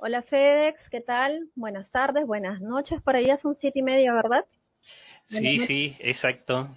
Hola 0.00 0.22
FedEx, 0.22 0.88
¿qué 0.90 1.00
tal? 1.00 1.48
Buenas 1.56 1.90
tardes, 1.90 2.24
buenas 2.24 2.60
noches. 2.60 3.02
Por 3.02 3.16
allá 3.16 3.36
son 3.38 3.56
siete 3.56 3.80
y 3.80 3.82
media, 3.82 4.14
¿verdad? 4.14 4.44
sí, 5.26 5.66
sí, 5.66 5.96
exacto. 5.98 6.68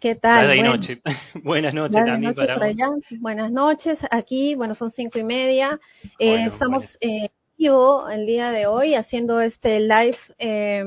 ¿Qué 0.00 0.14
tal? 0.14 0.46
Buenas 0.54 0.78
noches. 0.78 1.00
Buenas 1.42 1.74
noches 1.74 2.04
también 2.04 2.34
para 2.36 2.64
allá. 2.66 2.88
Buenas 3.18 3.50
noches. 3.50 3.98
Aquí, 4.12 4.54
bueno, 4.54 4.76
son 4.76 4.92
cinco 4.92 5.18
y 5.18 5.24
media. 5.24 5.80
eh, 6.20 6.46
estamos 6.52 6.84
eh, 7.00 7.30
vivo 7.58 8.08
el 8.08 8.26
día 8.26 8.52
de 8.52 8.68
hoy 8.68 8.94
haciendo 8.94 9.40
este 9.40 9.80
live. 9.80 10.18
Eh, 10.38 10.84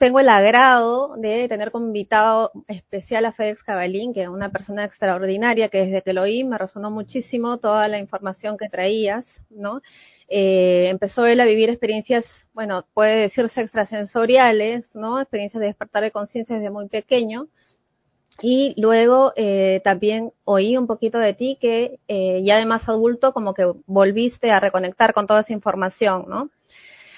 tengo 0.00 0.18
el 0.18 0.28
agrado 0.30 1.14
de 1.16 1.46
tener 1.48 1.70
como 1.70 1.86
invitado 1.86 2.50
especial 2.66 3.24
a 3.24 3.30
Fedex 3.30 3.62
Cabalín, 3.62 4.12
que 4.12 4.22
es 4.22 4.28
una 4.28 4.50
persona 4.50 4.84
extraordinaria, 4.84 5.68
que 5.68 5.86
desde 5.86 6.02
que 6.02 6.12
lo 6.12 6.22
oí 6.22 6.42
me 6.42 6.58
resonó 6.58 6.90
muchísimo 6.90 7.58
toda 7.58 7.86
la 7.86 8.00
información 8.00 8.56
que 8.58 8.68
traías, 8.68 9.24
¿no? 9.48 9.80
Eh, 10.34 10.88
empezó 10.88 11.26
él 11.26 11.40
a 11.40 11.44
vivir 11.44 11.68
experiencias, 11.68 12.24
bueno, 12.54 12.86
puede 12.94 13.16
decirse 13.16 13.60
extrasensoriales, 13.60 14.86
¿no? 14.94 15.20
Experiencias 15.20 15.60
de 15.60 15.66
despertar 15.66 16.02
de 16.02 16.10
conciencia 16.10 16.56
desde 16.56 16.70
muy 16.70 16.88
pequeño. 16.88 17.48
Y 18.40 18.74
luego 18.80 19.34
eh, 19.36 19.82
también 19.84 20.32
oí 20.44 20.78
un 20.78 20.86
poquito 20.86 21.18
de 21.18 21.34
ti 21.34 21.58
que 21.60 22.00
eh, 22.08 22.40
ya 22.44 22.56
de 22.56 22.64
más 22.64 22.88
adulto 22.88 23.34
como 23.34 23.52
que 23.52 23.70
volviste 23.86 24.50
a 24.50 24.58
reconectar 24.58 25.12
con 25.12 25.26
toda 25.26 25.40
esa 25.42 25.52
información, 25.52 26.24
¿no? 26.28 26.48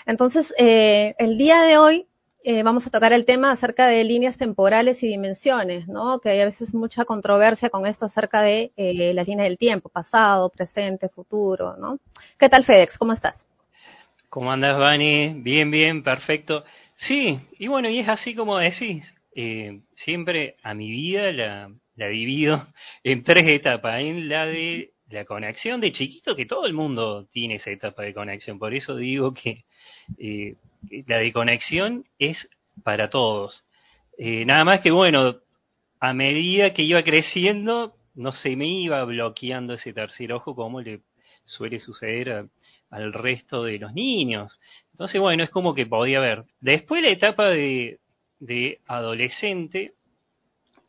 Entonces, 0.07 0.47
eh, 0.59 1.15
el 1.19 1.39
día 1.39 1.63
de 1.63 1.79
hoy 1.79 2.07
eh, 2.47 2.63
vamos 2.63 2.87
a 2.87 2.91
tocar 2.91 3.15
el 3.15 3.25
tema 3.25 3.51
acerca 3.51 3.87
de 3.87 4.05
líneas 4.05 4.37
temporales 4.37 5.03
y 5.03 5.09
dimensiones, 5.09 5.89
¿no? 5.89 6.21
Que 6.21 6.29
hay 6.29 6.41
a 6.43 6.45
veces 6.45 6.75
mucha 6.75 7.07
controversia 7.07 7.71
con 7.71 7.87
esto 7.87 8.05
acerca 8.05 8.43
de 8.43 8.71
eh, 8.77 9.15
las 9.15 9.27
líneas 9.27 9.49
del 9.49 9.57
tiempo, 9.57 9.89
pasado, 9.89 10.51
presente, 10.51 11.09
futuro, 11.09 11.75
¿no? 11.79 11.99
¿Qué 12.39 12.51
tal, 12.51 12.67
Fedex? 12.67 12.99
¿Cómo 12.99 13.15
estás? 13.15 13.35
¿Cómo 14.29 14.53
andas, 14.53 14.79
Vani? 14.79 15.33
Bien, 15.43 15.71
bien, 15.71 16.03
perfecto. 16.03 16.65
Sí, 16.97 17.41
y 17.59 17.67
bueno, 17.69 17.89
y 17.89 18.01
es 18.01 18.09
así 18.11 18.35
como 18.35 18.59
decís, 18.59 19.03
eh, 19.35 19.81
siempre 19.95 20.57
a 20.63 20.75
mi 20.75 20.91
vida 20.91 21.33
la, 21.33 21.71
la 21.97 22.09
divido 22.09 22.67
en 23.05 23.25
tres 23.25 23.49
etapas, 23.49 24.01
en 24.01 24.29
la 24.29 24.45
de 24.45 24.91
la 25.09 25.25
conexión 25.25 25.81
de 25.81 25.93
chiquito, 25.93 26.37
que 26.37 26.45
todo 26.45 26.67
el 26.67 26.75
mundo 26.75 27.27
tiene 27.33 27.55
esa 27.55 27.71
etapa 27.71 28.03
de 28.03 28.13
conexión, 28.13 28.59
por 28.59 28.75
eso 28.75 28.97
digo 28.97 29.33
que 29.33 29.65
eh, 30.19 30.57
la 31.07 31.19
de 31.19 31.33
conexión 31.33 32.05
es 32.19 32.49
para 32.83 33.11
todos. 33.11 33.65
Eh, 34.19 34.45
nada 34.45 34.65
más 34.65 34.81
que 34.81 34.91
bueno, 34.91 35.37
a 36.01 36.13
medida 36.13 36.75
que 36.75 36.83
iba 36.83 37.03
creciendo, 37.03 37.95
no 38.15 38.33
se 38.33 38.57
me 38.57 38.67
iba 38.67 39.05
bloqueando 39.05 39.75
ese 39.75 39.93
tercer 39.93 40.33
ojo 40.33 40.55
como 40.55 40.81
le 40.81 41.01
suele 41.45 41.79
suceder 41.79 42.49
al 42.91 43.13
resto 43.13 43.65
de 43.65 43.79
los 43.79 43.93
niños. 43.93 44.59
Entonces, 44.93 45.21
bueno, 45.21 45.43
es 45.43 45.51
como 45.51 45.75
que 45.75 45.87
podía 45.87 46.21
ver. 46.21 46.45
Después 46.61 47.03
la 47.03 47.11
etapa 47.11 47.49
de, 47.49 47.99
de 48.39 48.81
adolescente 48.87 49.95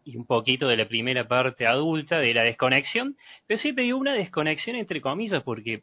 y 0.03 0.17
un 0.17 0.25
poquito 0.25 0.67
de 0.67 0.77
la 0.77 0.87
primera 0.87 1.27
parte 1.27 1.65
adulta, 1.65 2.19
de 2.19 2.33
la 2.33 2.43
desconexión, 2.43 3.17
pero 3.47 3.59
siempre 3.59 3.85
digo 3.85 3.97
una 3.97 4.13
desconexión 4.13 4.75
entre 4.75 5.01
comillas, 5.01 5.41
porque 5.43 5.81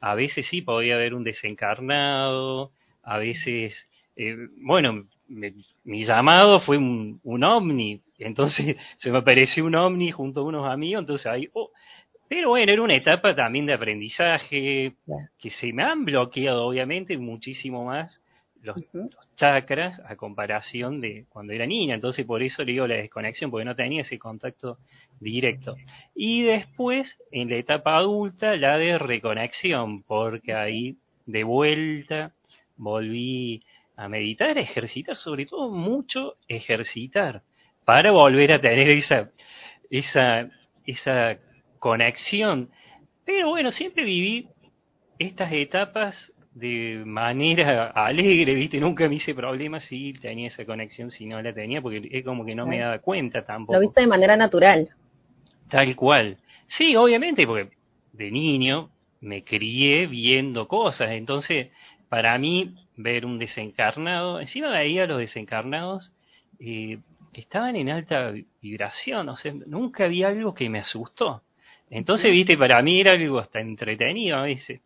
a 0.00 0.14
veces 0.14 0.46
sí 0.48 0.62
podía 0.62 0.94
haber 0.94 1.14
un 1.14 1.24
desencarnado, 1.24 2.72
a 3.02 3.18
veces, 3.18 3.74
eh, 4.16 4.36
bueno, 4.58 5.04
mi 5.28 6.04
llamado 6.04 6.60
fue 6.60 6.78
un, 6.78 7.20
un, 7.22 7.44
ovni, 7.44 8.00
entonces 8.18 8.76
se 8.98 9.10
me 9.10 9.18
apareció 9.18 9.64
un 9.64 9.74
ovni 9.74 10.10
junto 10.10 10.40
a 10.40 10.44
unos 10.44 10.68
amigos, 10.68 11.00
entonces 11.00 11.26
ahí, 11.26 11.48
oh, 11.52 11.70
pero 12.28 12.50
bueno, 12.50 12.72
era 12.72 12.82
una 12.82 12.94
etapa 12.94 13.34
también 13.34 13.66
de 13.66 13.72
aprendizaje, 13.72 14.92
que 15.38 15.50
se 15.50 15.72
me 15.72 15.82
han 15.82 16.04
bloqueado 16.04 16.66
obviamente 16.66 17.16
muchísimo 17.16 17.84
más 17.84 18.20
los, 18.62 18.76
los, 18.92 19.10
chakras 19.36 20.00
a 20.06 20.16
comparación 20.16 21.00
de 21.00 21.26
cuando 21.28 21.52
era 21.52 21.66
niña, 21.66 21.94
entonces 21.94 22.26
por 22.26 22.42
eso 22.42 22.64
le 22.64 22.72
digo 22.72 22.86
la 22.86 22.96
desconexión, 22.96 23.50
porque 23.50 23.64
no 23.64 23.76
tenía 23.76 24.02
ese 24.02 24.18
contacto 24.18 24.78
directo. 25.20 25.76
Y 26.14 26.42
después, 26.42 27.08
en 27.30 27.50
la 27.50 27.56
etapa 27.56 27.96
adulta, 27.96 28.56
la 28.56 28.78
de 28.78 28.98
reconexión, 28.98 30.02
porque 30.02 30.54
ahí 30.54 30.96
de 31.26 31.44
vuelta 31.44 32.32
volví 32.76 33.62
a 33.96 34.08
meditar, 34.08 34.56
a 34.56 34.60
ejercitar, 34.60 35.16
sobre 35.16 35.46
todo 35.46 35.70
mucho 35.70 36.36
ejercitar, 36.46 37.42
para 37.84 38.10
volver 38.10 38.52
a 38.52 38.60
tener 38.60 38.90
esa, 38.90 39.30
esa, 39.90 40.48
esa 40.86 41.38
conexión. 41.78 42.70
Pero 43.24 43.48
bueno, 43.48 43.72
siempre 43.72 44.04
viví 44.04 44.48
estas 45.18 45.52
etapas 45.52 46.14
de 46.58 47.02
manera 47.04 47.88
alegre, 47.90 48.54
¿viste? 48.54 48.80
Nunca 48.80 49.08
me 49.08 49.16
hice 49.16 49.34
problemas 49.34 49.84
si 49.84 50.12
tenía 50.14 50.48
esa 50.48 50.64
conexión, 50.64 51.10
si 51.10 51.26
no 51.26 51.40
la 51.40 51.52
tenía, 51.52 51.80
porque 51.80 52.08
es 52.10 52.24
como 52.24 52.44
que 52.44 52.54
no 52.54 52.66
me 52.66 52.80
daba 52.80 52.98
cuenta 52.98 53.44
tampoco. 53.44 53.74
Lo 53.74 53.80
viste 53.80 54.00
de 54.00 54.06
manera 54.06 54.36
natural. 54.36 54.88
Tal 55.68 55.94
cual. 55.94 56.38
Sí, 56.66 56.96
obviamente, 56.96 57.46
porque 57.46 57.70
de 58.12 58.30
niño 58.30 58.90
me 59.20 59.44
crié 59.44 60.06
viendo 60.06 60.66
cosas, 60.66 61.10
entonces 61.12 61.68
para 62.08 62.36
mí 62.38 62.74
ver 62.96 63.24
un 63.24 63.38
desencarnado, 63.38 64.40
encima 64.40 64.70
veía 64.70 65.04
a 65.04 65.06
los 65.06 65.18
desencarnados 65.18 66.12
eh, 66.58 66.98
que 67.32 67.40
estaban 67.40 67.76
en 67.76 67.90
alta 67.90 68.32
vibración, 68.60 69.28
o 69.28 69.36
sea, 69.36 69.52
nunca 69.66 70.04
había 70.04 70.28
algo 70.28 70.54
que 70.54 70.68
me 70.68 70.80
asustó. 70.80 71.42
Entonces, 71.90 72.30
viste, 72.30 72.56
para 72.56 72.82
mí 72.82 73.00
era 73.00 73.12
algo 73.12 73.38
hasta 73.38 73.60
entretenido 73.60 74.36
a 74.36 74.42
veces. 74.42 74.82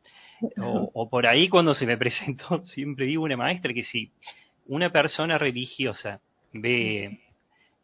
O, 0.59 1.09
por 1.09 1.27
ahí 1.27 1.49
cuando 1.49 1.75
se 1.75 1.87
me 1.87 1.97
presentó, 1.99 2.65
siempre 2.65 3.07
digo 3.07 3.25
una 3.25 3.37
maestra 3.37 3.73
que 3.73 3.85
si 3.85 4.11
una 4.67 4.91
persona 4.91 5.39
religiosa 5.39 6.21
ve, 6.53 7.21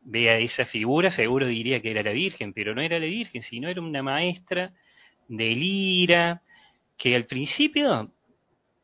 ve 0.03 0.31
a 0.31 0.39
esa 0.39 0.65
figura, 0.67 1.11
seguro 1.11 1.47
diría 1.47 1.81
que 1.81 1.91
era 1.91 2.03
la 2.03 2.13
Virgen, 2.13 2.53
pero 2.53 2.75
no 2.75 2.81
era 2.81 2.99
la 2.99 3.07
Virgen, 3.07 3.43
sino 3.43 3.69
era 3.69 3.81
una 3.81 4.03
maestra 4.03 4.73
de 5.29 5.51
lira, 5.51 6.43
que 6.97 7.15
al 7.15 7.27
principio 7.27 8.11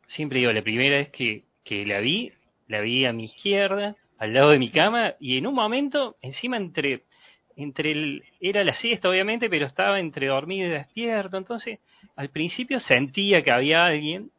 siempre 0.08 0.38
digo, 0.38 0.52
la 0.52 0.62
primera 0.62 0.96
vez 0.96 1.10
que, 1.10 1.44
que 1.64 1.84
la 1.84 2.00
vi, 2.00 2.32
la 2.68 2.80
vi 2.80 3.04
a 3.04 3.12
mi 3.12 3.24
izquierda, 3.24 3.96
al 4.18 4.34
lado 4.34 4.50
de 4.50 4.58
mi 4.58 4.70
cama, 4.70 5.14
y 5.20 5.38
en 5.38 5.46
un 5.46 5.54
momento, 5.54 6.16
encima 6.22 6.56
entre, 6.56 7.02
entre 7.56 7.92
el, 7.92 8.22
era 8.40 8.64
la 8.64 8.74
siesta 8.74 9.08
obviamente, 9.08 9.48
pero 9.48 9.66
estaba 9.66 10.00
entre 10.00 10.26
dormido 10.28 10.68
y 10.68 10.72
despierto, 10.72 11.36
entonces 11.36 11.78
al 12.16 12.30
principio 12.30 12.80
sentía 12.80 13.42
que 13.42 13.50
había 13.50 13.84
alguien, 13.84 14.30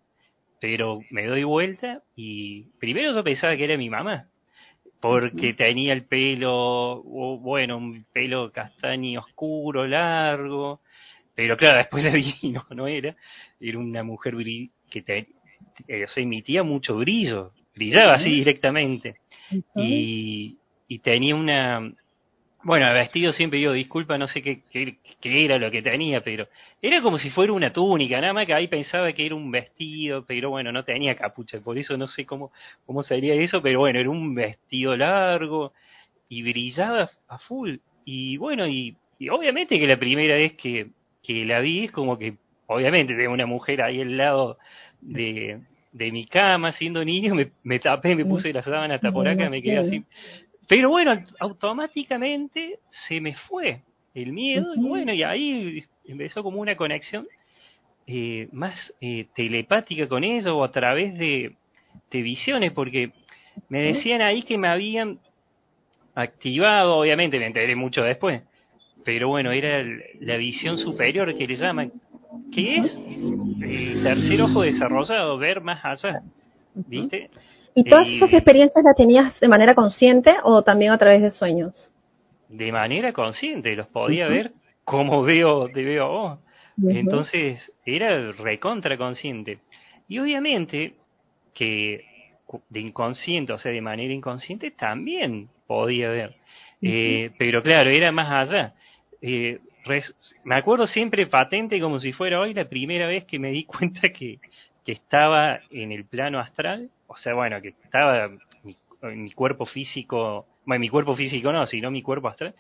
pero 0.60 1.00
me 1.10 1.26
doy 1.26 1.44
vuelta 1.44 2.02
y 2.16 2.64
primero 2.80 3.14
yo 3.14 3.24
pensaba 3.24 3.56
que 3.56 3.66
era 3.66 3.78
mi 3.78 3.90
mamá, 3.90 4.28
porque 5.00 5.54
tenía 5.54 5.94
el 5.94 6.06
pelo, 6.06 7.04
bueno, 7.04 7.78
un 7.78 8.06
pelo 8.12 8.52
castaño 8.52 9.22
oscuro, 9.22 9.86
largo, 9.86 10.82
pero 11.36 11.58
claro, 11.58 11.78
después 11.80 12.04
la 12.04 12.12
vi 12.12 12.34
y 12.42 12.50
no, 12.50 12.66
no 12.72 12.88
era, 12.88 13.16
era 13.60 13.78
una 13.78 14.04
mujer 14.04 14.36
que 14.90 15.02
te, 15.02 15.28
eh, 15.88 16.06
emitía 16.16 16.64
mucho 16.64 16.98
brillo, 16.98 17.52
brillaba 17.76 18.16
así 18.16 18.30
directamente. 18.30 19.18
y, 19.76 20.58
y 20.88 21.00
tenía 21.00 21.36
una, 21.36 21.92
bueno, 22.66 22.88
el 22.88 22.96
vestido 22.96 23.32
siempre 23.32 23.60
digo, 23.60 23.74
disculpa, 23.74 24.18
no 24.18 24.28
sé 24.28 24.42
qué, 24.42 24.62
qué, 24.72 24.98
qué, 25.22 25.46
era 25.46 25.60
lo 25.60 25.70
que 25.70 25.84
tenía, 25.84 26.22
pero 26.22 26.48
era 26.82 27.00
como 27.04 27.20
si 27.20 27.30
fuera 27.30 27.54
una 27.54 27.72
túnica, 27.72 28.20
nada 28.20 28.34
más 28.34 28.48
que 28.48 28.56
ahí 28.56 28.68
pensaba 28.68 29.14
que 29.14 29.24
era 29.24 29.36
un 29.36 29.52
vestido, 29.52 30.26
pero 30.26 30.50
bueno, 30.50 30.72
no 30.72 30.84
tenía 30.84 31.16
capucha, 31.16 31.60
por 31.62 31.78
eso 31.78 31.96
no 31.96 32.08
sé 32.08 32.26
cómo, 32.26 32.52
cómo 32.88 33.04
sería 33.04 33.36
eso, 33.36 33.62
pero 33.62 33.82
bueno, 33.82 34.00
era 34.00 34.10
un 34.10 34.34
vestido 34.34 34.98
largo 34.98 35.74
y 36.28 36.42
brillaba 36.42 37.08
a 37.28 37.38
full. 37.38 37.76
Y 38.04 38.38
bueno, 38.38 38.68
y, 38.68 38.96
y 39.20 39.30
obviamente 39.30 39.78
que 39.78 39.86
la 39.86 39.98
primera 39.98 40.34
vez 40.34 40.54
que, 40.54 40.88
que 41.22 41.46
la 41.46 41.60
vi 41.60 41.84
es 41.86 41.92
como 41.92 42.18
que, 42.18 42.34
obviamente, 42.66 43.14
tengo 43.14 43.32
una 43.32 43.46
mujer 43.46 43.84
ahí 43.84 44.02
al 44.02 44.18
lado 44.18 44.58
de, 45.02 45.60
de 45.92 46.12
mi 46.12 46.26
cama 46.26 46.72
siendo 46.72 47.06
niño, 47.06 47.36
me, 47.36 47.52
me 47.62 47.78
tapé, 47.78 48.16
me 48.16 48.26
puse 48.26 48.52
la 48.52 48.64
sábana 48.64 48.96
hasta 48.96 49.12
por 49.12 49.28
acá, 49.28 49.52
me 49.52 49.62
quedé 49.62 49.78
así. 49.78 50.04
Pero 50.68 50.90
bueno, 50.90 51.14
automáticamente 51.40 52.80
se 53.08 53.22
me 53.22 53.36
fue 53.36 53.82
el 54.14 54.32
miedo 54.32 54.74
y 54.76 54.80
bueno, 54.80 55.14
y 55.14 55.24
ahí 55.24 55.84
empezó 56.06 56.42
como 56.42 56.62
una 56.62 56.76
conexión 56.76 57.28
eh, 58.08 58.48
más 58.52 58.76
eh, 59.02 59.28
telepática 59.36 60.08
con 60.08 60.24
ellos 60.24 60.48
o 60.48 60.64
a 60.64 60.72
través 60.72 61.18
de, 61.18 61.56
de 62.12 62.22
visiones, 62.22 62.72
porque 62.72 63.12
me 63.70 63.82
decían 63.82 64.22
ahí 64.22 64.44
que 64.44 64.58
me 64.58 64.68
habían 64.68 65.20
activado, 66.14 66.98
obviamente 66.98 67.40
me 67.40 67.48
enteré 67.48 67.76
mucho 67.76 68.02
después, 68.04 68.42
pero 69.04 69.28
bueno, 69.28 69.52
era 69.52 69.84
la 70.20 70.38
visión 70.38 70.78
superior 70.78 71.36
que 71.38 71.48
le 71.48 71.56
llaman, 71.56 71.92
que 72.54 72.78
es 72.78 72.96
el 73.62 74.04
tercer 74.04 74.42
ojo 74.42 74.62
desarrollado, 74.62 75.38
ver 75.38 75.62
más 75.62 75.84
allá, 75.84 76.22
¿viste? 76.74 77.30
¿Y 77.76 77.84
todas 77.84 78.08
esas 78.08 78.32
experiencias 78.34 78.84
las 78.84 78.96
tenías 78.96 79.38
de 79.40 79.48
manera 79.50 79.76
consciente 79.76 80.36
o 80.44 80.64
también 80.64 80.92
a 80.94 80.98
través 80.98 81.22
de 81.22 81.32
sueños? 81.32 81.92
De 82.48 82.72
manera 82.72 83.12
consciente, 83.12 83.76
los 83.76 83.88
podía 83.88 84.26
uh 84.26 84.30
-huh. 84.30 84.34
ver 84.34 84.52
como 84.86 85.24
veo, 85.24 85.68
te 85.70 85.84
veo 85.84 86.08
vos. 86.08 86.40
Uh 86.78 86.88
-huh. 86.88 86.98
Entonces, 86.98 87.72
era 87.86 88.32
recontra 88.32 88.98
consciente. 88.98 89.60
Y 90.08 90.20
obviamente 90.20 90.94
que 91.54 92.06
de 92.70 92.80
inconsciente, 92.80 93.54
o 93.54 93.58
sea, 93.58 93.72
de 93.72 93.82
manera 93.82 94.14
inconsciente, 94.14 94.72
también 94.72 95.50
podía 95.68 96.10
ver. 96.10 96.36
Eh, 96.82 97.32
pero 97.38 97.62
claro, 97.64 97.90
era 97.90 98.12
más 98.12 98.50
allá. 98.50 98.74
Eh, 99.22 99.60
me 100.44 100.56
acuerdo 100.56 100.88
siempre 100.88 101.28
patente 101.28 101.80
como 101.80 102.00
si 102.00 102.12
fuera 102.12 102.40
hoy 102.40 102.54
la 102.54 102.70
primera 102.70 103.08
vez 103.08 103.26
que 103.26 103.40
me 103.40 103.52
di 103.52 103.64
cuenta 103.66 104.10
que, 104.10 104.40
que 104.86 104.92
estaba 104.92 105.60
en 105.72 105.92
el 105.92 106.06
plano 106.06 106.40
astral, 106.40 106.90
o 107.08 107.18
sea, 107.18 107.34
bueno, 107.34 107.62
que 107.62 107.70
estaba 107.84 108.30
mi, 108.64 108.76
mi 109.16 109.32
cuerpo 109.32 109.66
físico, 109.66 110.46
bueno, 110.66 110.80
mi 110.80 110.90
cuerpo 110.90 111.16
físico 111.16 111.52
no, 111.52 111.66
sino 111.68 111.92
mi 111.92 112.02
cuerpo 112.02 112.28
astral, 112.28 112.56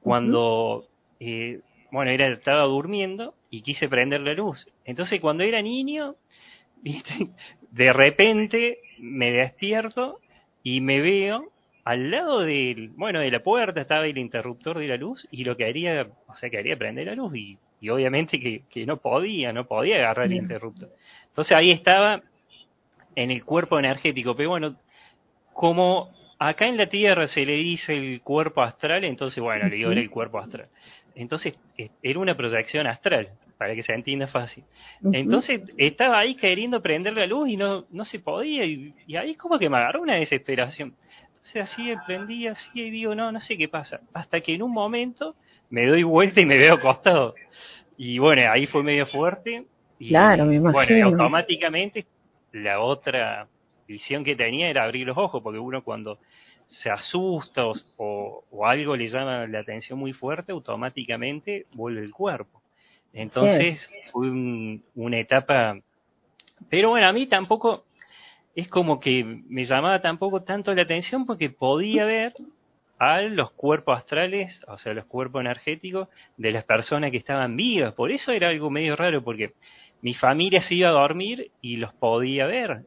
cuando, 0.00 0.86
eh, 1.20 1.60
bueno, 1.90 2.10
era, 2.10 2.28
estaba 2.28 2.62
durmiendo 2.62 3.34
y 3.50 3.62
quise 3.62 3.88
prender 3.88 4.20
la 4.20 4.34
luz. 4.34 4.66
Entonces, 4.84 5.20
cuando 5.20 5.44
era 5.44 5.60
niño, 5.62 6.14
¿viste? 6.82 7.28
de 7.70 7.92
repente 7.92 8.78
me 8.98 9.32
despierto 9.32 10.20
y 10.62 10.80
me 10.80 11.00
veo 11.00 11.50
al 11.84 12.10
lado 12.10 12.40
del, 12.40 12.90
bueno, 12.90 13.20
de 13.20 13.30
la 13.30 13.42
puerta 13.42 13.80
estaba 13.80 14.06
el 14.06 14.18
interruptor 14.18 14.78
de 14.78 14.88
la 14.88 14.96
luz 14.96 15.26
y 15.30 15.44
lo 15.44 15.56
que 15.56 15.64
haría, 15.64 16.06
o 16.26 16.36
sea, 16.36 16.50
que 16.50 16.58
haría 16.58 16.76
prender 16.76 17.06
la 17.06 17.14
luz 17.14 17.34
y, 17.34 17.56
y 17.80 17.88
obviamente 17.88 18.38
que, 18.38 18.62
que, 18.70 18.84
no 18.84 18.98
podía, 18.98 19.54
no 19.54 19.66
podía 19.66 19.96
agarrar 19.96 20.26
el 20.26 20.34
interruptor. 20.34 20.90
Entonces 21.28 21.56
ahí 21.56 21.70
estaba 21.70 22.22
en 23.14 23.30
el 23.30 23.44
cuerpo 23.44 23.78
energético, 23.78 24.36
pero 24.36 24.50
bueno, 24.50 24.76
como 25.52 26.10
acá 26.38 26.66
en 26.66 26.76
la 26.76 26.86
Tierra 26.86 27.28
se 27.28 27.44
le 27.44 27.54
dice 27.54 27.96
el 27.96 28.20
cuerpo 28.22 28.62
astral, 28.62 29.04
entonces 29.04 29.42
bueno, 29.42 29.68
le 29.68 29.76
digo 29.76 29.90
el 29.90 30.10
cuerpo 30.10 30.38
astral. 30.38 30.68
Entonces 31.14 31.54
era 32.02 32.18
una 32.18 32.36
proyección 32.36 32.86
astral, 32.86 33.30
para 33.56 33.74
que 33.74 33.82
se 33.82 33.92
entienda 33.92 34.28
fácil. 34.28 34.62
Entonces 35.12 35.62
estaba 35.76 36.20
ahí 36.20 36.36
queriendo 36.36 36.80
prender 36.80 37.14
la 37.14 37.26
luz 37.26 37.48
y 37.48 37.56
no, 37.56 37.86
no 37.90 38.04
se 38.04 38.20
podía, 38.20 38.64
y, 38.64 38.94
y 39.06 39.16
ahí 39.16 39.34
como 39.34 39.58
que 39.58 39.68
me 39.68 39.78
agarró 39.78 40.02
una 40.02 40.14
desesperación 40.14 40.94
sea, 41.52 41.64
así 41.64 41.94
prendí 42.06 42.46
así 42.46 42.68
y 42.74 42.90
digo, 42.90 43.14
no, 43.14 43.32
no 43.32 43.40
sé 43.40 43.56
qué 43.56 43.68
pasa. 43.68 44.00
Hasta 44.12 44.40
que 44.40 44.54
en 44.54 44.62
un 44.62 44.72
momento 44.72 45.34
me 45.70 45.86
doy 45.86 46.02
vuelta 46.02 46.40
y 46.42 46.46
me 46.46 46.56
veo 46.56 46.74
acostado. 46.74 47.34
Y 47.96 48.18
bueno, 48.18 48.50
ahí 48.50 48.66
fue 48.66 48.82
medio 48.82 49.06
fuerte. 49.06 49.64
Y, 49.98 50.10
claro, 50.10 50.44
me 50.44 50.56
imagino. 50.56 50.72
Bueno, 50.72 50.96
y 50.96 51.00
automáticamente 51.00 52.04
la 52.52 52.80
otra 52.80 53.48
visión 53.86 54.24
que 54.24 54.36
tenía 54.36 54.68
era 54.68 54.84
abrir 54.84 55.06
los 55.06 55.16
ojos, 55.16 55.42
porque 55.42 55.58
uno 55.58 55.82
cuando 55.82 56.18
se 56.68 56.90
asusta 56.90 57.64
o, 57.66 58.44
o 58.50 58.66
algo 58.66 58.94
le 58.94 59.08
llama 59.08 59.46
la 59.46 59.60
atención 59.60 59.98
muy 59.98 60.12
fuerte, 60.12 60.52
automáticamente 60.52 61.66
vuelve 61.74 62.02
el 62.02 62.12
cuerpo. 62.12 62.62
Entonces 63.12 63.80
fue 64.12 64.30
una 64.30 65.18
etapa... 65.18 65.78
Pero 66.68 66.90
bueno, 66.90 67.08
a 67.08 67.12
mí 67.12 67.26
tampoco 67.26 67.84
es 68.54 68.68
como 68.68 69.00
que 69.00 69.24
me 69.24 69.64
llamaba 69.64 70.00
tampoco 70.00 70.42
tanto 70.42 70.74
la 70.74 70.82
atención 70.82 71.24
porque 71.24 71.48
podía 71.48 72.04
ver 72.04 72.34
a 72.98 73.20
los 73.22 73.52
cuerpos 73.52 73.98
astrales, 73.98 74.60
o 74.66 74.76
sea, 74.78 74.92
los 74.92 75.04
cuerpos 75.06 75.40
energéticos 75.40 76.08
de 76.36 76.52
las 76.52 76.64
personas 76.64 77.10
que 77.10 77.16
estaban 77.16 77.56
vivas. 77.56 77.94
Por 77.94 78.10
eso 78.10 78.32
era 78.32 78.48
algo 78.48 78.70
medio 78.70 78.96
raro, 78.96 79.22
porque 79.22 79.52
mi 80.02 80.14
familia 80.14 80.62
se 80.62 80.74
iba 80.74 80.88
a 80.88 80.92
dormir 80.92 81.50
y 81.60 81.76
los 81.76 81.92
podía 81.94 82.46
ver, 82.46 82.82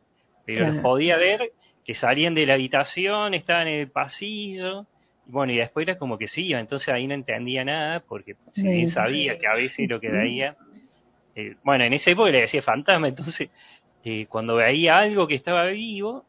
pero 0.45 0.67
los 0.67 0.81
podía 0.81 1.17
ver 1.17 1.51
que 1.85 1.95
salían 1.95 2.33
de 2.35 2.45
la 2.45 2.55
habitación, 2.55 3.33
estaban 3.33 3.67
en 3.67 3.79
el 3.81 3.89
pasillo, 3.89 4.85
y 5.27 5.31
bueno, 5.31 5.53
y 5.53 5.57
después 5.57 5.87
era 5.87 5.97
como 5.97 6.17
que 6.17 6.27
sí 6.27 6.47
iba, 6.47 6.59
entonces 6.59 6.89
ahí 6.89 7.07
no 7.07 7.13
entendía 7.13 7.63
nada, 7.63 8.01
porque 8.01 8.35
si 8.53 8.63
bien 8.63 8.91
sabía 8.91 9.37
que 9.37 9.47
a 9.47 9.55
veces 9.55 9.89
lo 9.89 9.99
que 9.99 10.09
veía, 10.09 10.55
eh, 11.35 11.55
bueno, 11.63 11.85
en 11.85 11.93
ese 11.93 12.11
época 12.11 12.29
le 12.29 12.41
decía 12.41 12.61
fantasma, 12.61 13.07
entonces 13.07 13.49
eh, 14.03 14.25
cuando 14.27 14.55
veía 14.55 14.97
algo 14.97 15.27
que 15.27 15.35
estaba 15.35 15.65
vivo, 15.67 16.25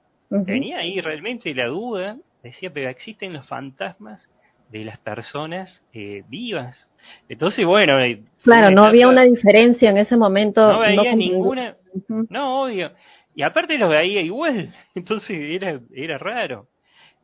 tenía 0.46 0.78
ahí 0.78 1.00
realmente 1.00 1.54
la 1.54 1.66
duda, 1.66 2.16
decía, 2.42 2.70
pero 2.72 2.90
existen 2.90 3.32
los 3.32 3.46
fantasmas 3.46 4.28
de 4.70 4.84
las 4.84 4.98
personas 4.98 5.82
eh, 5.92 6.24
vivas. 6.28 6.88
Entonces, 7.28 7.64
bueno. 7.64 8.00
Eh, 8.00 8.22
claro, 8.42 8.70
no 8.70 8.84
había 8.84 9.08
una 9.08 9.22
diferencia 9.22 9.90
en 9.90 9.98
ese 9.98 10.16
momento. 10.16 10.72
No 10.72 10.80
veía 10.80 11.14
ninguna. 11.14 11.76
No, 12.08 12.64
obvio. 12.64 12.92
Y 13.34 13.42
aparte 13.42 13.78
los 13.78 13.90
veía 13.90 14.22
igual. 14.22 14.74
Entonces 14.94 15.36
era, 15.38 15.78
era 15.94 16.18
raro. 16.18 16.66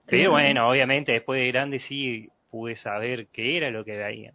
Pero 0.06 0.32
bueno, 0.32 0.69
obviamente 0.69 1.12
después 1.12 1.38
de 1.38 1.49
grande 1.49 1.81
sí 1.81 2.29
pude 2.50 2.76
saber 2.76 3.26
qué 3.29 3.59
era 3.59 3.70
lo 3.70 3.85
que 3.85 3.97
veía. 3.97 4.32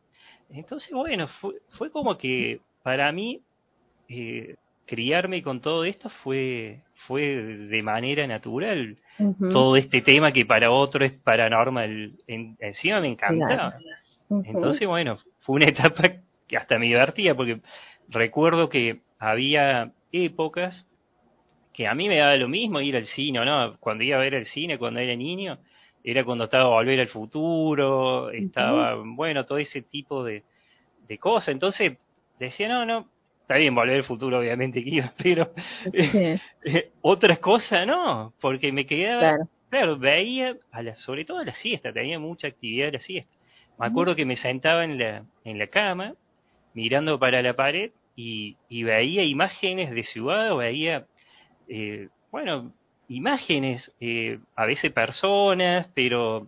Entonces, 0.52 0.92
bueno, 0.92 1.28
fue, 1.42 1.56
fue 1.78 1.90
como 1.90 2.16
que 2.18 2.60
para 2.84 3.12
mí 3.12 3.42
eh, 4.08 4.56
criarme 4.86 5.42
con 5.42 5.62
todo 5.62 5.86
esto 5.86 6.10
fue, 6.24 6.82
fue 7.08 7.22
de 7.22 7.84
manera 7.84 8.28
natural. 8.28 8.98
Todo 9.52 9.76
este 9.78 10.02
tema 10.02 10.32
que 10.32 10.46
para 10.46 10.72
otro 10.72 11.06
es 11.06 11.14
paranormal, 11.14 12.14
encima 12.28 13.00
me 13.00 13.08
encantaba. 13.10 13.76
Entonces, 14.46 14.88
bueno, 14.88 15.18
fue 15.42 15.58
una 15.58 15.66
etapa 15.66 16.04
que 16.48 16.58
hasta 16.58 16.78
me 16.80 16.88
divertía, 16.88 17.36
porque 17.36 17.62
recuerdo 18.10 18.70
que 18.70 19.02
había 19.20 19.92
épocas 20.12 20.86
que 21.74 21.88
a 21.88 21.96
mí 21.96 22.08
me 22.08 22.18
daba 22.18 22.36
lo 22.36 22.48
mismo 22.48 22.82
ir 22.82 22.96
al 22.96 23.08
cine, 23.08 23.44
¿no? 23.44 23.78
Cuando 23.80 24.04
iba 24.04 24.18
a 24.18 24.22
ver 24.22 24.36
el 24.36 24.46
cine, 24.46 24.78
cuando 24.78 25.00
era 25.00 25.16
niño, 25.16 25.58
era 26.04 26.24
cuando 26.24 26.44
estaba 26.44 26.66
Volver 26.66 27.00
al 27.00 27.08
Futuro, 27.08 28.30
estaba, 28.30 28.96
bueno, 29.04 29.46
todo 29.46 29.58
ese 29.58 29.82
tipo 29.82 30.24
de, 30.24 30.44
de 31.08 31.18
cosas. 31.18 31.50
Entonces, 31.50 31.98
decía, 32.40 32.68
no, 32.68 32.86
no, 32.86 33.08
Está 33.44 33.58
bien, 33.58 33.76
volver 33.76 33.98
al 33.98 34.04
futuro, 34.06 34.40
obviamente, 34.40 34.82
pero 35.22 35.52
eh, 35.92 36.40
otras 37.02 37.40
cosas 37.40 37.86
no, 37.86 38.34
porque 38.40 38.72
me 38.72 38.86
quedaba, 38.86 39.36
claro, 39.70 39.98
veía, 39.98 40.56
a 40.72 40.82
la, 40.82 40.96
sobre 40.96 41.26
todo 41.26 41.40
a 41.40 41.46
la 41.46 41.54
siesta, 41.56 41.92
tenía 41.92 42.20
mucha 42.20 42.48
actividad 42.48 42.88
a 42.88 42.92
la 42.94 43.00
siesta. 43.00 43.34
Me 43.78 43.88
acuerdo 43.88 44.16
que 44.16 44.26
me 44.26 44.38
sentaba 44.38 44.86
en 44.86 44.98
la, 44.98 45.26
en 45.44 45.60
la 45.60 45.68
cama, 45.68 46.14
mirando 46.74 47.20
para 47.20 47.42
la 47.42 47.54
pared, 47.54 47.92
y, 48.16 48.56
y 48.70 48.84
veía 48.84 49.24
imágenes 49.24 49.92
de 49.92 50.04
ciudad, 50.06 50.54
o 50.54 50.58
veía, 50.58 51.06
eh, 51.68 52.08
bueno, 52.32 52.72
imágenes, 53.10 53.92
eh, 54.00 54.40
a 54.56 54.66
veces 54.66 54.94
personas, 54.94 55.90
pero 55.94 56.48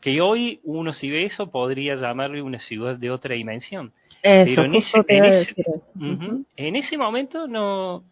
que 0.00 0.20
hoy 0.20 0.60
uno 0.62 0.94
si 0.94 1.10
ve 1.10 1.24
eso 1.24 1.50
podría 1.50 1.96
llamarle 1.96 2.40
una 2.40 2.60
ciudad 2.60 2.96
de 2.96 3.10
otra 3.10 3.34
dimensión. 3.34 3.92
Pero 4.26 4.64
en 4.64 4.74
ese, 4.74 5.04
en, 5.06 5.24
ese, 5.24 5.54
en 6.56 6.76
ese, 6.76 6.98
momento 6.98 7.46
no, 7.46 8.02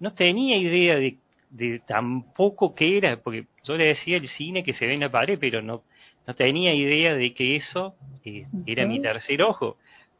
no 0.00 0.12
tenía 0.12 0.56
idea 0.56 0.96
de, 0.96 1.16
de 1.50 1.80
tampoco 1.86 2.74
qué 2.74 2.98
era, 2.98 3.16
porque 3.16 3.46
yo 3.64 3.76
le 3.76 3.86
decía 3.86 4.18
el 4.18 4.28
cine 4.28 4.64
que 4.64 4.74
se 4.74 4.86
ve 4.86 4.94
en 4.94 5.00
la 5.00 5.10
pared, 5.10 5.38
pero 5.40 5.62
no, 5.62 5.82
no 6.26 6.34
tenía 6.34 6.74
idea 6.74 7.14
de 7.14 7.32
que 7.32 7.56
eso 7.56 7.94
eh, 8.24 8.46
era 8.66 8.86
mi 8.86 9.00
tercer 9.00 9.42
ojo. 9.42 9.76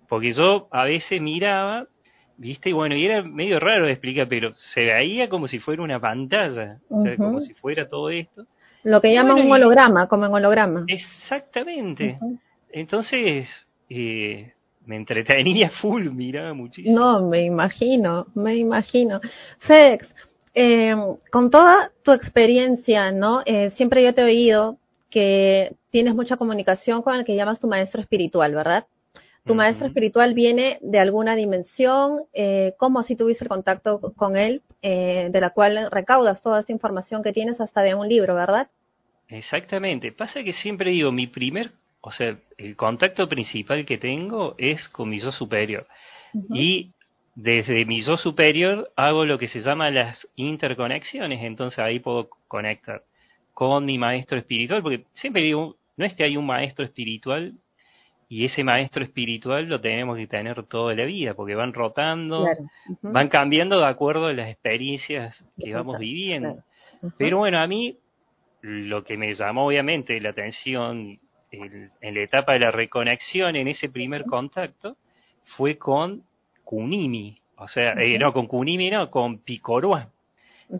Porque 0.09 0.33
yo 0.33 0.69
a 0.71 0.85
veces 0.85 1.21
miraba, 1.21 1.87
viste, 2.37 2.71
y 2.71 2.73
bueno, 2.73 2.97
y 2.97 3.05
era 3.05 3.23
medio 3.23 3.61
raro 3.61 3.87
de 3.87 3.93
explicar, 3.93 4.29
pero 4.29 4.55
se 4.55 4.85
veía 4.85 5.29
como 5.29 5.49
si 5.49 5.59
fuera 5.59 5.83
una 5.83 6.01
pantalla, 6.01 6.79
o 6.89 7.03
sea, 7.03 7.17
como 7.17 7.41
si 7.41 7.55
fuera 7.55 7.89
todo 7.89 8.11
esto. 8.11 8.47
Lo 8.85 9.01
que 9.01 9.13
llaman 9.13 9.39
un 9.39 9.53
holograma, 9.53 10.09
como 10.09 10.27
en 10.27 10.35
holograma. 10.35 10.85
Exactamente. 10.89 12.19
Entonces, 12.73 13.49
eh, 13.89 14.53
me 14.87 14.97
entretenía 14.97 15.71
full, 15.81 16.11
miraba 16.11 16.55
muchísimo. 16.55 16.99
No, 16.99 17.29
me 17.29 17.43
imagino, 17.43 18.27
me 18.35 18.57
imagino. 18.57 19.21
Fedex, 19.61 20.07
eh, 20.55 20.95
con 21.31 21.51
toda 21.51 21.91
tu 22.03 22.13
experiencia, 22.13 23.13
¿no? 23.13 23.43
Eh, 23.47 23.71
siempre 23.77 24.03
yo 24.03 24.15
te 24.15 24.23
he 24.23 24.25
oído 24.25 24.79
que 25.11 25.75
tienes 25.91 26.15
mucha 26.15 26.37
comunicación 26.37 27.03
con 27.03 27.15
el 27.15 27.25
que 27.25 27.37
llamas 27.37 27.61
tu 27.61 27.69
maestro 27.69 28.01
espiritual, 28.01 28.55
¿verdad? 28.55 28.87
Tu 29.45 29.57
maestro 29.57 29.89
espiritual 29.89 30.35
viene 30.35 30.79
de 30.83 31.01
alguna 31.01 31.35
dimensión, 31.35 32.23
eh, 32.33 32.75
¿cómo 32.79 33.01
así 33.01 33.17
tuviste 33.17 33.47
contacto 33.47 34.13
con 34.15 34.37
él, 34.37 34.63
eh, 34.83 35.31
de 35.33 35.41
la 35.41 35.51
cual 35.51 35.89
recaudas 35.91 36.41
toda 36.43 36.61
esta 36.61 36.71
información 36.71 37.25
que 37.25 37.33
tienes 37.33 37.61
hasta 37.61 37.83
de 37.83 37.95
un 37.95 38.09
libro, 38.09 38.37
¿verdad? 38.37 38.69
Exactamente. 39.29 40.13
Pasa 40.13 40.45
que 40.45 40.53
siempre 40.53 40.93
digo, 40.93 41.11
mi 41.11 41.27
primer 41.27 41.73
o 42.03 42.13
sea, 42.13 42.37
el 42.59 42.77
contacto 42.77 43.29
principal 43.29 43.87
que 43.87 43.97
tengo 43.97 44.55
es 44.59 44.89
con 44.89 45.09
mi 45.09 45.21
yo 45.21 45.33
superior. 45.33 45.87
Y 46.53 46.91
desde 47.35 47.85
mi 47.85 48.03
yo 48.03 48.17
superior 48.17 48.91
hago 48.97 49.25
lo 49.25 49.39
que 49.39 49.49
se 49.49 49.61
llama 49.61 49.91
las 49.91 50.27
interconexiones, 50.35 51.43
entonces 51.43 51.79
ahí 51.79 52.01
puedo 52.01 52.29
conectar 52.49 53.03
con 53.55 53.85
mi 53.85 53.99
maestro 53.99 54.39
espiritual, 54.39 54.83
porque 54.83 55.05
siempre 55.15 55.43
digo, 55.43 55.77
no 55.97 56.05
es 56.05 56.15
que 56.15 56.25
hay 56.25 56.37
un 56.37 56.47
maestro 56.47 56.85
espiritual 56.85 57.53
y 58.29 58.47
ese 58.47 58.65
maestro 58.65 59.05
espiritual 59.05 59.67
lo 59.67 59.81
tenemos 59.81 60.17
que 60.17 60.27
tener 60.27 60.63
toda 60.65 60.95
la 60.95 61.05
vida, 61.05 61.35
porque 61.35 61.55
van 61.55 61.73
rotando, 61.73 62.49
van 63.03 63.29
cambiando 63.29 63.79
de 63.79 63.87
acuerdo 63.87 64.27
a 64.27 64.33
las 64.33 64.49
experiencias 64.49 65.45
que 65.59 65.75
vamos 65.75 65.99
viviendo. 65.99 66.65
Pero 67.19 67.39
bueno, 67.39 67.61
a 67.61 67.67
mí 67.67 67.99
lo 68.63 69.05
que 69.05 69.17
me 69.17 69.35
llamó 69.35 69.67
obviamente 69.67 70.21
la 70.21 70.31
atención 70.31 71.21
en 71.53 72.15
la 72.15 72.21
etapa 72.21 72.55
de 72.55 72.61
la 72.61 72.71
reconexión, 72.71 73.57
en 73.57 73.69
ese 73.69 73.89
primer 73.89 74.25
contacto, 74.25 74.97
fue 75.57 75.77
con 75.77 76.23
Kunimi, 76.65 77.37
o 77.57 77.69
sea, 77.69 77.93
eh, 77.93 78.19
no, 78.19 78.33
con 78.33 78.47
Kunimi 78.47 78.91
no, 78.91 79.11
con 79.11 79.39
Picorua. 79.39 80.09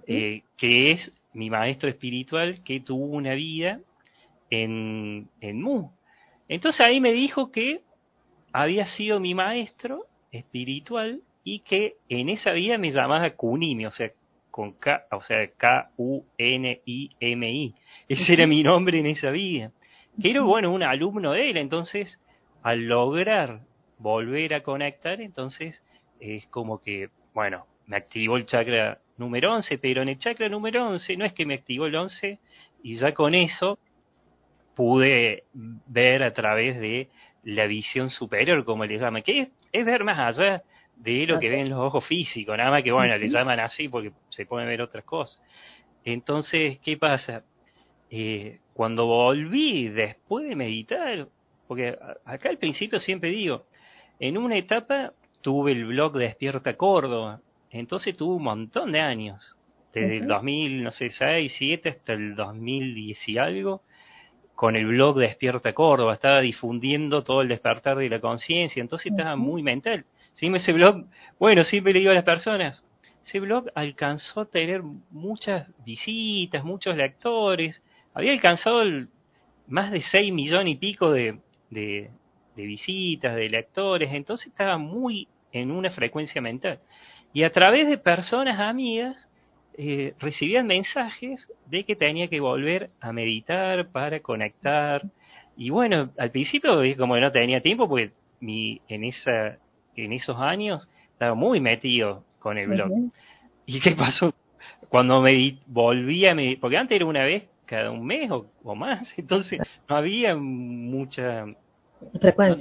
eh, 0.07 0.43
que 0.57 0.93
es 0.93 1.13
mi 1.35 1.51
maestro 1.51 1.89
espiritual 1.91 2.63
que 2.65 2.81
tuvo 2.81 3.05
una 3.05 3.35
vida 3.35 3.81
en, 4.51 5.29
en 5.41 5.61
Mu. 5.63 5.91
Entonces 6.49 6.81
ahí 6.81 7.01
me 7.01 7.13
dijo 7.13 7.51
que 7.53 7.81
había 8.53 8.87
sido 8.87 9.21
mi 9.21 9.35
maestro 9.35 10.07
espiritual 10.31 11.21
y 11.45 11.61
que 11.61 11.95
en 12.09 12.29
esa 12.31 12.53
vida 12.53 12.79
me 12.79 12.91
llamaba 12.91 13.31
Kunimi, 13.31 13.87
o 13.87 13.93
sea, 13.93 14.11
con 14.51 14.73
K, 14.73 15.05
o 15.11 15.23
sea, 15.23 15.47
K-U-N-I-M-I. 15.57 16.25
Ese 18.09 18.33
era 18.33 18.47
mi 18.47 18.63
nombre 18.63 18.99
en 18.99 19.07
esa 19.07 19.31
vida. 19.31 19.73
Que 20.21 20.31
era, 20.31 20.43
bueno, 20.43 20.73
un 20.73 20.83
alumno 20.83 21.33
de 21.33 21.51
él, 21.51 21.57
entonces, 21.57 22.19
al 22.63 22.87
lograr 22.87 23.61
volver 23.99 24.55
a 24.55 24.63
conectar, 24.63 25.21
entonces, 25.21 25.81
es 26.21 26.47
como 26.47 26.81
que, 26.81 27.09
bueno, 27.35 27.67
me 27.87 27.97
activó 27.97 28.37
el 28.37 28.47
chakra 28.47 28.99
número 29.17 29.55
11, 29.55 29.79
pero 29.79 30.03
en 30.03 30.11
el 30.11 30.19
chakra 30.19 30.49
número 30.49 30.87
11 30.89 31.17
no 31.17 31.25
es 31.25 31.33
que 31.33 31.47
me 31.47 31.55
activó 31.55 31.87
el 31.87 31.95
11 31.95 32.39
y 32.83 32.97
ya 32.97 33.13
con 33.13 33.35
eso 33.35 33.79
pude 34.75 35.45
ver 35.53 36.23
a 36.23 36.33
través 36.33 36.81
de 36.81 37.09
la 37.45 37.67
visión 37.67 38.11
superior, 38.11 38.65
como 38.65 38.85
le 38.85 38.99
llaman, 38.99 39.23
que 39.23 39.49
es, 39.73 39.85
ver 39.85 40.05
más 40.05 40.19
allá 40.19 40.63
de 40.97 41.27
lo 41.27 41.39
que 41.39 41.49
ven 41.49 41.69
los 41.69 41.81
ojos 41.81 42.07
físicos, 42.07 42.57
nada 42.57 42.71
más 42.71 42.83
que, 42.83 42.93
bueno, 42.93 43.17
le 43.17 43.29
llaman 43.29 43.61
así 43.61 43.89
porque 43.89 44.13
se 44.31 44.47
pueden 44.47 44.69
ver 44.69 44.83
otras 44.83 45.05
cosas. 45.05 45.43
Entonces, 46.05 46.79
¿qué 46.85 46.97
pasa? 46.97 47.43
Eh, 48.15 48.59
cuando 48.75 49.07
volví 49.07 49.89
después 49.89 50.47
de 50.47 50.55
meditar, 50.55 51.29
porque 51.67 51.97
acá 52.27 52.51
al 52.51 52.59
principio 52.59 53.01
siempre 53.01 53.31
digo, 53.31 53.65
en 54.21 54.37
una 54.37 54.59
etapa 54.59 55.15
tuve 55.41 55.73
el 55.73 55.87
blog 55.87 56.19
de 56.19 56.25
Despierta 56.25 56.77
Córdoba, 56.77 57.41
entonces 57.71 58.15
tuve 58.15 58.37
un 58.37 58.43
montón 58.43 58.93
de 58.93 59.01
años, 59.01 59.57
desde 59.95 60.19
el 60.19 60.27
2000, 60.27 60.85
no 60.85 60.91
sé, 60.91 61.09
6, 61.09 61.55
7 61.57 61.89
hasta 61.89 62.13
el 62.13 62.37
2010 62.37 63.29
y 63.31 63.39
algo, 63.39 63.81
con 64.55 64.77
el 64.77 64.89
blog 64.89 65.19
Despierta 65.19 65.73
Córdoba, 65.73 66.13
estaba 66.13 66.43
difundiendo 66.43 67.25
todo 67.25 67.41
el 67.41 67.49
despertar 67.49 67.97
de 67.97 68.11
la 68.11 68.21
conciencia, 68.21 68.83
entonces 68.83 69.11
estaba 69.11 69.37
muy 69.37 69.63
mental. 69.63 70.05
¿Sí? 70.35 70.49
Ese 70.55 70.75
blog, 70.75 71.07
bueno, 71.39 71.65
siempre 71.65 71.95
le 71.95 72.01
digo 72.01 72.11
a 72.11 72.15
las 72.15 72.25
personas, 72.25 72.85
ese 73.25 73.41
blog 73.41 73.71
alcanzó 73.75 74.43
a 74.43 74.51
tener 74.51 74.83
muchas 75.11 75.67
visitas, 75.83 76.63
muchos 76.63 76.95
lectores, 76.95 77.81
había 78.15 78.33
alcanzado 78.33 78.83
más 79.67 79.91
de 79.91 80.03
6 80.03 80.33
millones 80.33 80.75
y 80.75 80.77
pico 80.77 81.11
de, 81.13 81.39
de, 81.71 82.11
visitas, 82.55 83.35
de 83.35 83.49
lectores, 83.49 84.13
entonces 84.13 84.49
estaba 84.49 84.79
muy 84.79 85.29
en 85.53 85.71
una 85.71 85.91
frecuencia 85.91 86.41
mental. 86.41 86.81
Y 87.33 87.45
a 87.45 87.51
través 87.51 87.89
de 87.89 87.99
personas 87.99 88.61
amigas, 88.61 89.17
eh, 89.79 90.15
recibían 90.19 90.67
mensajes 90.67 91.47
de 91.67 91.85
que 91.85 91.97
tenía 91.97 92.29
que 92.29 92.41
volver 92.41 92.91
a 93.01 93.13
meditar 93.13 93.89
para 93.89 94.21
conectar. 94.21 95.03
Y 95.57 95.71
bueno, 95.71 96.11
al 96.19 96.31
principio 96.31 96.83
como 96.99 97.15
que 97.15 97.21
no 97.21 97.33
tenía 97.33 97.63
tiempo 97.63 97.89
porque 97.89 98.13
mi, 98.41 98.81
en, 98.89 99.05
esa, 99.05 99.57
en 99.97 100.13
esos 100.13 100.39
años 100.39 100.87
estaba 101.13 101.35
muy 101.35 101.61
metido 101.61 102.25
con 102.39 102.59
el 102.59 102.69
blog. 102.69 102.91
¿Y 103.65 103.81
qué 103.81 103.93
pasó? 103.93 104.35
Cuando 104.91 105.23
me 105.23 105.57
volví 105.67 106.27
a 106.27 106.35
meditar, 106.35 106.61
porque 106.61 106.77
antes 106.77 106.97
era 106.97 107.07
una 107.07 107.25
vez 107.25 107.49
cada 107.73 107.91
un 107.91 108.05
mes 108.05 108.31
o 108.31 108.75
más, 108.75 109.09
entonces 109.17 109.59
no 109.89 109.97
había 109.97 110.37
mucha 110.37 111.47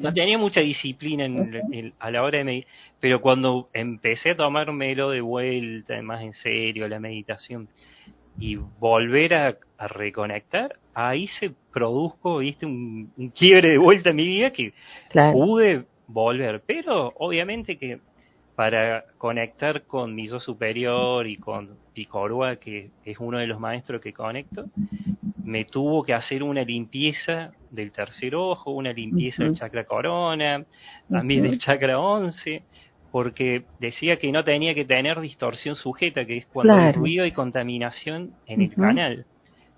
no, 0.02 0.14
tenía 0.14 0.38
mucha 0.38 0.62
disciplina 0.62 1.26
en, 1.26 1.94
a 2.00 2.12
la 2.12 2.24
hora 2.24 2.38
de 2.38 2.44
meditar, 2.44 2.72
pero 3.00 3.22
cuando 3.22 3.70
empecé 3.74 4.32
a 4.32 4.38
tomármelo 4.38 5.10
de 5.10 5.22
vuelta, 5.22 6.02
más 6.02 6.22
en 6.24 6.34
serio, 6.34 6.88
la 6.88 7.00
meditación, 7.00 7.68
y 8.40 8.56
volver 8.56 9.34
a, 9.34 9.58
reconectar, 9.80 10.76
ahí 10.94 11.28
se 11.40 11.52
produjo, 11.74 12.38
viste, 12.38 12.66
un, 12.66 13.12
quiebre 13.36 13.72
de 13.72 13.78
vuelta 13.78 14.12
en 14.12 14.16
mi 14.16 14.26
vida 14.26 14.52
que 14.52 14.74
pude 15.34 15.86
volver. 16.08 16.62
Pero 16.66 17.14
obviamente 17.18 17.78
que 17.78 18.00
para 18.62 19.06
conectar 19.18 19.88
con 19.88 20.14
mi 20.14 20.28
yo 20.28 20.40
superior 20.40 21.26
y 21.26 21.38
con 21.38 21.80
Picorua, 21.96 22.58
que 22.58 22.92
es 23.04 23.18
uno 23.18 23.40
de 23.40 23.48
los 23.48 23.60
maestros 23.60 24.00
que 24.00 24.14
conecto, 24.14 24.66
me 25.44 25.66
tuvo 25.66 26.04
que 26.04 26.14
hacer 26.14 26.44
una 26.44 26.62
limpieza 26.62 27.54
del 27.72 27.92
tercer 27.92 28.36
ojo, 28.36 28.70
una 28.70 28.94
limpieza 28.94 29.46
del 29.46 29.56
chakra 29.56 29.86
corona, 29.86 30.64
también 31.10 31.42
del 31.42 31.58
chakra 31.58 32.00
11, 32.00 32.62
porque 33.12 33.64
decía 33.80 34.18
que 34.18 34.32
no 34.32 34.44
tenía 34.44 34.76
que 34.76 34.86
tener 34.86 35.20
distorsión 35.22 35.76
sujeta, 35.76 36.24
que 36.26 36.38
es 36.38 36.46
cuando 36.46 36.76
hay 36.76 36.92
ruido 36.92 37.26
y 37.26 37.32
contaminación 37.32 38.34
en 38.46 38.62
el 38.62 38.76
canal. 38.76 39.26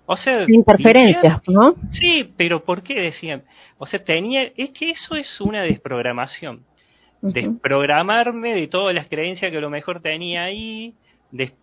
O 0.04 0.18
sea, 0.18 0.44
interferencias, 0.46 1.40
¿no? 1.48 1.74
Sí, 1.92 2.34
pero 2.36 2.62
¿por 2.62 2.82
qué 2.82 3.00
decían? 3.00 3.44
O 3.78 3.86
sea, 3.86 4.04
tenía, 4.04 4.42
es 4.58 4.72
que 4.72 4.90
eso 4.90 5.14
es 5.16 5.40
una 5.40 5.62
desprogramación. 5.62 6.66
Desprogramarme 7.32 8.54
de 8.54 8.68
todas 8.68 8.94
las 8.94 9.08
creencias 9.08 9.50
que 9.50 9.56
a 9.56 9.60
lo 9.60 9.70
mejor 9.70 10.02
tenía 10.02 10.44
ahí, 10.44 10.94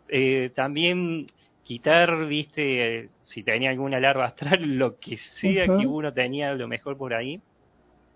eh, 0.09 0.49
también 0.55 1.27
quitar, 1.63 2.25
viste, 2.25 3.09
si 3.21 3.43
tenía 3.43 3.69
alguna 3.69 3.99
larva 3.99 4.25
astral, 4.25 4.77
lo 4.77 4.99
que 4.99 5.17
sea 5.39 5.65
que 5.65 5.85
uno 5.85 6.11
tenía 6.11 6.53
lo 6.53 6.67
mejor 6.67 6.97
por 6.97 7.13
ahí, 7.13 7.39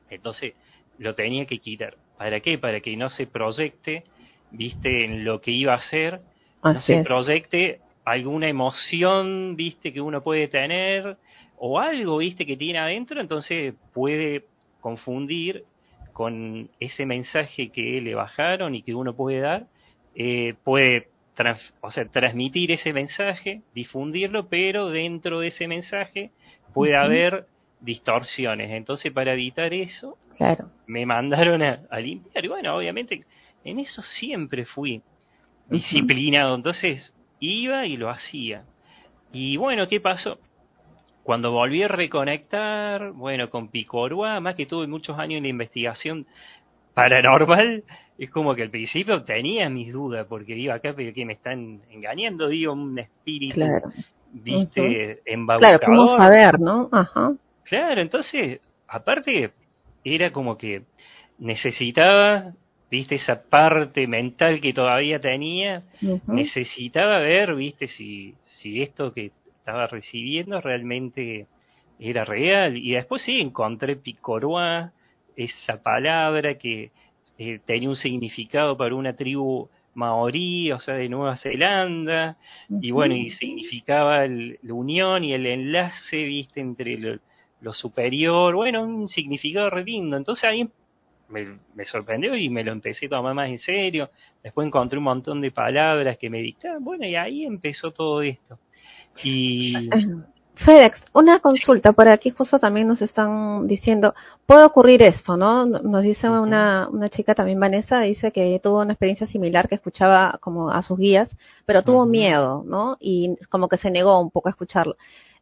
entonces 0.09 0.55
lo 0.97 1.13
tenía 1.13 1.45
que 1.45 1.59
quitar. 1.59 1.95
¿Para 2.17 2.39
qué? 2.39 2.57
Para 2.57 2.79
que 2.79 2.97
no 2.97 3.09
se 3.09 3.27
proyecte, 3.27 4.03
viste, 4.51 5.05
en 5.05 5.23
lo 5.23 5.39
que 5.39 5.51
iba 5.51 5.73
a 5.73 5.77
hacer, 5.77 6.21
no 6.63 6.81
se 6.81 7.03
proyecte 7.03 7.79
alguna 8.05 8.47
emoción, 8.47 9.55
viste, 9.55 9.93
que 9.93 10.01
uno 10.01 10.21
puede 10.21 10.47
tener, 10.47 11.17
o 11.57 11.79
algo, 11.79 12.17
viste, 12.17 12.45
que 12.45 12.57
tiene 12.57 12.79
adentro, 12.79 13.21
entonces 13.21 13.75
puede 13.93 14.45
confundir 14.81 15.63
con 16.15 16.69
ese 16.79 17.05
mensaje 17.05 17.72
que 17.72 18.00
le 18.00 18.15
bajaron 18.15 18.74
y 18.74 18.84
que 18.84 18.95
uno 18.95 19.17
puede 19.17 19.41
dar, 19.41 19.67
eh, 20.15 20.53
puede 20.63 21.10
o 21.81 21.91
sea, 21.91 22.05
transmitir 22.05 22.72
ese 22.72 22.93
mensaje, 22.93 23.63
difundirlo, 23.74 24.48
pero 24.48 24.91
dentro 24.91 25.41
de 25.41 25.50
ese 25.50 25.67
mensaje 25.67 26.31
puede 26.74 26.95
haber 26.95 27.48
distorsiones. 27.81 28.72
Entonces, 28.72 29.12
para 29.12 29.34
evitar 29.34 29.74
eso, 29.74 30.17
claro. 30.38 30.69
me 30.88 31.05
mandaron 31.05 31.62
a, 31.62 32.00
limpiar. 32.00 32.45
Y 32.45 32.48
bueno, 32.48 32.77
obviamente, 32.77 33.25
en 33.65 33.79
eso 33.79 34.01
siempre 34.01 34.63
fui 34.63 35.01
disciplinado. 35.69 36.55
Entonces, 36.55 37.13
iba 37.41 37.86
y 37.88 37.98
lo 37.98 38.10
hacía. 38.10 38.63
Y 39.34 39.57
bueno, 39.57 39.89
¿qué 39.89 40.00
pasó? 40.00 40.39
Cuando 41.25 41.51
volví 41.51 41.82
a 41.82 41.88
reconectar, 41.88 43.12
bueno, 43.13 43.50
con 43.50 43.70
Picorua, 43.70 44.39
más 44.41 44.53
que 44.53 44.67
tuve 44.67 44.86
muchos 44.86 45.17
años 45.17 45.39
en 45.39 45.48
investigación 45.48 46.27
paranormal, 46.94 47.84
es 48.20 48.29
como 48.29 48.53
que 48.53 48.62
al 48.62 48.70
principio 48.70 49.24
tenía 49.24 49.67
mis 49.67 49.91
dudas, 49.91 50.27
porque 50.29 50.53
digo, 50.53 50.72
acá 50.72 50.94
pero 50.96 51.12
que 51.15 51.25
me 51.25 51.34
están 51.34 51.79
engañando, 51.89 52.48
digo, 52.48 52.74
un 52.74 53.00
espíritu, 53.00 53.60
viste, 54.34 55.24
embaucador. 55.25 55.79
Claro, 55.79 55.98
¿cómo 55.98 56.15
saber, 56.15 56.60
no? 56.60 56.89
Ajá. 56.91 57.34
Claro, 57.63 58.01
entonces, 58.01 58.60
aparte, 58.88 59.50
era 60.03 60.32
como 60.32 60.60
que 60.60 60.84
necesitaba, 61.39 62.53
viste, 62.91 63.15
esa 63.15 63.41
parte 63.50 64.05
mental 64.05 64.62
que 64.62 64.74
todavía 64.74 65.20
tenía, 65.20 65.82
necesitaba 66.27 67.17
ver, 67.17 67.55
viste, 67.55 67.88
si, 67.88 68.36
si 68.62 68.84
esto 68.84 69.12
que 69.12 69.32
estaba 69.65 69.88
recibiendo 69.88 70.62
realmente 70.62 71.48
era 72.00 72.24
real. 72.24 72.77
Y 72.77 72.91
después 72.91 73.24
sí, 73.24 73.41
encontré 73.41 73.95
Picoroa, 73.95 74.91
esa 75.36 75.81
palabra 75.81 76.60
que 76.60 76.91
eh, 77.39 77.60
tenía 77.65 77.89
un 77.89 77.95
significado 77.95 78.77
para 78.77 78.93
una 78.93 79.15
tribu 79.15 79.67
maorí, 79.95 80.72
o 80.72 80.79
sea, 80.79 80.93
de 80.93 81.10
Nueva 81.10 81.38
Zelanda, 81.38 82.38
y 82.69 82.91
bueno, 82.91 83.15
y 83.15 83.31
significaba 83.31 84.27
la 84.27 84.74
unión 84.74 85.24
y 85.24 85.34
el 85.34 85.48
enlace, 85.48 86.17
viste, 86.17 86.62
entre 86.62 87.19
lo, 87.62 87.74
superior, 87.74 88.53
bueno, 88.53 88.84
un 88.84 89.07
significado 89.07 89.72
re 89.72 89.84
lindo. 89.84 90.15
Entonces 90.15 90.43
ahí 90.43 90.69
me, 91.29 91.57
me, 91.74 91.86
sorprendió 91.86 92.38
y 92.38 92.50
me 92.50 92.63
lo 92.63 92.72
empecé 92.72 93.07
a 93.07 93.10
tomar 93.10 93.34
más 93.34 93.50
en 93.50 93.57
serio. 93.57 94.12
Después 94.43 94.67
encontré 94.67 95.00
un 95.00 95.05
montón 95.05 95.41
de 95.41 95.50
palabras 95.50 96.19
que 96.19 96.29
me 96.29 96.41
dictaban, 96.43 96.84
bueno, 96.84 97.07
y 97.07 97.15
ahí 97.15 97.45
empezó 97.45 97.91
todo 97.91 98.22
esto. 98.22 98.60
Y 99.24 99.89
FedEx, 100.55 101.00
una 101.13 101.39
consulta, 101.39 101.91
por 101.91 102.07
aquí 102.07 102.29
justo 102.29 102.60
también 102.60 102.88
nos 102.88 103.01
están 103.01 103.67
diciendo, 103.67 104.13
puede 104.45 104.63
ocurrir 104.63 105.03
esto, 105.03 105.36
¿no? 105.36 105.65
Nos 105.65 106.03
dice 106.03 106.29
una, 106.29 106.88
una 106.89 107.10
chica 107.10 107.36
también, 107.36 107.60
Vanessa, 107.60 108.00
dice 108.01 108.31
que 108.31 108.60
tuvo 108.63 108.81
una 108.81 108.93
experiencia 108.93 109.27
similar, 109.27 109.67
que 109.67 109.75
escuchaba 109.75 110.38
como 110.41 110.72
a 110.72 110.81
sus 110.81 110.98
guías, 110.98 111.29
pero 111.65 111.84
tuvo 111.84 112.05
miedo, 112.05 112.63
¿no? 112.65 112.98
Y 113.00 113.36
como 113.50 113.67
que 113.67 113.77
se 113.77 113.91
negó 113.91 114.19
un 114.19 114.31
poco 114.31 114.48
a 114.48 114.51
escucharlo. 114.51 114.95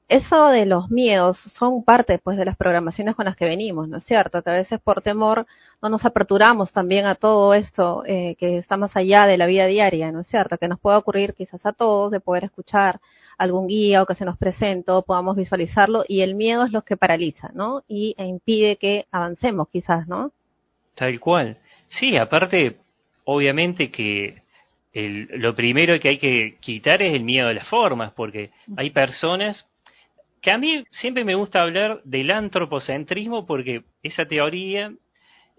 eso 0.09 0.47
de 0.47 0.65
los 0.65 0.89
miedos 0.91 1.37
son 1.57 1.83
parte 1.83 2.19
pues 2.19 2.37
de 2.37 2.45
las 2.45 2.57
programaciones 2.57 3.15
con 3.15 3.25
las 3.25 3.35
que 3.35 3.45
venimos, 3.45 3.87
¿no 3.89 3.97
es 3.97 4.05
cierto? 4.05 4.41
Que 4.43 4.49
a 4.49 4.53
veces 4.53 4.79
por 4.81 5.01
temor 5.01 5.45
no 5.81 5.89
nos 5.89 6.05
aperturamos 6.05 6.71
también 6.73 7.05
a 7.05 7.15
todo 7.15 7.53
esto 7.53 8.03
eh, 8.05 8.35
que 8.39 8.57
está 8.57 8.77
más 8.77 8.95
allá 8.95 9.25
de 9.27 9.37
la 9.37 9.45
vida 9.47 9.65
diaria, 9.67 10.11
¿no 10.11 10.21
es 10.21 10.27
cierto? 10.27 10.57
Que 10.57 10.67
nos 10.67 10.79
puede 10.79 10.97
ocurrir 10.97 11.33
quizás 11.35 11.65
a 11.65 11.73
todos 11.73 12.11
de 12.11 12.19
poder 12.19 12.45
escuchar 12.45 12.99
algún 13.37 13.67
guía 13.67 14.01
o 14.01 14.05
que 14.05 14.15
se 14.15 14.25
nos 14.25 14.37
presente, 14.37 14.91
podamos 15.05 15.35
visualizarlo 15.35 16.05
y 16.07 16.21
el 16.21 16.35
miedo 16.35 16.65
es 16.65 16.71
lo 16.71 16.83
que 16.83 16.97
paraliza, 16.97 17.49
¿no? 17.53 17.83
Y 17.87 18.15
e 18.17 18.25
impide 18.25 18.77
que 18.77 19.05
avancemos 19.11 19.67
quizás, 19.69 20.07
¿no? 20.07 20.31
Tal 20.95 21.19
cual. 21.19 21.57
Sí, 21.87 22.17
aparte, 22.17 22.77
obviamente 23.25 23.91
que 23.91 24.41
el, 24.93 25.27
lo 25.33 25.55
primero 25.55 25.99
que 25.99 26.09
hay 26.09 26.17
que 26.17 26.57
quitar 26.59 27.01
es 27.01 27.13
el 27.13 27.23
miedo 27.23 27.47
a 27.47 27.53
las 27.53 27.67
formas, 27.67 28.13
porque 28.13 28.51
hay 28.77 28.91
personas 28.91 29.65
que 30.41 30.51
a 30.51 30.57
mí 30.57 30.83
siempre 30.91 31.23
me 31.23 31.35
gusta 31.35 31.61
hablar 31.61 32.01
del 32.03 32.29
antropocentrismo 32.29 33.45
porque 33.45 33.83
esa 34.03 34.25
teoría 34.25 34.91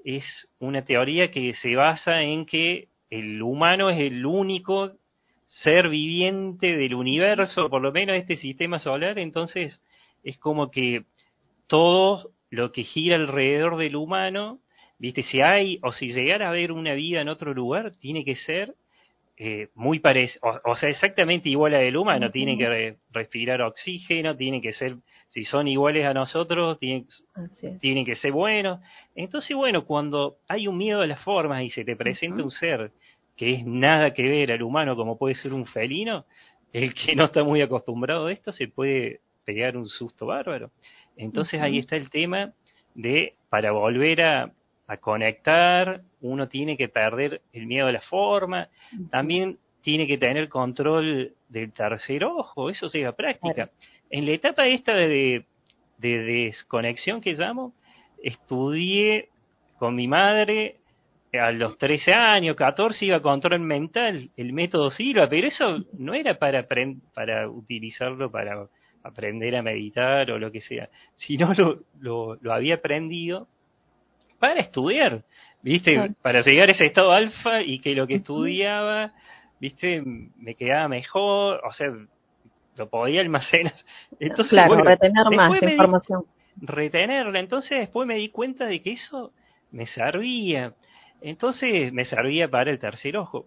es 0.05 0.25
una 0.61 0.85
teoría 0.85 1.31
que 1.31 1.55
se 1.55 1.75
basa 1.75 2.21
en 2.21 2.45
que 2.45 2.89
el 3.09 3.41
humano 3.43 3.89
es 3.89 3.99
el 3.99 4.27
único 4.27 4.93
ser 5.63 5.89
viviente 5.89 6.77
del 6.77 6.95
universo, 6.95 7.71
por 7.71 7.81
lo 7.81 7.93
menos 7.93 8.17
este 8.17 8.37
sistema 8.37 8.79
solar, 8.79 9.19
entonces 9.19 9.81
es 10.25 10.37
como 10.39 10.71
que 10.71 11.05
todo 11.67 12.31
lo 12.51 12.73
que 12.73 12.83
gira 12.83 13.17
alrededor 13.17 13.77
del 13.77 13.97
humano, 13.97 14.61
viste, 14.99 15.23
si 15.23 15.41
hay 15.41 15.79
o 15.83 15.93
si 15.93 16.13
llegara 16.13 16.47
a 16.47 16.51
haber 16.51 16.73
una 16.73 16.95
vida 16.95 17.21
en 17.21 17.29
otro 17.29 17.55
lugar, 17.55 17.93
tiene 17.99 18.25
que 18.25 18.37
ser 18.37 18.75
eh, 19.37 19.69
muy 19.75 19.99
parecido, 19.99 20.41
o, 20.65 20.77
sea, 20.77 20.89
exactamente 20.89 21.49
igual 21.49 21.75
a 21.75 21.83
el 21.83 21.97
humano, 21.97 22.31
tienen 22.31 22.57
que 22.57 22.97
respirar 23.11 23.63
oxígeno, 23.63 24.37
tienen 24.37 24.61
que 24.61 24.73
ser, 24.73 24.97
si 25.31 25.45
son 25.45 25.67
iguales 25.67 26.05
a 26.07 26.15
nosotros, 26.15 26.79
tienen, 26.79 27.07
tienen 27.81 28.05
que 28.05 28.15
ser 28.15 28.31
buenos. 28.31 28.81
Entonces, 29.17 29.57
bueno, 29.57 29.87
cuando 29.87 30.37
hay 30.49 30.69
un 30.69 30.79
miedo 30.79 31.01
a 31.01 31.07
las 31.07 31.21
formas 31.23 31.65
y 31.65 31.71
se 31.71 31.85
te 31.85 31.97
presenta 31.97 32.45
un 32.45 32.51
ser 32.51 32.93
que 33.37 33.55
es 33.55 33.67
nada 33.67 34.13
que 34.13 34.23
ver 34.23 34.53
al 34.53 34.63
humano 34.63 34.97
como 34.97 35.19
puede 35.19 35.35
ser 35.35 35.53
un 35.53 35.67
felino, 35.67 36.25
el 36.73 36.95
que 36.95 37.15
no 37.15 37.27
está 37.27 37.45
muy 37.45 37.63
acostumbrado 37.63 38.27
a 38.27 38.33
esto 38.33 38.53
se 38.53 38.69
puede 38.69 39.21
pegar 39.45 39.77
un 39.77 39.89
susto 39.89 40.27
bárbaro. 40.27 40.71
Entonces 41.17 41.61
ahí 41.61 41.79
está 41.79 41.97
el 41.97 42.11
tema 42.11 42.53
de, 42.95 43.35
para 43.49 43.73
volver 43.73 44.23
a, 44.23 44.53
a 44.87 44.97
conectar, 44.99 46.03
uno 46.21 46.49
tiene 46.49 46.77
que 46.77 46.89
perder 46.89 47.43
el 47.53 47.67
miedo 47.67 47.87
a 47.87 47.93
la 47.93 48.01
forma, 48.01 48.69
también 49.11 49.59
tiene 49.83 50.07
que 50.07 50.19
tener 50.19 50.49
control 50.49 51.35
del 51.49 51.73
tercer 51.73 52.25
ojo, 52.25 52.71
eso 52.71 52.89
se 52.89 53.13
práctica. 53.13 53.71
En 54.11 54.27
la 54.27 54.33
etapa 54.33 54.67
esta 54.67 54.95
de, 54.95 55.45
de, 55.99 56.19
desconexión 56.23 57.21
que 57.21 57.35
llamo, 57.35 57.75
estudié 58.23 59.29
con 59.79 59.95
mi 59.95 60.09
madre 60.09 60.79
a 61.41 61.53
los 61.53 61.79
13 61.79 62.13
años, 62.13 62.57
14 62.57 63.07
iba 63.07 63.17
a 63.17 63.23
control 63.23 63.61
mental, 63.61 64.31
el 64.37 64.53
método 64.53 64.91
Silva, 64.91 65.29
pero 65.29 65.47
eso 65.47 65.79
no 65.99 66.15
era 66.15 66.39
para, 66.39 66.67
para 67.15 67.49
utilizarlo 67.49 68.31
para 68.31 68.67
aprender 69.03 69.55
a 69.57 69.63
meditar 69.63 70.31
o 70.31 70.39
lo 70.39 70.51
que 70.51 70.61
sea, 70.63 70.89
sino 71.17 71.53
lo, 71.55 71.81
lo, 72.01 72.37
lo 72.41 72.53
había 72.53 72.77
aprendido 72.77 73.49
para 74.39 74.61
estudiar, 74.61 75.23
¿viste? 75.63 76.13
Para 76.23 76.43
llegar 76.43 76.69
a 76.69 76.73
ese 76.73 76.87
estado 76.87 77.13
alfa 77.13 77.63
y 77.63 77.79
que 77.79 77.95
lo 77.95 78.07
que 78.07 78.17
estudiaba, 78.17 79.13
¿viste? 79.61 80.03
Me 80.37 80.55
quedaba 80.55 80.89
mejor, 80.89 81.61
o 81.65 81.73
sea, 81.73 81.89
lo 82.77 82.89
podía 82.89 83.21
almacenar. 83.21 83.75
Entonces, 84.21 84.51
claro, 84.51 84.77
retener 84.83 85.25
más 85.35 85.63
información. 85.63 86.25
retenerla. 86.61 87.39
Entonces 87.39 87.79
después 87.79 88.07
me 88.07 88.17
di 88.17 88.29
cuenta 88.29 88.67
de 88.67 88.83
que 88.83 88.93
eso 88.93 89.33
me 89.71 89.87
servía. 89.87 90.75
Entonces 91.25 91.91
me 91.93 92.05
servía 92.05 92.49
para 92.49 92.71
el 92.71 92.79
tercer 92.79 93.17
ojo. 93.17 93.47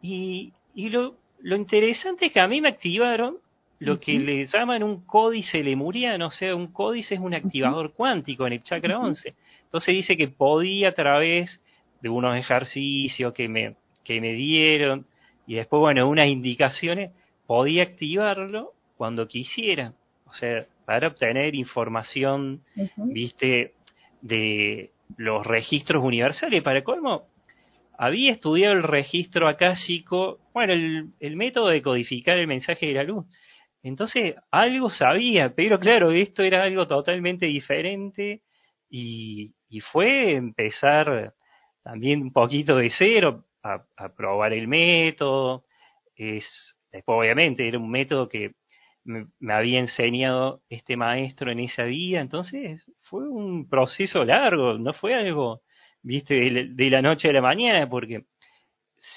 Y, 0.00 0.52
y 0.74 0.88
lo, 0.88 1.16
lo 1.40 1.56
interesante 1.56 2.26
es 2.26 2.32
que 2.32 2.40
a 2.40 2.48
mí 2.48 2.62
me 2.62 2.70
activaron 2.70 3.36
lo 3.78 4.00
que 4.00 4.12
le 4.18 4.46
llaman 4.46 4.82
un 4.82 5.04
códice 5.04 5.62
lemuriano, 5.62 6.28
o 6.28 6.30
sea, 6.30 6.54
un 6.54 6.68
códice 6.68 7.16
es 7.16 7.20
un 7.20 7.34
activador 7.34 7.92
cuántico 7.92 8.46
en 8.46 8.54
el 8.54 8.62
chakra 8.62 8.98
11. 8.98 9.34
Entonces 9.64 9.94
dice 9.94 10.16
que 10.16 10.28
podía 10.28 10.88
a 10.88 10.92
través 10.92 11.60
de 12.00 12.08
unos 12.08 12.36
ejercicios 12.38 13.34
que 13.34 13.48
me, 13.48 13.74
que 14.02 14.22
me 14.22 14.32
dieron 14.32 15.04
y 15.46 15.56
después, 15.56 15.80
bueno, 15.80 16.08
unas 16.08 16.28
indicaciones, 16.28 17.10
podía 17.46 17.82
activarlo 17.82 18.72
cuando 18.96 19.28
quisiera. 19.28 19.92
O 20.26 20.32
sea, 20.32 20.64
para 20.86 21.08
obtener 21.08 21.54
información, 21.54 22.62
viste, 22.96 23.72
de 24.22 24.90
los 25.16 25.46
registros 25.46 26.02
universales. 26.02 26.62
Para 26.62 26.84
colmo, 26.84 27.28
había 27.98 28.32
estudiado 28.32 28.74
el 28.74 28.82
registro 28.82 29.48
acásico, 29.48 30.40
bueno, 30.52 30.72
el, 30.72 31.12
el 31.20 31.36
método 31.36 31.68
de 31.68 31.82
codificar 31.82 32.38
el 32.38 32.46
mensaje 32.46 32.86
de 32.86 32.94
la 32.94 33.04
luz. 33.04 33.26
Entonces, 33.84 34.34
algo 34.50 34.88
sabía, 34.90 35.54
pero 35.54 35.78
claro, 35.78 36.10
esto 36.10 36.42
era 36.42 36.64
algo 36.64 36.86
totalmente 36.86 37.44
diferente 37.44 38.40
y, 38.88 39.52
fue 39.92 40.34
empezar 40.34 41.34
también 41.82 42.22
un 42.22 42.32
poquito 42.32 42.76
de 42.76 42.90
cero 42.96 43.44
a, 43.62 43.84
probar 44.16 44.52
el 44.54 44.68
método. 44.68 45.64
Es, 46.16 46.44
después, 46.92 47.18
obviamente, 47.18 47.68
era 47.68 47.78
un 47.78 47.90
método 47.90 48.28
que 48.28 48.52
me, 49.04 49.26
había 49.52 49.80
enseñado 49.80 50.62
este 50.68 50.96
maestro 50.96 51.50
en 51.50 51.60
esa 51.60 51.84
vía, 51.84 52.20
entonces 52.20 52.84
fue 53.02 53.28
un 53.28 53.68
proceso 53.68 54.24
largo, 54.24 54.78
no 54.78 54.92
fue 54.94 55.14
algo, 55.14 55.62
viste, 56.02 56.34
de 56.70 56.90
la 56.90 57.02
noche 57.02 57.28
a 57.28 57.32
la 57.32 57.42
mañana, 57.42 57.88
porque 57.88 58.24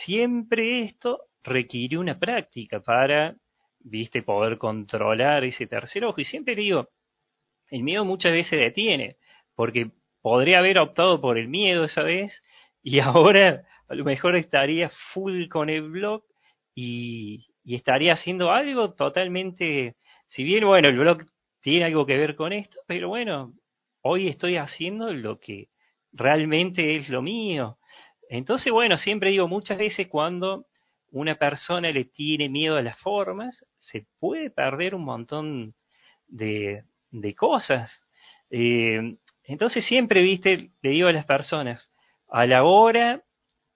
siempre 0.05 0.83
esto 0.83 1.21
requiere 1.43 1.97
una 1.97 2.19
práctica 2.19 2.81
para 2.81 3.35
viste, 3.89 4.21
poder 4.21 4.57
controlar 4.57 5.43
ese 5.43 5.67
tercer 5.67 6.05
ojo. 6.05 6.21
Y 6.21 6.25
siempre 6.25 6.55
digo, 6.55 6.89
el 7.69 7.83
miedo 7.83 8.05
muchas 8.05 8.31
veces 8.31 8.59
detiene, 8.59 9.17
porque 9.55 9.91
podría 10.21 10.59
haber 10.59 10.79
optado 10.79 11.21
por 11.21 11.37
el 11.37 11.47
miedo 11.47 11.85
esa 11.85 12.03
vez 12.03 12.33
y 12.83 12.99
ahora 12.99 13.63
a 13.87 13.95
lo 13.95 14.03
mejor 14.03 14.35
estaría 14.35 14.89
full 15.13 15.47
con 15.47 15.69
el 15.69 15.89
blog 15.89 16.23
y, 16.75 17.47
y 17.67 17.75
estaría 17.75 18.13
haciendo 18.13 18.51
algo 18.51 18.93
totalmente, 18.93 19.97
si 20.29 20.45
bien 20.45 20.65
bueno, 20.65 20.87
el 20.87 20.97
blog 20.97 21.25
tiene 21.59 21.83
algo 21.83 22.05
que 22.05 22.15
ver 22.15 22.37
con 22.37 22.53
esto, 22.53 22.79
pero 22.87 23.09
bueno, 23.09 23.55
hoy 24.03 24.29
estoy 24.29 24.55
haciendo 24.55 25.13
lo 25.13 25.37
que 25.37 25.67
realmente 26.13 26.95
es 26.95 27.09
lo 27.09 27.21
mío. 27.21 27.77
Entonces, 28.29 28.71
bueno, 28.71 28.97
siempre 28.97 29.31
digo 29.31 29.49
muchas 29.49 29.77
veces 29.77 30.07
cuando 30.07 30.67
una 31.11 31.35
persona 31.35 31.91
le 31.91 32.05
tiene 32.05 32.47
miedo 32.47 32.77
a 32.77 32.81
las 32.81 32.97
formas, 33.01 33.61
se 33.79 34.07
puede 34.17 34.49
perder 34.49 34.95
un 34.95 35.03
montón 35.03 35.75
de, 36.25 36.85
de 37.11 37.35
cosas. 37.35 37.91
Eh, 38.49 39.17
entonces 39.43 39.85
siempre, 39.85 40.21
viste, 40.21 40.69
le 40.81 40.89
digo 40.89 41.09
a 41.09 41.13
las 41.13 41.25
personas, 41.25 41.91
a 42.29 42.45
la 42.45 42.63
hora 42.63 43.23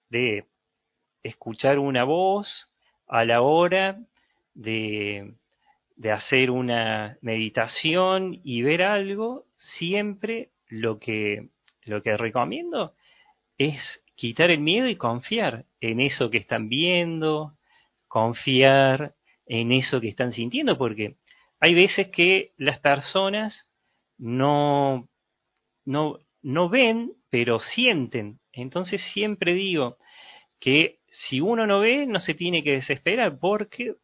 de 0.08 0.46
escuchar 1.22 1.78
una 1.78 2.04
voz, 2.04 2.71
a 3.12 3.26
la 3.26 3.42
hora 3.42 3.98
de, 4.54 5.34
de 5.96 6.12
hacer 6.12 6.50
una 6.50 7.18
meditación 7.20 8.40
y 8.42 8.62
ver 8.62 8.82
algo, 8.82 9.44
siempre 9.76 10.48
lo 10.68 10.98
que, 10.98 11.50
lo 11.84 12.00
que 12.00 12.16
recomiendo 12.16 12.94
es 13.58 13.78
quitar 14.14 14.50
el 14.50 14.60
miedo 14.60 14.88
y 14.88 14.96
confiar 14.96 15.66
en 15.82 16.00
eso 16.00 16.30
que 16.30 16.38
están 16.38 16.70
viendo, 16.70 17.52
confiar 18.08 19.12
en 19.44 19.72
eso 19.72 20.00
que 20.00 20.08
están 20.08 20.32
sintiendo, 20.32 20.78
porque 20.78 21.16
hay 21.60 21.74
veces 21.74 22.08
que 22.08 22.52
las 22.56 22.78
personas 22.78 23.68
no, 24.16 25.06
no, 25.84 26.18
no 26.40 26.70
ven, 26.70 27.12
pero 27.28 27.60
sienten. 27.60 28.38
Entonces 28.54 29.02
siempre 29.12 29.52
digo 29.52 29.98
que 30.62 31.00
si 31.26 31.40
uno 31.40 31.66
no 31.66 31.80
ve, 31.80 32.06
no 32.06 32.20
se 32.20 32.34
tiene 32.34 32.62
que 32.62 32.74
desesperar, 32.74 33.40
porque 33.40 33.96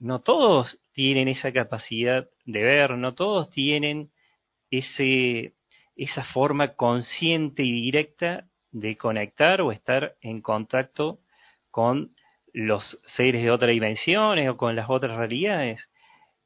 no 0.00 0.18
todos 0.18 0.76
tienen 0.92 1.28
esa 1.28 1.52
capacidad 1.52 2.28
de 2.44 2.62
ver, 2.64 2.98
no 2.98 3.14
todos 3.14 3.50
tienen 3.50 4.10
ese, 4.68 5.52
esa 5.94 6.24
forma 6.24 6.74
consciente 6.74 7.62
y 7.62 7.70
directa 7.70 8.46
de 8.72 8.96
conectar 8.96 9.60
o 9.60 9.70
estar 9.70 10.16
en 10.20 10.42
contacto 10.42 11.20
con 11.70 12.10
los 12.52 12.98
seres 13.16 13.44
de 13.44 13.52
otras 13.52 13.70
dimensiones 13.70 14.48
o 14.48 14.56
con 14.56 14.74
las 14.74 14.90
otras 14.90 15.16
realidades. 15.16 15.88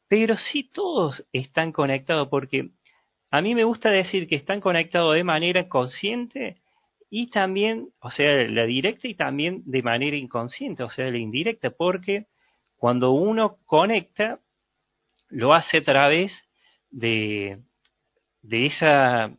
Pero 0.06 0.36
sí 0.36 0.64
todos 0.70 1.24
están 1.32 1.72
conectados 1.72 2.28
porque 2.28 2.72
a 3.30 3.40
mí 3.40 3.54
me 3.54 3.64
gusta 3.64 3.88
decir 3.88 4.28
que 4.28 4.36
están 4.36 4.60
conectados 4.60 5.14
de 5.14 5.24
manera 5.24 5.66
consciente 5.66 6.56
y 7.18 7.28
también, 7.28 7.88
o 8.00 8.10
sea, 8.10 8.46
la 8.46 8.66
directa 8.66 9.08
y 9.08 9.14
también 9.14 9.62
de 9.64 9.82
manera 9.82 10.18
inconsciente, 10.18 10.82
o 10.82 10.90
sea, 10.90 11.10
la 11.10 11.16
indirecta, 11.16 11.70
porque 11.70 12.26
cuando 12.76 13.12
uno 13.12 13.56
conecta, 13.64 14.40
lo 15.30 15.54
hace 15.54 15.78
a 15.78 15.82
través 15.82 16.30
de, 16.90 17.60
de 18.42 18.66
esa, 18.66 19.34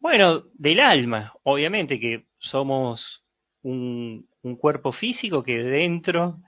bueno, 0.00 0.44
del 0.54 0.80
alma, 0.80 1.34
obviamente 1.42 2.00
que 2.00 2.24
somos 2.38 3.22
un, 3.60 4.26
cuerpo 4.58 4.92
físico 4.92 5.42
que 5.42 5.58
dentro, 5.58 6.38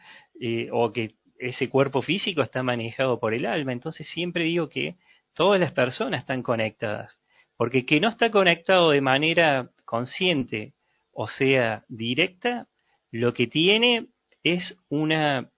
eh, 0.40 0.70
o 0.72 0.90
que 0.92 1.16
ese 1.38 1.68
cuerpo 1.68 2.00
físico 2.00 2.40
está 2.40 2.62
manejado 2.62 3.20
por 3.20 3.34
el 3.34 3.44
alma, 3.44 3.72
entonces 3.72 4.08
siempre 4.08 4.44
digo 4.44 4.70
que 4.70 4.94
todas 5.34 5.60
las 5.60 5.72
personas 5.72 6.22
están 6.22 6.42
conectadas, 6.42 7.20
porque 7.58 7.84
que 7.84 8.00
no 8.00 8.08
está 8.08 8.30
conectado 8.30 8.92
de 8.92 9.02
manera 9.02 9.68
consciente, 9.90 10.74
o 11.12 11.26
sea, 11.26 11.85
directa, 11.88 12.68
lo 13.11 13.35
que 13.35 13.48
tiene 13.48 14.07
es 14.44 14.79
una 14.88 15.50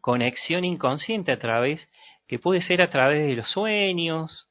conexión 0.00 0.64
inconsciente 0.64 1.30
a 1.30 1.38
través, 1.38 1.88
que 2.26 2.40
puede 2.40 2.60
ser 2.60 2.82
a 2.82 2.90
través 2.90 3.24
de 3.24 3.36
los 3.36 3.48
sueños, 3.48 4.48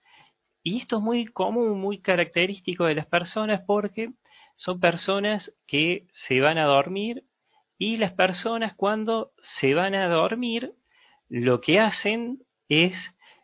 y 0.63 0.77
esto 0.79 0.99
es 0.99 1.03
muy 1.03 1.25
común, 1.25 1.77
muy 1.77 1.99
característico 1.99 2.85
de 2.85 2.95
las 2.95 3.05
personas 3.05 3.63
porque 3.67 4.11
son 4.55 4.79
personas 4.79 5.51
que 5.67 6.07
se 6.27 6.39
van 6.39 6.57
a 6.57 6.63
dormir 6.63 7.23
y 7.77 7.97
las 7.97 8.13
personas 8.13 8.75
cuando 8.75 9.31
se 9.59 9.73
van 9.73 9.93
a 9.93 10.07
dormir 10.07 10.71
lo 11.27 11.59
que 11.59 11.81
hacen 11.81 12.39
es, 12.69 12.93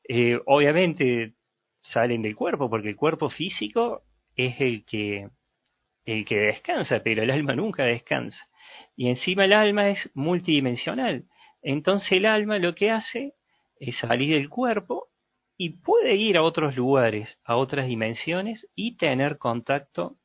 eh, 0.08 0.40
obviamente, 0.46 1.34
salen 1.82 2.22
del 2.22 2.38
cuerpo 2.38 2.70
porque 2.70 2.88
el 2.88 2.96
cuerpo 2.96 3.30
físico 3.30 4.04
es 4.38 4.62
el 4.62 4.86
que 4.86 5.28
el 6.06 6.26
que 6.26 6.38
descansa, 6.38 7.02
pero 7.04 7.24
el 7.24 7.32
alma 7.32 7.56
nunca 7.56 7.84
descansa. 7.84 8.44
Y 8.96 9.10
encima 9.10 9.46
el 9.46 9.54
alma 9.54 9.90
es 9.90 10.10
multidimensional. 10.14 11.26
Entonces 11.62 12.12
el 12.14 12.26
alma 12.26 12.60
lo 12.60 12.74
que 12.76 12.92
hace 12.92 13.34
es 13.80 13.98
salir 13.98 14.34
del 14.34 14.50
cuerpo 14.50 15.08
y 15.58 15.82
puede 15.82 16.16
ir 16.16 16.38
a 16.38 16.44
otros 16.44 16.76
lugares, 16.76 17.38
a 17.44 17.56
otras 17.56 17.88
dimensiones 17.88 18.68
y 18.76 18.98
tener 18.98 19.38
contacto 19.38 20.16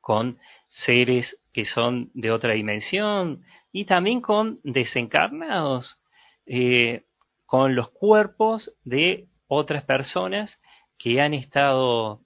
con 0.00 0.38
seres 0.68 1.36
que 1.52 1.66
son 1.66 2.10
de 2.14 2.30
otra 2.30 2.54
dimensión 2.54 3.42
y 3.72 3.84
también 3.84 4.20
con 4.20 4.60
desencarnados, 4.62 5.98
eh, 6.46 7.02
con 7.44 7.74
los 7.74 7.90
cuerpos 7.90 8.74
de 8.84 9.26
otras 9.48 9.84
personas 9.84 10.58
que 10.98 11.20
han 11.20 11.34
estado, 11.34 12.20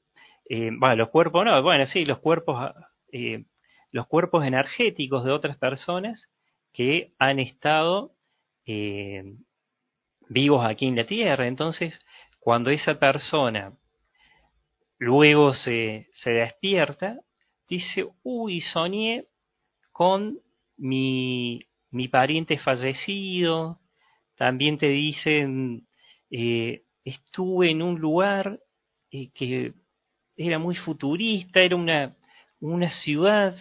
eh, 0.47 0.71
los 0.97 1.09
cuerpos 1.11 1.45
no, 1.45 1.63
bueno, 1.63 1.87
sí, 1.87 2.05
los 2.05 2.19
cuerpos, 2.19 2.73
eh, 3.13 3.45
los 3.91 4.07
cuerpos 4.07 4.45
energéticos 4.45 5.25
de 5.25 5.33
otras 5.33 5.57
personas 5.57 6.29
que 6.73 7.13
han 7.19 7.39
estado 7.39 8.13
vivos 10.29 10.65
aquí 10.65 10.87
en 10.87 10.97
la 10.97 11.05
Tierra. 11.05 11.47
Entonces, 11.47 11.99
cuando 12.39 12.71
esa 12.71 12.99
persona 12.99 13.73
luego 14.99 15.53
se, 15.55 16.09
se 16.15 16.31
despierta, 16.31 17.19
dice, 17.69 18.07
uy, 18.23 18.61
soñé 18.61 19.27
con 19.93 20.39
mi, 20.77 21.61
mi 21.91 22.09
pariente 22.09 22.59
fallecido, 22.59 23.81
también 24.37 24.79
te 24.79 24.89
dicen, 24.89 25.87
eh, 26.31 26.83
estuve 27.05 27.71
en 27.71 27.83
un 27.83 28.01
lugar 28.01 28.61
eh, 29.11 29.31
que 29.35 29.75
era 30.37 30.59
muy 30.59 30.75
futurista, 30.77 31.61
era 31.61 31.77
una, 31.77 32.17
una 32.61 32.91
ciudad 33.03 33.57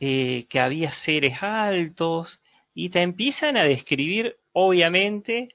eh, 0.00 0.46
que 0.48 0.60
había 0.60 0.92
seres 1.04 1.34
altos, 1.40 2.40
y 2.74 2.90
te 2.90 3.02
empiezan 3.02 3.56
a 3.56 3.64
describir, 3.64 4.36
obviamente, 4.52 5.48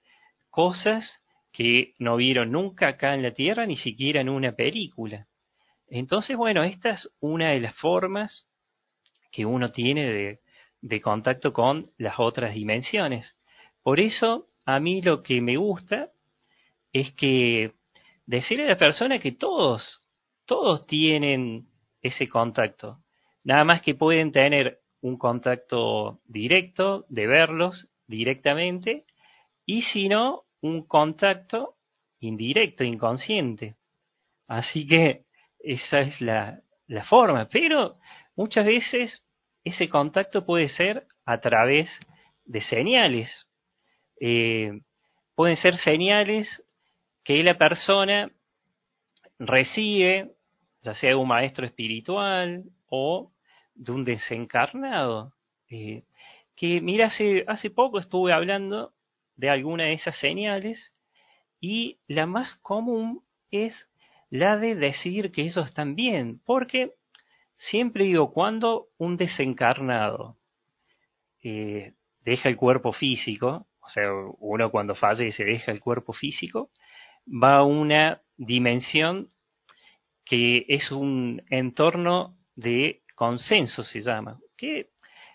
cosas 0.49 1.21
que 1.53 1.93
no 1.97 2.17
vieron 2.17 2.51
nunca 2.51 2.89
acá 2.89 3.13
en 3.13 3.23
la 3.23 3.31
Tierra, 3.31 3.65
ni 3.65 3.77
siquiera 3.77 4.19
en 4.19 4.27
una 4.27 4.51
película. 4.51 5.27
Entonces, 5.87 6.35
bueno, 6.35 6.63
esta 6.63 6.91
es 6.91 7.09
una 7.21 7.51
de 7.51 7.61
las 7.61 7.75
formas 7.75 8.47
que 9.31 9.45
uno 9.45 9.71
tiene 9.71 10.05
de, 10.11 10.39
de 10.81 11.01
contacto 11.01 11.53
con 11.53 11.91
las 11.97 12.15
otras 12.17 12.53
dimensiones. 12.55 13.35
Por 13.83 13.99
eso, 13.99 14.47
a 14.65 14.79
mí 14.79 15.01
lo 15.01 15.23
que 15.23 15.39
me 15.39 15.55
gusta 15.55 16.09
es 16.91 17.13
que 17.13 17.71
decirle 18.25 18.65
a 18.65 18.69
la 18.69 18.77
persona 18.77 19.19
que 19.19 19.31
todos, 19.31 20.01
todos 20.45 20.85
tienen 20.87 21.67
ese 22.01 22.27
contacto. 22.27 22.99
Nada 23.43 23.63
más 23.63 23.81
que 23.81 23.95
pueden 23.95 24.31
tener 24.31 24.79
un 25.01 25.17
contacto 25.17 26.19
directo, 26.25 27.05
de 27.09 27.27
verlos 27.27 27.89
directamente, 28.07 29.05
y 29.65 29.81
si 29.83 30.09
no, 30.09 30.43
un 30.61 30.85
contacto 30.87 31.75
indirecto, 32.19 32.83
inconsciente. 32.83 33.75
Así 34.47 34.87
que 34.87 35.23
esa 35.59 36.01
es 36.01 36.19
la, 36.21 36.59
forma, 37.09 37.49
pero 37.49 37.97
muchas 38.35 38.65
veces 38.65 39.23
ese 39.63 39.89
contacto 39.89 40.45
puede 40.45 40.69
ser 40.69 41.07
a 41.25 41.39
través 41.39 41.89
de 42.45 42.61
señales. 42.61 43.29
Eh, 44.19 44.81
pueden 45.35 45.57
ser 45.57 45.77
señales 45.79 46.47
que 47.23 47.43
la 47.43 47.57
persona 47.57 48.31
recibe, 49.39 50.31
ya 50.81 50.95
sea 50.95 51.09
de 51.09 51.15
un 51.15 51.27
maestro 51.27 51.65
espiritual 51.65 52.63
o 52.87 53.31
de 53.75 53.91
un 53.91 54.03
desencarnado. 54.03 55.33
Eh, 55.69 56.03
que 56.55 56.81
mira, 56.81 57.07
hace, 57.07 57.45
hace 57.47 57.69
poco 57.69 57.99
estuve 57.99 58.33
hablando 58.33 58.93
de 59.35 59.49
alguna 59.49 59.85
de 59.85 59.93
esas 59.93 60.17
señales 60.19 60.79
y 61.59 61.99
la 62.07 62.25
más 62.25 62.55
común 62.61 63.23
es 63.51 63.73
la 64.29 64.57
de 64.57 64.75
decir 64.75 65.31
que 65.31 65.43
ellos 65.43 65.67
están 65.67 65.95
bien, 65.95 66.41
porque 66.45 66.93
siempre 67.69 68.05
digo, 68.05 68.33
cuando 68.33 68.87
un 68.97 69.15
desencarnado 69.17 70.37
eh, 71.43 71.93
deja 72.25 72.49
el 72.49 72.57
cuerpo 72.57 72.93
físico, 72.93 73.67
o 73.79 73.89
sea, 73.89 74.11
uno 74.39 74.71
cuando 74.71 74.95
fallece 74.95 75.43
deja 75.43 75.71
el 75.71 75.79
cuerpo 75.79 76.13
físico, 76.13 76.71
va 77.27 77.57
a 77.57 77.63
una 77.63 78.22
dimensión 78.37 79.29
que 80.25 80.65
es 80.67 80.91
un 80.91 81.43
entorno 81.49 82.37
de 82.55 83.01
consenso, 83.15 83.83
se 83.83 84.01
llama, 84.01 84.39
que 84.57 84.89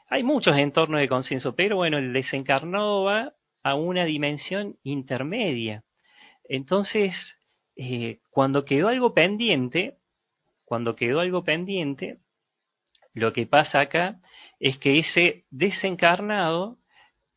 hay 0.09 0.23
muchos 0.23 0.57
entornos 0.57 1.01
de 1.01 1.09
consenso, 1.09 1.55
pero 1.55 1.77
bueno, 1.77 1.99
el 1.99 2.13
desencarnado 2.13 3.05
va 3.05 3.35
a 3.63 3.75
una 3.75 4.05
dimensión 4.05 4.77
intermedia. 4.83 5.85
Entonces, 6.49 7.15
eh, 7.77 8.21
cuando 8.31 8.65
quedó 8.65 8.89
algo 8.89 9.13
pendiente, 9.13 9.99
cuando 10.65 10.97
quedó 10.97 11.21
algo 11.21 11.45
pendiente, 11.45 12.19
lo 13.15 13.33
que 13.33 13.47
pasa 13.47 13.81
acá 13.81 14.21
es 14.61 14.79
que 14.79 14.99
ese 14.99 15.45
desencarnado 15.51 16.79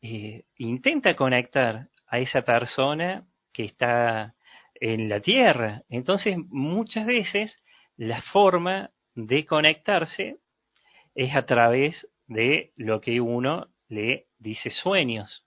eh, 0.00 0.44
intenta 0.56 1.14
conectar 1.14 1.88
a 2.06 2.18
esa 2.18 2.42
persona 2.42 3.26
que 3.52 3.64
está 3.64 4.34
en 4.82 5.08
la 5.08 5.20
tierra. 5.20 5.82
Entonces, 5.88 6.36
muchas 6.48 7.06
veces 7.06 7.56
la 7.96 8.20
forma 8.20 8.90
de 9.14 9.44
conectarse 9.44 10.38
es 11.14 11.36
a 11.36 11.46
través 11.46 12.08
de 12.26 12.72
lo 12.74 13.00
que 13.00 13.20
uno 13.20 13.68
le 13.88 14.26
dice 14.38 14.70
sueños. 14.70 15.46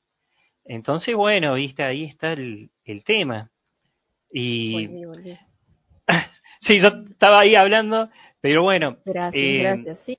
Entonces, 0.64 1.16
bueno, 1.16 1.56
viste, 1.56 1.84
ahí 1.84 2.06
está 2.06 2.32
el, 2.32 2.70
tema. 3.06 3.52
Y 4.32 4.88
sí, 6.62 6.80
yo 6.80 6.88
estaba 7.12 7.42
ahí 7.42 7.56
hablando, 7.56 8.10
pero 8.40 8.64
bueno, 8.64 9.00
gracias, 9.04 9.34
eh, 9.36 9.60
gracias, 9.60 10.00
sí. 10.06 10.18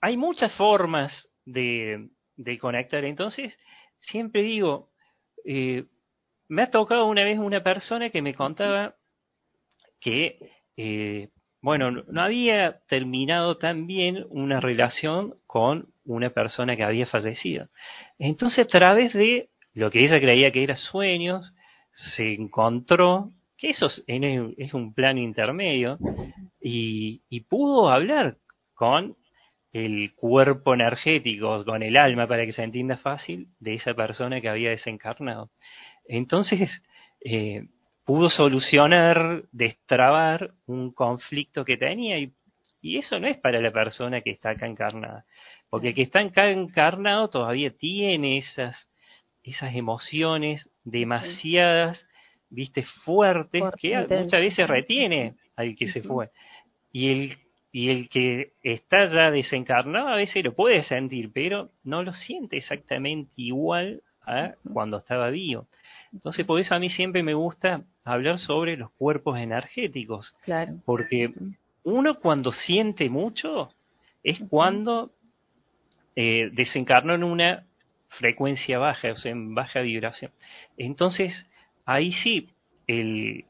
hay 0.00 0.16
muchas 0.16 0.52
formas 0.54 1.12
de, 1.44 2.08
de, 2.34 2.58
conectar. 2.58 3.04
Entonces, 3.04 3.56
siempre 4.00 4.42
digo, 4.42 4.90
eh, 5.44 5.84
me 6.48 6.62
ha 6.62 6.70
tocado 6.70 7.06
una 7.06 7.24
vez 7.24 7.38
una 7.38 7.62
persona 7.62 8.10
que 8.10 8.22
me 8.22 8.34
contaba 8.34 8.94
que, 10.00 10.38
eh, 10.76 11.28
bueno, 11.60 11.90
no 11.90 12.22
había 12.22 12.80
terminado 12.88 13.58
tan 13.58 13.86
bien 13.86 14.24
una 14.30 14.60
relación 14.60 15.34
con 15.46 15.88
una 16.04 16.30
persona 16.30 16.76
que 16.76 16.84
había 16.84 17.06
fallecido. 17.06 17.68
Entonces, 18.18 18.66
a 18.66 18.68
través 18.68 19.12
de 19.12 19.50
lo 19.74 19.90
que 19.90 20.04
ella 20.04 20.20
creía 20.20 20.50
que 20.50 20.62
eran 20.62 20.76
sueños, 20.76 21.52
se 22.14 22.32
encontró 22.34 23.32
que 23.56 23.70
eso 23.70 23.88
es 24.06 24.74
un 24.74 24.94
plan 24.94 25.18
intermedio 25.18 25.98
y, 26.60 27.40
pudo 27.48 27.88
hablar 27.88 28.36
con 28.74 29.16
el 29.72 30.14
cuerpo 30.14 30.74
energético, 30.74 31.64
con 31.64 31.82
el 31.82 31.96
alma, 31.96 32.26
para 32.26 32.46
que 32.46 32.52
se 32.52 32.62
entienda 32.62 32.96
fácil, 32.96 33.48
de 33.58 33.74
esa 33.74 33.94
persona 33.94 34.40
que 34.40 34.48
había 34.48 34.70
desencarnado. 34.70 35.50
Entonces, 36.08 36.70
eh, 37.24 37.66
pudo 38.04 38.30
solucionar, 38.30 39.44
destrabar 39.52 40.52
un 40.66 40.92
conflicto 40.92 41.64
que 41.64 41.76
tenía 41.76 42.18
y, 42.18 42.32
y, 42.80 42.98
eso 42.98 43.20
no 43.20 43.28
es 43.28 43.36
para 43.36 43.60
la 43.60 43.70
persona 43.70 44.20
que 44.22 44.30
está 44.30 44.50
acá 44.50 44.66
encarnada, 44.66 45.24
porque 45.70 45.88
el 45.88 45.94
que 45.94 46.02
está 46.02 46.20
acá 46.20 46.50
encarnado 46.50 47.28
todavía 47.28 47.70
tiene 47.70 48.38
esas 48.38 48.76
esas 49.44 49.74
emociones 49.74 50.68
demasiadas 50.84 52.04
viste, 52.50 52.84
fuertes, 53.04 53.62
que 53.78 53.96
muchas 53.98 54.40
veces 54.40 54.68
retiene 54.68 55.34
al 55.56 55.76
que 55.76 55.90
se 55.90 56.02
fue. 56.02 56.30
Y 56.92 57.10
el, 57.10 57.38
y 57.72 57.90
el 57.90 58.08
que 58.08 58.52
está 58.62 59.08
ya 59.08 59.30
desencarnado 59.30 60.08
a 60.08 60.16
veces 60.16 60.44
lo 60.44 60.54
puede 60.54 60.82
sentir, 60.84 61.30
pero 61.32 61.70
no 61.84 62.02
lo 62.02 62.12
siente 62.12 62.56
exactamente 62.56 63.32
igual 63.36 64.02
a 64.22 64.54
cuando 64.72 64.98
estaba 64.98 65.30
vivo. 65.30 65.66
Entonces, 66.12 66.46
por 66.46 66.60
eso 66.60 66.74
a 66.74 66.78
mí 66.78 66.90
siempre 66.90 67.22
me 67.22 67.34
gusta 67.34 67.82
hablar 68.04 68.38
sobre 68.38 68.76
los 68.76 68.90
cuerpos 68.92 69.38
energéticos. 69.38 70.34
Claro. 70.42 70.74
Porque 70.84 71.32
uno 71.84 72.18
cuando 72.20 72.52
siente 72.52 73.08
mucho 73.08 73.70
es 74.22 74.40
cuando 74.48 75.10
eh, 76.16 76.50
desencarnó 76.52 77.14
en 77.14 77.24
una 77.24 77.64
frecuencia 78.08 78.78
baja, 78.78 79.12
o 79.12 79.16
sea, 79.16 79.32
en 79.32 79.54
baja 79.54 79.80
vibración. 79.80 80.32
Entonces, 80.76 81.32
ahí 81.84 82.12
sí, 82.12 82.48
el, 82.86 83.44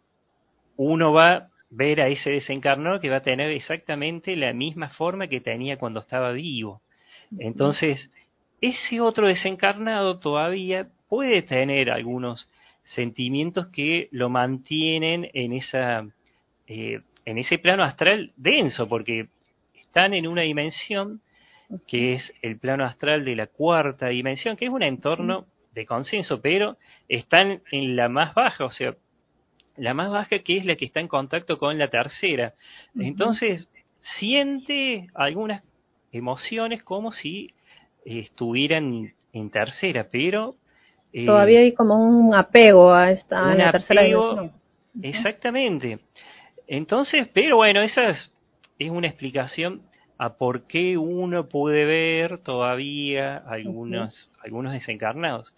uno 0.76 1.12
va 1.12 1.32
a 1.32 1.48
ver 1.70 2.00
a 2.00 2.08
ese 2.08 2.30
desencarnado 2.30 3.00
que 3.00 3.10
va 3.10 3.16
a 3.16 3.22
tener 3.22 3.50
exactamente 3.50 4.36
la 4.36 4.52
misma 4.52 4.90
forma 4.90 5.28
que 5.28 5.40
tenía 5.40 5.78
cuando 5.78 6.00
estaba 6.00 6.32
vivo. 6.32 6.80
Entonces, 7.38 8.10
ese 8.60 9.00
otro 9.00 9.28
desencarnado 9.28 10.18
todavía 10.18 10.88
puede 11.08 11.42
tener 11.42 11.90
algunos 11.90 12.48
sentimientos 12.84 13.68
que 13.68 14.08
lo 14.12 14.28
mantienen 14.28 15.30
en 15.34 15.52
esa 15.52 16.06
eh, 16.66 17.00
en 17.24 17.38
ese 17.38 17.58
plano 17.58 17.84
astral 17.84 18.32
denso 18.36 18.88
porque 18.88 19.28
están 19.74 20.14
en 20.14 20.26
una 20.26 20.42
dimensión 20.42 21.20
que 21.86 22.14
es 22.14 22.32
el 22.40 22.58
plano 22.58 22.84
astral 22.84 23.24
de 23.24 23.36
la 23.36 23.46
cuarta 23.46 24.08
dimensión 24.08 24.56
que 24.56 24.66
es 24.66 24.70
un 24.70 24.82
entorno 24.82 25.46
de 25.74 25.84
consenso 25.84 26.40
pero 26.40 26.76
están 27.08 27.60
en 27.70 27.96
la 27.96 28.08
más 28.08 28.34
baja 28.34 28.64
o 28.64 28.70
sea 28.70 28.94
la 29.78 29.94
más 29.94 30.10
baja 30.10 30.40
que 30.40 30.56
es 30.56 30.64
la 30.64 30.76
que 30.76 30.84
está 30.84 31.00
en 31.00 31.08
contacto 31.08 31.58
con 31.58 31.78
la 31.78 31.88
tercera. 31.88 32.54
Entonces 32.98 33.68
siente 34.18 35.08
algunas 35.14 35.62
emociones 36.12 36.82
como 36.82 37.12
si 37.12 37.54
estuvieran 38.04 39.14
en 39.32 39.50
tercera 39.50 40.08
pero 40.10 40.56
eh, 41.12 41.26
Todavía 41.26 41.60
hay 41.60 41.72
como 41.72 41.96
un 41.96 42.34
apego 42.34 42.92
a 42.92 43.10
esta 43.10 43.54
la 43.54 43.72
tercera 43.72 44.02
dimensión. 44.02 44.52
Exactamente. 45.02 46.00
Entonces, 46.66 47.28
pero 47.32 47.56
bueno, 47.56 47.80
esa 47.80 48.10
es, 48.10 48.30
una 48.90 49.08
explicación 49.08 49.82
a 50.18 50.34
por 50.34 50.66
qué 50.66 50.98
uno 50.98 51.48
puede 51.48 51.84
ver 51.84 52.38
todavía 52.38 53.36
algunos, 53.36 54.30
algunos 54.42 54.72
desencarnados. 54.72 55.54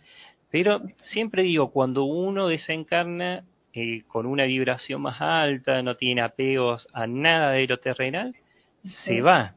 Pero 0.51 0.83
siempre 1.07 1.43
digo, 1.43 1.71
cuando 1.71 2.05
uno 2.05 2.49
desencarna 2.49 3.45
eh, 3.73 4.03
con 4.09 4.27
una 4.27 4.45
vibración 4.45 5.03
más 5.03 5.21
alta, 5.21 5.83
no 5.83 5.97
tiene 5.97 6.23
apegos 6.23 6.87
a 6.93 7.07
nada 7.07 7.53
de 7.53 7.67
lo 7.67 7.79
terrenal, 7.79 8.35
se 9.05 9.21
va. 9.21 9.55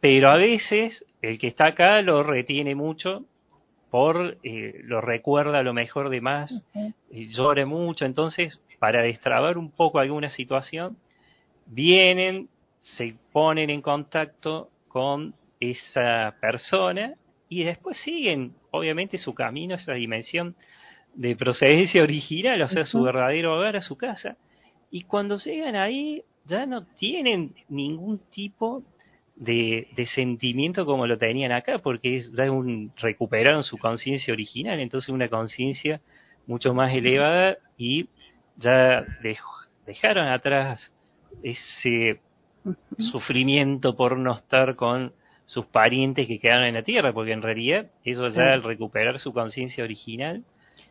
Pero 0.00 0.30
a 0.30 0.36
veces 0.36 1.04
el 1.22 1.38
que 1.38 1.48
está 1.48 1.66
acá 1.66 2.02
lo 2.02 2.22
retiene 2.22 2.74
mucho 2.74 3.24
por 3.92 4.38
eh, 4.42 4.80
lo 4.84 5.02
recuerda 5.02 5.58
a 5.58 5.62
lo 5.62 5.74
mejor 5.74 6.08
de 6.08 6.22
más, 6.22 6.50
y 7.10 7.28
llore 7.28 7.66
mucho, 7.66 8.06
entonces 8.06 8.58
para 8.78 9.02
destrabar 9.02 9.58
un 9.58 9.70
poco 9.70 9.98
alguna 9.98 10.30
situación, 10.30 10.96
vienen, 11.66 12.48
se 12.96 13.16
ponen 13.32 13.68
en 13.68 13.82
contacto 13.82 14.70
con 14.88 15.34
esa 15.60 16.34
persona 16.40 17.16
y 17.50 17.64
después 17.64 17.98
siguen, 17.98 18.54
obviamente, 18.70 19.18
su 19.18 19.34
camino, 19.34 19.74
esa 19.74 19.92
dimensión 19.92 20.56
de 21.14 21.36
procedencia 21.36 22.02
original, 22.02 22.62
o 22.62 22.70
sea, 22.70 22.86
su 22.86 23.02
verdadero 23.02 23.58
hogar, 23.58 23.76
a 23.76 23.82
su 23.82 23.96
casa. 23.98 24.38
Y 24.90 25.02
cuando 25.02 25.36
llegan 25.36 25.76
ahí, 25.76 26.22
ya 26.46 26.64
no 26.64 26.86
tienen 26.96 27.54
ningún 27.68 28.20
tipo 28.30 28.82
de, 29.36 29.86
sentimiento 30.14 30.84
como 30.84 31.06
lo 31.06 31.18
tenían 31.18 31.52
acá, 31.52 31.78
porque 31.78 32.18
es, 32.18 32.32
ya 32.32 32.50
un, 32.50 32.92
recuperaron 32.96 33.64
su 33.64 33.78
conciencia 33.78 34.32
original, 34.32 34.80
entonces 34.80 35.08
una 35.08 35.28
conciencia 35.28 36.00
mucho 36.46 36.74
más 36.74 36.92
elevada 36.94 37.56
y 37.76 38.08
ya 38.56 39.04
dejaron 39.86 40.28
atrás 40.28 40.80
ese 41.42 42.20
sufrimiento 42.98 43.96
por 43.96 44.16
no 44.16 44.36
estar 44.36 44.76
con 44.76 45.12
sus 45.46 45.66
parientes 45.66 46.26
que 46.26 46.38
quedaron 46.38 46.64
en 46.64 46.74
la 46.74 46.82
tierra, 46.82 47.12
porque 47.12 47.32
en 47.32 47.42
realidad 47.42 47.90
eso 48.04 48.28
ya 48.28 48.52
al 48.52 48.62
recuperar 48.62 49.18
su 49.18 49.32
conciencia 49.32 49.84
original, 49.84 50.44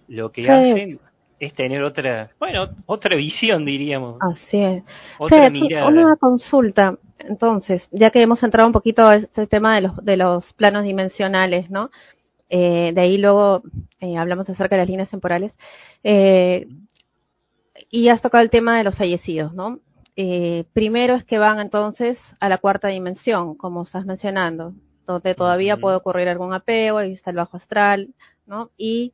lo 0.07 0.31
que 0.31 0.49
hacen 0.49 0.99
es 1.41 1.55
tener 1.55 1.81
otra, 1.81 2.29
bueno, 2.39 2.69
otra 2.85 3.15
visión, 3.15 3.65
diríamos. 3.65 4.17
Así 4.21 4.61
es. 4.61 4.83
Otra 5.17 5.49
mirada. 5.49 5.87
Una 5.87 6.15
consulta, 6.15 6.97
entonces, 7.17 7.81
ya 7.91 8.11
que 8.11 8.21
hemos 8.21 8.43
entrado 8.43 8.67
un 8.67 8.73
poquito 8.73 9.03
a 9.03 9.15
este 9.15 9.47
tema 9.47 9.73
de 9.75 9.81
los, 9.81 10.05
de 10.05 10.17
los 10.17 10.53
planos 10.53 10.83
dimensionales, 10.83 11.69
¿no? 11.71 11.89
Eh, 12.47 12.91
de 12.93 13.01
ahí 13.01 13.17
luego 13.17 13.63
eh, 13.99 14.17
hablamos 14.17 14.47
acerca 14.49 14.75
de 14.75 14.81
las 14.83 14.89
líneas 14.89 15.09
temporales. 15.09 15.51
Eh, 16.03 16.67
y 17.89 18.09
has 18.09 18.21
tocado 18.21 18.43
el 18.43 18.51
tema 18.51 18.77
de 18.77 18.83
los 18.83 18.95
fallecidos, 18.95 19.53
¿no? 19.53 19.79
primero 20.73 21.15
es 21.15 21.23
que 21.23 21.39
van 21.39 21.59
entonces 21.59 22.15
a 22.39 22.47
la 22.47 22.59
cuarta 22.59 22.89
dimensión, 22.89 23.55
como 23.55 23.81
estás 23.81 24.05
mencionando, 24.05 24.73
donde 25.07 25.33
todavía 25.33 25.77
puede 25.77 25.95
ocurrir 25.95 26.27
algún 26.27 26.53
apego, 26.53 26.99
ahí 26.99 27.13
está 27.13 27.31
el 27.31 27.37
bajo 27.37 27.57
astral, 27.57 28.09
¿no? 28.45 28.69
Y 28.77 29.13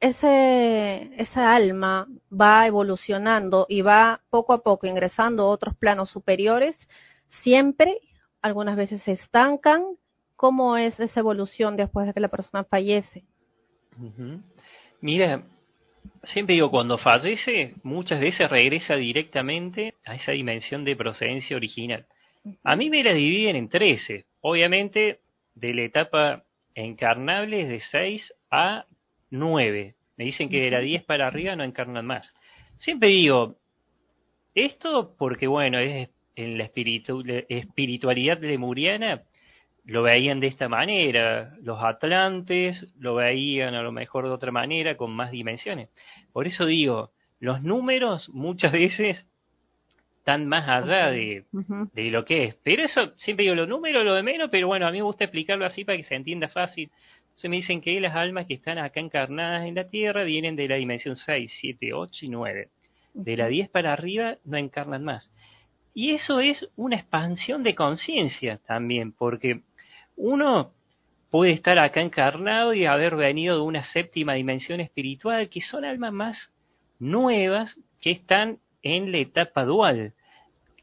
ese, 0.00 1.10
esa 1.16 1.54
alma 1.54 2.06
va 2.32 2.66
evolucionando 2.66 3.66
y 3.68 3.82
va 3.82 4.20
poco 4.30 4.52
a 4.52 4.62
poco 4.62 4.86
ingresando 4.86 5.44
a 5.44 5.48
otros 5.48 5.76
planos 5.76 6.10
superiores, 6.10 6.76
siempre, 7.42 7.98
algunas 8.42 8.76
veces 8.76 9.02
se 9.02 9.12
estancan. 9.12 9.82
¿Cómo 10.36 10.76
es 10.76 10.98
esa 11.00 11.20
evolución 11.20 11.76
después 11.76 12.06
de 12.06 12.12
que 12.12 12.20
la 12.20 12.28
persona 12.28 12.64
fallece? 12.64 13.24
Mira, 15.00 15.42
siempre 16.24 16.54
digo, 16.54 16.70
cuando 16.70 16.98
fallece, 16.98 17.74
muchas 17.82 18.20
veces 18.20 18.50
regresa 18.50 18.96
directamente 18.96 19.94
a 20.04 20.14
esa 20.14 20.32
dimensión 20.32 20.84
de 20.84 20.94
procedencia 20.94 21.56
original. 21.56 22.06
A 22.62 22.76
mí 22.76 22.90
me 22.90 23.02
la 23.02 23.12
dividen 23.12 23.56
en 23.56 23.68
13, 23.68 24.26
obviamente 24.42 25.20
de 25.54 25.74
la 25.74 25.82
etapa 25.82 26.42
encarnable 26.74 27.62
es 27.62 27.68
de 27.68 27.80
6 27.90 28.34
a 28.50 28.84
9. 29.30 29.94
Me 30.16 30.24
dicen 30.24 30.48
que 30.48 30.60
de 30.60 30.70
la 30.70 30.80
10 30.80 31.04
para 31.04 31.26
arriba 31.26 31.56
no 31.56 31.64
encarnan 31.64 32.06
más. 32.06 32.32
Siempre 32.78 33.08
digo, 33.08 33.56
esto 34.54 35.14
porque, 35.18 35.46
bueno, 35.46 35.78
es 35.78 36.10
en 36.36 36.58
la 36.58 36.64
espiritualidad 36.64 38.38
lemuriana 38.40 39.22
lo 39.86 40.02
veían 40.02 40.40
de 40.40 40.48
esta 40.48 40.68
manera. 40.68 41.54
Los 41.62 41.82
atlantes 41.82 42.92
lo 42.98 43.14
veían 43.14 43.74
a 43.74 43.82
lo 43.82 43.92
mejor 43.92 44.24
de 44.24 44.30
otra 44.30 44.52
manera, 44.52 44.96
con 44.96 45.12
más 45.12 45.30
dimensiones. 45.30 45.88
Por 46.32 46.46
eso 46.46 46.66
digo, 46.66 47.12
los 47.40 47.62
números 47.62 48.28
muchas 48.30 48.72
veces 48.72 49.24
están 50.18 50.48
más 50.48 50.68
allá 50.68 51.10
de, 51.12 51.44
de 51.92 52.10
lo 52.10 52.24
que 52.24 52.44
es. 52.44 52.56
Pero 52.64 52.84
eso, 52.84 53.12
siempre 53.16 53.44
digo, 53.44 53.54
los 53.54 53.68
números 53.68 54.04
lo 54.04 54.14
de 54.14 54.24
menos, 54.24 54.48
pero 54.50 54.66
bueno, 54.66 54.86
a 54.86 54.90
mí 54.90 54.98
me 54.98 55.04
gusta 55.04 55.24
explicarlo 55.24 55.64
así 55.64 55.84
para 55.84 55.98
que 55.98 56.04
se 56.04 56.16
entienda 56.16 56.48
fácil. 56.48 56.90
Se 57.36 57.48
me 57.50 57.56
dicen 57.56 57.82
que 57.82 58.00
las 58.00 58.16
almas 58.16 58.46
que 58.46 58.54
están 58.54 58.78
acá 58.78 58.98
encarnadas 58.98 59.66
en 59.66 59.74
la 59.74 59.88
Tierra 59.88 60.24
vienen 60.24 60.56
de 60.56 60.68
la 60.68 60.76
dimensión 60.76 61.16
6, 61.16 61.52
7, 61.60 61.92
8 61.92 62.24
y 62.24 62.28
9. 62.28 62.68
De 63.12 63.36
la 63.36 63.46
10 63.48 63.68
para 63.68 63.92
arriba 63.92 64.36
no 64.44 64.56
encarnan 64.56 65.04
más. 65.04 65.30
Y 65.94 66.12
eso 66.12 66.40
es 66.40 66.68
una 66.76 66.96
expansión 66.96 67.62
de 67.62 67.74
conciencia 67.74 68.58
también, 68.66 69.12
porque 69.12 69.60
uno 70.16 70.72
puede 71.30 71.52
estar 71.52 71.78
acá 71.78 72.00
encarnado 72.00 72.72
y 72.72 72.86
haber 72.86 73.16
venido 73.16 73.56
de 73.56 73.62
una 73.62 73.84
séptima 73.84 74.34
dimensión 74.34 74.80
espiritual, 74.80 75.50
que 75.50 75.60
son 75.60 75.84
almas 75.84 76.12
más 76.12 76.52
nuevas 76.98 77.74
que 78.00 78.12
están 78.12 78.58
en 78.82 79.12
la 79.12 79.18
etapa 79.18 79.64
dual. 79.64 80.14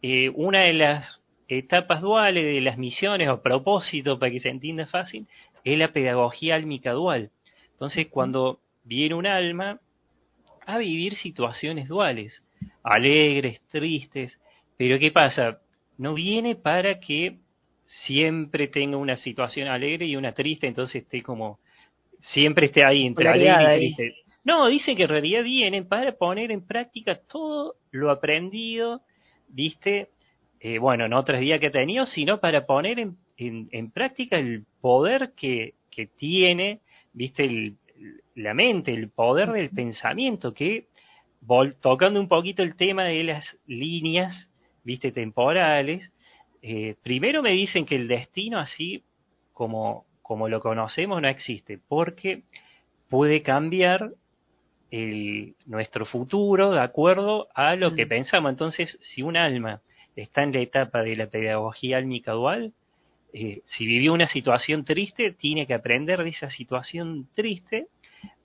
Eh, 0.04 0.30
una 0.36 0.62
de 0.62 0.74
las 0.74 1.22
etapas 1.48 2.02
duales 2.02 2.46
de 2.46 2.62
las 2.62 2.78
misiones 2.78 3.30
o 3.30 3.42
propósitos, 3.42 4.20
para 4.20 4.32
que 4.32 4.40
se 4.40 4.50
entienda 4.50 4.86
fácil, 4.86 5.28
es 5.64 5.78
la 5.78 5.92
pedagogía 5.92 6.56
álmica 6.56 6.92
dual. 6.92 7.32
Entonces, 7.72 8.08
cuando 8.08 8.60
viene 8.84 9.16
un 9.16 9.28
alma 9.28 9.80
a 10.66 10.78
vivir 10.78 11.18
situaciones 11.18 11.88
duales, 11.88 12.42
alegres, 12.84 13.62
tristes, 13.70 14.38
pero 14.78 15.00
¿qué 15.00 15.12
pasa? 15.12 15.60
No 15.98 16.14
viene 16.14 16.56
para 16.56 17.00
que 17.00 17.40
siempre 17.86 18.68
tenga 18.68 18.98
una 18.98 19.18
situación 19.18 19.68
alegre 19.68 20.06
y 20.06 20.16
una 20.16 20.34
triste, 20.34 20.68
entonces 20.68 21.04
esté 21.04 21.22
como, 21.22 21.60
siempre 22.20 22.68
esté 22.68 22.84
ahí 22.84 23.06
entre 23.06 23.28
alegre 23.28 23.78
y 23.78 23.94
triste. 23.96 24.16
No, 24.46 24.68
dicen 24.68 24.98
que 24.98 25.04
en 25.04 25.10
realidad 25.10 25.44
vienen 25.44 25.88
para 25.88 26.14
poner 26.14 26.52
en 26.52 26.66
práctica 26.66 27.20
todo 27.30 27.76
lo 27.92 28.12
aprendido, 28.12 29.02
viste, 29.48 30.10
eh, 30.60 30.80
bueno, 30.80 31.06
en 31.06 31.14
otros 31.14 31.40
días 31.40 31.60
que 31.60 31.68
he 31.68 31.72
tenido, 31.72 32.06
sino 32.06 32.40
para 32.40 32.66
poner 32.66 33.00
en, 33.00 33.18
en, 33.38 33.92
práctica 33.92 34.38
el 34.38 34.66
poder 34.82 35.34
que, 35.36 35.74
que 35.90 36.08
tiene, 36.08 36.82
viste, 37.14 37.74
la 38.36 38.54
mente, 38.54 38.94
el 38.94 39.10
poder 39.10 39.52
del 39.52 39.70
pensamiento, 39.70 40.54
que 40.54 40.88
tocando 41.82 42.20
un 42.20 42.28
poquito 42.28 42.64
el 42.64 42.76
tema 42.76 43.06
de 43.06 43.24
las 43.24 43.46
líneas, 43.68 44.50
viste, 44.84 45.12
temporales, 45.12 46.12
eh, 46.62 46.96
primero 47.04 47.42
me 47.42 47.52
dicen 47.52 47.86
que 47.86 47.96
el 47.96 48.08
destino 48.08 48.60
así 48.60 49.04
como, 49.52 50.06
como 50.22 50.48
lo 50.48 50.62
conocemos 50.62 51.22
no 51.22 51.28
existe, 51.28 51.80
porque 51.88 52.44
puede 53.10 53.42
cambiar 53.42 54.12
el, 54.90 55.56
nuestro 55.66 56.06
futuro 56.06 56.72
de 56.72 56.80
acuerdo 56.80 57.48
a 57.54 57.76
lo 57.76 57.94
que 57.96 58.08
pensamos. 58.08 58.50
Entonces, 58.50 58.98
si 59.02 59.22
un 59.22 59.38
alma 59.38 59.82
está 60.16 60.44
en 60.44 60.54
la 60.54 60.60
etapa 60.60 61.02
de 61.02 61.16
la 61.16 61.28
pedagogía 61.28 61.98
álmica 61.98 62.32
dual, 62.32 62.74
eh, 63.34 63.62
si 63.66 63.88
vivió 63.88 64.14
una 64.14 64.28
situación 64.28 64.86
triste, 64.86 65.32
tiene 65.32 65.66
que 65.66 65.74
aprender 65.74 66.24
de 66.24 66.30
esa 66.30 66.52
situación 66.52 67.28
triste 67.34 67.88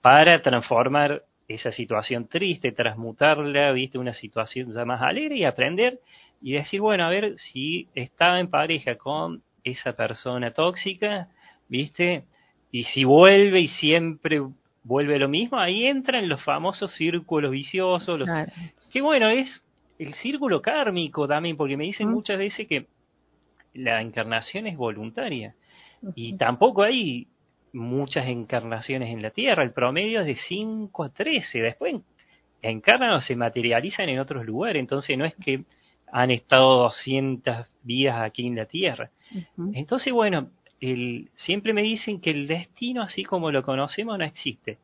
para 0.01 0.41
transformar 0.41 1.23
esa 1.47 1.71
situación 1.71 2.27
triste, 2.27 2.71
transmutarla, 2.71 3.71
viste, 3.71 3.99
una 3.99 4.13
situación 4.13 4.73
ya 4.73 4.85
más 4.85 5.01
alegre 5.01 5.37
y 5.37 5.43
aprender 5.43 5.99
y 6.41 6.53
decir, 6.53 6.81
bueno, 6.81 7.05
a 7.05 7.09
ver, 7.09 7.35
si 7.37 7.87
estaba 7.93 8.39
en 8.39 8.49
pareja 8.49 8.95
con 8.95 9.43
esa 9.63 9.93
persona 9.93 10.51
tóxica, 10.51 11.27
viste, 11.67 12.23
y 12.71 12.85
si 12.85 13.03
vuelve 13.03 13.61
y 13.61 13.67
siempre 13.67 14.41
vuelve 14.83 15.19
lo 15.19 15.29
mismo, 15.29 15.59
ahí 15.59 15.85
entran 15.85 16.29
los 16.29 16.43
famosos 16.43 16.93
círculos 16.95 17.51
viciosos, 17.51 18.19
los, 18.19 18.29
que 18.91 19.01
bueno, 19.01 19.29
es 19.29 19.47
el 19.99 20.13
círculo 20.15 20.61
kármico 20.61 21.27
también, 21.27 21.57
porque 21.57 21.77
me 21.77 21.83
dicen 21.83 22.09
muchas 22.09 22.39
veces 22.39 22.67
que 22.67 22.87
la 23.73 24.01
encarnación 24.01 24.67
es 24.67 24.77
voluntaria. 24.77 25.55
Y 26.15 26.37
tampoco 26.37 26.83
hay 26.83 27.27
muchas 27.73 28.27
encarnaciones 28.27 29.09
en 29.09 29.21
la 29.21 29.31
Tierra, 29.31 29.63
el 29.63 29.73
promedio 29.73 30.21
es 30.21 30.25
de 30.25 30.37
5 30.47 31.03
a 31.03 31.09
13, 31.09 31.61
después 31.61 31.95
encarnan 32.61 33.11
o 33.11 33.21
se 33.21 33.35
materializan 33.35 34.09
en 34.09 34.19
otros 34.19 34.45
lugares, 34.45 34.79
entonces 34.79 35.17
no 35.17 35.25
es 35.25 35.35
que 35.35 35.63
han 36.11 36.31
estado 36.31 36.83
200 36.83 37.67
vidas 37.83 38.21
aquí 38.21 38.47
en 38.47 38.55
la 38.55 38.65
Tierra. 38.65 39.11
Entonces, 39.73 40.11
bueno, 40.11 40.49
el, 40.79 41.29
siempre 41.45 41.73
me 41.73 41.83
dicen 41.83 42.19
que 42.21 42.31
el 42.31 42.47
destino 42.47 43.03
así 43.03 43.23
como 43.23 43.51
lo 43.51 43.63
conocemos 43.63 44.17
no 44.17 44.25
existe. 44.25 44.77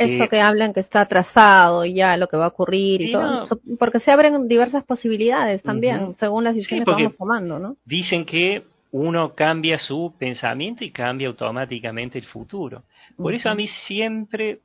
Eso 0.00 0.28
que 0.28 0.40
hablan 0.40 0.72
que 0.72 0.80
está 0.80 1.02
atrasado 1.02 1.84
y 1.84 1.94
ya 1.94 2.16
lo 2.16 2.28
que 2.28 2.36
va 2.36 2.46
a 2.46 2.48
ocurrir 2.48 3.02
y 3.02 3.12
todo, 3.12 3.46
porque 3.78 4.00
se 4.00 4.10
abren 4.10 4.48
diversas 4.48 4.84
posibilidades 4.84 5.62
también, 5.62 6.14
según 6.18 6.44
las 6.44 6.54
decisiones 6.54 6.86
que 6.86 6.90
vamos 6.90 7.16
tomando, 7.16 7.58
¿no? 7.58 7.76
Dicen 7.84 8.24
que 8.24 8.64
uno 8.92 9.34
cambia 9.34 9.78
su 9.78 10.14
pensamiento 10.18 10.84
y 10.84 10.90
cambia 10.90 11.28
automáticamente 11.28 12.18
el 12.18 12.24
futuro. 12.24 12.82
Por 13.16 13.34
eso 13.34 13.48
a 13.48 13.54
mí 13.54 13.68
siempre 13.86 14.60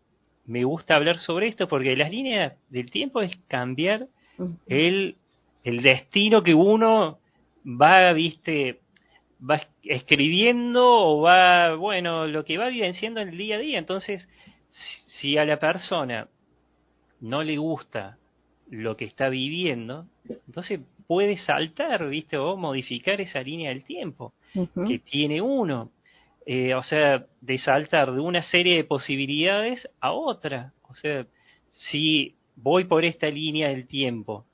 me 0.45 0.63
gusta 0.63 0.95
hablar 0.95 1.19
sobre 1.19 1.47
esto, 1.47 1.67
porque 1.67 1.95
las 1.95 2.11
líneas 2.11 2.53
del 2.69 2.89
tiempo 2.91 3.21
es 3.21 3.35
cambiar 3.47 4.07
el, 4.67 5.15
el 5.63 5.81
destino 5.81 6.43
que 6.43 6.53
uno 6.53 7.19
va, 7.65 8.13
viste, 8.13 8.79
va 9.47 9.61
escribiendo 9.83 10.85
o 10.85 11.21
va, 11.21 11.75
bueno, 11.75 12.27
lo 12.27 12.45
que 12.45 12.57
va 12.57 12.69
vivenciando 12.69 13.21
en 13.21 13.29
el 13.29 13.37
día 13.37 13.55
a 13.55 13.59
día. 13.59 13.79
Entonces, 13.79 14.27
si 15.19 15.37
a 15.37 15.45
la 15.45 15.57
persona 15.59 16.27
no 17.21 17.43
le 17.43 17.57
gusta 17.57 18.17
lo 18.69 18.97
que 18.97 19.05
está 19.05 19.29
viviendo, 19.29 20.05
entonces 20.47 20.79
puede 21.07 21.37
saltar, 21.39 22.07
¿viste? 22.09 22.37
O 22.37 22.57
modificar 22.57 23.21
esa 23.21 23.41
línea 23.41 23.69
del 23.69 23.83
tiempo 23.83 24.33
que 24.87 24.99
tiene 24.99 25.41
uno. 25.41 25.91
Eh, 26.47 26.75
o 26.75 26.83
sea, 26.83 27.25
de 27.41 27.57
saltar 27.59 28.11
de 28.11 28.19
una 28.19 28.43
serie 28.43 28.75
de 28.75 28.83
posibilidades 28.83 29.87
a 29.99 30.11
otra. 30.11 30.73
O 30.83 30.93
sea, 30.95 31.25
si 31.71 32.35
voy 32.55 32.85
por 32.85 33.03
esta 33.03 33.27
línea 33.27 33.69
del 33.69 33.87
tiempo, 33.87 34.45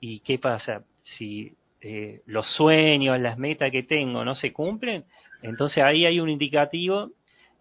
¿y 0.00 0.20
qué 0.20 0.38
pasa? 0.38 0.84
Si 1.02 1.52
eh, 1.80 2.22
los 2.26 2.46
sueños, 2.54 3.18
las 3.20 3.36
metas 3.38 3.70
que 3.72 3.82
tengo 3.82 4.24
no 4.24 4.34
se 4.34 4.52
cumplen, 4.52 5.04
entonces 5.42 5.82
ahí 5.82 6.06
hay 6.06 6.20
un 6.20 6.28
indicativo 6.28 7.10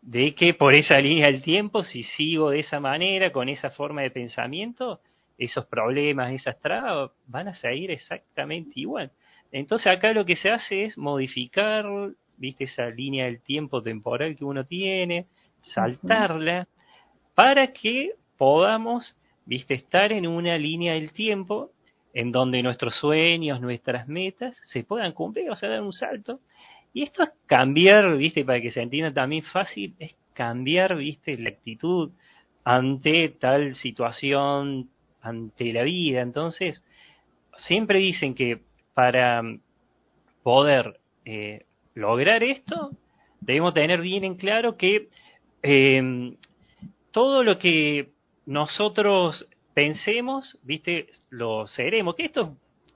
de 0.02 0.34
que 0.34 0.54
por 0.54 0.74
esa 0.76 1.00
línea 1.00 1.28
del 1.28 1.42
tiempo, 1.42 1.84
si 1.84 2.04
sigo 2.04 2.52
de 2.52 2.60
esa 2.60 2.80
manera, 2.80 3.32
con 3.32 3.50
esa 3.50 3.70
forma 3.72 4.02
de 4.02 4.12
pensamiento, 4.12 5.02
esos 5.38 5.66
problemas, 5.66 6.34
esas 6.34 6.60
trabas, 6.60 7.12
van 7.28 7.48
a 7.48 7.56
seguir 7.56 7.92
exactamente 7.92 8.72
igual. 8.76 9.12
Entonces 9.52 9.88
acá 9.88 10.14
lo 10.14 10.26
que 10.26 10.36
se 10.36 10.50
hace 10.50 10.86
es 10.86 10.98
modificar, 10.98 11.86
viste, 12.38 12.66
esa 12.66 12.90
línea 12.90 13.26
del 13.26 13.42
tiempo 13.42 13.82
temporal 13.82 14.36
que 14.36 14.46
uno 14.46 14.66
tiene, 14.66 15.28
saltarla, 15.74 16.68
para 17.36 17.68
que 17.74 18.12
podamos, 18.38 19.18
viste, 19.46 19.74
estar 19.74 20.12
en 20.12 20.28
una 20.28 20.58
línea 20.58 20.94
del 20.94 21.12
tiempo 21.12 21.72
en 22.14 22.32
donde 22.32 22.62
nuestros 22.64 22.96
sueños, 22.96 23.62
nuestras 23.62 24.08
metas 24.08 24.56
se 24.68 24.84
puedan 24.84 25.14
cumplir, 25.14 25.50
o 25.52 25.56
sea, 25.56 25.70
dar 25.70 25.82
un 25.82 25.94
salto. 25.94 26.40
Y 26.94 27.04
esto 27.04 27.24
es 27.24 27.30
cambiar, 27.46 28.18
viste, 28.18 28.44
para 28.46 28.62
que 28.62 28.72
se 28.72 28.82
entienda 28.82 29.14
también 29.14 29.44
fácil, 29.44 29.96
es 30.00 30.16
cambiar, 30.34 30.96
viste, 30.96 31.38
la 31.38 31.50
actitud 31.50 32.12
ante 32.64 33.30
tal 33.30 33.76
situación, 33.76 34.90
ante 35.22 35.74
la 35.74 35.84
vida. 35.84 36.22
Entonces, 36.22 36.84
siempre 37.60 38.00
dicen 38.00 38.36
que 38.36 38.62
para 38.94 39.44
poder 40.44 41.00
eh, 41.26 41.66
lograr 41.94 42.44
esto, 42.44 42.92
debemos 43.42 43.74
tener 43.74 44.02
bien 44.02 44.24
en 44.24 44.36
claro 44.36 44.78
que 44.78 45.10
eh, 45.62 46.34
todo 47.12 47.44
lo 47.44 47.58
que 47.60 48.10
nosotros 48.46 49.48
pensemos, 49.74 50.58
viste, 50.64 51.10
lo 51.30 51.68
seremos. 51.68 52.16
Que 52.16 52.26
esto, 52.26 52.56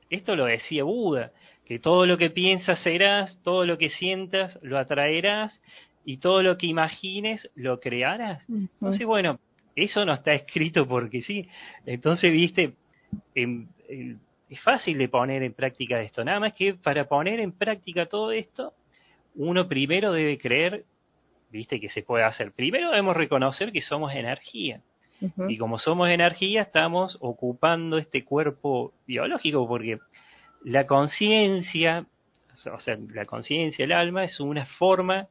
esto 0.09 0.35
lo 0.35 0.45
decía 0.45 0.83
Buda, 0.83 1.31
que 1.65 1.79
todo 1.79 2.05
lo 2.05 2.17
que 2.17 2.29
piensas 2.29 2.79
serás, 2.79 3.37
todo 3.43 3.65
lo 3.65 3.77
que 3.77 3.89
sientas 3.89 4.57
lo 4.61 4.77
atraerás 4.77 5.61
y 6.05 6.17
todo 6.17 6.43
lo 6.43 6.57
que 6.57 6.67
imagines 6.67 7.49
lo 7.55 7.79
crearás. 7.79 8.43
Entonces, 8.49 9.05
bueno, 9.05 9.39
eso 9.75 10.05
no 10.05 10.13
está 10.13 10.33
escrito 10.33 10.87
porque 10.87 11.21
sí. 11.21 11.47
Entonces, 11.85 12.31
viste, 12.31 12.73
es 13.35 14.61
fácil 14.61 14.97
de 14.97 15.07
poner 15.07 15.43
en 15.43 15.53
práctica 15.53 16.01
esto. 16.01 16.23
Nada 16.23 16.39
más 16.39 16.53
que 16.53 16.73
para 16.73 17.05
poner 17.05 17.39
en 17.39 17.51
práctica 17.51 18.05
todo 18.05 18.31
esto, 18.31 18.73
uno 19.35 19.67
primero 19.67 20.11
debe 20.11 20.37
creer, 20.37 20.83
viste, 21.49 21.79
que 21.79 21.89
se 21.89 22.03
puede 22.03 22.23
hacer. 22.23 22.51
Primero 22.51 22.89
debemos 22.89 23.15
reconocer 23.15 23.71
que 23.71 23.81
somos 23.81 24.13
energía. 24.13 24.81
Y 25.47 25.57
como 25.57 25.79
somos 25.79 26.09
energía, 26.09 26.63
estamos 26.63 27.17
ocupando 27.21 27.97
este 27.97 28.25
cuerpo 28.25 28.93
biológico, 29.07 29.65
porque 29.65 29.99
la 30.63 30.87
conciencia, 30.87 32.05
o 32.73 32.79
sea, 32.79 32.97
la 33.13 33.25
conciencia, 33.25 33.85
el 33.85 33.91
alma, 33.91 34.23
es 34.23 34.39
una 34.39 34.65
forma 34.65 35.27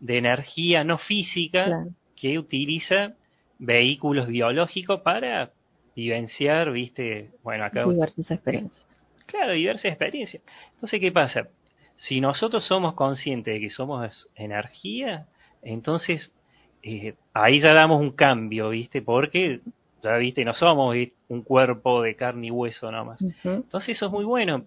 de 0.00 0.18
energía 0.18 0.84
no 0.84 0.98
física 0.98 1.86
que 2.16 2.38
utiliza 2.38 3.14
vehículos 3.58 4.28
biológicos 4.28 5.00
para 5.00 5.50
vivenciar, 5.96 6.70
viste, 6.70 7.30
bueno, 7.42 7.64
acá... 7.64 7.84
Diversas 7.84 8.30
experiencias. 8.30 8.86
Claro, 9.26 9.52
diversas 9.52 9.86
experiencias. 9.86 10.42
Entonces, 10.74 11.00
¿qué 11.00 11.12
pasa? 11.12 11.48
Si 11.96 12.20
nosotros 12.20 12.64
somos 12.64 12.94
conscientes 12.94 13.54
de 13.54 13.60
que 13.60 13.70
somos 13.70 14.28
energía, 14.36 15.26
entonces 15.62 16.32
eh, 16.82 17.14
ahí 17.34 17.60
ya 17.60 17.72
damos 17.72 18.00
un 18.00 18.12
cambio, 18.12 18.70
¿viste? 18.70 19.02
Porque 19.02 19.60
ya, 20.02 20.16
¿viste? 20.16 20.44
No 20.44 20.54
somos 20.54 20.96
un 21.28 21.42
cuerpo 21.42 22.02
de 22.02 22.14
carne 22.14 22.48
y 22.48 22.50
hueso 22.50 22.90
nomás. 22.90 23.20
Entonces 23.44 23.96
eso 23.96 24.06
es 24.06 24.12
muy 24.12 24.24
bueno. 24.24 24.64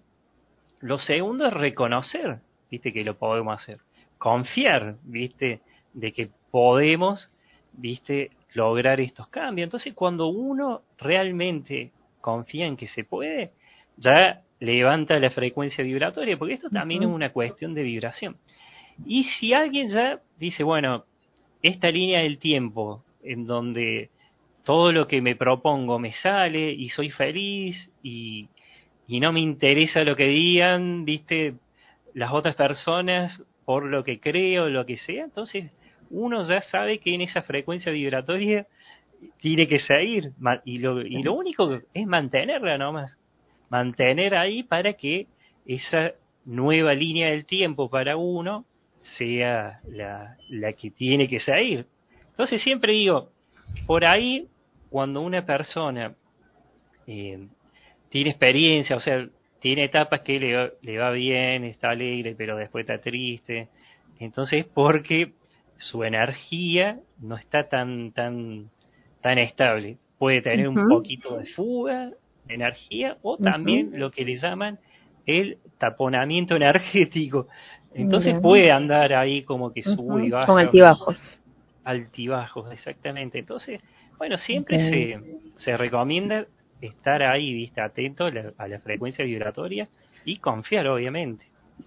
Lo 0.80 0.98
segundo 0.98 1.46
es 1.46 1.52
reconocer, 1.52 2.40
¿viste? 2.70 2.92
Que 2.92 3.04
lo 3.04 3.16
podemos 3.16 3.60
hacer. 3.60 3.78
Confiar, 4.18 4.96
¿viste? 5.04 5.60
De 5.94 6.12
que 6.12 6.30
podemos, 6.50 7.30
¿viste? 7.72 8.30
lograr 8.54 9.00
estos 9.00 9.28
cambios. 9.28 9.66
Entonces, 9.66 9.94
cuando 9.94 10.28
uno 10.28 10.82
realmente 10.98 11.92
confía 12.20 12.66
en 12.66 12.76
que 12.76 12.88
se 12.88 13.04
puede, 13.04 13.52
ya 13.96 14.42
levanta 14.60 15.18
la 15.18 15.30
frecuencia 15.30 15.82
vibratoria, 15.82 16.36
porque 16.36 16.54
esto 16.54 16.70
también 16.70 17.02
es 17.02 17.08
una 17.08 17.32
cuestión 17.32 17.74
de 17.74 17.82
vibración. 17.82 18.36
Y 19.04 19.24
si 19.24 19.52
alguien 19.52 19.88
ya 19.88 20.20
dice, 20.38 20.62
bueno, 20.62 21.04
esta 21.62 21.90
línea 21.90 22.20
del 22.20 22.38
tiempo, 22.38 23.02
en 23.22 23.46
donde 23.46 24.10
todo 24.64 24.92
lo 24.92 25.08
que 25.08 25.20
me 25.20 25.36
propongo 25.36 25.98
me 25.98 26.12
sale 26.14 26.72
y 26.72 26.88
soy 26.90 27.10
feliz 27.10 27.90
y, 28.02 28.48
y 29.06 29.20
no 29.20 29.32
me 29.32 29.40
interesa 29.40 30.04
lo 30.04 30.16
que 30.16 30.26
digan, 30.26 31.04
viste, 31.04 31.54
las 32.14 32.32
otras 32.32 32.54
personas 32.54 33.42
por 33.64 33.84
lo 33.84 34.04
que 34.04 34.20
creo, 34.20 34.68
lo 34.68 34.84
que 34.86 34.96
sea, 34.98 35.24
entonces 35.24 35.70
uno 36.10 36.46
ya 36.46 36.62
sabe 36.62 36.98
que 36.98 37.14
en 37.14 37.22
esa 37.22 37.42
frecuencia 37.42 37.90
vibratoria 37.90 38.66
tiene 39.40 39.66
que 39.68 39.78
seguir 39.78 40.32
y 40.64 40.78
lo, 40.78 41.00
y 41.00 41.22
lo 41.22 41.34
único 41.34 41.80
es 41.94 42.06
mantenerla 42.06 42.76
nomás, 42.76 43.16
mantener 43.70 44.34
ahí 44.34 44.62
para 44.62 44.92
que 44.94 45.26
esa 45.66 46.12
nueva 46.44 46.92
línea 46.94 47.30
del 47.30 47.46
tiempo 47.46 47.88
para 47.88 48.16
uno 48.16 48.64
sea 49.16 49.80
la, 49.88 50.36
la 50.48 50.72
que 50.72 50.90
tiene 50.90 51.28
que 51.28 51.40
seguir. 51.40 51.86
Entonces 52.30 52.62
siempre 52.62 52.92
digo, 52.92 53.30
por 53.86 54.04
ahí, 54.04 54.48
cuando 54.92 55.22
una 55.22 55.44
persona 55.44 56.14
eh, 57.06 57.48
tiene 58.10 58.30
experiencia, 58.30 58.94
o 58.94 59.00
sea, 59.00 59.26
tiene 59.58 59.84
etapas 59.84 60.20
que 60.20 60.38
le, 60.38 60.72
le 60.82 60.98
va 60.98 61.10
bien, 61.10 61.64
está 61.64 61.90
alegre, 61.90 62.34
pero 62.36 62.56
después 62.56 62.86
está 62.86 63.00
triste, 63.00 63.68
entonces 64.20 64.66
porque 64.66 65.32
su 65.78 66.04
energía 66.04 67.00
no 67.18 67.36
está 67.36 67.68
tan 67.68 68.12
tan 68.12 68.68
tan 69.22 69.38
estable. 69.38 69.96
Puede 70.18 70.42
tener 70.42 70.68
un 70.68 70.88
poquito 70.88 71.38
de 71.38 71.46
fuga, 71.46 72.10
de 72.44 72.54
energía, 72.54 73.16
o 73.22 73.38
también 73.38 73.98
lo 73.98 74.10
que 74.10 74.24
le 74.24 74.36
llaman 74.36 74.78
el 75.26 75.58
taponamiento 75.78 76.54
energético. 76.56 77.48
Entonces 77.94 78.38
puede 78.40 78.70
andar 78.70 79.14
ahí 79.14 79.42
como 79.42 79.72
que 79.72 79.82
sube 79.82 80.26
y 80.26 80.30
baja. 80.30 80.46
Con 80.46 80.60
altibajos. 80.60 81.18
Altibajos, 81.84 82.72
exactamente. 82.72 83.38
Entonces, 83.38 83.80
bueno, 84.22 84.38
siempre 84.38 84.78
se, 84.88 85.20
se 85.56 85.76
recomienda 85.76 86.46
estar 86.80 87.24
ahí, 87.24 87.52
viste, 87.52 87.80
atento 87.80 88.26
a 88.56 88.68
la 88.68 88.78
frecuencia 88.78 89.24
vibratoria 89.24 89.88
y 90.24 90.36
confiar, 90.36 90.86
obviamente. 90.86 91.44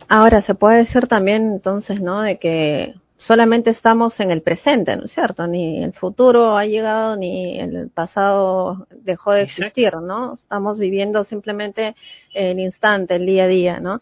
Ahora, 0.09 0.41
se 0.41 0.53
puede 0.53 0.79
decir 0.79 1.07
también 1.07 1.53
entonces, 1.53 2.01
¿no? 2.01 2.23
De 2.23 2.37
que 2.37 2.93
solamente 3.19 3.69
estamos 3.69 4.19
en 4.19 4.31
el 4.31 4.41
presente, 4.41 4.97
¿no 4.97 5.05
es 5.05 5.13
cierto? 5.13 5.47
Ni 5.47 5.81
el 5.81 5.93
futuro 5.93 6.57
ha 6.57 6.65
llegado, 6.65 7.15
ni 7.15 7.57
el 7.57 7.89
pasado 7.89 8.85
dejó 8.91 9.31
de 9.31 9.43
existir, 9.43 9.95
¿no? 9.95 10.33
Estamos 10.33 10.77
viviendo 10.77 11.23
simplemente 11.23 11.95
el 12.33 12.59
instante, 12.59 13.15
el 13.15 13.25
día 13.25 13.45
a 13.45 13.47
día, 13.47 13.79
¿no? 13.79 14.01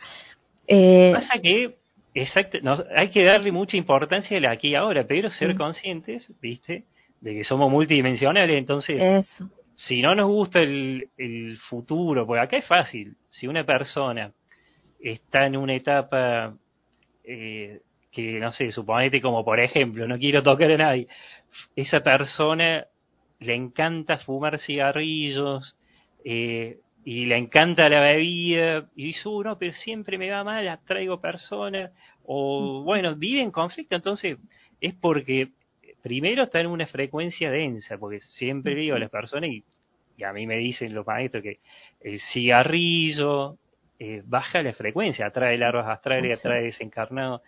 Eh, 0.65 1.11
Pasa 1.13 1.39
que, 1.39 1.75
exacto, 2.15 2.57
no, 2.63 2.83
hay 2.95 3.09
que 3.09 3.23
darle 3.23 3.51
mucha 3.51 3.77
importancia 3.77 4.35
al 4.39 4.45
aquí 4.45 4.69
y 4.69 4.75
ahora, 4.75 5.05
pero 5.07 5.29
ser 5.29 5.55
conscientes, 5.55 6.27
¿viste? 6.41 6.85
De 7.23 7.33
que 7.33 7.43
somos 7.45 7.71
multidimensionales, 7.71 8.57
entonces, 8.57 9.25
si 9.75 10.01
no 10.01 10.13
nos 10.13 10.27
gusta 10.27 10.59
el, 10.59 11.07
el 11.17 11.57
futuro, 11.69 12.27
pues 12.27 12.41
acá 12.41 12.57
es 12.57 12.67
fácil, 12.67 13.15
si 13.29 13.47
una 13.47 13.63
persona 13.65 14.33
está 14.99 15.45
en 15.45 15.55
una 15.55 15.73
etapa 15.73 16.53
eh, 17.23 17.79
que, 18.11 18.39
no 18.41 18.51
sé, 18.51 18.71
suponete 18.71 19.21
como 19.21 19.45
por 19.45 19.59
ejemplo, 19.61 20.05
no 20.05 20.19
quiero 20.19 20.43
tocar 20.43 20.69
a 20.71 20.77
nadie, 20.77 21.07
esa 21.77 22.01
persona 22.01 22.85
le 23.39 23.55
encanta 23.55 24.17
fumar 24.17 24.59
cigarrillos 24.59 25.77
eh, 26.25 26.77
y 27.05 27.25
le 27.25 27.37
encanta 27.37 27.87
la 27.87 28.01
bebida 28.01 28.89
y 28.97 29.05
dice, 29.07 29.29
uno, 29.29 29.57
pero 29.57 29.71
siempre 29.71 30.17
me 30.17 30.29
va 30.29 30.43
mal, 30.43 30.79
traigo 30.85 31.21
personas, 31.21 31.91
o 32.25 32.83
bueno, 32.83 33.15
vive 33.15 33.41
en 33.41 33.51
conflicto, 33.51 33.95
entonces 33.95 34.37
es 34.81 34.93
porque 34.95 35.49
primero 36.03 36.43
está 36.43 36.59
en 36.59 36.67
una 36.67 36.85
frecuencia 36.85 37.49
densa, 37.49 37.97
porque 37.97 38.19
siempre 38.19 38.75
digo 38.75 38.95
a 38.95 38.99
las 38.99 39.09
personas 39.09 39.49
y, 39.49 39.63
y 40.17 40.23
a 40.23 40.33
mí 40.33 40.45
me 40.45 40.57
dicen 40.57 40.93
los 40.93 41.07
maestros 41.07 41.41
que 41.41 41.57
el 42.01 42.19
cigarrillo, 42.33 43.57
eh, 43.99 44.21
baja 44.25 44.61
la 44.61 44.73
frecuencia, 44.73 45.27
atrae 45.27 45.57
larvas 45.57 45.87
astrales, 45.87 46.37
atrae 46.37 46.63
desencarnado. 46.63 47.41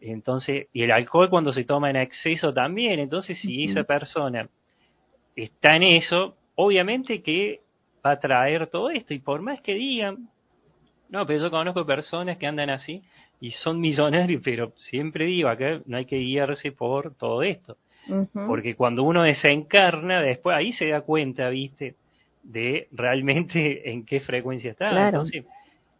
Entonces, 0.00 0.66
y 0.72 0.82
el 0.82 0.90
alcohol 0.90 1.30
cuando 1.30 1.54
se 1.54 1.64
toma 1.64 1.88
en 1.88 1.96
exceso 1.96 2.52
también, 2.52 3.00
entonces 3.00 3.38
si 3.40 3.64
esa 3.64 3.84
persona 3.84 4.48
está 5.34 5.76
en 5.76 5.84
eso, 5.84 6.36
obviamente 6.54 7.22
que 7.22 7.60
va 8.04 8.12
a 8.12 8.20
traer 8.20 8.66
todo 8.66 8.90
esto, 8.90 9.14
y 9.14 9.20
por 9.20 9.40
más 9.40 9.60
que 9.62 9.74
digan, 9.74 10.28
no, 11.08 11.26
pero 11.26 11.44
yo 11.44 11.50
conozco 11.50 11.86
personas 11.86 12.36
que 12.36 12.46
andan 12.46 12.68
así 12.68 13.00
y 13.40 13.52
son 13.52 13.80
millonarios, 13.80 14.42
pero 14.44 14.72
siempre 14.76 15.26
digo 15.26 15.48
acá 15.48 15.80
no 15.86 15.96
hay 15.96 16.04
que 16.04 16.18
guiarse 16.18 16.72
por 16.72 17.14
todo 17.14 17.42
esto, 17.42 17.76
porque 18.32 18.74
cuando 18.74 19.02
uno 19.04 19.22
desencarna, 19.22 20.20
después 20.20 20.56
ahí 20.56 20.72
se 20.72 20.88
da 20.88 21.02
cuenta, 21.02 21.48
viste, 21.48 21.94
de 22.42 22.88
realmente 22.92 23.90
en 23.90 24.04
qué 24.04 24.20
frecuencia 24.20 24.72
está. 24.72 25.08
Entonces, 25.08 25.44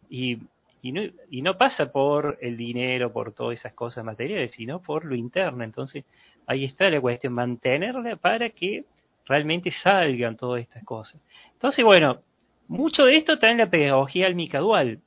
y, 0.09 0.39
y, 0.81 0.91
no, 0.91 1.01
y 1.29 1.41
no 1.41 1.57
pasa 1.57 1.91
por 1.91 2.37
el 2.41 2.57
dinero, 2.57 3.11
por 3.11 3.33
todas 3.33 3.59
esas 3.59 3.73
cosas 3.73 4.03
materiales, 4.03 4.51
sino 4.51 4.81
por 4.81 5.05
lo 5.05 5.15
interno. 5.15 5.63
Entonces, 5.63 6.03
ahí 6.45 6.65
está 6.65 6.89
la 6.89 7.01
cuestión, 7.01 7.33
mantenerla 7.33 8.15
para 8.17 8.49
que 8.49 8.83
realmente 9.25 9.71
salgan 9.71 10.35
todas 10.35 10.61
estas 10.61 10.83
cosas. 10.83 11.21
Entonces, 11.53 11.83
bueno, 11.85 12.19
mucho 12.67 13.05
de 13.05 13.17
esto 13.17 13.33
está 13.33 13.49
en 13.49 13.57
la 13.57 13.69
pedagogía 13.69 14.27
almica 14.27 14.59
dual, 14.59 14.99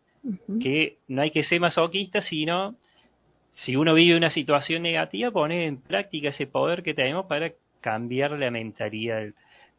que 0.61 0.97
no 1.07 1.23
hay 1.23 1.31
que 1.31 1.45
ser 1.45 1.61
masoquista, 1.61 2.21
sino 2.23 2.75
si 3.65 3.77
uno 3.77 3.95
vive 3.95 4.17
una 4.17 4.31
situación 4.31 4.83
negativa, 4.83 5.31
poner 5.31 5.63
en 5.63 5.81
práctica 5.81 6.29
ese 6.29 6.47
poder 6.47 6.83
que 6.83 6.95
tenemos 6.95 7.27
para 7.27 7.53
cambiar 7.81 8.33
la 8.33 8.51
mentalidad 8.51 9.19
del, 9.19 9.35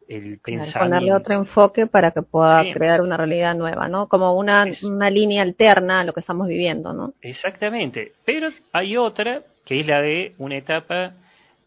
el 0.08 0.40
pensamiento. 0.40 0.80
Ponerle 0.80 1.14
otro 1.14 1.36
enfoque 1.36 1.88
para 1.88 2.12
que 2.12 2.22
pueda 2.22 2.64
crear 2.74 3.02
una 3.02 3.18
realidad 3.18 3.56
nueva, 3.56 3.88
¿no? 3.88 4.08
Como 4.08 4.34
una, 4.34 4.66
una 4.84 5.10
línea 5.10 5.42
alterna 5.42 6.00
a 6.00 6.04
lo 6.04 6.14
que 6.14 6.22
estamos 6.22 6.48
viviendo, 6.48 6.94
¿no? 6.94 7.14
Exactamente. 7.22 8.14
Pero 8.26 8.50
hay 8.72 8.98
otra 8.98 9.42
que 9.66 9.82
es 9.82 9.88
la 9.88 10.02
de 10.02 10.34
una 10.38 10.56
etapa, 10.56 11.14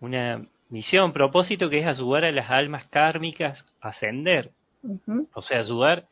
una 0.01 0.43
misión, 0.71 1.13
propósito, 1.13 1.69
que 1.69 1.81
es 1.81 1.87
ayudar 1.87 2.25
a 2.25 2.33
las 2.33 2.51
almas 2.51 2.87
kármicas 2.87 3.63
a 3.81 3.91
ascender. 3.91 4.51
O 5.35 5.43
sea, 5.43 5.59
ayudar 5.59 6.05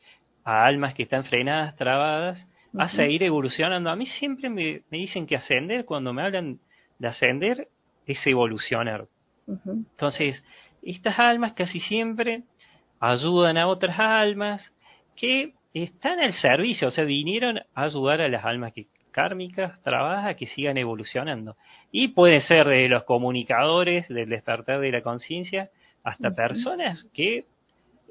a 0.45 0.67
almas 0.67 0.93
que 0.95 1.05
están 1.05 1.25
frenadas, 1.25 1.75
trabadas, 1.77 2.39
a 2.77 2.89
seguir 2.91 3.23
evolucionando. 3.23 3.91
A 3.91 3.97
mí 3.97 4.07
siempre 4.07 4.51
me, 4.51 4.83
me, 4.91 4.99
dicen 4.99 5.27
que 5.27 5.37
ascender, 5.37 5.85
cuando 5.85 6.13
me 6.13 6.23
hablan 6.23 6.59
de 6.99 7.09
ascender, 7.09 7.69
es 8.07 8.27
evolucionar. 8.27 9.07
Entonces, 9.47 10.43
estas 10.83 11.19
almas 11.19 11.55
casi 11.55 11.81
siempre 11.81 12.43
ayudan 13.01 13.57
a 13.57 13.67
otras 13.67 13.99
almas 13.99 14.63
que 15.17 15.55
están 15.73 16.21
al 16.21 16.35
servicio, 16.35 16.89
o 16.89 16.91
sea, 16.91 17.05
vinieron 17.05 17.59
a 17.75 17.85
ayudar 17.85 18.21
a 18.21 18.29
las 18.29 18.45
almas 18.45 18.73
que 18.73 18.87
kármicas 19.11 19.83
trabaja 19.83 20.35
que 20.35 20.47
sigan 20.47 20.77
evolucionando. 20.77 21.57
Y 21.91 22.09
puede 22.09 22.41
ser 22.43 22.67
de 22.69 22.89
los 22.89 23.05
comunicadores 23.05 24.09
del 24.09 24.29
despertar 24.29 24.81
de 24.81 24.93
la 24.93 25.03
conciencia 25.03 25.71
hasta 26.05 26.35
personas 26.35 27.05
que 27.13 27.45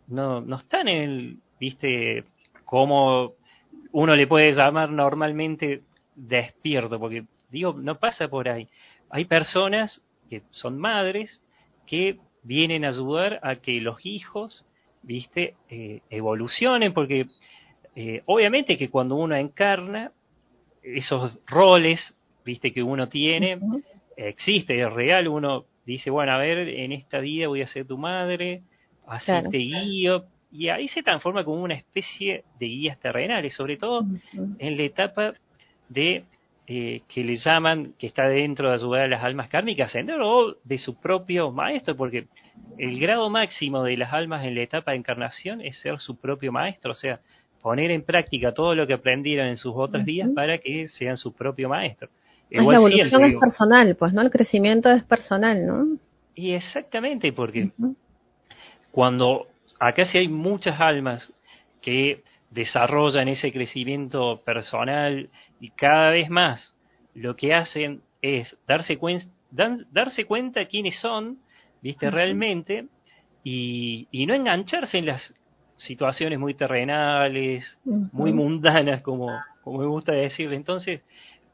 no, 0.08 0.42
no 0.42 0.58
están 0.58 0.88
en 0.88 1.02
el, 1.02 1.38
viste, 1.60 2.26
como 2.66 3.34
uno 3.92 4.16
le 4.16 4.28
puede 4.28 4.54
llamar 4.54 4.90
normalmente 4.90 5.82
despierto, 6.16 7.00
porque 7.00 7.26
digo, 7.50 7.74
no 7.74 7.96
pasa 7.96 8.28
por 8.28 8.50
ahí. 8.50 8.68
Hay 9.10 9.26
personas 9.26 10.02
que 10.30 10.42
son 10.52 10.78
madres 10.78 11.42
que 11.86 12.18
vienen 12.44 12.86
a 12.86 12.90
ayudar 12.90 13.40
a 13.44 13.58
que 13.58 13.80
los 13.82 14.06
hijos, 14.06 14.66
viste, 15.04 15.56
eh, 15.70 16.02
evolucionen, 16.10 16.94
porque 16.94 17.28
eh, 17.96 18.22
obviamente 18.26 18.78
que 18.78 18.90
cuando 18.90 19.16
uno 19.16 19.36
encarna, 19.36 20.12
esos 20.84 21.40
roles, 21.46 22.00
viste, 22.46 22.72
que 22.72 22.84
uno 22.84 23.10
tiene, 23.10 23.60
existe, 24.16 24.82
es 24.82 24.94
real, 24.94 25.28
uno 25.28 25.66
dice, 25.86 26.10
bueno, 26.10 26.34
a 26.34 26.38
ver, 26.38 26.60
en 26.60 26.92
esta 26.92 27.20
vida 27.20 27.48
voy 27.48 27.62
a 27.62 27.68
ser 27.68 27.86
tu 27.86 27.98
madre, 27.98 28.62
así 29.08 29.32
te 29.50 29.58
guío, 29.58 30.26
y 30.52 30.70
ahí 30.70 30.88
se 30.88 31.04
transforma 31.04 31.44
como 31.44 31.62
una 31.62 31.76
especie 31.76 32.44
de 32.60 32.66
guías 32.66 33.00
terrenales, 33.00 33.54
sobre 33.54 33.78
todo 33.78 34.06
en 34.60 34.78
la 34.78 34.84
etapa 34.84 35.34
de 35.90 36.24
eh, 36.68 37.02
que 37.08 37.24
le 37.24 37.38
llaman, 37.38 37.94
que 37.98 38.08
está 38.08 38.28
dentro 38.28 38.70
de 38.70 38.76
ayudar 38.76 39.02
a 39.04 39.08
las 39.08 39.24
almas 39.24 39.48
kármicas 39.50 39.88
ascender 39.88 40.20
o 40.22 40.56
de 40.64 40.78
su 40.78 40.96
propio 40.96 41.52
maestro, 41.52 41.96
porque 41.96 42.28
el 42.78 43.00
grado 43.00 43.30
máximo 43.30 43.84
de 43.84 43.98
las 43.98 44.12
almas 44.14 44.46
en 44.46 44.56
la 44.56 44.62
etapa 44.62 44.92
de 44.92 44.98
encarnación 44.98 45.62
es 45.62 45.78
ser 45.80 46.00
su 46.00 46.18
propio 46.18 46.52
maestro, 46.52 46.92
o 46.92 46.96
sea, 46.96 47.20
poner 47.62 47.92
en 47.92 48.02
práctica 48.02 48.54
todo 48.54 48.76
lo 48.76 48.88
que 48.88 48.94
aprendieron 48.94 49.48
en 49.48 49.58
sus 49.58 49.74
otras 49.76 50.06
vidas 50.06 50.30
para 50.36 50.58
que 50.58 50.88
sean 50.90 51.18
su 51.18 51.34
propio 51.34 51.70
maestro. 51.70 52.10
la 52.50 52.62
evolución 52.62 53.26
es 53.26 53.40
personal, 53.40 53.96
pues, 53.96 54.14
¿no? 54.14 54.22
El 54.22 54.32
crecimiento 54.32 54.90
es 54.92 55.04
personal, 55.04 55.66
¿no? 55.66 55.98
Y 56.36 56.52
exactamente, 56.52 57.34
porque 57.34 57.72
cuando 58.92 59.48
acá 59.80 60.06
sí 60.06 60.18
hay 60.18 60.28
muchas 60.28 60.80
almas 60.80 61.32
que 61.82 62.24
desarrollan 62.50 63.28
ese 63.28 63.52
crecimiento 63.52 64.42
personal 64.46 65.30
y 65.60 65.70
cada 65.72 66.12
vez 66.12 66.30
más 66.30 66.76
lo 67.14 67.36
que 67.36 67.54
hacen 67.54 68.02
es 68.22 68.56
darse, 68.68 68.98
cuenta 68.98 69.32
darse 69.92 70.26
cuenta 70.26 70.66
quiénes 70.66 71.00
son, 71.00 71.40
viste, 71.82 72.10
realmente, 72.10 72.86
y, 73.44 74.08
y, 74.12 74.26
no 74.26 74.34
engancharse 74.34 74.98
en 74.98 75.06
las 75.06 75.34
situaciones 75.78 76.40
muy 76.40 76.54
terrenales, 76.54 77.64
muy 77.86 78.34
mundanas, 78.34 79.02
como, 79.02 79.30
como 79.64 79.80
me 79.80 79.86
gusta 79.86 80.12
decir. 80.12 80.52
Entonces, 80.52 81.02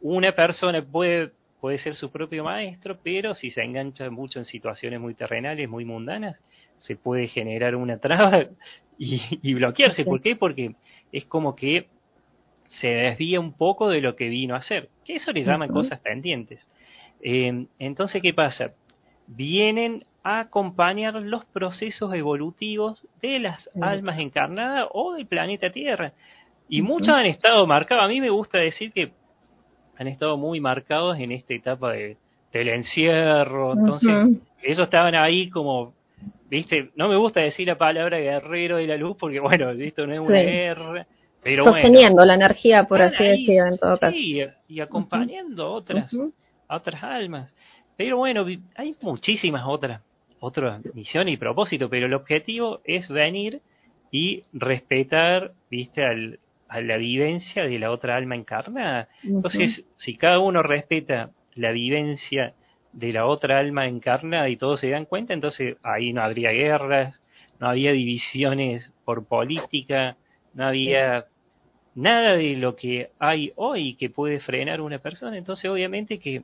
una 0.01 0.31
persona 0.31 0.81
puede, 0.81 1.31
puede 1.61 1.77
ser 1.77 1.95
su 1.95 2.09
propio 2.11 2.43
maestro, 2.43 2.97
pero 3.03 3.35
si 3.35 3.51
se 3.51 3.63
engancha 3.63 4.09
mucho 4.09 4.39
en 4.39 4.45
situaciones 4.45 4.99
muy 4.99 5.13
terrenales, 5.13 5.69
muy 5.69 5.85
mundanas, 5.85 6.37
se 6.83 6.95
puede 6.95 7.27
generar 7.27 7.75
una 7.75 7.97
traba 7.97 8.45
y, 8.97 9.53
bloquearse. 9.53 10.05
¿Por 10.05 10.21
qué? 10.21 10.35
Porque 10.35 10.75
es 11.11 11.25
como 11.25 11.55
que 11.55 11.87
se 12.67 12.87
desvía 12.87 13.39
un 13.39 13.53
poco 13.53 13.89
de 13.89 14.01
lo 14.01 14.15
que 14.15 14.29
vino 14.29 14.55
a 14.55 14.59
hacer, 14.59 14.89
que 15.05 15.15
eso 15.15 15.31
le 15.31 15.43
llaman 15.43 15.69
cosas 15.69 15.99
pendientes. 15.99 16.59
Eh, 17.21 17.65
entonces, 17.79 18.21
¿qué 18.21 18.33
pasa? 18.33 18.71
Vienen 19.27 20.03
a 20.23 20.41
acompañar 20.41 21.13
los 21.15 21.45
procesos 21.45 22.13
evolutivos 22.13 23.05
de 23.21 23.39
las 23.39 23.69
almas 23.81 24.19
encarnadas 24.19 24.87
o 24.91 25.13
del 25.13 25.27
planeta 25.27 25.71
Tierra. 25.71 26.13
Y 26.67 26.81
muchos 26.81 27.09
han 27.09 27.25
estado 27.25 27.67
marcados, 27.67 28.05
a 28.05 28.07
mí 28.07 28.19
me 28.19 28.29
gusta 28.29 28.57
decir 28.57 28.91
que 28.91 29.11
han 29.97 30.07
estado 30.07 30.37
muy 30.37 30.59
marcados 30.59 31.19
en 31.19 31.31
esta 31.31 31.53
etapa 31.53 31.91
de, 31.91 32.17
del 32.51 32.69
encierro, 32.69 33.73
entonces 33.73 34.41
ellos 34.63 34.85
estaban 34.85 35.13
ahí 35.15 35.49
como, 35.49 35.93
viste, 36.49 36.91
no 36.95 37.07
me 37.07 37.17
gusta 37.17 37.41
decir 37.41 37.67
la 37.67 37.77
palabra 37.77 38.19
guerrero 38.19 38.77
de 38.77 38.87
la 38.87 38.97
luz 38.97 39.17
porque 39.19 39.39
bueno, 39.39 39.71
esto 39.71 40.05
no 40.07 40.13
es 40.13 40.19
una 40.19 40.41
guerra, 40.41 41.07
pero 41.43 41.65
Sosteniendo 41.65 42.23
la 42.25 42.35
energía, 42.35 42.85
por 42.85 43.01
así 43.01 43.23
decirlo, 43.23 43.67
en 43.67 43.77
todo 43.77 43.97
caso. 43.97 44.15
y 44.15 44.79
acompañando 44.79 45.71
otras, 45.71 46.13
otras 46.69 47.03
almas. 47.03 47.53
Pero 47.97 48.17
bueno, 48.17 48.45
hay 48.75 48.95
muchísimas 49.01 49.63
otras, 49.67 50.01
otras 50.39 50.81
misiones 50.95 51.33
y 51.33 51.37
propósitos, 51.37 51.89
pero 51.89 52.05
el 52.05 52.13
objetivo 52.13 52.81
es 52.85 53.07
venir 53.09 53.61
y 54.11 54.43
respetar, 54.53 55.51
viste, 55.69 56.05
al, 56.05 56.39
a 56.69 56.81
la 56.81 56.97
vivencia 56.97 57.65
de 57.65 57.77
la 57.77 57.91
otra 57.91 58.15
alma 58.15 58.35
encarnada. 58.35 59.09
Entonces, 59.23 59.85
si 59.97 60.15
cada 60.15 60.39
uno 60.39 60.63
respeta 60.63 61.31
la 61.55 61.71
vivencia 61.71 62.53
de 62.93 63.11
la 63.11 63.25
otra 63.25 63.59
alma 63.59 63.87
encarnada 63.87 64.49
y 64.49 64.55
todos 64.55 64.79
se 64.79 64.89
dan 64.89 65.05
cuenta, 65.05 65.33
entonces 65.33 65.77
ahí 65.83 66.13
no 66.13 66.21
habría 66.21 66.51
guerras, 66.51 67.19
no 67.59 67.67
había 67.67 67.91
divisiones 67.91 68.91
por 69.03 69.25
política, 69.25 70.15
no 70.53 70.65
había 70.65 71.25
nada 71.95 72.35
de 72.35 72.55
lo 72.55 72.75
que 72.75 73.09
hay 73.19 73.51
hoy 73.55 73.95
que 73.95 74.09
puede 74.09 74.39
frenar 74.39 74.81
una 74.81 74.99
persona. 74.99 75.37
Entonces, 75.37 75.69
obviamente 75.69 76.19
que 76.19 76.43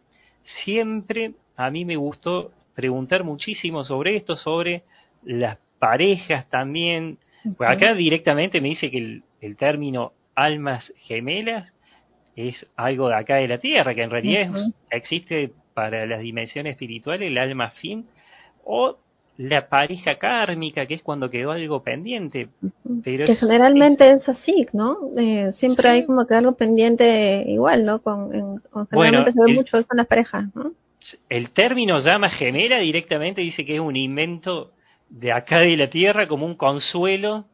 siempre 0.63 1.33
a 1.55 1.69
mí 1.69 1.85
me 1.85 1.95
gustó 1.95 2.51
preguntar 2.75 3.23
muchísimo 3.23 3.83
sobre 3.83 4.15
esto, 4.15 4.35
sobre 4.35 4.83
las 5.23 5.57
parejas 5.79 6.49
también. 6.49 7.17
Pues 7.57 7.69
acá 7.69 7.93
directamente 7.93 8.61
me 8.61 8.69
dice 8.69 8.91
que 8.91 9.21
el 9.41 9.57
término 9.57 10.13
almas 10.35 10.91
gemelas 10.97 11.71
es 12.35 12.65
algo 12.77 13.09
de 13.09 13.15
acá 13.15 13.35
de 13.35 13.47
la 13.47 13.57
Tierra, 13.57 13.93
que 13.93 14.03
en 14.03 14.09
realidad 14.09 14.51
existe 14.89 15.51
para 15.79 16.05
las 16.05 16.19
dimensiones 16.19 16.71
espirituales 16.71 17.31
el 17.31 17.37
alma 17.37 17.69
fin 17.69 18.05
o 18.65 18.97
la 19.37 19.69
pareja 19.69 20.15
kármica, 20.15 20.85
que 20.85 20.95
es 20.95 21.01
cuando 21.01 21.29
quedó 21.29 21.51
algo 21.51 21.81
pendiente. 21.81 22.49
Pero 23.05 23.25
que 23.25 23.35
generalmente 23.35 24.11
es, 24.11 24.27
así, 24.27 24.67
¿no? 24.73 24.97
Eh, 25.17 25.53
siempre 25.53 25.87
hay 25.87 26.05
como 26.05 26.27
que 26.27 26.35
algo 26.35 26.51
pendiente 26.57 27.45
igual, 27.47 27.85
¿no? 27.85 28.01
Con, 28.01 28.29
generalmente 28.89 29.31
se 29.31 29.41
ve 29.41 29.53
mucho 29.53 29.77
eso 29.77 29.87
en 29.89 29.97
las 29.97 30.07
parejas, 30.07 30.53
¿no? 30.53 30.73
El 31.29 31.51
término 31.51 31.99
llama 31.99 32.29
gemela 32.29 32.79
directamente 32.79 33.39
dice 33.39 33.65
que 33.65 33.75
es 33.75 33.79
un 33.79 33.95
invento 33.95 34.71
de 35.07 35.31
acá 35.31 35.59
de 35.59 35.77
la 35.77 35.89
Tierra 35.89 36.27
como 36.27 36.45
un 36.45 36.55
consuelo, 36.55 37.45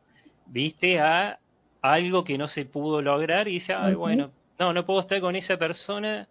¿viste? 0.48 1.00
A 1.00 1.38
algo 1.84 2.24
que 2.24 2.40
no 2.40 2.48
se 2.48 2.66
pudo 2.66 3.04
lograr 3.04 3.48
y 3.48 3.60
dice, 3.60 3.74
ay, 3.74 3.94
bueno, 3.94 4.32
no, 4.58 4.74
no 4.74 4.84
puedo 4.84 5.02
estar 5.02 5.22
con 5.22 5.36
esa 5.36 5.58
persona 5.58 6.28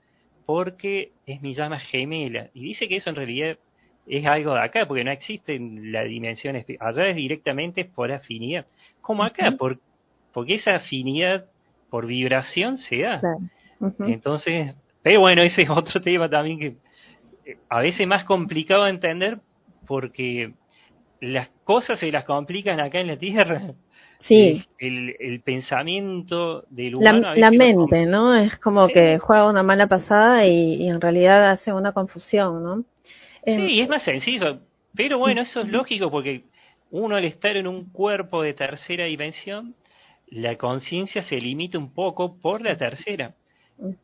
porque 0.47 1.13
es 1.27 1.41
mi 1.43 1.55
llama 1.55 1.81
gemela. 1.81 2.51
Y 2.55 2.63
dice 2.63 2.89
que 2.89 2.97
eso 2.97 3.11
en 3.11 3.17
realidad 3.17 3.59
es 4.07 4.27
algo 4.27 4.55
de 4.55 4.61
acá, 4.61 4.87
porque 4.87 5.05
no 5.05 5.11
existe 5.11 5.55
en 5.55 5.93
la 5.93 6.05
dimensión 6.05 6.57
allá 6.81 7.09
es 7.09 7.17
directamente 7.17 7.85
por 7.85 8.13
afinidad, 8.13 8.67
como 9.01 9.25
acá, 9.25 9.53
por, 9.59 9.79
porque 10.33 10.55
esa 10.55 10.77
afinidad 10.77 11.47
por 11.91 12.07
vibración 12.07 12.79
se 12.79 12.99
da. 12.99 13.21
Entonces, 14.01 14.75
pero 15.03 15.21
bueno, 15.21 15.43
ese 15.43 15.63
es 15.63 15.71
otro 15.71 16.01
tema 16.01 16.29
también 16.29 16.59
que 16.59 16.67
eh, 17.47 17.57
a 17.69 17.81
veces 17.81 18.01
es 18.01 18.07
más 18.07 18.25
complicado 18.25 18.85
de 18.85 18.91
entender 18.91 19.39
porque 19.87 20.53
las 21.21 21.49
cosas 21.65 22.01
se 22.01 22.11
las 22.11 22.25
complican 22.25 22.81
acá 22.81 23.01
en 23.01 23.07
la 23.07 23.17
Tierra 23.17 23.75
Sí. 24.27 24.64
El, 24.79 25.16
el, 25.20 25.41
pensamiento 25.41 26.64
del 26.70 26.97
humano. 26.97 27.35
La, 27.35 27.51
mente, 27.51 28.07
¿no? 28.07 28.35
Es 28.35 28.59
como 28.59 28.89
que 28.89 29.18
juega 29.18 29.49
una 29.49 29.62
mala 29.62 29.87
pasada 29.87 30.47
y, 30.47 30.89
en 30.89 31.01
realidad 31.01 31.51
hace 31.51 31.72
una 31.72 31.93
confusión, 31.93 32.62
¿no? 32.62 32.85
Sí, 33.45 33.53
y 33.53 33.81
es 33.83 33.89
más 33.89 34.03
sencillo. 34.03 34.61
Pero 34.95 35.18
bueno, 35.18 35.43
eso 35.43 35.61
es 35.61 35.68
lógico 35.68 36.11
porque 36.11 36.45
uno 36.91 37.16
al 37.16 37.25
estar 37.25 37.57
en 37.57 37.66
un 37.66 37.91
cuerpo 37.91 38.43
de 38.43 38.55
tercera 38.55 39.05
dimensión, 39.05 39.75
la 40.29 40.57
conciencia 40.57 41.22
se 41.22 41.39
limita 41.39 41.77
un 41.77 41.93
poco 41.93 42.37
por 42.39 42.62
la 42.62 42.79
tercera. 42.79 43.35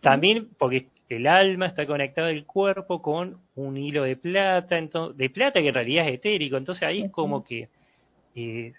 También 0.03 0.49
porque 0.59 0.89
el 1.09 1.27
alma 1.27 1.67
está 1.67 1.87
conectada 1.87 2.29
al 2.29 2.45
cuerpo 2.45 3.01
con 3.01 3.39
un 3.55 3.77
hilo 3.77 4.03
de 4.03 4.17
plata, 4.17 4.77
entonces, 4.77 5.17
de 5.17 5.31
plata 5.31 5.61
que 5.63 5.69
en 5.69 5.75
realidad 5.75 6.09
es 6.09 6.15
etérico. 6.15 6.59
Entonces 6.59 6.83
ahí 6.83 7.03
es 7.03 7.11
como 7.11 7.43
que 7.43 7.69
eh, 8.35 8.73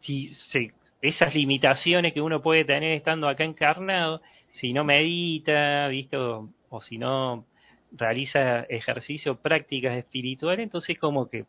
si 0.00 0.32
esas 1.00 1.34
limitaciones 1.34 2.12
que 2.12 2.20
uno 2.20 2.40
puede 2.40 2.64
tener 2.64 2.92
estando 2.92 3.28
acá 3.28 3.44
encarnado, 3.44 4.20
si 4.52 4.72
no 4.72 4.84
medita, 4.84 5.88
visto, 5.88 6.48
o 6.70 6.80
si 6.80 6.98
no 6.98 7.44
realiza 7.92 8.60
ejercicio, 8.62 9.36
prácticas 9.36 9.96
espirituales, 9.96 10.64
entonces 10.64 10.98
como 10.98 11.28
que 11.28 11.44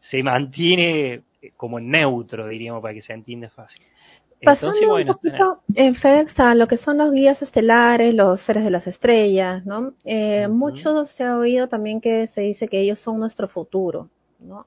se 0.00 0.22
mantiene 0.22 1.22
como 1.56 1.80
neutro, 1.80 2.48
diríamos, 2.48 2.82
para 2.82 2.94
que 2.94 3.02
se 3.02 3.12
entienda 3.12 3.48
fácil. 3.50 3.82
Entonces, 4.40 4.86
bueno, 4.86 5.12
un 5.12 5.18
poquito 5.18 5.62
en 5.74 5.96
FedEx 5.96 6.38
a 6.38 6.54
lo 6.54 6.68
que 6.68 6.76
son 6.76 6.98
los 6.98 7.12
guías 7.12 7.40
estelares, 7.42 8.14
los 8.14 8.40
seres 8.42 8.62
de 8.62 8.70
las 8.70 8.86
estrellas, 8.86 9.66
¿no? 9.66 9.94
Eh, 10.04 10.46
Mucho 10.48 11.06
se 11.06 11.24
ha 11.24 11.36
oído 11.36 11.66
también 11.68 12.00
que 12.00 12.28
se 12.28 12.42
dice 12.42 12.68
que 12.68 12.80
ellos 12.80 13.00
son 13.00 13.18
nuestro 13.18 13.48
futuro, 13.48 14.08
¿no? 14.38 14.66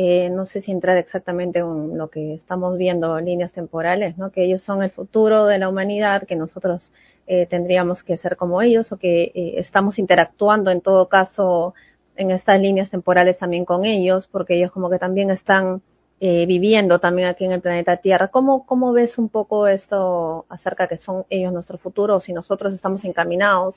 Eh, 0.00 0.30
no 0.30 0.46
sé 0.46 0.62
si 0.62 0.70
entrar 0.70 0.96
exactamente 0.96 1.58
en 1.58 1.98
lo 1.98 2.08
que 2.08 2.34
estamos 2.34 2.78
viendo, 2.78 3.18
líneas 3.18 3.52
temporales, 3.52 4.16
¿no? 4.16 4.30
que 4.30 4.44
ellos 4.44 4.62
son 4.62 4.84
el 4.84 4.92
futuro 4.92 5.46
de 5.46 5.58
la 5.58 5.68
humanidad, 5.68 6.22
que 6.22 6.36
nosotros 6.36 6.92
eh, 7.26 7.46
tendríamos 7.46 8.04
que 8.04 8.16
ser 8.16 8.36
como 8.36 8.62
ellos 8.62 8.92
o 8.92 8.96
que 8.96 9.24
eh, 9.34 9.54
estamos 9.56 9.98
interactuando 9.98 10.70
en 10.70 10.82
todo 10.82 11.08
caso 11.08 11.74
en 12.14 12.30
estas 12.30 12.60
líneas 12.60 12.90
temporales 12.90 13.38
también 13.38 13.64
con 13.64 13.84
ellos, 13.84 14.28
porque 14.30 14.54
ellos 14.54 14.70
como 14.70 14.88
que 14.88 15.00
también 15.00 15.30
están 15.30 15.82
viviendo 16.20 17.00
también 17.00 17.28
aquí 17.28 17.44
en 17.44 17.52
el 17.52 17.60
planeta 17.60 17.96
Tierra. 17.96 18.28
¿Cómo, 18.28 18.66
¿Cómo 18.66 18.92
ves 18.92 19.18
un 19.18 19.28
poco 19.28 19.66
esto 19.66 20.46
acerca 20.48 20.86
que 20.86 20.98
son 20.98 21.24
ellos 21.28 21.52
nuestro 21.52 21.78
futuro 21.78 22.16
o 22.16 22.20
si 22.20 22.32
nosotros 22.32 22.72
estamos 22.72 23.04
encaminados 23.04 23.74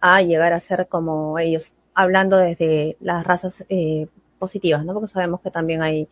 a 0.00 0.20
llegar 0.22 0.52
a 0.52 0.60
ser 0.60 0.88
como 0.88 1.38
ellos, 1.38 1.64
hablando 1.94 2.36
desde 2.38 2.96
las 3.00 3.24
razas 3.24 3.54
eh, 3.68 4.08
positivas, 4.40 4.84
¿no? 4.84 4.94
Porque 4.94 5.12
sabemos 5.12 5.40
que 5.40 5.52
también 5.52 5.82
hay 5.82 6.08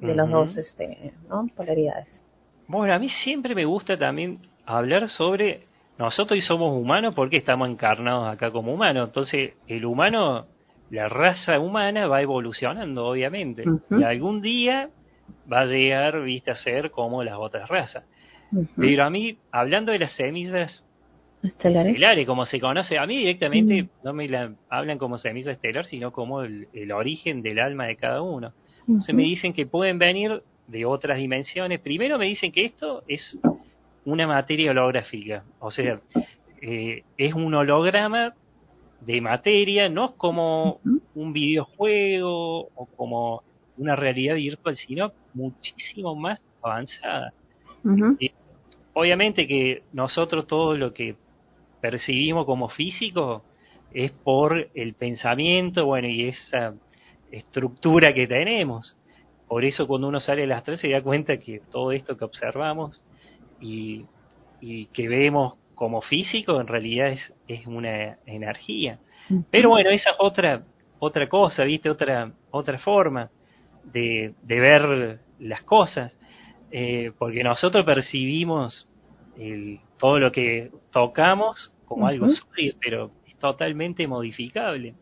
de 0.00 0.14
los 0.14 0.30
dos 0.30 0.56
este, 0.56 1.12
¿no? 1.28 1.46
polaridades. 1.56 2.06
Bueno, 2.66 2.92
a 2.92 2.98
mí 2.98 3.08
siempre 3.24 3.54
me 3.54 3.64
gusta 3.64 3.96
también 3.96 4.40
hablar 4.66 5.08
sobre 5.08 5.62
nosotros 5.98 6.38
y 6.38 6.42
somos 6.42 6.72
humanos 6.80 7.14
porque 7.14 7.38
estamos 7.38 7.68
encarnados 7.68 8.28
acá 8.28 8.50
como 8.50 8.74
humanos. 8.74 9.08
Entonces, 9.08 9.54
el 9.66 9.84
humano, 9.86 10.46
la 10.90 11.08
raza 11.08 11.58
humana 11.58 12.06
va 12.06 12.20
evolucionando, 12.20 13.06
obviamente. 13.06 13.64
Y 13.90 14.02
algún 14.02 14.42
día 14.42 14.90
va 15.50 15.60
a 15.60 15.66
llegar, 15.66 16.20
viste, 16.22 16.50
a 16.50 16.56
ser 16.56 16.90
como 16.90 17.24
las 17.24 17.36
otras 17.38 17.68
razas. 17.68 18.04
Pero 18.76 19.04
a 19.04 19.10
mí, 19.10 19.38
hablando 19.50 19.92
de 19.92 19.98
las 19.98 20.12
semillas 20.12 20.84
estelares, 21.42 22.26
como 22.26 22.46
se 22.46 22.60
conoce. 22.60 22.98
A 22.98 23.06
mí 23.06 23.16
directamente 23.16 23.84
mm. 23.84 23.88
no 24.04 24.12
me 24.12 24.28
la 24.28 24.52
hablan 24.68 24.98
como 24.98 25.18
semilla 25.18 25.52
estelar, 25.52 25.86
sino 25.86 26.12
como 26.12 26.42
el, 26.42 26.92
origen 26.92 27.42
del 27.42 27.58
alma 27.58 27.86
de 27.86 27.96
cada 27.96 28.22
uno. 28.22 28.52
Entonces 28.80 29.14
me 29.14 29.22
dicen 29.22 29.52
que 29.52 29.66
pueden 29.66 29.98
venir 29.98 30.42
de 30.66 30.84
otras 30.84 31.18
dimensiones. 31.18 31.80
Primero 31.80 32.18
me 32.18 32.26
dicen 32.26 32.52
que 32.52 32.64
esto 32.64 33.02
es 33.06 33.38
una 34.04 34.26
materia 34.26 34.70
holográfica, 34.70 35.44
o 35.58 35.70
sea, 35.70 36.00
eh, 36.62 37.02
es 37.18 37.34
un 37.34 37.52
holograma 37.54 38.32
de 39.00 39.20
materia, 39.20 39.88
no 39.88 40.06
es 40.06 40.10
como 40.12 40.80
un 41.14 41.32
videojuego 41.32 42.68
o 42.74 42.86
como 42.96 43.42
una 43.76 43.94
realidad 43.96 44.34
virtual, 44.36 44.76
sino 44.76 45.12
muchísimo 45.34 46.14
más 46.16 46.40
avanzada. 46.62 47.32
Eh, 48.20 48.32
obviamente 48.94 49.46
que 49.46 49.82
nosotros 49.92 50.46
todo 50.46 50.76
lo 50.76 50.92
que 50.92 51.16
percibimos 51.80 52.46
como 52.46 52.68
físico 52.68 53.44
es 53.92 54.10
por 54.10 54.68
el 54.74 54.94
pensamiento, 54.94 55.86
bueno, 55.86 56.08
y 56.08 56.28
esa 56.28 56.74
estructura 57.30 58.12
que 58.12 58.26
tenemos. 58.26 58.96
Por 59.46 59.64
eso 59.64 59.86
cuando 59.86 60.08
uno 60.08 60.20
sale 60.20 60.44
a 60.44 60.46
las 60.46 60.64
tres 60.64 60.80
se 60.80 60.90
da 60.90 61.02
cuenta 61.02 61.38
que 61.38 61.60
todo 61.70 61.92
esto 61.92 62.16
que 62.16 62.24
observamos 62.24 63.02
y, 63.60 64.04
y 64.60 64.86
que 64.86 65.08
vemos 65.08 65.54
como 65.74 66.02
físico 66.02 66.60
en 66.60 66.66
realidad 66.66 67.08
es, 67.08 67.32
es 67.46 67.66
una 67.66 68.18
energía. 68.26 68.98
Pero 69.50 69.70
bueno, 69.70 69.90
esa 69.90 70.10
es 70.10 70.16
otra, 70.18 70.64
otra 70.98 71.28
cosa, 71.28 71.64
¿viste? 71.64 71.88
Otra, 71.88 72.32
otra 72.50 72.78
forma 72.78 73.30
de, 73.84 74.34
de 74.42 74.60
ver 74.60 75.20
las 75.38 75.62
cosas. 75.62 76.12
Eh, 76.70 77.12
porque 77.18 77.42
nosotros 77.42 77.84
percibimos 77.86 78.86
el, 79.38 79.80
todo 79.98 80.18
lo 80.18 80.32
que 80.32 80.70
tocamos 80.90 81.72
como 81.86 82.06
algo 82.06 82.28
sólido, 82.28 82.76
pero 82.80 83.10
es 83.26 83.36
totalmente 83.36 84.06
modificable. 84.06 84.94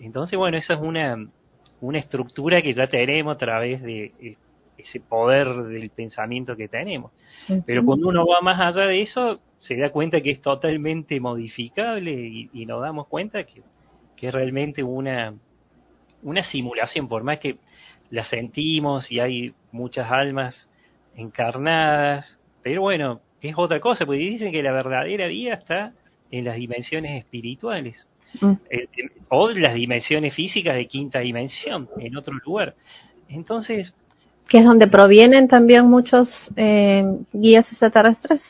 Entonces, 0.00 0.38
bueno, 0.38 0.56
esa 0.56 0.74
es 0.74 0.80
una, 0.80 1.26
una 1.80 1.98
estructura 1.98 2.62
que 2.62 2.74
ya 2.74 2.86
tenemos 2.88 3.34
a 3.34 3.38
través 3.38 3.82
de 3.82 4.12
eh, 4.20 4.36
ese 4.76 5.00
poder 5.00 5.48
del 5.64 5.90
pensamiento 5.90 6.56
que 6.56 6.68
tenemos. 6.68 7.12
Pero 7.66 7.84
cuando 7.84 8.08
uno 8.08 8.26
va 8.26 8.40
más 8.40 8.60
allá 8.60 8.86
de 8.86 9.02
eso, 9.02 9.40
se 9.58 9.76
da 9.76 9.90
cuenta 9.90 10.20
que 10.20 10.30
es 10.30 10.40
totalmente 10.40 11.18
modificable 11.20 12.12
y, 12.12 12.66
nos 12.66 12.80
damos 12.80 13.08
cuenta 13.08 13.44
que, 13.44 13.62
que 14.16 14.28
es 14.28 14.34
realmente 14.34 14.82
una, 14.82 15.34
una 16.22 16.44
simulación, 16.44 17.08
por 17.08 17.24
más 17.24 17.38
que 17.40 17.56
la 18.10 18.24
sentimos 18.24 19.10
y 19.10 19.20
hay 19.20 19.54
muchas 19.72 20.10
almas 20.10 20.54
encarnadas, 21.16 22.38
pero 22.62 22.82
bueno, 22.82 23.20
es 23.40 23.54
otra 23.56 23.80
cosa, 23.80 24.04
porque 24.06 24.20
dicen 24.20 24.52
que 24.52 24.62
la 24.62 24.72
verdadera 24.72 25.26
vida 25.26 25.54
está 25.54 25.92
en 26.30 26.44
las 26.44 26.56
dimensiones 26.56 27.18
espirituales. 27.18 28.06
Mm. 28.40 28.52
Eh, 28.70 28.86
o 29.28 29.50
las 29.50 29.74
dimensiones 29.74 30.34
físicas 30.34 30.74
de 30.74 30.86
quinta 30.86 31.20
dimensión, 31.20 31.88
en 31.98 32.16
otro 32.16 32.34
lugar. 32.44 32.74
Entonces... 33.28 33.94
Que 34.48 34.58
es 34.58 34.64
donde 34.64 34.86
provienen 34.86 35.46
también 35.46 35.86
muchos 35.86 36.28
eh, 36.56 37.04
guías 37.32 37.70
extraterrestres. 37.70 38.40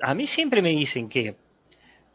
A 0.00 0.14
mí 0.14 0.26
siempre 0.26 0.62
me 0.62 0.70
dicen 0.70 1.08
que, 1.08 1.36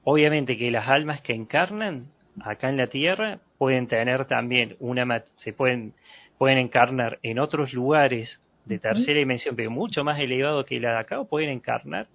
obviamente, 0.03 0.57
que 0.57 0.71
las 0.71 0.87
almas 0.87 1.21
que 1.21 1.33
encarnan 1.33 2.07
acá 2.41 2.69
en 2.69 2.77
la 2.77 2.87
Tierra 2.87 3.39
pueden 3.57 3.87
tener 3.87 4.25
también 4.25 4.75
una, 4.79 5.23
se 5.37 5.53
pueden, 5.53 5.93
pueden 6.37 6.57
encarnar 6.57 7.19
en 7.23 7.39
otros 7.39 7.71
lugares 7.73 8.41
de 8.65 8.79
tercera 8.79 9.19
dimensión, 9.19 9.55
pero 9.55 9.71
mucho 9.71 10.03
más 10.03 10.19
elevado 10.19 10.63
que 10.65 10.79
la 10.79 10.91
de 10.91 10.97
acá, 10.99 11.19
o 11.19 11.25
pueden 11.25 11.49
encarnar 11.49 12.07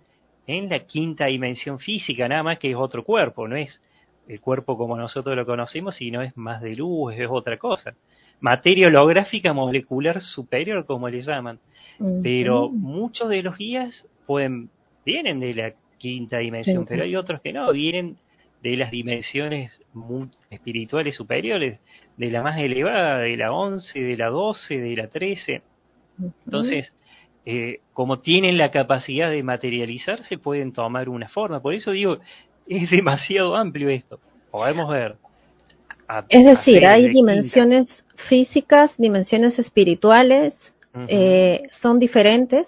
en 0.47 0.69
la 0.69 0.81
quinta 0.81 1.27
dimensión 1.27 1.79
física, 1.79 2.27
nada 2.27 2.43
más 2.43 2.59
que 2.59 2.71
es 2.71 2.77
otro 2.77 3.05
cuerpo, 3.05 3.47
no 3.47 3.57
es 3.57 3.81
el 4.29 4.41
cuerpo 4.41 4.77
como 4.77 4.97
nosotros 4.97 5.37
lo 5.37 5.47
conocemos, 5.47 5.97
sino 5.97 6.23
es 6.23 6.37
más 6.37 6.61
de 6.61 6.77
luz, 6.77 7.15
es 7.15 7.27
otra 7.31 7.57
cosa. 7.57 7.95
Materia 8.41 8.89
holográfica 8.89 9.53
molecular 9.53 10.21
superior, 10.23 10.85
como 10.87 11.09
le 11.09 11.23
llaman. 11.23 11.59
Pero 12.23 12.69
muchos 12.69 13.29
de 13.29 13.43
los 13.43 13.57
guías 13.57 14.05
pueden, 14.27 14.71
vienen 15.05 15.41
de 15.41 15.55
la 15.55 15.73
quinta 15.97 16.39
dimensión, 16.39 16.87
pero 16.87 17.03
hay 17.03 17.17
otros 17.17 17.41
que 17.41 17.53
no, 17.53 17.73
vienen 17.73 18.17
de 18.63 18.77
las 18.77 18.91
dimensiones 18.91 19.73
espirituales 20.51 21.17
superiores, 21.17 21.81
de 22.17 22.31
la 22.31 22.43
más 22.43 22.59
elevada, 22.59 23.19
de 23.19 23.37
la 23.37 23.53
11, 23.53 23.99
de 23.99 24.17
la 24.17 24.29
12, 24.29 24.79
de 24.79 24.97
la 24.97 25.09
13. 25.09 25.63
Entonces, 26.47 26.93
eh, 27.47 27.81
como 27.93 28.19
tienen 28.21 28.59
la 28.59 28.71
capacidad 28.71 29.31
de 29.31 29.43
materializarse, 29.43 30.39
pueden 30.39 30.73
tomar 30.73 31.09
una 31.09 31.29
forma. 31.29 31.61
Por 31.61 31.75
eso 31.75 31.93
digo, 31.93 32.19
es 32.69 32.91
demasiado 32.91 33.57
amplio 33.57 33.89
esto. 33.89 34.21
Podemos 34.51 34.91
ver. 34.91 35.17
es 36.29 36.45
decir, 36.45 36.87
hay 36.87 37.09
dimensiones 37.09 37.87
físicas, 38.29 38.91
dimensiones 38.99 39.59
espirituales, 39.59 40.55
eh, 41.07 41.63
son 41.81 41.99
diferentes. 41.99 42.67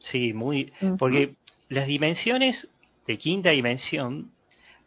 Sí, 0.00 0.32
muy. 0.32 0.72
Porque 0.98 1.34
las 1.68 1.86
dimensiones 1.86 2.68
de 3.06 3.18
quinta 3.18 3.50
dimensión 3.50 4.30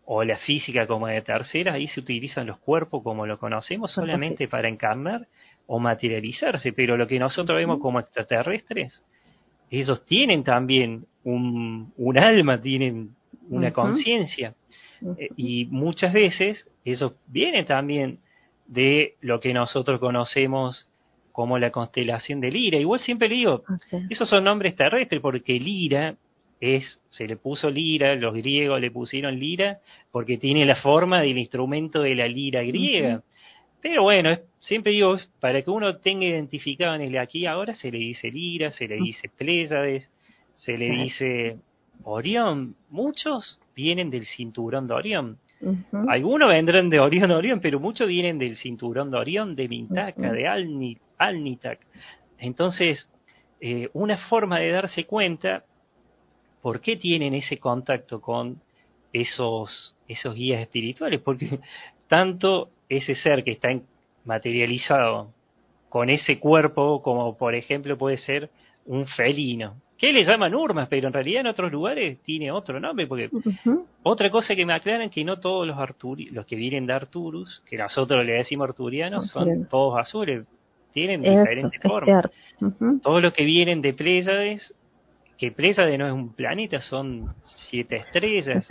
o 0.05 0.23
la 0.23 0.37
física 0.37 0.87
como 0.87 1.07
de 1.07 1.21
tercera, 1.21 1.73
ahí 1.73 1.87
se 1.87 1.99
utilizan 1.99 2.47
los 2.47 2.57
cuerpos 2.59 3.03
como 3.03 3.25
lo 3.25 3.37
conocemos 3.39 3.91
solamente 3.91 4.47
para 4.47 4.69
encarnar 4.69 5.27
o 5.67 5.79
materializarse, 5.79 6.73
pero 6.73 6.97
lo 6.97 7.07
que 7.07 7.19
nosotros 7.19 7.57
vemos 7.57 7.79
como 7.79 7.99
extraterrestres, 7.99 9.03
ellos 9.69 10.05
tienen 10.05 10.43
también 10.43 11.05
un, 11.23 11.93
un 11.97 12.19
alma, 12.19 12.61
tienen 12.61 13.11
una 13.49 13.71
conciencia. 13.71 14.55
Eh, 15.17 15.29
y 15.35 15.65
muchas 15.65 16.13
veces 16.13 16.65
eso 16.85 17.15
viene 17.27 17.65
también 17.65 18.19
de 18.65 19.15
lo 19.21 19.39
que 19.39 19.53
nosotros 19.53 19.99
conocemos 19.99 20.89
como 21.31 21.59
la 21.59 21.69
constelación 21.71 22.41
de 22.41 22.51
Lira. 22.51 22.79
Igual 22.79 22.99
siempre 23.01 23.29
digo, 23.29 23.63
ah, 23.67 23.77
esos 24.09 24.27
son 24.27 24.43
nombres 24.43 24.75
terrestres 24.75 25.21
porque 25.21 25.59
Lira 25.59 26.15
es, 26.59 26.99
se 27.09 27.27
le 27.27 27.37
puso 27.37 27.69
lira, 27.69 28.15
los 28.15 28.33
griegos 28.33 28.81
le 28.81 28.91
pusieron 28.91 29.39
lira 29.39 29.79
porque 30.11 30.37
tiene 30.37 30.65
la 30.65 30.75
forma 30.77 31.21
del 31.21 31.37
instrumento 31.37 32.01
de 32.01 32.15
la 32.15 32.27
lira 32.27 32.63
griega. 32.63 33.21
Pero 33.81 34.03
bueno, 34.03 34.37
siempre 34.59 34.91
digo, 34.91 35.15
para 35.39 35.61
que 35.61 35.69
uno 35.69 35.97
tenga 35.97 36.25
identificado 36.25 36.95
en 36.95 37.01
el 37.01 37.17
aquí 37.17 37.45
ahora, 37.45 37.75
se 37.75 37.91
le 37.91 37.99
dice 37.99 38.31
lira, 38.31 38.71
se 38.71 38.87
le 38.87 38.95
dice 38.95 39.29
Pléyades, 39.29 40.09
se 40.57 40.77
le 40.77 40.89
dice 40.89 41.57
Orión. 42.03 42.75
Muchos 42.89 43.59
vienen 43.75 44.09
del 44.09 44.25
cinturón 44.25 44.87
de 44.87 44.93
Orión. 44.93 45.37
Algunos 46.07 46.49
vendrán 46.49 46.89
de 46.89 46.99
Orión 46.99 47.31
Orión, 47.31 47.59
pero 47.61 47.79
muchos 47.79 48.07
vienen 48.07 48.37
del 48.37 48.57
cinturón 48.57 49.09
de 49.11 49.17
Orión, 49.17 49.55
de 49.55 49.67
Mintaka, 49.67 50.31
de 50.31 50.47
Alnitak. 51.17 51.79
Entonces, 52.39 53.07
eh, 53.59 53.89
una 53.93 54.17
forma 54.17 54.59
de 54.59 54.69
darse 54.69 55.05
cuenta 55.05 55.63
por 56.61 56.81
qué 56.81 56.97
tienen 56.97 57.33
ese 57.33 57.57
contacto 57.57 58.21
con 58.21 58.61
esos, 59.13 59.95
esos 60.07 60.35
guías 60.35 60.61
espirituales, 60.61 61.21
porque 61.21 61.59
tanto 62.07 62.69
ese 62.89 63.15
ser 63.15 63.43
que 63.43 63.51
está 63.51 63.69
materializado 64.25 65.29
con 65.89 66.09
ese 66.09 66.39
cuerpo, 66.39 67.01
como 67.01 67.37
por 67.37 67.55
ejemplo 67.55 67.97
puede 67.97 68.17
ser 68.17 68.49
un 68.85 69.05
felino, 69.05 69.75
que 69.97 70.13
le 70.13 70.23
llaman 70.23 70.53
urmas, 70.53 70.87
pero 70.89 71.07
en 71.07 71.13
realidad 71.13 71.41
en 71.41 71.47
otros 71.47 71.71
lugares 71.71 72.19
tiene 72.23 72.51
otro 72.51 72.79
nombre, 72.79 73.07
porque 73.07 73.29
otra 74.03 74.29
cosa 74.29 74.55
que 74.55 74.65
me 74.65 74.73
aclaran 74.73 75.09
que 75.09 75.23
no 75.23 75.39
todos 75.39 75.65
los 75.65 75.77
Arturi, 75.77 76.25
los 76.29 76.45
que 76.45 76.55
vienen 76.55 76.85
de 76.85 76.93
Arturus, 76.93 77.63
que 77.67 77.77
nosotros 77.77 78.25
le 78.25 78.33
decimos 78.33 78.69
arturianos, 78.69 79.29
son 79.31 79.67
todos 79.67 79.99
azules, 79.99 80.45
tienen 80.93 81.21
diferentes 81.21 81.81
formas. 81.81 82.29
Todos 83.01 83.21
los 83.21 83.33
que 83.33 83.43
vienen 83.43 83.81
de 83.81 83.93
Pléyades 83.93 84.73
que 85.37 85.51
de 85.51 85.97
no 85.97 86.07
es 86.07 86.13
un 86.13 86.33
planeta, 86.33 86.81
son 86.81 87.35
siete 87.69 87.97
estrellas. 87.97 88.67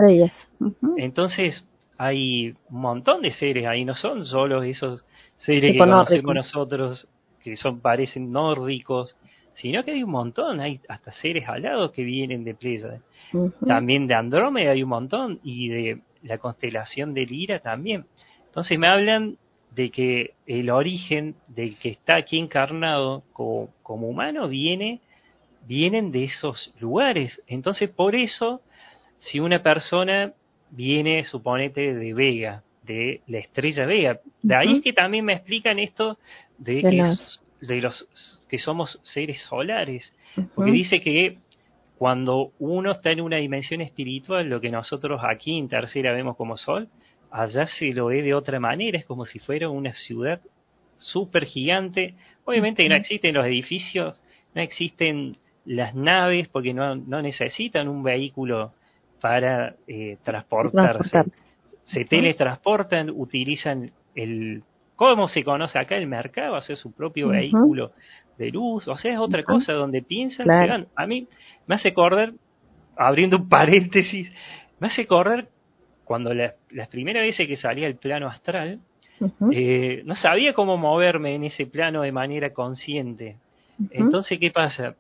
Entonces 0.97 1.67
hay 1.99 2.55
un 2.71 2.81
montón 2.81 3.23
de 3.23 3.33
seres 3.33 3.67
ahí, 3.67 3.85
no 3.85 3.95
son 3.95 4.25
solo 4.25 4.63
esos 4.63 5.05
seres 5.39 5.73
que 5.73 5.79
conocemos 5.79 6.35
nosotros, 6.35 7.09
que 7.43 7.57
son 7.57 7.81
parecen 7.81 8.33
nórdicos, 8.33 9.17
sino 9.55 9.85
que 9.85 9.93
hay 9.93 10.03
un 10.03 10.11
montón, 10.11 10.61
hay 10.61 10.81
hasta 10.89 11.13
seres 11.13 11.49
alados 11.49 11.93
que 11.93 12.05
vienen 12.05 12.45
de 12.45 12.55
Pléyades. 12.55 13.01
También 13.67 14.07
de 14.07 14.15
Andrómeda 14.15 14.73
hay 14.73 14.83
un 14.83 14.91
montón 14.91 15.41
y 15.43 15.69
de 15.69 16.01
la 16.23 16.39
constelación 16.39 17.15
de 17.15 17.27
Lira 17.27 17.61
también. 17.61 18.05
Entonces 18.47 18.79
me 18.79 18.89
hablan 18.89 19.39
de 19.75 19.91
que 19.91 20.35
el 20.47 20.71
origen 20.71 21.37
del 21.49 21.79
que 21.79 21.91
está 21.91 22.17
aquí 22.17 22.39
encarnado 22.39 23.23
como 23.33 24.09
humano 24.09 24.49
viene 24.49 25.01
vienen 25.67 26.13
de 26.13 26.25
esos 26.25 26.73
lugares. 26.79 27.43
Entonces, 27.47 27.91
por 27.91 28.15
eso, 28.15 28.61
si 29.19 29.41
una 29.41 29.63
persona 29.63 30.33
viene, 30.71 31.25
suponete, 31.25 31.95
de 31.95 32.15
Vega, 32.15 32.63
de 32.83 33.21
la 33.27 33.39
estrella 33.39 33.87
Vega, 33.87 34.21
de 34.43 34.55
ahí 34.55 34.77
es 34.77 34.83
que 34.83 34.93
también 34.93 35.25
me 35.25 35.35
explican 35.35 35.79
esto 35.79 36.19
de, 36.59 36.83
que, 36.83 37.67
de 37.67 37.81
los 37.81 38.09
que 38.49 38.59
somos 38.59 38.99
seres 39.03 39.41
solares, 39.43 40.15
porque 40.55 40.71
dice 40.71 41.01
que 41.01 41.39
cuando 41.99 42.53
uno 42.59 42.93
está 42.93 43.11
en 43.11 43.23
una 43.23 43.37
dimensión 43.37 43.81
espiritual, 43.81 44.49
lo 44.49 44.61
que 44.61 44.71
nosotros 44.71 45.21
aquí 45.25 45.59
en 45.59 45.69
tercera 45.69 46.13
vemos 46.13 46.37
como 46.37 46.57
sol, 46.57 46.89
allá 47.31 47.67
se 47.67 47.93
lo 47.93 48.07
ve 48.07 48.23
de 48.23 48.35
otra 48.35 48.61
manera, 48.61 48.99
es 48.99 49.07
como 49.07 49.25
si 49.25 49.39
fuera 49.39 49.69
una 49.69 49.95
ciudad 49.95 50.41
súper 50.99 51.47
gigante. 51.47 52.15
Obviamente 52.45 52.89
no 52.89 52.95
existen 52.95 53.35
los 53.35 53.47
edificios, 53.47 54.21
no 54.55 54.63
existen 54.63 55.37
las 55.65 55.95
naves, 55.95 56.49
porque 56.49 56.75
no, 56.75 56.97
no 56.97 57.23
necesitan 57.23 57.89
un 57.89 58.03
vehículo 58.03 58.73
para 59.21 59.75
eh, 59.87 60.19
transportarse. 60.23 61.25
Se 61.85 62.05
teletransportan, 62.05 63.11
utilizan 63.11 63.93
el, 64.15 64.63
¿cómo 64.97 65.29
se 65.29 65.45
conoce 65.45 65.79
acá? 65.79 65.97
El 65.97 66.07
mercado, 66.07 66.57
hace 66.57 66.77
su 66.77 66.93
propio 66.93 67.29
vehículo 67.29 67.93
de 68.39 68.51
luz, 68.51 68.87
o 68.89 68.97
sea, 68.97 69.13
es 69.13 69.19
otra 69.19 69.45
cosa 69.45 69.73
donde 69.73 70.03
piensan, 70.03 70.87
A 70.95 71.07
mí 71.07 71.27
me 71.67 71.77
hace 71.77 71.89
acordar, 71.89 72.33
abriendo 72.97 73.37
un 73.39 73.49
paréntesis, 73.49 74.31
me 74.81 74.89
hace 74.89 75.03
acordar 75.03 75.49
cuando 76.05 76.35
la, 76.35 76.55
las 76.71 76.89
primeras 76.89 77.23
veces 77.23 77.49
que 77.49 77.57
salía 77.57 77.87
al 77.87 77.97
plano 77.97 78.29
astral, 78.29 78.81
eh, 79.51 80.03
no 80.05 80.15
sabía 80.17 80.53
cómo 80.53 80.77
moverme 80.77 81.35
en 81.35 81.45
ese 81.45 81.67
plano 81.67 82.03
de 82.03 82.13
manera 82.13 82.51
consciente. 82.53 83.37
Entonces, 83.91 84.39
¿qué 84.39 84.51
pasa? 84.51 84.95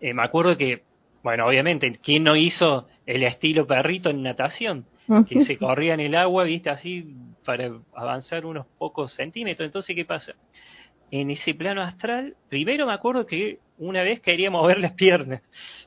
Eh, 0.00 0.14
me 0.14 0.22
acuerdo 0.22 0.56
que, 0.56 0.82
bueno, 1.22 1.46
obviamente, 1.46 1.98
¿quién 2.02 2.24
no 2.24 2.36
hizo 2.36 2.88
el 3.06 3.22
estilo 3.22 3.66
perrito 3.66 4.10
en 4.10 4.22
natación? 4.22 4.86
Que 5.28 5.44
se 5.44 5.56
corría 5.56 5.94
en 5.94 6.00
el 6.00 6.14
agua, 6.14 6.44
viste, 6.44 6.70
así 6.70 7.16
para 7.44 7.68
avanzar 7.94 8.46
unos 8.46 8.66
pocos 8.78 9.12
centímetros. 9.14 9.66
Entonces, 9.66 9.96
¿qué 9.96 10.04
pasa? 10.04 10.34
En 11.10 11.30
ese 11.32 11.52
plano 11.54 11.82
astral, 11.82 12.36
primero 12.48 12.86
me 12.86 12.92
acuerdo 12.92 13.26
que 13.26 13.58
una 13.78 14.02
vez 14.02 14.20
quería 14.20 14.52
mover 14.52 14.78
las 14.78 14.92
piernas. 14.92 15.42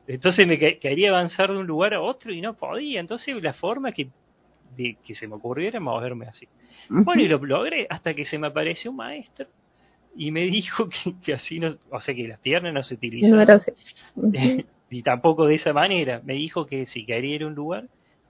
Entonces 0.08 0.46
me 0.46 0.58
quería 0.58 1.12
avanzar 1.12 1.52
de 1.52 1.58
un 1.58 1.66
lugar 1.66 1.94
a 1.94 2.02
otro 2.02 2.34
y 2.34 2.42
no 2.42 2.56
podía. 2.56 3.00
Entonces 3.00 3.42
la 3.42 3.54
forma 3.54 3.94
que 3.94 4.10
de 4.76 4.98
que 5.06 5.16
se 5.16 5.28
me 5.28 5.36
ocurriera 5.36 5.80
moverme 5.80 6.26
así. 6.26 6.48
Bueno, 6.90 7.22
y 7.22 7.28
lo 7.28 7.38
logré 7.38 7.88
hasta 7.90 8.14
que 8.14 8.26
se 8.26 8.38
me 8.38 8.48
apareció 8.48 8.92
un 8.92 8.98
maestro 8.98 9.48
y 10.16 10.32
me 10.32 10.42
dijo 10.48 10.90
que, 11.24 11.34
así 11.34 11.60
no, 11.60 11.76
o 11.90 12.02
sea, 12.02 12.14
que 12.14 12.28
las 12.28 12.40
piernas 12.40 12.74
no 12.74 12.84
se 12.84 12.96
utilizan. 12.96 13.32
No 13.32 13.42
era. 13.42 13.62
Y 14.94 15.02
tampoco 15.02 15.48
de 15.48 15.56
esa 15.56 15.74
manera. 15.74 16.22
Me 16.24 16.34
dijo 16.34 16.66
que 16.66 16.86
si 16.86 17.06
quería 17.06 17.36
ir 17.36 17.44
a 17.44 17.48
un 17.48 17.56
lugar, 17.56 17.86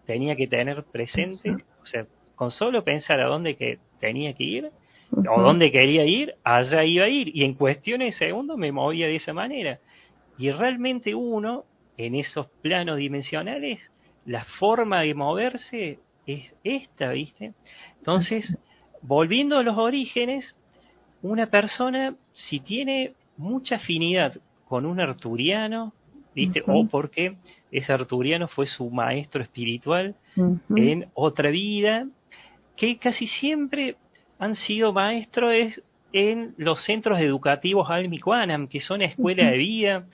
tenía 0.06 0.36
que 0.36 0.48
tener 0.48 0.84
presente, 0.86 1.52
o 1.82 1.86
sea, 1.86 2.06
con 2.36 2.52
solo 2.52 2.84
pensar 2.84 3.20
a 3.20 3.28
dónde 3.28 3.56
que 3.56 3.80
tenía 4.00 4.34
que 4.34 4.44
ir, 4.44 4.72
o 5.12 5.42
dónde 5.42 5.72
quería 5.72 6.06
ir, 6.06 6.36
allá 6.44 6.84
iba 6.84 7.06
a 7.06 7.10
ir. 7.10 7.36
Y 7.36 7.44
en 7.44 7.54
cuestiones 7.54 8.14
de 8.14 8.26
segundos 8.26 8.58
me 8.58 8.72
movía 8.72 9.08
de 9.08 9.18
esa 9.18 9.34
manera. 9.34 9.80
Y 10.38 10.50
realmente 10.52 11.14
uno, 11.14 11.66
en 11.98 12.16
esos 12.16 12.48
planos 12.62 12.98
dimensionales, 12.98 13.80
la 14.26 14.46
forma 14.46 15.02
de 15.02 15.14
moverse 15.14 16.00
es 16.26 16.54
esta, 16.64 17.12
¿viste? 17.12 17.54
Entonces, 17.98 18.58
volviendo 19.02 19.58
a 19.58 19.64
los 19.64 19.78
orígenes, 19.78 20.56
una 21.22 21.48
persona, 21.48 22.16
si 22.34 22.62
tiene 22.62 23.14
mucha 23.38 23.76
afinidad 23.76 24.38
con 24.68 24.86
un 24.86 25.00
arturiano, 25.00 25.94
¿viste? 26.36 26.64
O 26.68 26.88
porque 26.88 27.36
ese 27.72 27.94
arturiano 27.94 28.48
fue 28.48 28.68
su 28.68 28.90
maestro 28.90 29.42
espiritual 29.42 30.16
en 30.76 31.08
otra 31.14 31.50
vida, 31.50 32.08
que 32.76 32.98
casi 32.98 33.28
siempre 33.28 33.96
han 34.40 34.56
sido 34.56 34.94
maestros 34.94 35.54
en 36.12 36.54
los 36.58 36.84
centros 36.86 37.20
educativos 37.20 37.90
Almiquanam, 37.90 38.68
que 38.68 38.82
son 38.82 39.02
escuelas 39.02 39.52
de 39.52 39.58
vida, 39.58 40.06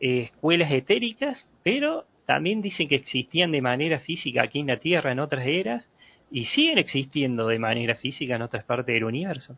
eh, 0.00 0.30
escuelas 0.32 0.70
etéricas, 0.70 1.46
pero 1.62 2.04
también 2.26 2.62
dicen 2.62 2.88
que 2.88 2.94
existían 2.96 3.50
de 3.50 3.60
manera 3.60 3.98
física 3.98 4.44
aquí 4.44 4.60
en 4.60 4.68
la 4.68 4.76
Tierra 4.76 5.10
en 5.10 5.18
otras 5.18 5.46
eras 5.46 5.89
y 6.30 6.44
siguen 6.46 6.78
existiendo 6.78 7.48
de 7.48 7.58
manera 7.58 7.96
física 7.96 8.36
en 8.36 8.42
otras 8.42 8.64
partes 8.64 8.94
del 8.94 9.04
universo. 9.04 9.56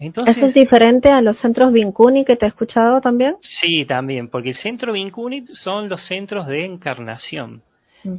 Entonces, 0.00 0.36
¿Eso 0.36 0.46
es 0.46 0.54
diferente 0.54 1.10
a 1.10 1.20
los 1.20 1.38
centros 1.38 1.72
Vincuni 1.72 2.24
que 2.24 2.36
te 2.36 2.46
he 2.46 2.48
escuchado 2.48 3.00
también? 3.00 3.36
Sí, 3.42 3.84
también, 3.84 4.28
porque 4.28 4.50
el 4.50 4.56
centro 4.56 4.92
Vincuni 4.92 5.44
son 5.52 5.88
los 5.88 6.06
centros 6.06 6.46
de 6.46 6.64
encarnación, 6.64 7.62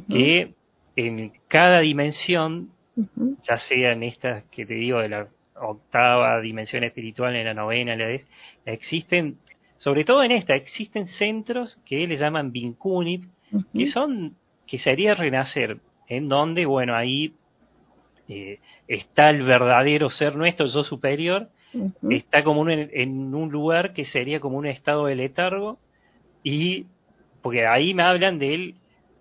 que 0.08 0.54
en 0.94 1.32
cada 1.48 1.80
dimensión, 1.80 2.70
ya 3.48 3.58
sea 3.58 3.92
en 3.92 4.02
esta 4.04 4.44
que 4.50 4.66
te 4.66 4.74
digo 4.74 5.00
de 5.00 5.08
la 5.08 5.28
octava 5.60 6.40
dimensión 6.40 6.84
espiritual, 6.84 7.34
en 7.34 7.44
la 7.44 7.54
novena, 7.54 7.92
en 7.92 7.98
la 7.98 8.06
décima, 8.06 8.30
existen, 8.66 9.38
sobre 9.78 10.04
todo 10.04 10.22
en 10.22 10.32
esta, 10.32 10.54
existen 10.54 11.06
centros 11.06 11.78
que 11.84 12.06
le 12.06 12.16
llaman 12.16 12.52
Vincunit, 12.52 13.24
que 13.74 13.86
son, 13.88 14.34
que 14.66 14.78
sería 14.78 15.14
renacer, 15.14 15.78
en 16.08 16.28
donde, 16.28 16.66
bueno, 16.66 16.94
ahí 16.94 17.32
eh, 18.28 18.58
está 18.88 19.30
el 19.30 19.42
verdadero 19.42 20.10
ser 20.10 20.36
nuestro, 20.36 20.66
yo 20.66 20.82
superior, 20.84 21.48
está 22.08 22.42
como 22.42 22.68
en, 22.70 23.34
un 23.34 23.50
lugar 23.50 23.92
que 23.92 24.06
sería 24.06 24.40
como 24.40 24.56
un 24.56 24.66
estado 24.66 25.06
de 25.06 25.14
letargo, 25.14 25.78
y 26.42 26.86
porque 27.42 27.66
ahí 27.66 27.94
me 27.94 28.02
hablan 28.02 28.38
del 28.38 28.74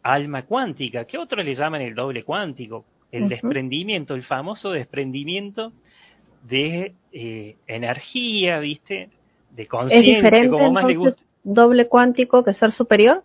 alma 0.03 0.43
cuántica, 0.43 1.05
que 1.05 1.17
otros 1.17 1.45
le 1.45 1.55
llaman 1.55 1.81
el 1.81 1.95
doble 1.95 2.23
cuántico, 2.23 2.85
el 3.11 3.27
desprendimiento, 3.27 4.15
el 4.15 4.23
famoso 4.23 4.71
desprendimiento 4.71 5.71
de 6.43 6.93
eh, 7.11 7.55
energía, 7.67 8.59
¿viste? 8.59 9.09
De 9.51 9.67
conciencia, 9.67 10.49
como 10.49 10.71
más 10.71 10.85
le 10.85 10.95
gusta. 10.95 11.21
¿Doble 11.43 11.87
cuántico 11.87 12.43
que 12.43 12.53
ser 12.53 12.71
superior? 12.71 13.23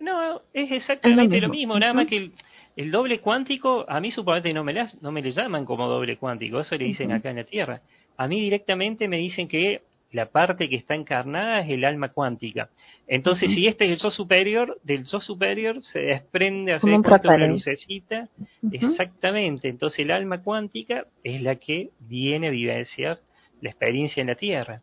No, 0.00 0.40
es 0.52 0.70
exactamente 0.72 1.40
lo 1.40 1.48
mismo, 1.48 1.78
nada 1.78 1.94
más 1.94 2.06
que 2.06 2.16
el, 2.16 2.32
doble 2.76 3.20
cuántico, 3.20 3.84
a 3.88 4.00
mí 4.00 4.10
supuestamente 4.10 4.52
no 4.52 4.64
me, 4.64 4.74
no 5.00 5.12
me 5.12 5.22
le 5.22 5.30
llaman 5.30 5.64
como 5.64 5.88
doble 5.88 6.16
cuántico, 6.16 6.60
eso 6.60 6.76
le 6.76 6.86
dicen 6.86 7.12
acá 7.12 7.30
en 7.30 7.36
la 7.36 7.44
Tierra. 7.44 7.80
A 8.16 8.28
mí 8.28 8.40
directamente 8.40 9.08
me 9.08 9.16
dicen 9.16 9.48
que 9.48 9.82
la 10.12 10.26
parte 10.26 10.68
que 10.68 10.76
está 10.76 10.94
encarnada 10.94 11.60
es 11.60 11.70
el 11.70 11.84
alma 11.84 12.10
cuántica. 12.10 12.70
Entonces, 13.08 13.50
si 13.50 13.66
este 13.66 13.84
es 13.86 13.90
el 13.92 13.98
yo 13.98 14.10
superior, 14.12 14.78
del 14.84 15.04
yo 15.04 15.20
superior 15.20 15.82
se 15.82 15.98
desprende 15.98 16.72
hace 16.72 16.86
una 16.86 17.46
lucecita. 17.48 18.28
Exactamente. 18.70 19.68
Entonces, 19.68 19.98
el 19.98 20.12
alma 20.12 20.40
cuántica 20.40 21.06
es 21.24 21.42
la 21.42 21.56
que 21.56 21.90
viene 21.98 22.46
a 22.46 22.50
vivenciar 22.50 23.18
la 23.60 23.70
experiencia 23.70 24.20
en 24.20 24.28
la 24.28 24.36
Tierra. 24.36 24.82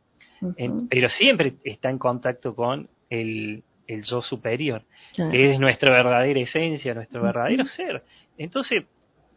pero 0.89 1.07
siempre 1.09 1.53
está 1.63 1.89
en 1.89 1.97
contacto 1.97 2.53
con 2.53 2.89
el, 3.09 3.63
el 3.93 4.03
yo 4.03 4.21
superior, 4.21 4.83
que 5.15 5.51
es 5.51 5.59
nuestra 5.59 5.91
verdadera 5.91 6.39
esencia, 6.39 6.93
nuestro 6.93 7.21
verdadero 7.21 7.65
ser. 7.65 8.03
Entonces, 8.37 8.83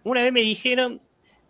una 0.05 0.22
vez 0.22 0.32
me 0.32 0.40
dijeron 0.40 1.00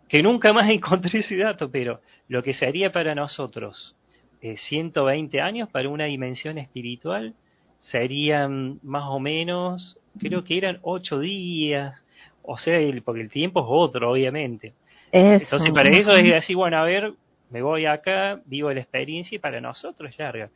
que 0.07 0.21
nunca 0.23 0.53
más 0.53 0.69
encontré 0.69 1.19
ese 1.19 1.37
dato, 1.37 1.69
pero 1.69 2.01
lo 2.27 2.43
que 2.43 2.53
sería 2.53 2.91
para 2.91 3.15
nosotros 3.15 3.95
120 4.41 5.37
eh, 5.37 5.41
años 5.41 5.69
para 5.69 5.89
una 5.89 6.05
dimensión 6.05 6.57
espiritual 6.57 7.33
serían 7.79 8.79
más 8.83 9.05
o 9.07 9.19
menos, 9.19 9.97
creo 10.19 10.43
que 10.43 10.57
eran 10.57 10.79
8 10.81 11.19
días, 11.19 12.03
o 12.41 12.57
sea, 12.57 12.79
porque 13.03 13.21
el 13.21 13.29
tiempo 13.29 13.61
es 13.61 13.67
otro, 13.69 14.11
obviamente. 14.11 14.73
Entonces, 15.11 15.71
para 15.71 15.89
eso 15.89 16.15
es 16.15 16.33
así, 16.33 16.53
bueno, 16.53 16.77
a 16.77 16.83
ver, 16.83 17.13
me 17.49 17.61
voy 17.61 17.85
acá, 17.85 18.41
vivo 18.45 18.71
la 18.71 18.81
experiencia 18.81 19.35
y 19.35 19.39
para 19.39 19.61
nosotros 19.61 20.11
es 20.11 20.19
larga 20.19 20.49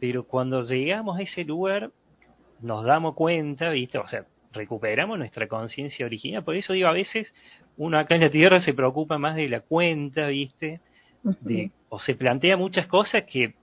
pero 0.00 0.24
cuando 0.24 0.62
llegamos 0.62 1.18
a 1.18 1.22
ese 1.22 1.44
lugar 1.44 1.90
nos 2.60 2.84
damos 2.84 3.14
cuenta, 3.14 3.70
¿viste? 3.70 3.98
O 3.98 4.08
sea, 4.08 4.24
recuperamos 4.52 5.18
nuestra 5.18 5.46
conciencia 5.46 6.06
original. 6.06 6.42
Por 6.42 6.56
eso 6.56 6.72
digo, 6.72 6.88
a 6.88 6.92
veces 6.92 7.32
uno 7.76 7.98
acá 7.98 8.14
en 8.14 8.22
la 8.22 8.30
Tierra 8.30 8.60
se 8.60 8.74
preocupa 8.74 9.18
más 9.18 9.36
de 9.36 9.48
la 9.48 9.60
cuenta, 9.60 10.26
¿viste? 10.28 10.80
De, 11.40 11.70
o 11.90 12.00
se 12.00 12.14
plantea 12.14 12.56
muchas 12.56 12.86
cosas 12.86 13.24
que 13.24 13.54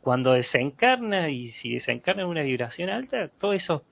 cuando 0.00 0.32
desencarna 0.32 1.30
y 1.30 1.52
si 1.52 1.74
desencarna 1.74 2.22
en 2.22 2.28
una 2.28 2.42
vibración 2.42 2.90
alta, 2.90 3.30
todos 3.38 3.56
esos 3.56 3.82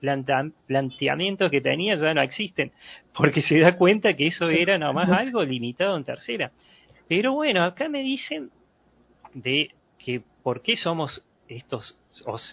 planteamientos 0.67 1.49
que 1.49 1.61
tenía 1.61 1.95
ya 1.95 2.13
no 2.13 2.21
existen, 2.21 2.71
porque 3.15 3.41
se 3.41 3.59
da 3.59 3.77
cuenta 3.77 4.13
que 4.13 4.27
eso 4.27 4.49
era 4.49 4.77
nomás 4.77 5.09
algo 5.09 5.43
limitado 5.43 5.95
en 5.97 6.03
tercera. 6.03 6.51
Pero 7.07 7.33
bueno, 7.33 7.63
acá 7.63 7.89
me 7.89 8.01
dicen 8.01 8.49
de 9.33 9.71
que 9.97 10.21
por 10.43 10.61
qué 10.61 10.75
somos 10.75 11.23
estos, 11.55 11.97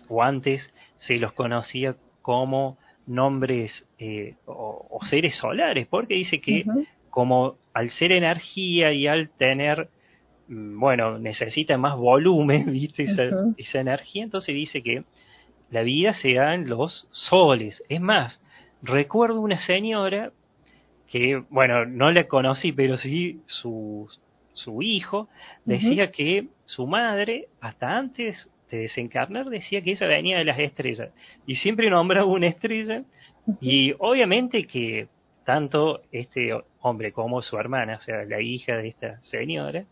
o, 0.09 0.23
antes 0.23 0.63
se 0.99 1.17
los 1.17 1.33
conocía 1.33 1.97
como 2.23 2.79
nombres 3.07 3.87
eh, 3.99 4.35
o, 4.47 5.01
seres 5.09 5.37
solares, 5.37 5.87
porque 5.87 6.15
dice 6.15 6.41
que 6.41 6.65
como 7.11 7.57
al 7.73 7.91
ser 7.91 8.13
energía 8.13 8.93
y 8.93 9.07
al 9.07 9.31
tener, 9.31 9.89
mm, 10.49 10.79
bueno, 10.79 11.19
necesita 11.19 11.79
más 11.79 11.97
volumen, 11.97 12.67
¿viste? 12.73 13.05
Esa, 13.05 13.23
esa 13.57 13.81
energía, 13.81 14.25
entonces 14.25 14.55
dice 14.55 14.83
que 14.83 15.05
la 15.71 15.83
vida 15.83 16.15
se 16.15 16.35
da 16.35 16.55
en 16.55 16.69
los 16.69 17.07
soles. 17.13 17.83
Es 17.89 18.01
más, 18.01 18.41
recuerdo 18.83 19.41
una 19.41 19.61
señora 19.65 20.33
que, 21.09 21.43
bueno, 21.51 21.87
no 21.87 22.11
la 22.11 22.25
conocí, 22.25 22.73
pero 22.73 22.99
sí 22.99 23.41
su, 23.47 24.09
su 24.53 24.83
hijo, 24.83 25.29
decía 25.65 26.11
que 26.11 26.49
su 26.65 26.87
madre, 26.87 27.49
hasta 27.61 27.97
antes 27.97 28.49
de 28.71 28.79
desencarnar 28.79 29.47
decía 29.47 29.83
que 29.83 29.93
esa 29.93 30.07
venía 30.07 30.39
de 30.39 30.45
las 30.45 30.59
estrellas. 30.59 31.11
Y 31.47 31.57
siempre 31.57 31.91
nombraba 31.91 32.27
una 32.27 32.49
estrella. 32.49 33.03
Y 33.61 33.95
obviamente 33.99 34.67
que 34.67 35.09
tanto 35.45 36.03
este 36.13 36.53
hombre 36.81 37.13
como 37.13 37.41
su 37.41 37.57
hermana, 37.57 37.97
o 37.97 38.01
sea, 38.01 38.25
la 38.25 38.41
hija 38.41 38.77
de 38.77 38.89
esta 38.89 39.23
señora, 39.23 39.85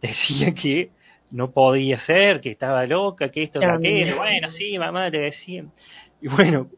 decía 0.00 0.54
que 0.54 0.90
no 1.30 1.50
podía 1.50 2.00
ser, 2.00 2.40
que 2.40 2.50
estaba 2.50 2.86
loca, 2.86 3.30
que 3.30 3.42
esto, 3.42 3.60
que 3.60 3.66
aquello, 3.66 4.16
bueno, 4.16 4.50
sí, 4.50 4.78
mamá, 4.78 5.10
le 5.10 5.20
decían. 5.20 5.70
Y 6.20 6.28
bueno, 6.28 6.68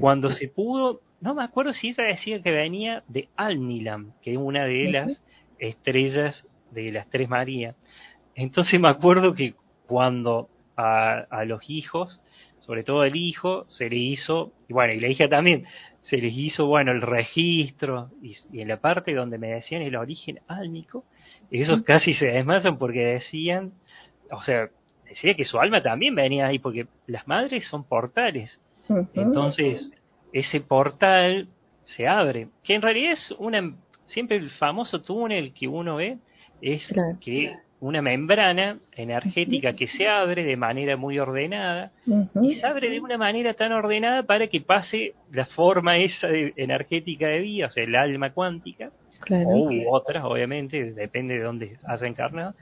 cuando 0.00 0.30
se 0.30 0.48
pudo, 0.48 1.00
no 1.20 1.34
me 1.34 1.44
acuerdo 1.44 1.72
si 1.72 1.88
ella 1.88 2.04
decía 2.04 2.42
que 2.42 2.50
venía 2.50 3.02
de 3.08 3.28
Alnilam, 3.36 4.12
que 4.22 4.32
es 4.32 4.38
una 4.38 4.64
de 4.64 4.90
las 4.90 5.22
estrellas 5.58 6.46
de 6.70 6.92
las 6.92 7.08
Tres 7.10 7.28
Marías. 7.28 7.76
Entonces 8.34 8.80
me 8.80 8.88
acuerdo 8.88 9.34
que 9.34 9.54
cuando 9.86 10.48
a, 10.82 11.44
los 11.44 11.68
hijos, 11.68 12.20
sobre 12.60 12.84
todo 12.84 13.04
el 13.04 13.16
hijo, 13.16 13.64
se 13.68 13.88
le 13.88 13.96
hizo, 13.96 14.52
y 14.68 14.72
bueno, 14.72 14.92
y 14.92 15.00
la 15.00 15.08
hija 15.08 15.28
también, 15.28 15.64
se 16.02 16.16
les 16.16 16.32
hizo, 16.34 16.66
bueno, 16.66 16.92
el 16.92 17.02
registro, 17.02 18.10
y, 18.22 18.60
en 18.60 18.68
la 18.68 18.78
parte 18.78 19.14
donde 19.14 19.38
me 19.38 19.48
decían 19.48 19.82
el 19.82 19.96
origen 19.96 20.40
álmico, 20.48 21.04
esos 21.50 21.82
casi 21.82 22.14
se 22.14 22.26
desmayan 22.26 22.78
porque 22.78 23.00
decían, 23.00 23.72
o 24.30 24.42
sea, 24.42 24.68
decía 25.08 25.34
que 25.34 25.44
su 25.44 25.58
alma 25.58 25.82
también 25.82 26.14
venía 26.14 26.46
ahí, 26.46 26.58
porque 26.58 26.86
las 27.06 27.26
madres 27.26 27.66
son 27.68 27.84
portales. 27.84 28.60
Entonces, 29.14 29.90
ese 30.32 30.60
portal 30.60 31.48
se 31.96 32.06
abre, 32.06 32.48
que 32.62 32.74
en 32.74 32.82
realidad 32.82 33.12
es 33.12 33.34
una, 33.38 33.74
siempre 34.06 34.36
el 34.36 34.50
famoso 34.50 35.02
túnel 35.02 35.52
que 35.52 35.68
uno 35.68 35.96
ve, 35.96 36.18
es 36.60 36.82
que 37.20 37.54
una 37.82 38.00
membrana 38.00 38.78
energética 38.92 39.74
que 39.74 39.88
se 39.88 40.06
abre 40.06 40.44
de 40.44 40.56
manera 40.56 40.96
muy 40.96 41.18
ordenada 41.18 41.90
y 42.40 42.54
se 42.54 42.64
abre 42.64 42.88
de 42.88 43.00
una 43.00 43.18
manera 43.18 43.54
tan 43.54 43.72
ordenada 43.72 44.22
para 44.22 44.46
que 44.46 44.60
pase 44.60 45.14
la 45.32 45.46
forma 45.46 45.98
esa 45.98 46.28
energética 46.30 47.26
de 47.26 47.40
vida, 47.40 47.66
o 47.66 47.70
sea, 47.70 47.82
el 47.82 47.96
alma 47.96 48.30
cuántica, 48.30 48.92
o 49.28 49.96
otras, 49.96 50.22
obviamente, 50.24 50.92
depende 50.92 51.34
de 51.34 51.42
dónde 51.42 51.76
has 51.82 52.00
encarnado. 52.02 52.54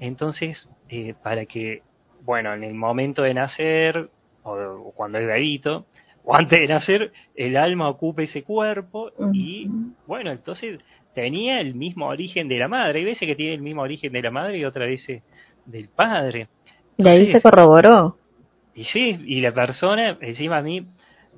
Entonces, 0.00 0.66
eh, 0.88 1.12
para 1.22 1.44
que, 1.44 1.82
bueno, 2.22 2.54
en 2.54 2.64
el 2.64 2.74
momento 2.74 3.22
de 3.22 3.34
nacer, 3.34 4.08
o, 4.42 4.90
cuando 4.96 5.18
es 5.18 5.26
bebito, 5.26 5.84
o 6.24 6.34
antes 6.34 6.60
de 6.60 6.66
nacer, 6.66 7.12
el 7.34 7.58
alma 7.58 7.90
ocupe 7.90 8.22
ese 8.22 8.42
cuerpo 8.42 9.10
y, 9.34 9.68
bueno, 10.06 10.32
entonces 10.32 10.80
tenía 11.16 11.60
el 11.62 11.74
mismo 11.74 12.08
origen 12.08 12.46
de 12.46 12.58
la 12.58 12.68
madre. 12.68 12.98
Hay 12.98 13.06
veces 13.06 13.26
que 13.26 13.34
tiene 13.34 13.54
el 13.54 13.62
mismo 13.62 13.80
origen 13.80 14.12
de 14.12 14.20
la 14.20 14.30
madre 14.30 14.58
y 14.58 14.66
otras 14.66 14.86
veces 14.86 15.22
del 15.64 15.88
padre. 15.88 16.46
y 16.98 17.08
ahí 17.08 17.32
se 17.32 17.40
corroboró. 17.40 18.18
Y 18.74 18.84
sí, 18.84 19.18
y 19.24 19.40
la 19.40 19.54
persona, 19.54 20.18
encima 20.20 20.58
a 20.58 20.62
mí, 20.62 20.86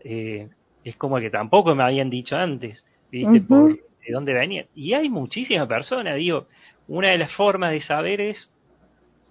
eh, 0.02 0.48
es 0.82 0.96
como 0.96 1.20
que 1.20 1.30
tampoco 1.30 1.76
me 1.76 1.84
habían 1.84 2.10
dicho 2.10 2.34
antes, 2.34 2.84
¿viste? 3.12 3.40
Por 3.40 3.76
de 3.76 4.12
dónde 4.12 4.32
venía. 4.32 4.66
Y 4.74 4.94
hay 4.94 5.08
muchísimas 5.08 5.68
personas, 5.68 6.16
digo, 6.16 6.48
una 6.88 7.10
de 7.10 7.18
las 7.18 7.32
formas 7.34 7.70
de 7.70 7.80
saber 7.82 8.20
es, 8.20 8.50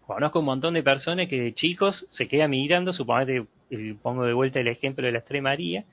conozco 0.06 0.40
un 0.40 0.46
montón 0.46 0.76
de 0.76 0.82
personas 0.82 1.28
que 1.28 1.42
de 1.42 1.54
chicos 1.54 2.08
se 2.12 2.30
quedan 2.30 2.52
mirando, 2.52 2.94
suponete, 2.94 3.46
pongo 4.02 4.24
de 4.24 4.32
vuelta 4.32 4.62
el 4.62 4.70
ejemplo 4.70 5.06
de 5.06 5.12
la 5.12 5.18
Estrella 5.18 5.44
María, 5.44 5.84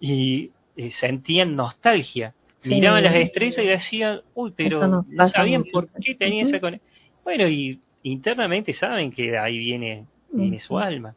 y 0.00 0.52
eh, 0.78 0.90
sentían 1.00 1.54
nostalgia. 1.54 2.32
Miraban 2.64 3.02
las 3.02 3.14
estrellas 3.14 3.58
y 3.58 3.66
decían, 3.66 4.20
uy, 4.34 4.52
pero 4.56 4.86
no, 4.86 5.28
sabían 5.30 5.64
por 5.72 5.88
qué 6.00 6.14
tenía 6.14 6.44
esa 6.44 6.60
conexión. 6.60 6.90
Bueno, 7.24 7.48
y 7.48 7.80
internamente 8.02 8.74
saben 8.74 9.10
que 9.10 9.30
de 9.30 9.38
ahí 9.38 9.58
viene, 9.58 10.06
viene 10.32 10.60
su 10.60 10.78
alma. 10.78 11.14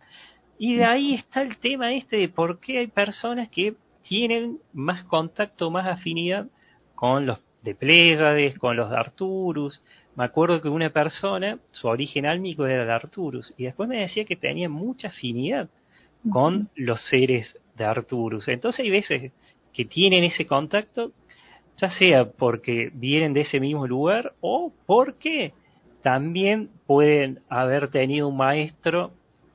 Y 0.58 0.76
de 0.76 0.86
ahí 0.86 1.16
está 1.16 1.42
el 1.42 1.58
tema 1.58 1.94
este 1.94 2.18
de 2.18 2.30
por 2.30 2.60
qué 2.60 2.80
hay 2.80 2.88
personas 2.88 3.50
que 3.50 3.76
tienen 4.04 4.60
más 4.74 5.04
contacto, 5.06 5.72
más 5.72 5.88
afinidad 5.88 6.48
con 6.96 7.26
los 7.26 7.40
de 7.64 7.76
Pléyades, 7.76 8.58
con 8.60 8.76
los 8.76 8.90
de 8.90 8.98
Arturus. 8.98 9.82
Me 10.16 10.26
acuerdo 10.26 10.62
que 10.62 10.70
una 10.70 10.92
persona, 10.92 11.58
su 11.72 11.88
origen 11.88 12.26
álmico 12.26 12.66
era 12.66 12.86
de 12.86 12.92
Arturus, 12.92 13.54
y 13.58 13.64
después 13.64 13.90
me 13.90 13.98
decía 13.98 14.26
que 14.26 14.36
tenía 14.36 14.70
mucha 14.70 15.08
afinidad 15.08 15.70
con 16.32 16.70
los 16.76 17.02
seres 17.10 17.58
de 17.76 17.84
Arturus. 17.84 18.48
Entonces 18.48 18.84
hay 18.84 18.92
veces 18.92 19.32
que 19.74 19.86
tienen 19.86 20.24
ese 20.24 20.46
contacto, 20.46 21.12
ya 21.78 21.92
sea 21.92 22.26
porque 22.26 22.92
vienen 22.94 23.34
de 23.34 23.42
ese 23.42 23.60
mismo 23.60 23.88
lugar 23.88 24.34
o 24.42 24.72
porque 24.86 25.54
también 26.02 26.70
pueden 26.86 27.40
haber 27.50 27.90
tenido 27.90 28.28
un 28.28 28.38
maestro 28.38 29.12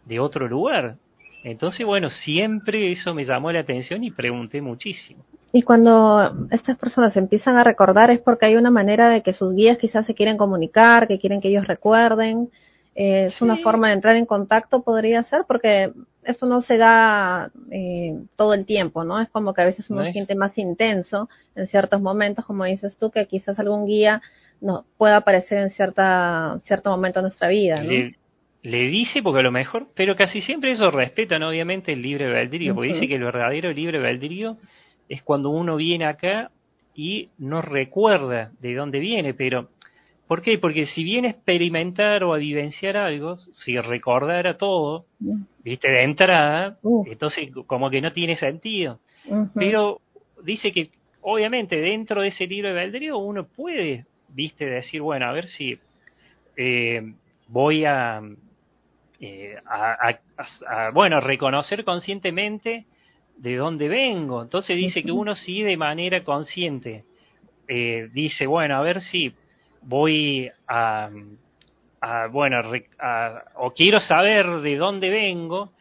de 0.07 0.19
otro 0.19 0.49
lugar. 0.49 0.97
Entonces, 1.45 1.87
bueno, 1.87 2.11
siempre 2.11 2.91
eso 2.91 3.15
me 3.15 3.25
llamó 3.25 3.53
la 3.53 3.61
atención 3.61 4.03
y 4.03 4.11
pregunté 4.11 4.61
muchísimo. 4.61 5.23
Y 5.53 5.63
cuando 5.63 6.49
estas 6.51 6.77
personas 6.77 7.17
empiezan 7.17 7.57
a 7.57 7.65
recordar 7.65 8.11
es 8.11 8.21
porque 8.21 8.47
hay 8.47 8.57
una 8.57 8.71
manera 8.71 9.09
de 9.09 9.23
que 9.23 9.33
sus 9.33 9.55
guías 9.55 9.79
quizás 9.79 10.05
se 10.05 10.15
quieren 10.15 10.37
comunicar, 10.37 11.09
que 11.09 11.19
quieren 11.19 11.41
que 11.41 11.49
ellos 11.49 11.67
recuerden. 11.67 12.51
Eh, 12.95 13.27
es 13.27 13.41
una 13.41 13.57
forma 13.59 13.89
de 13.89 13.95
entrar 13.95 14.17
en 14.17 14.27
contacto, 14.27 14.83
podría 14.83 15.23
ser, 15.25 15.45
porque 15.47 15.93
esto 16.29 16.47
no 16.47 16.61
se 16.61 16.77
da 16.77 17.51
eh, 17.71 18.15
todo 18.37 18.53
el 18.53 18.67
tiempo, 18.67 19.03
¿no? 19.03 19.21
Es 19.21 19.31
como 19.31 19.55
que 19.55 19.63
a 19.63 19.65
veces 19.65 19.89
uno 19.89 20.05
siente 20.13 20.35
más 20.35 20.57
intenso 20.59 21.29
en 21.57 21.67
ciertos 21.69 22.03
momentos, 22.03 22.45
como 22.45 22.65
dices 22.65 22.97
tú, 22.99 23.11
que 23.11 23.27
quizás 23.27 23.59
algún 23.59 23.87
guía 23.87 24.21
no 24.61 24.85
pueda 24.99 25.17
aparecer 25.17 25.59
en 25.59 25.71
cierta 25.71 26.61
cierto 26.67 26.91
momento 26.91 27.21
de 27.21 27.23
nuestra 27.23 27.49
vida, 27.49 27.83
¿no? 27.83 27.91
le 28.61 28.89
dice 28.89 29.23
porque 29.23 29.41
a 29.41 29.45
lo 29.45 29.53
mejor, 29.53 29.87
pero 29.95 30.17
casi 30.17 30.43
siempre 30.43 30.73
eso 30.73 30.91
respetan 30.91 31.43
obviamente 31.43 31.93
el 31.93 32.03
libre 32.03 32.27
albedrío, 32.27 32.75
porque 32.75 32.93
dice 32.93 33.09
que 33.09 33.15
el 33.15 33.25
verdadero 33.25 33.73
libre 33.73 33.99
albedrío 33.99 34.59
es 35.09 35.23
cuando 35.23 35.51
uno 35.51 35.77
viene 35.77 36.05
acá 36.05 36.51
y 36.95 37.31
no 37.39 37.63
recuerda 37.63 38.51
de 38.61 38.75
dónde 38.75 38.99
viene, 38.99 39.33
pero 39.33 39.69
¿por 40.29 40.43
qué? 40.43 40.59
Porque 40.59 40.87
si 40.87 41.03
viene 41.03 41.29
a 41.29 41.31
experimentar 41.33 42.23
o 42.23 42.35
a 42.35 42.39
vivenciar 42.39 42.97
algo, 42.97 43.39
si 43.39 43.81
recordara 43.81 44.57
todo, 44.59 45.07
viste, 45.65 45.89
de 45.89 46.05
entrada, 46.05 46.79
entonces 47.07 47.51
como 47.67 47.91
que 47.91 48.01
no 48.01 48.13
tiene 48.13 48.37
sentido. 48.37 49.01
Pero 49.55 50.01
dice 50.45 50.71
que 50.73 50.91
obviamente 51.23 51.81
dentro 51.81 52.23
de 52.23 52.29
ese 52.29 52.47
libre 52.47 52.71
albedrío 52.71 53.19
uno 53.19 53.47
puede, 53.47 54.05
viste, 54.29 54.67
decir, 54.67 55.01
bueno, 55.01 55.27
a 55.27 55.33
ver 55.33 55.49
si 55.49 55.79
eh, 56.57 57.03
voy 57.49 57.85
a 57.85 58.21
eh, 59.21 59.57
a, 59.67 60.91
bueno, 60.93 61.21
reconocer 61.21 61.85
conscientemente 61.85 62.87
de 63.37 63.57
dónde 63.57 63.89
vengo. 63.89 64.43
Entonces 64.43 64.77
dice 64.77 65.03
que 65.03 65.11
uno 65.11 65.35
sí 65.35 65.63
de 65.63 65.77
manera 65.77 66.23
consciente 66.23 67.03
eh, 67.67 68.09
dice, 68.13 68.47
bueno, 68.47 68.77
a 68.77 68.83
ver 68.83 69.03
si 69.03 69.33
voy 69.83 70.51
a, 70.67 71.11
bueno, 72.31 72.63
o 73.57 73.73
quiero 73.73 74.01
saber 74.01 74.47
de 74.61 74.77
dónde 74.77 75.11
vengo, 75.11 75.73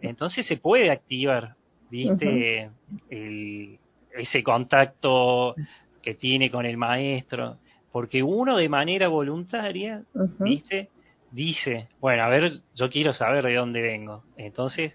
entonces 0.00 0.46
se 0.46 0.56
puede 0.56 0.90
activar, 0.90 1.54
¿viste? 1.90 2.70
ese 3.10 4.42
contacto 4.42 5.54
que 6.02 6.14
tiene 6.14 6.50
con 6.50 6.66
el 6.66 6.76
maestro, 6.76 7.58
porque 7.90 8.22
uno 8.22 8.56
de 8.56 8.68
manera 8.68 9.08
voluntaria, 9.08 10.02
¿viste? 10.40 10.88
dice, 11.34 11.88
bueno, 12.00 12.22
a 12.22 12.28
ver, 12.28 12.52
yo 12.76 12.88
quiero 12.88 13.12
saber 13.12 13.44
de 13.44 13.54
dónde 13.54 13.82
vengo. 13.82 14.22
Entonces, 14.36 14.94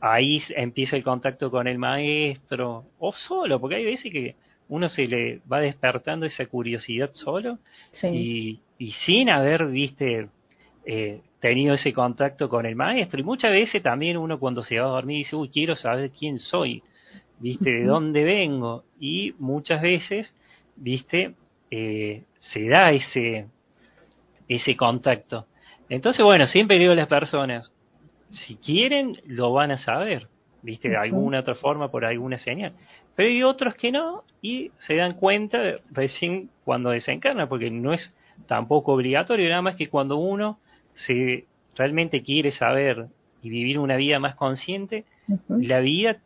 ahí 0.00 0.40
empieza 0.50 0.96
el 0.96 1.02
contacto 1.02 1.50
con 1.50 1.66
el 1.66 1.78
maestro, 1.78 2.84
o 2.98 3.12
solo, 3.12 3.60
porque 3.60 3.76
hay 3.76 3.84
veces 3.84 4.12
que 4.12 4.36
uno 4.70 4.88
se 4.88 5.06
le 5.06 5.40
va 5.52 5.60
despertando 5.60 6.26
esa 6.26 6.46
curiosidad 6.46 7.10
solo 7.12 7.58
y, 8.02 8.60
y, 8.78 8.92
sin 9.04 9.28
haber, 9.28 9.66
viste, 9.66 10.28
eh, 10.86 11.20
tenido 11.40 11.74
ese 11.74 11.92
contacto 11.92 12.48
con 12.48 12.64
el 12.66 12.76
maestro. 12.76 13.18
Y 13.18 13.24
muchas 13.24 13.50
veces 13.50 13.82
también 13.82 14.16
uno 14.16 14.38
cuando 14.38 14.62
se 14.62 14.78
va 14.78 14.86
a 14.86 14.90
dormir 14.90 15.18
dice, 15.18 15.34
uy, 15.34 15.48
quiero 15.48 15.74
saber 15.74 16.10
quién 16.10 16.38
soy, 16.38 16.82
viste, 17.40 17.68
de 17.68 17.84
dónde 17.84 18.22
vengo. 18.22 18.84
Y 19.00 19.34
muchas 19.40 19.82
veces, 19.82 20.32
viste, 20.76 21.34
eh, 21.72 22.22
se 22.38 22.68
da 22.68 22.92
ese, 22.92 23.46
ese 24.46 24.76
contacto. 24.76 25.46
Entonces, 25.88 26.24
bueno, 26.24 26.46
siempre 26.46 26.78
digo 26.78 26.92
a 26.92 26.96
las 26.96 27.08
personas, 27.08 27.72
si 28.30 28.54
quieren, 28.54 29.20
lo 29.26 29.52
van 29.52 29.72
a 29.72 29.78
saber, 29.78 30.28
¿viste? 30.62 30.88
De 30.88 30.96
alguna 30.96 31.40
otra 31.40 31.54
forma, 31.54 31.90
por 31.90 32.04
alguna 32.04 32.38
señal. 32.38 32.72
Pero 33.16 33.28
hay 33.28 33.42
otros 33.42 33.74
que 33.74 33.92
no 33.92 34.24
y 34.42 34.70
se 34.86 34.96
dan 34.96 35.14
cuenta 35.14 35.76
recién 35.90 36.50
cuando 36.64 36.90
desencarna, 36.90 37.48
porque 37.48 37.70
no 37.70 37.92
es 37.92 38.14
tampoco 38.46 38.92
obligatorio, 38.92 39.48
nada 39.48 39.62
más 39.62 39.76
que 39.76 39.88
cuando 39.88 40.16
uno 40.16 40.58
se 40.94 41.44
realmente 41.76 42.22
quiere 42.22 42.52
saber 42.52 43.06
y 43.42 43.50
vivir 43.50 43.78
una 43.78 43.96
vida 43.96 44.18
más 44.18 44.34
consciente, 44.36 45.04
la 45.48 45.80
vida 45.80 46.18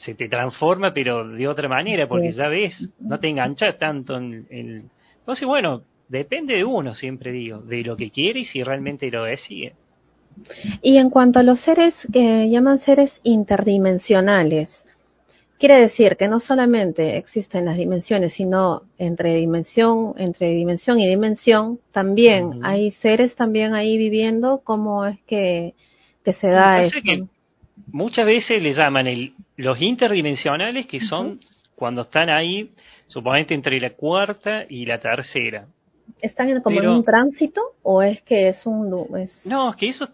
se 0.00 0.14
te 0.14 0.28
transforma, 0.28 0.92
pero 0.94 1.28
de 1.28 1.46
otra 1.46 1.68
manera, 1.68 2.08
porque 2.08 2.32
ya 2.32 2.48
ves, 2.48 2.90
no 3.00 3.20
te 3.20 3.28
enganchas 3.28 3.78
tanto 3.78 4.16
en, 4.16 4.46
en... 4.48 4.90
Entonces, 5.18 5.46
bueno, 5.46 5.82
depende 6.08 6.54
de 6.56 6.64
uno, 6.64 6.94
siempre 6.94 7.32
digo, 7.32 7.58
de 7.58 7.82
lo 7.82 7.96
que 7.96 8.10
quiere 8.10 8.40
y 8.40 8.44
si 8.46 8.62
realmente 8.62 9.10
lo 9.10 9.24
decide. 9.24 9.74
Y 10.82 10.96
en 10.98 11.10
cuanto 11.10 11.38
a 11.38 11.42
los 11.42 11.60
seres 11.60 11.94
que 12.12 12.48
llaman 12.48 12.78
seres 12.80 13.10
interdimensionales, 13.22 14.68
quiere 15.58 15.78
decir 15.78 16.16
que 16.16 16.26
no 16.26 16.40
solamente 16.40 17.18
existen 17.18 17.66
las 17.66 17.76
dimensiones, 17.76 18.32
sino 18.32 18.82
entre 18.98 19.36
dimensión, 19.36 20.14
entre 20.16 20.50
dimensión 20.50 20.98
y 20.98 21.06
dimensión, 21.06 21.78
también 21.92 22.64
hay 22.64 22.92
seres 22.92 23.36
también 23.36 23.74
ahí 23.74 23.98
viviendo, 23.98 24.62
¿cómo 24.64 25.04
es 25.04 25.18
que, 25.26 25.74
se 26.24 26.46
da 26.48 26.82
eso? 26.82 26.96
muchas 27.92 28.24
veces 28.24 28.62
le 28.62 28.72
llaman 28.72 29.06
el, 29.06 29.34
los 29.56 29.80
interdimensionales, 29.82 30.86
que 30.86 31.00
son 31.00 31.40
cuando 31.74 32.02
están 32.02 32.30
ahí, 32.30 32.70
suponete 33.06 33.54
entre 33.54 33.80
la 33.80 33.90
cuarta 33.90 34.64
y 34.68 34.86
la 34.86 34.98
tercera. 34.98 35.66
¿Están 36.20 36.60
como 36.60 36.80
en 36.80 36.88
un 36.88 37.04
tránsito 37.04 37.60
o 37.82 38.02
es 38.02 38.20
que 38.22 38.48
es 38.50 38.66
un... 38.66 38.90
No, 39.44 39.70
es 39.70 39.76
que 39.76 39.88
eso, 39.88 40.08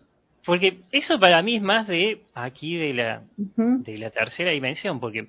porque 0.46 0.78
eso 0.92 1.18
para 1.18 1.42
mí 1.42 1.56
es 1.56 1.62
más 1.62 1.86
de 1.86 2.22
aquí 2.34 2.76
de 2.76 2.94
la, 2.94 3.22
de 3.36 3.98
la 3.98 4.10
tercera 4.10 4.52
dimensión, 4.52 5.00
porque 5.00 5.28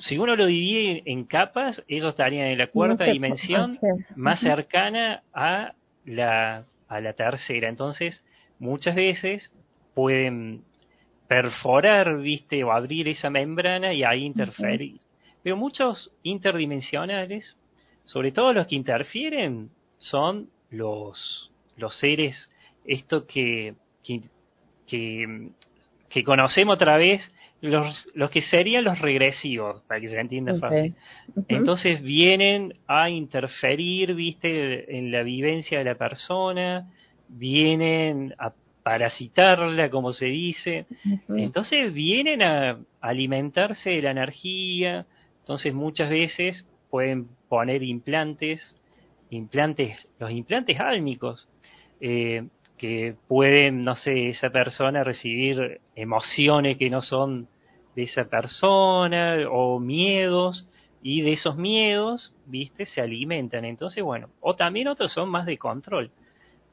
si 0.00 0.18
uno 0.18 0.34
lo 0.34 0.46
divide 0.46 1.02
en 1.06 1.24
capas, 1.24 1.82
ellos 1.88 2.10
estarían 2.10 2.46
en 2.46 2.58
la 2.58 2.68
cuarta 2.68 3.04
dimensión 3.04 3.78
más 4.16 4.40
cercana 4.40 5.22
a 5.32 5.74
la, 6.04 6.64
a 6.88 7.00
la 7.00 7.12
tercera. 7.12 7.68
Entonces, 7.68 8.24
muchas 8.58 8.94
veces 8.94 9.52
pueden 9.94 10.62
perforar, 11.26 12.18
viste, 12.18 12.64
o 12.64 12.72
abrir 12.72 13.08
esa 13.08 13.28
membrana 13.28 13.92
y 13.92 14.04
ahí 14.04 14.24
interferir. 14.24 15.00
Pero 15.42 15.56
muchos 15.56 16.10
interdimensionales 16.22 17.56
sobre 18.08 18.32
todo 18.32 18.54
los 18.54 18.66
que 18.66 18.74
interfieren 18.74 19.70
son 19.98 20.48
los, 20.70 21.52
los 21.76 21.94
seres, 21.98 22.50
esto 22.86 23.26
que, 23.26 23.74
que, 24.86 25.50
que, 26.08 26.24
conocemos 26.24 26.74
otra 26.74 26.96
vez 26.96 27.20
los, 27.60 28.06
los 28.14 28.30
que 28.30 28.42
serían 28.42 28.84
los 28.84 28.98
regresivos, 29.00 29.82
para 29.82 30.00
que 30.00 30.08
se 30.08 30.18
entienda 30.18 30.58
fácil. 30.58 30.94
Entonces 31.48 32.02
vienen 32.02 32.74
a 32.86 33.10
interferir, 33.10 34.14
viste, 34.14 34.96
en 34.96 35.10
la 35.10 35.22
vivencia 35.22 35.78
de 35.78 35.84
la 35.84 35.94
persona, 35.96 36.88
vienen 37.28 38.34
a 38.38 38.52
parasitarla, 38.88 39.90
como 39.90 40.14
se 40.14 40.26
dice. 40.26 40.86
Entonces 41.28 41.92
vienen 41.92 42.42
a 42.42 42.78
alimentarse 43.02 43.90
de 43.90 44.02
la 44.02 44.12
energía. 44.12 45.04
Entonces 45.40 45.74
muchas 45.74 46.08
veces 46.08 46.64
pueden 46.88 47.28
poner 47.50 47.82
implantes, 47.82 48.62
implantes, 49.28 50.08
los 50.18 50.30
implantes 50.30 50.80
álmicos. 50.80 51.46
Eh, 52.00 52.46
que 52.78 53.14
pueden, 53.26 53.84
no 53.84 53.96
sé, 53.96 54.30
esa 54.30 54.50
persona 54.50 55.04
recibir 55.04 55.80
emociones 55.94 56.78
que 56.78 56.88
no 56.88 57.02
son 57.02 57.48
de 57.94 58.04
esa 58.04 58.24
persona 58.24 59.38
o 59.50 59.80
miedos 59.80 60.66
y 61.02 61.22
de 61.22 61.32
esos 61.32 61.56
miedos, 61.56 62.34
viste, 62.46 62.86
se 62.86 63.00
alimentan. 63.00 63.64
Entonces, 63.64 64.02
bueno, 64.02 64.28
o 64.40 64.56
también 64.56 64.88
otros 64.88 65.12
son 65.12 65.28
más 65.28 65.46
de 65.46 65.58
control 65.58 66.10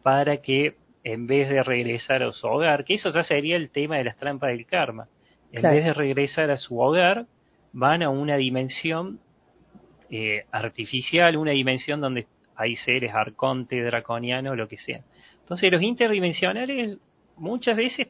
para 0.04 0.38
que 0.38 0.76
en 1.04 1.28
vez 1.28 1.50
de 1.50 1.64
regresar 1.64 2.24
a 2.24 2.32
su 2.32 2.48
hogar, 2.48 2.84
que 2.84 2.96
eso 2.96 3.12
ya 3.12 3.24
sería 3.24 3.56
el 3.56 3.70
tema 3.70 3.98
de 3.98 4.06
las 4.06 4.18
trampas 4.18 4.50
del 4.50 4.66
karma, 4.66 5.08
en 5.52 5.62
vez 5.62 5.86
de 5.86 5.94
regresar 5.94 6.52
a 6.52 6.58
su 6.58 6.80
hogar, 6.80 7.26
van 7.74 8.04
a 8.04 8.10
una 8.10 8.36
dimensión 8.38 9.20
eh, 10.10 10.46
artificial, 10.52 11.38
una 11.38 11.52
dimensión 11.52 12.02
donde 12.02 12.28
hay 12.56 12.76
seres 12.78 13.14
arconte, 13.14 13.82
draconiano, 13.84 14.56
lo 14.56 14.68
que 14.68 14.78
sea. 14.78 15.02
Entonces 15.46 15.72
los 15.72 15.84
interdimensionales 15.84 16.98
muchas 17.38 17.78
veces 17.78 18.08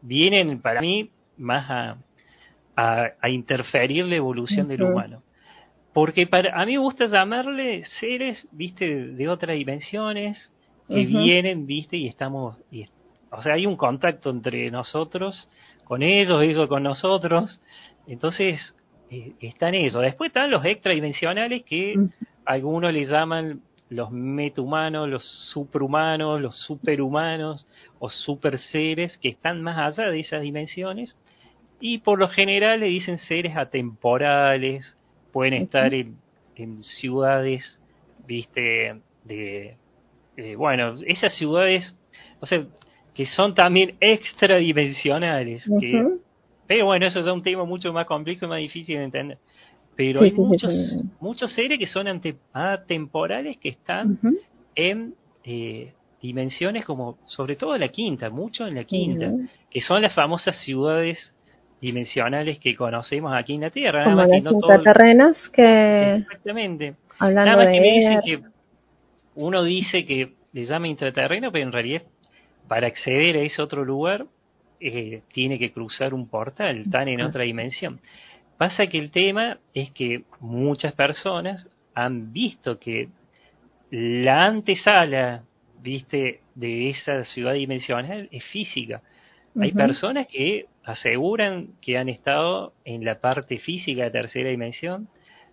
vienen 0.00 0.62
para 0.62 0.80
mí 0.80 1.10
más 1.36 1.70
a, 1.70 3.12
a, 3.20 3.28
interferir 3.28 4.06
la 4.06 4.16
evolución 4.16 4.66
del 4.66 4.82
humano. 4.84 5.22
Porque 5.92 6.26
para, 6.26 6.58
a 6.58 6.64
mí 6.64 6.72
me 6.72 6.78
gusta 6.78 7.04
llamarle 7.04 7.84
seres, 8.00 8.48
viste, 8.50 9.08
de 9.08 9.28
otras 9.28 9.56
dimensiones 9.56 10.50
que 10.88 11.04
vienen, 11.04 11.66
viste, 11.66 11.98
y 11.98 12.06
estamos, 12.06 12.56
y, 12.70 12.86
o 13.30 13.42
sea, 13.42 13.54
hay 13.54 13.66
un 13.66 13.76
contacto 13.76 14.30
entre 14.30 14.70
nosotros, 14.70 15.50
con 15.84 16.02
ellos, 16.02 16.42
ellos 16.42 16.66
con 16.66 16.82
nosotros, 16.82 17.60
entonces 18.06 18.74
eh, 19.10 19.34
están 19.40 19.74
ellos. 19.74 20.00
Después 20.00 20.30
están 20.30 20.50
los 20.50 20.64
extradimensionales 20.64 21.62
que 21.64 21.94
algunos 22.46 22.90
le 22.92 23.04
llaman 23.04 23.60
los 23.90 24.12
metahumanos, 24.12 25.08
los 25.08 25.24
superhumanos, 25.52 26.40
los 26.40 26.56
superhumanos 26.60 27.66
o 27.98 28.08
super 28.08 28.58
seres 28.58 29.18
que 29.18 29.28
están 29.28 29.62
más 29.62 29.98
allá 29.98 30.10
de 30.10 30.20
esas 30.20 30.42
dimensiones 30.42 31.16
y 31.80 31.98
por 31.98 32.18
lo 32.18 32.28
general 32.28 32.80
le 32.80 32.86
dicen 32.86 33.18
seres 33.18 33.56
atemporales, 33.56 34.96
pueden 35.32 35.54
estar 35.54 35.92
en, 35.92 36.16
ciudades, 37.00 37.80
viste, 38.26 39.00
de, 39.24 39.76
bueno, 40.56 40.94
esas 41.06 41.34
ciudades, 41.36 41.96
o 42.40 42.46
sea, 42.46 42.64
que 43.14 43.26
son 43.26 43.54
también 43.54 43.96
extradimensionales, 43.98 45.64
que, 45.80 46.06
pero 46.66 46.84
bueno, 46.84 47.06
eso 47.06 47.20
es 47.20 47.26
un 47.26 47.42
tema 47.42 47.64
mucho 47.64 47.92
más 47.92 48.06
complejo 48.06 48.44
y 48.44 48.48
más 48.48 48.58
difícil 48.58 48.98
de 48.98 49.04
entender 49.04 49.38
pero 49.96 50.22
hay 50.22 50.32
muchos, 50.32 50.72
muchos 51.20 51.52
seres 51.52 51.78
que 51.78 51.86
son 51.86 52.06
atemporales 52.52 53.58
que 53.58 53.70
están 53.70 54.18
en 54.74 55.14
eh, 55.44 55.92
dimensiones 56.22 56.84
como, 56.84 57.18
sobre 57.26 57.56
todo 57.56 57.76
la 57.76 57.88
quinta, 57.88 58.30
mucho 58.30 58.66
en 58.66 58.74
la 58.74 58.84
quinta, 58.84 59.30
que 59.70 59.80
son 59.80 60.02
las 60.02 60.14
famosas 60.14 60.56
ciudades 60.64 61.18
dimensionales 61.80 62.58
que 62.58 62.74
conocemos 62.74 63.32
aquí 63.34 63.54
en 63.54 63.62
la 63.62 63.70
Tierra. 63.70 64.04
Como 64.04 64.16
las 64.16 64.32
intraterrenas 64.32 65.36
que... 65.52 66.14
Exactamente. 66.16 66.94
Nada 67.20 67.56
más 67.56 67.66
que 67.66 67.80
me 67.80 67.92
dicen 67.92 68.20
que 68.24 68.40
uno 69.34 69.62
dice 69.64 70.04
que 70.04 70.32
le 70.52 70.64
llama 70.64 70.88
intraterreno, 70.88 71.50
pero 71.52 71.64
en 71.64 71.72
realidad 71.72 72.02
para 72.68 72.86
acceder 72.86 73.36
a 73.36 73.40
ese 73.40 73.62
otro 73.62 73.84
lugar 73.84 74.26
eh, 74.80 75.22
tiene 75.32 75.58
que 75.58 75.72
cruzar 75.72 76.14
un 76.14 76.28
portal, 76.28 76.82
están 76.82 77.08
en 77.08 77.20
otra 77.22 77.44
dimensión. 77.44 78.00
Pasa 78.60 78.88
que 78.88 78.98
el 78.98 79.10
tema 79.10 79.56
es 79.72 79.90
que 79.92 80.24
muchas 80.38 80.92
personas 80.92 81.66
han 81.94 82.30
visto 82.30 82.78
que 82.78 83.08
la 83.90 84.44
antesala, 84.44 85.44
viste, 85.80 86.40
de 86.54 86.90
esa 86.90 87.24
ciudad 87.24 87.54
dimensional 87.54 88.28
es 88.30 88.44
física. 88.52 89.00
Hay 89.58 89.72
personas 89.72 90.26
que 90.26 90.66
aseguran 90.84 91.68
que 91.80 91.96
han 91.96 92.10
estado 92.10 92.74
en 92.84 93.02
la 93.02 93.22
parte 93.22 93.56
física 93.56 94.02
de 94.02 94.10
tercera 94.10 94.50
dimensión 94.50 95.08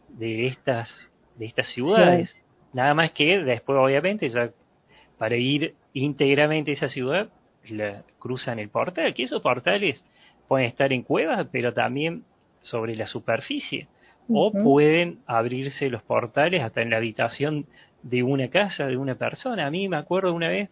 de 0.09 0.47
estas 0.47 0.89
de 1.37 1.45
estas 1.45 1.69
ciudades. 1.69 2.35
Nada 2.73 2.93
más 2.93 3.13
que 3.13 3.39
después, 3.41 3.79
obviamente, 3.79 4.27
ya 4.29 4.51
para 5.17 5.37
ir 5.37 5.75
íntegramente 5.93 6.71
a 6.71 6.73
esa 6.73 6.89
ciudad, 6.89 7.29
la, 7.69 8.03
cruzan 8.19 8.59
el 8.59 8.67
portal, 8.67 9.13
que 9.13 9.23
esos 9.23 9.41
portales 9.41 10.03
pueden 10.49 10.67
estar 10.67 10.91
en 10.91 11.03
cuevas, 11.03 11.47
pero 11.53 11.71
también 11.71 12.25
sobre 12.69 12.95
la 12.95 13.07
superficie. 13.07 13.87
O 14.29 14.51
pueden 14.51 15.19
abrirse 15.25 15.89
los 15.89 16.03
portales 16.03 16.61
hasta 16.61 16.81
en 16.81 16.89
la 16.89 16.97
habitación 16.97 17.65
de 18.03 18.23
una 18.23 18.49
casa, 18.49 18.85
de 18.85 18.97
una 18.97 19.15
persona. 19.15 19.65
A 19.65 19.71
mí 19.71 19.87
me 19.87 19.95
acuerdo 19.95 20.33
una 20.33 20.49
vez 20.49 20.69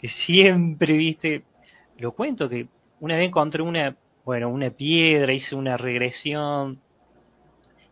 que 0.00 0.08
siempre, 0.08 0.94
viste, 0.94 1.42
lo 1.98 2.12
cuento, 2.12 2.48
que 2.48 2.66
una 3.00 3.16
vez 3.16 3.28
encontré 3.28 3.62
una, 3.62 3.96
bueno, 4.24 4.48
una 4.48 4.70
piedra, 4.70 5.32
hice 5.32 5.54
una 5.54 5.76
regresión, 5.76 6.80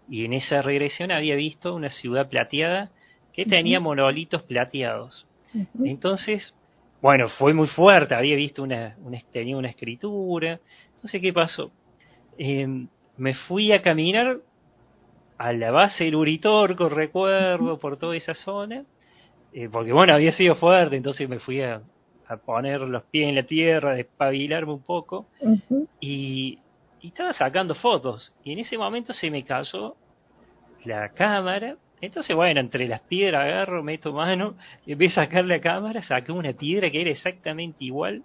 y 0.09 0.25
en 0.25 0.33
esa 0.35 0.63
regresión 0.63 1.13
había 1.13 1.35
visto 1.37 1.75
una 1.75 1.91
ciudad 1.91 2.29
plateada 2.29 2.91
que 3.33 3.47
tenía 3.47 3.81
monolitos 3.81 4.43
plateados. 4.43 5.27
Entonces, 5.83 6.55
bueno, 7.01 7.29
fue 7.31 7.55
muy 7.55 7.69
fuerte, 7.69 8.15
había 8.15 8.37
visto 8.37 8.63
una, 8.63 8.97
una, 9.03 9.19
tenía 9.33 9.57
una 9.57 9.69
escritura. 9.69 10.61
Entonces, 10.97 11.21
¿qué 11.21 11.33
pasó? 11.33 11.71
Eh, 12.39 12.87
me 13.17 13.35
fui 13.35 13.73
a 13.73 13.83
caminar 13.83 14.39
a 15.39 15.53
la 15.53 15.71
base 15.71 16.05
del 16.05 16.17
Uritorco, 16.17 16.89
recuerdo, 16.89 17.79
por 17.79 17.97
toda 17.97 18.17
esa 18.17 18.35
zona, 18.35 18.85
eh, 19.53 19.69
porque 19.71 19.93
bueno, 19.93 20.15
había 20.15 20.33
sido 20.33 20.55
fuerte, 20.57 20.97
entonces 20.97 21.29
me 21.29 21.39
fui 21.39 21.61
a, 21.63 21.83
poner 22.47 22.81
los 22.81 23.05
pies 23.05 23.29
en 23.29 23.35
la 23.35 23.43
tierra, 23.45 23.93
a 23.93 23.95
despabilarme 23.95 24.73
un 24.73 24.83
poco, 24.83 25.27
y, 26.01 26.59
estaba 27.03 27.35
sacando 27.35 27.75
fotos, 27.75 28.35
y 28.43 28.53
en 28.53 28.61
ese 28.61 28.79
momento 28.79 29.13
se 29.13 29.31
me 29.31 29.45
cayó 29.45 29.95
la 30.85 31.11
cámara, 31.11 31.77
entonces 32.01 32.35
bueno, 32.35 32.61
entre 32.61 32.89
las 32.89 33.01
piedras 33.03 33.45
agarro, 33.45 33.83
meto 33.83 34.13
mano, 34.13 34.55
y 34.87 34.93
empecé 34.93 35.21
a 35.21 35.25
sacar 35.25 35.45
la 35.45 35.61
cámara, 35.61 36.03
saqué 36.03 36.33
una 36.33 36.53
piedra 36.55 36.91
que 36.91 37.03
era 37.03 37.11
exactamente 37.11 37.85
igual 37.85 38.23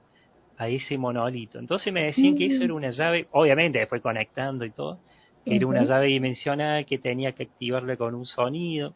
a 0.59 0.67
ese 0.67 0.97
monolito. 0.97 1.57
Entonces 1.57 1.91
me 1.91 2.03
decían 2.03 2.35
que 2.35 2.47
eso 2.47 2.63
era 2.63 2.73
una 2.73 2.91
llave, 2.91 3.27
obviamente 3.31 3.79
después 3.79 4.01
conectando 4.01 4.65
y 4.65 4.71
todo, 4.71 4.99
que 5.45 5.55
era 5.55 5.65
una 5.65 5.83
llave 5.85 6.07
dimensional 6.07 6.85
que 6.85 6.97
tenía 6.97 7.31
que 7.31 7.43
activarla 7.43 7.95
con 7.95 8.13
un 8.13 8.25
sonido. 8.25 8.93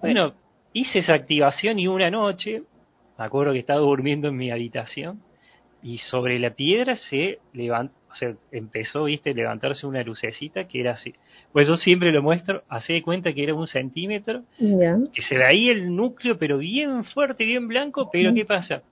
Bueno, 0.00 0.32
hice 0.72 1.00
esa 1.00 1.14
activación 1.14 1.80
y 1.80 1.88
una 1.88 2.08
noche, 2.08 2.62
me 3.18 3.24
acuerdo 3.24 3.52
que 3.52 3.58
estaba 3.58 3.80
durmiendo 3.80 4.28
en 4.28 4.36
mi 4.36 4.52
habitación, 4.52 5.20
y 5.82 5.98
sobre 5.98 6.38
la 6.38 6.50
piedra 6.50 6.96
se 6.96 7.40
levantó, 7.52 7.94
o 8.12 8.14
sea, 8.14 8.36
empezó, 8.52 9.04
viste, 9.04 9.34
levantarse 9.34 9.84
una 9.84 10.04
lucecita 10.04 10.68
que 10.68 10.80
era 10.80 10.92
así. 10.92 11.12
Pues 11.52 11.66
yo 11.66 11.76
siempre 11.76 12.12
lo 12.12 12.22
muestro, 12.22 12.62
hace 12.68 12.92
de 12.92 13.02
cuenta 13.02 13.32
que 13.32 13.42
era 13.42 13.54
un 13.54 13.66
centímetro, 13.66 14.44
que 15.12 15.22
se 15.22 15.36
veía 15.36 15.72
el 15.72 15.96
núcleo, 15.96 16.38
pero 16.38 16.58
bien 16.58 17.04
fuerte, 17.06 17.44
bien 17.44 17.66
blanco, 17.66 18.08
pero 18.12 18.32
¿qué 18.32 18.44
pasa? 18.44 18.82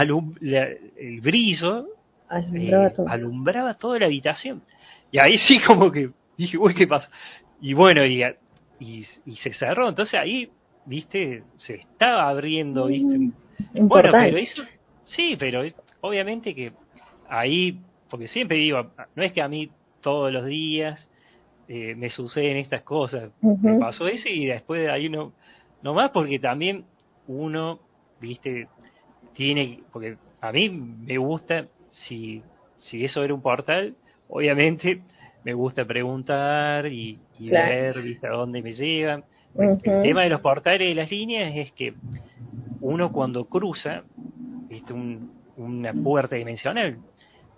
El 0.00 1.20
brillo 1.20 1.86
eh, 2.30 2.92
alumbraba, 3.06 3.74
toda 3.74 3.98
la 4.00 4.06
habitación. 4.06 4.62
Y 5.10 5.18
ahí 5.18 5.38
sí 5.38 5.60
como 5.66 5.90
que 5.90 6.10
dije, 6.36 6.58
uy, 6.58 6.74
¿qué 6.74 6.86
pasa? 6.86 7.08
Y 7.60 7.72
bueno, 7.74 8.04
y, 8.04 8.22
y, 8.80 9.36
se 9.36 9.52
cerró. 9.54 9.88
Entonces 9.88 10.18
ahí, 10.18 10.50
viste, 10.84 11.42
se 11.56 11.76
estaba 11.76 12.28
abriendo, 12.28 12.86
viste. 12.86 13.18
Mm, 13.18 13.32
bueno, 13.88 14.10
pero 14.12 14.36
eso, 14.36 14.62
sí, 15.06 15.36
pero 15.38 15.62
obviamente 16.00 16.54
que 16.54 16.72
ahí, 17.28 17.80
porque 18.10 18.28
siempre 18.28 18.58
digo, 18.58 18.90
no 19.14 19.22
es 19.22 19.32
que 19.32 19.42
a 19.42 19.48
mí 19.48 19.70
todos 20.02 20.32
los 20.32 20.44
días 20.44 21.08
eh, 21.68 21.94
me 21.96 22.10
suceden 22.10 22.58
estas 22.58 22.82
cosas. 22.82 23.30
Me 23.40 23.78
pasó 23.78 24.06
eso 24.06 24.28
y 24.28 24.46
después 24.46 24.82
de 24.82 24.90
ahí 24.90 25.08
no, 25.08 25.32
no 25.82 25.94
más 25.94 26.10
porque 26.10 26.38
también 26.38 26.84
uno, 27.26 27.80
viste, 28.20 28.68
tiene, 29.36 29.80
porque 29.92 30.16
a 30.40 30.50
mí 30.50 30.68
me 30.70 31.18
gusta, 31.18 31.66
si, 31.90 32.42
si 32.80 33.04
eso 33.04 33.22
era 33.22 33.34
un 33.34 33.42
portal, 33.42 33.94
obviamente 34.28 35.02
me 35.44 35.54
gusta 35.54 35.84
preguntar 35.84 36.86
y, 36.86 37.18
ver, 37.38 38.00
¿viste? 38.02 38.26
a 38.26 38.30
dónde 38.30 38.62
me 38.62 38.72
llevan. 38.72 39.24
El 39.56 39.78
tema 40.02 40.22
de 40.22 40.28
los 40.28 40.40
portales 40.40 40.90
y 40.90 40.94
las 40.94 41.10
líneas 41.10 41.52
es 41.54 41.72
que 41.72 41.94
uno 42.80 43.12
cuando 43.12 43.44
cruza, 43.44 44.02
¿viste? 44.68 44.92
una 45.56 45.92
puerta 45.92 46.36
dimensional, 46.36 46.98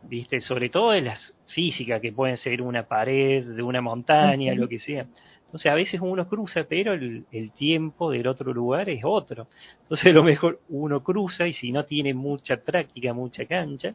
¿viste? 0.02 0.40
Sobre 0.40 0.68
todo 0.68 0.94
en 0.94 1.06
las 1.06 1.34
físicas, 1.46 2.00
que 2.00 2.12
pueden 2.12 2.36
ser 2.36 2.62
una 2.62 2.84
pared, 2.84 3.44
de 3.44 3.62
una 3.62 3.80
montaña, 3.80 4.54
lo 4.54 4.68
que 4.68 4.78
sea. 4.80 5.06
Entonces 5.48 5.72
a 5.72 5.74
veces 5.74 6.00
uno 6.02 6.28
cruza, 6.28 6.64
pero 6.68 6.92
el, 6.92 7.24
el, 7.32 7.52
tiempo 7.52 8.10
del 8.10 8.26
otro 8.26 8.52
lugar 8.52 8.90
es 8.90 9.00
otro. 9.02 9.46
Entonces 9.82 10.10
a 10.10 10.12
lo 10.12 10.22
mejor 10.22 10.60
uno 10.68 11.02
cruza 11.02 11.46
y 11.46 11.54
si 11.54 11.72
no 11.72 11.86
tiene 11.86 12.12
mucha 12.12 12.58
práctica, 12.58 13.14
mucha 13.14 13.46
cancha, 13.46 13.94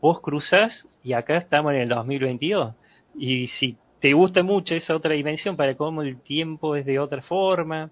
vos 0.00 0.20
cruzas 0.20 0.86
y 1.02 1.12
acá 1.12 1.38
estamos 1.38 1.72
en 1.72 1.80
el 1.80 1.88
2022. 1.88 2.74
Y 3.18 3.48
si 3.48 3.76
te 3.98 4.12
gusta 4.12 4.44
mucho 4.44 4.76
esa 4.76 4.94
otra 4.94 5.14
dimensión 5.14 5.56
para 5.56 5.74
cómo 5.74 6.02
el 6.02 6.20
tiempo 6.20 6.76
es 6.76 6.86
de 6.86 7.00
otra 7.00 7.22
forma, 7.22 7.90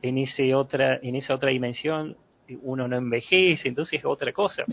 en 0.00 0.18
ese 0.18 0.54
otra, 0.54 1.00
en 1.02 1.16
esa 1.16 1.34
otra 1.34 1.50
dimensión 1.50 2.16
uno 2.62 2.86
no 2.86 2.96
envejece, 2.96 3.68
entonces 3.68 3.98
es 3.98 4.04
otra 4.04 4.32
cosa. 4.32 4.64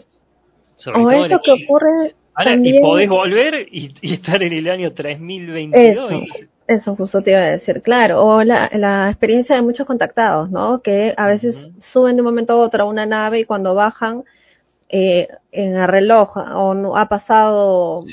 o 0.93 1.11
eso 1.11 1.41
que 1.43 1.63
ocurre 1.63 2.13
Ahora, 2.37 2.55
y 2.61 2.79
podés 2.79 3.09
volver 3.09 3.67
y, 3.71 3.95
estar 4.13 4.43
en 4.43 4.53
el 4.53 4.69
año 4.69 4.93
3022. 4.93 6.11
Eso, 6.11 6.45
eso 6.67 6.95
justo 6.95 7.21
te 7.21 7.31
iba 7.31 7.39
a 7.39 7.51
decir, 7.51 7.81
claro. 7.81 8.23
O 8.25 8.43
la, 8.43 8.69
la 8.73 9.09
experiencia 9.09 9.55
de 9.55 9.61
muchos 9.61 9.87
contactados, 9.87 10.49
¿no? 10.51 10.81
Que 10.81 11.13
a 11.15 11.27
veces 11.27 11.55
suben 11.91 12.15
de 12.15 12.21
un 12.21 12.25
momento 12.25 12.53
a 12.53 12.57
otro 12.57 12.83
a 12.83 12.87
una 12.87 13.05
nave 13.05 13.39
y 13.39 13.45
cuando 13.45 13.73
bajan 13.73 14.23
eh, 14.89 15.27
en 15.51 15.75
el 15.75 15.87
reloj 15.87 16.37
o 16.37 16.73
no, 16.73 16.95
ha 16.95 17.09
pasado 17.09 18.05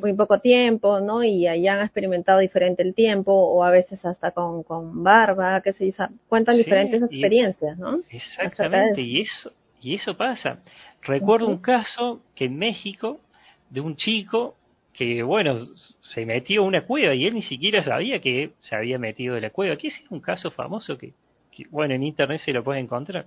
muy 0.00 0.12
poco 0.14 0.38
tiempo, 0.40 1.00
¿no? 1.00 1.22
Y 1.22 1.46
allá 1.46 1.74
han 1.74 1.84
experimentado 1.84 2.38
diferente 2.38 2.82
el 2.82 2.94
tiempo 2.94 3.32
o 3.32 3.62
a 3.62 3.70
veces 3.70 4.02
hasta 4.04 4.30
con, 4.30 4.62
con 4.62 5.02
barba, 5.02 5.60
que 5.60 5.74
se 5.74 5.84
dice, 5.84 6.04
cuentan 6.28 6.56
diferentes 6.56 7.02
experiencias, 7.02 7.76
¿no? 7.76 8.00
Exactamente, 8.08 9.02
y 9.02 9.20
eso, 9.22 9.52
y 9.82 9.94
eso 9.94 10.16
pasa. 10.16 10.60
Recuerdo 11.02 11.48
un 11.48 11.58
caso 11.58 12.20
que 12.34 12.46
en 12.46 12.58
México 12.58 13.20
de 13.68 13.80
un 13.80 13.96
chico 13.96 14.54
que, 14.96 15.22
bueno, 15.22 15.66
se 16.00 16.24
metió 16.24 16.62
en 16.62 16.68
una 16.68 16.86
cueva 16.86 17.14
y 17.14 17.26
él 17.26 17.34
ni 17.34 17.42
siquiera 17.42 17.84
sabía 17.84 18.20
que 18.20 18.52
se 18.60 18.74
había 18.74 18.98
metido 18.98 19.36
en 19.36 19.42
la 19.42 19.50
cueva. 19.50 19.74
Aquí 19.74 19.88
es 19.88 19.94
un 20.10 20.20
caso 20.20 20.50
famoso 20.50 20.96
que, 20.96 21.12
que, 21.52 21.64
bueno, 21.70 21.94
en 21.94 22.02
internet 22.02 22.40
se 22.44 22.52
lo 22.52 22.64
puede 22.64 22.80
encontrar. 22.80 23.26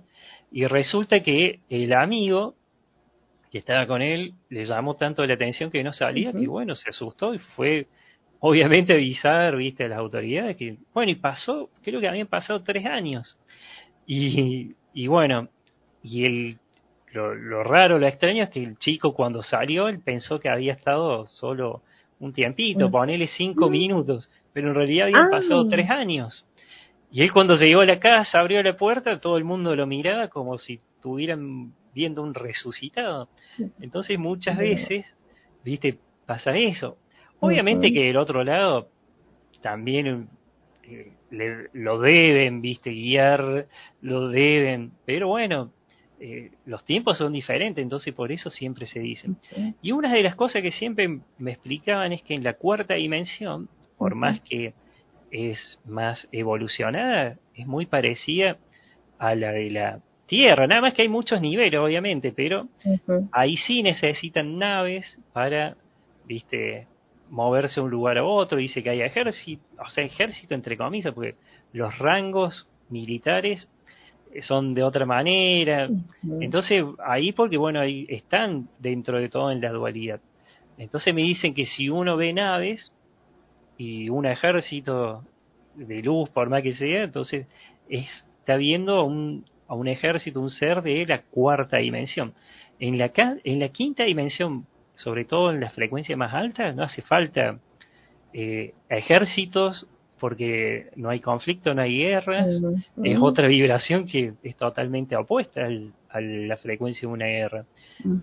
Y 0.50 0.66
resulta 0.66 1.20
que 1.20 1.60
el 1.68 1.92
amigo 1.92 2.54
que 3.50 3.58
estaba 3.58 3.86
con 3.86 4.02
él 4.02 4.34
le 4.48 4.64
llamó 4.64 4.96
tanto 4.96 5.24
la 5.24 5.34
atención 5.34 5.70
que 5.70 5.82
no 5.82 5.92
salía, 5.92 6.32
que 6.32 6.46
bueno, 6.46 6.74
se 6.76 6.90
asustó 6.90 7.34
y 7.34 7.38
fue 7.38 7.86
obviamente 8.40 8.92
avisar, 8.92 9.56
viste, 9.56 9.84
a 9.84 9.88
las 9.88 9.98
autoridades 9.98 10.56
que, 10.56 10.76
bueno, 10.92 11.12
y 11.12 11.16
pasó, 11.16 11.70
creo 11.82 12.00
que 12.00 12.08
habían 12.08 12.26
pasado 12.26 12.62
tres 12.62 12.86
años. 12.86 13.38
Y, 14.06 14.74
y 14.92 15.06
bueno, 15.06 15.48
y 16.02 16.24
el, 16.24 16.58
lo, 17.12 17.34
lo 17.34 17.64
raro, 17.64 17.98
lo 17.98 18.06
extraño 18.06 18.44
es 18.44 18.50
que 18.50 18.62
el 18.62 18.78
chico 18.78 19.14
cuando 19.14 19.42
salió, 19.42 19.88
él 19.88 20.00
pensó 20.00 20.38
que 20.38 20.48
había 20.48 20.72
estado 20.72 21.26
solo 21.28 21.82
un 22.20 22.32
tiempito, 22.32 22.90
ponele 22.90 23.26
cinco 23.28 23.70
minutos, 23.70 24.28
pero 24.52 24.68
en 24.68 24.74
realidad 24.74 25.06
habían 25.06 25.30
pasado 25.30 25.66
tres 25.68 25.88
años. 25.90 26.46
Y 27.10 27.22
él 27.22 27.32
cuando 27.32 27.56
llegó 27.56 27.80
a 27.80 27.86
la 27.86 27.98
casa, 27.98 28.38
abrió 28.38 28.62
la 28.62 28.76
puerta, 28.76 29.18
todo 29.20 29.36
el 29.36 29.44
mundo 29.44 29.74
lo 29.74 29.86
miraba 29.86 30.28
como 30.28 30.58
si 30.58 30.80
tuvieran 31.02 31.72
viendo 31.94 32.22
un 32.22 32.34
resucitado. 32.34 33.28
Entonces 33.80 34.18
muchas 34.18 34.58
veces, 34.58 35.06
viste, 35.64 35.98
pasa 36.26 36.56
eso. 36.56 36.98
Obviamente 37.40 37.92
que 37.92 38.04
del 38.04 38.18
otro 38.18 38.44
lado 38.44 38.88
también 39.62 40.28
eh, 40.84 41.12
le, 41.30 41.68
lo 41.72 41.98
deben, 41.98 42.60
viste, 42.60 42.90
guiar, 42.90 43.66
lo 44.02 44.28
deben, 44.28 44.92
pero 45.06 45.28
bueno, 45.28 45.72
eh, 46.22 46.50
los 46.66 46.84
tiempos 46.84 47.16
son 47.16 47.32
diferentes, 47.32 47.82
entonces 47.82 48.12
por 48.12 48.30
eso 48.30 48.50
siempre 48.50 48.84
se 48.84 49.00
dicen. 49.00 49.38
Y 49.80 49.92
una 49.92 50.12
de 50.12 50.22
las 50.22 50.34
cosas 50.34 50.60
que 50.60 50.70
siempre 50.70 51.20
me 51.38 51.52
explicaban 51.52 52.12
es 52.12 52.22
que 52.22 52.34
en 52.34 52.44
la 52.44 52.52
cuarta 52.52 52.94
dimensión, 52.94 53.70
por 53.96 54.14
más 54.14 54.40
que 54.42 54.74
es 55.30 55.80
más 55.86 56.28
evolucionada, 56.30 57.38
es 57.54 57.66
muy 57.66 57.86
parecida 57.86 58.58
a 59.18 59.34
la 59.34 59.52
de 59.52 59.70
la 59.70 60.00
tierra, 60.26 60.66
nada 60.66 60.82
más 60.82 60.94
que 60.94 61.02
hay 61.02 61.08
muchos 61.08 61.40
niveles, 61.40 61.80
obviamente, 61.80 62.32
pero 62.32 62.68
ahí 63.32 63.56
sí 63.56 63.82
necesitan 63.82 64.58
naves 64.58 65.18
para, 65.32 65.76
viste, 66.26 66.86
moverse 67.30 67.76
de 67.76 67.84
un 67.84 67.90
lugar 67.90 68.18
a 68.18 68.24
otro, 68.24 68.58
dice 68.58 68.82
que 68.82 68.90
hay 68.90 69.00
ejército, 69.00 69.62
o 69.78 69.88
sea, 69.88 70.04
ejército 70.04 70.54
entre 70.54 70.76
comillas, 70.76 71.14
porque 71.14 71.36
los 71.72 71.96
rangos 71.98 72.68
militares 72.90 73.68
son 74.42 74.74
de 74.74 74.82
otra 74.82 75.06
manera, 75.06 75.88
entonces 76.40 76.84
ahí 77.04 77.32
porque 77.32 77.56
bueno, 77.56 77.80
ahí 77.80 78.06
están 78.08 78.68
dentro 78.78 79.18
de 79.18 79.28
todo 79.28 79.50
en 79.50 79.60
la 79.60 79.70
dualidad. 79.70 80.20
Entonces 80.78 81.14
me 81.14 81.22
dicen 81.22 81.52
que 81.52 81.66
si 81.66 81.88
uno 81.88 82.16
ve 82.16 82.32
naves 82.32 82.92
y 83.76 84.08
un 84.08 84.26
ejército 84.26 85.24
de 85.74 86.02
luz, 86.02 86.30
por 86.30 86.48
más 86.48 86.62
que 86.62 86.74
sea, 86.74 87.04
entonces 87.04 87.46
está 87.88 88.56
viendo 88.56 89.04
un, 89.04 89.44
a 89.68 89.74
un 89.74 89.88
ejército, 89.88 90.40
un 90.40 90.50
ser 90.50 90.82
de 90.82 91.06
la 91.06 91.22
cuarta 91.22 91.78
dimensión. 91.78 92.34
En 92.78 92.98
la, 92.98 93.10
en 93.44 93.60
la 93.60 93.68
quinta 93.68 94.04
dimensión, 94.04 94.66
sobre 94.94 95.24
todo 95.24 95.50
en 95.50 95.60
las 95.60 95.74
frecuencias 95.74 96.18
más 96.18 96.32
altas, 96.32 96.74
no 96.74 96.82
hace 96.82 97.02
falta 97.02 97.58
eh, 98.32 98.74
ejércitos 98.88 99.86
porque 100.20 100.90
no 100.96 101.08
hay 101.08 101.20
conflicto, 101.20 101.74
no 101.74 101.82
hay 101.82 101.98
guerras, 101.98 102.46
es 103.02 103.18
otra 103.18 103.48
vibración 103.48 104.06
que 104.06 104.34
es 104.42 104.56
totalmente 104.56 105.16
opuesta 105.16 105.62
a 106.10 106.20
la 106.20 106.56
frecuencia 106.58 107.08
de 107.08 107.14
una 107.14 107.26
guerra. 107.26 107.64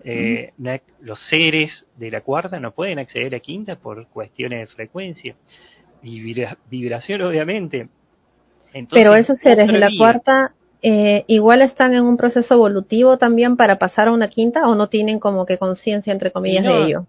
Eh, 0.04 0.52
los 1.00 1.20
seres 1.28 1.86
de 1.96 2.10
la 2.10 2.20
cuarta 2.22 2.60
no 2.60 2.70
pueden 2.70 3.00
acceder 3.00 3.34
a 3.34 3.40
quinta 3.40 3.76
por 3.76 4.06
cuestiones 4.06 4.60
de 4.60 4.66
frecuencia 4.68 5.34
y 6.02 6.20
vibración, 6.70 7.22
obviamente. 7.22 7.88
Pero 8.90 9.14
esos 9.14 9.38
seres 9.38 9.66
de 9.66 9.78
la 9.78 9.90
cuarta 9.98 10.52
eh, 10.80 11.24
igual 11.26 11.62
están 11.62 11.94
en 11.94 12.04
un 12.04 12.16
proceso 12.16 12.54
evolutivo 12.54 13.18
también 13.18 13.56
para 13.56 13.78
pasar 13.78 14.08
a 14.08 14.12
una 14.12 14.28
quinta 14.28 14.68
o 14.68 14.76
no 14.76 14.88
tienen 14.88 15.18
como 15.18 15.44
que 15.44 15.58
conciencia 15.58 16.12
entre 16.12 16.30
comillas 16.30 16.64
de 16.64 16.84
ello. 16.84 17.06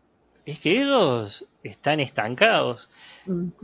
Es 0.50 0.58
que 0.62 0.82
ellos 0.82 1.46
están 1.62 2.00
estancados. 2.00 2.90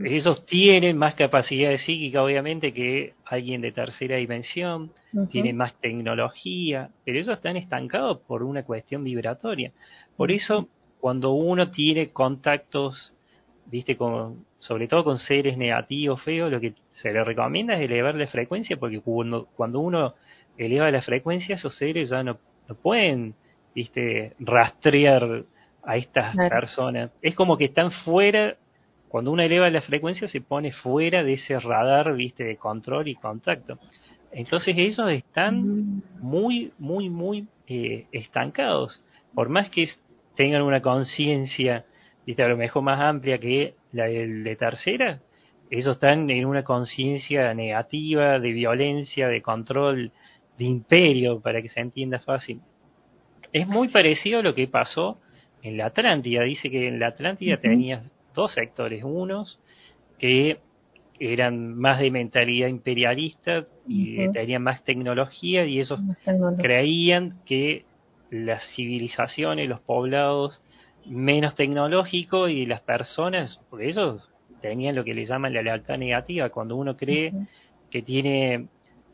Ellos 0.03 0.45
tienen 0.45 0.99
más 0.99 1.15
capacidad 1.15 1.75
psíquica, 1.77 2.21
obviamente, 2.21 2.73
que 2.73 3.15
alguien 3.25 3.61
de 3.61 3.71
tercera 3.71 4.17
dimensión, 4.17 4.91
tienen 5.31 5.57
más 5.57 5.73
tecnología, 5.81 6.91
pero 7.03 7.17
ellos 7.17 7.35
están 7.35 7.57
estancados 7.57 8.19
por 8.27 8.43
una 8.43 8.61
cuestión 8.63 9.03
vibratoria. 9.03 9.71
Por 10.15 10.31
eso, 10.31 10.69
cuando 10.99 11.31
uno 11.31 11.71
tiene 11.71 12.11
contactos, 12.11 13.15
viste, 13.65 13.97
con, 13.97 14.45
sobre 14.59 14.87
todo 14.87 15.03
con 15.03 15.17
seres 15.17 15.57
negativos, 15.57 16.21
feos, 16.21 16.51
lo 16.51 16.59
que 16.59 16.75
se 16.91 17.11
le 17.11 17.23
recomienda 17.23 17.73
es 17.73 17.81
elevar 17.81 18.13
la 18.13 18.27
frecuencia, 18.27 18.77
porque 18.77 18.99
cuando, 18.99 19.47
cuando 19.55 19.79
uno 19.79 20.13
eleva 20.55 20.91
la 20.91 21.01
frecuencia, 21.01 21.55
esos 21.55 21.75
seres 21.77 22.09
ya 22.09 22.21
no, 22.21 22.37
no 22.67 22.75
pueden, 22.75 23.33
viste, 23.73 24.33
rastrear 24.37 25.45
a 25.85 25.97
estas 25.97 26.35
personas. 26.35 27.11
Es 27.21 27.35
como 27.35 27.57
que 27.57 27.65
están 27.65 27.91
fuera, 27.91 28.57
cuando 29.07 29.31
uno 29.31 29.43
eleva 29.43 29.69
la 29.69 29.81
frecuencia 29.81 30.27
se 30.27 30.41
pone 30.41 30.71
fuera 30.71 31.23
de 31.23 31.33
ese 31.33 31.59
radar, 31.59 32.13
viste, 32.15 32.43
de 32.43 32.57
control 32.57 33.07
y 33.07 33.15
contacto. 33.15 33.77
Entonces 34.31 34.75
ellos 34.77 34.99
están 35.09 36.03
muy, 36.19 36.73
muy, 36.77 37.09
muy 37.09 37.47
eh, 37.67 38.07
estancados. 38.11 39.01
Por 39.33 39.49
más 39.49 39.69
que 39.69 39.87
tengan 40.35 40.61
una 40.61 40.81
conciencia, 40.81 41.85
viste, 42.25 42.43
a 42.43 42.47
lo 42.47 42.57
mejor 42.57 42.83
más 42.83 42.99
amplia 42.99 43.37
que 43.37 43.75
la 43.91 44.05
de, 44.05 44.55
tercera, 44.57 45.21
ellos 45.69 45.93
están 45.93 46.29
en 46.29 46.45
una 46.45 46.63
conciencia 46.63 47.53
negativa, 47.53 48.39
de 48.39 48.51
violencia, 48.51 49.27
de 49.27 49.41
control, 49.41 50.11
de 50.57 50.65
imperio, 50.65 51.39
para 51.39 51.61
que 51.61 51.69
se 51.69 51.79
entienda 51.79 52.19
fácil. 52.19 52.59
Es 53.53 53.67
muy 53.67 53.87
parecido 53.87 54.39
a 54.39 54.43
lo 54.43 54.53
que 54.53 54.67
pasó 54.67 55.17
en 55.65 55.77
la 55.77 55.87
Atlántida. 55.87 56.43
Dice 56.43 56.69
que 56.69 56.87
en 56.87 56.99
la 56.99 57.07
Atlántida 57.07 57.57
tenía 57.57 58.03
dos 58.35 58.53
sectores, 58.53 59.03
unos 59.03 59.59
que 60.19 60.59
eran 61.19 61.75
más 61.75 61.99
de 61.99 62.11
mentalidad 62.11 62.67
imperialista 62.67 63.65
y 63.87 64.29
tenían 64.31 64.61
más 64.61 64.83
tecnología 64.83 65.65
y 65.65 65.79
esos 65.79 65.99
creían 66.59 67.39
que 67.45 67.85
las 68.29 68.61
civilizaciones, 68.75 69.67
los 69.67 69.79
poblados 69.79 70.61
menos 71.05 71.55
tecnológicos 71.55 72.51
y 72.51 72.65
las 72.65 72.81
personas, 72.81 73.59
porque 73.69 73.89
ellos 73.89 74.29
tenían 74.61 74.95
lo 74.95 75.03
que 75.03 75.13
le 75.13 75.25
llaman 75.25 75.53
la 75.53 75.61
lealtad 75.61 75.97
negativa, 75.97 76.49
cuando 76.49 76.75
uno 76.75 76.97
cree 76.97 77.31
que 77.89 78.01
tiene 78.01 78.67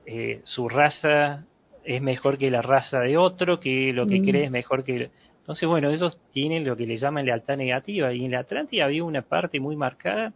eh, 0.05 0.41
su 0.43 0.67
raza 0.67 1.45
es 1.83 2.01
mejor 2.01 2.37
que 2.37 2.49
la 2.51 2.61
raza 2.61 2.99
de 2.99 3.17
otro, 3.17 3.59
que 3.59 3.93
lo 3.93 4.07
que 4.07 4.21
cree 4.21 4.45
es 4.45 4.51
mejor 4.51 4.83
que... 4.83 5.11
Entonces, 5.41 5.67
bueno, 5.67 5.89
ellos 5.89 6.19
tienen 6.31 6.65
lo 6.65 6.77
que 6.77 6.85
le 6.85 6.97
llaman 6.97 7.25
lealtad 7.25 7.57
negativa 7.57 8.13
y 8.13 8.25
en 8.25 8.31
la 8.31 8.39
Atlántida 8.39 8.85
había 8.85 9.03
una 9.03 9.21
parte 9.21 9.59
muy 9.59 9.75
marcada 9.75 10.33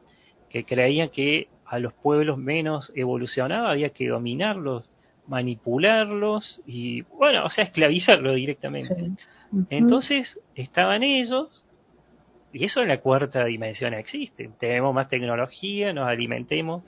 que 0.50 0.66
creían 0.66 1.10
que 1.10 1.48
a 1.66 1.80
los 1.80 1.94
pueblos 1.94 2.38
menos 2.38 2.92
evolucionados 2.96 3.70
había 3.70 3.90
que 3.90 4.08
dominarlos 4.08 4.90
manipularlos 5.28 6.62
y, 6.66 7.02
bueno, 7.04 7.46
o 7.46 7.50
sea, 7.50 7.64
esclavizarlo 7.64 8.34
directamente. 8.34 9.12
Entonces, 9.70 10.40
estaban 10.56 11.04
ellos, 11.04 11.64
y 12.54 12.66
eso 12.66 12.82
en 12.82 12.90
la 12.90 13.00
cuarta 13.00 13.46
dimensión 13.46 13.94
existe. 13.94 14.50
Tenemos 14.60 14.94
más 14.94 15.08
tecnología, 15.08 15.94
nos 15.94 16.08
alimentemos 16.08 16.84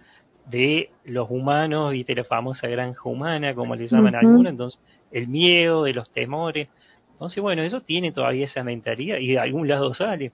de 0.46 0.92
los 1.04 1.30
humanos, 1.30 1.92
viste 1.92 2.16
la 2.16 2.24
famosa 2.24 2.68
granja 2.68 3.02
humana, 3.04 3.54
como 3.54 3.76
le 3.76 3.88
llaman 3.88 4.16
algunos, 4.16 4.52
entonces 4.52 4.80
el 5.12 5.28
miedo, 5.28 5.84
de 5.84 5.94
los 5.94 6.10
temores. 6.12 6.70
Entonces, 7.18 7.42
bueno, 7.42 7.64
eso 7.64 7.82
tiene 7.82 8.12
todavía 8.12 8.46
esa 8.46 8.64
mentalidad 8.64 9.18
y 9.18 9.32
de 9.32 9.40
algún 9.40 9.68
lado 9.68 9.92
sale. 9.96 10.34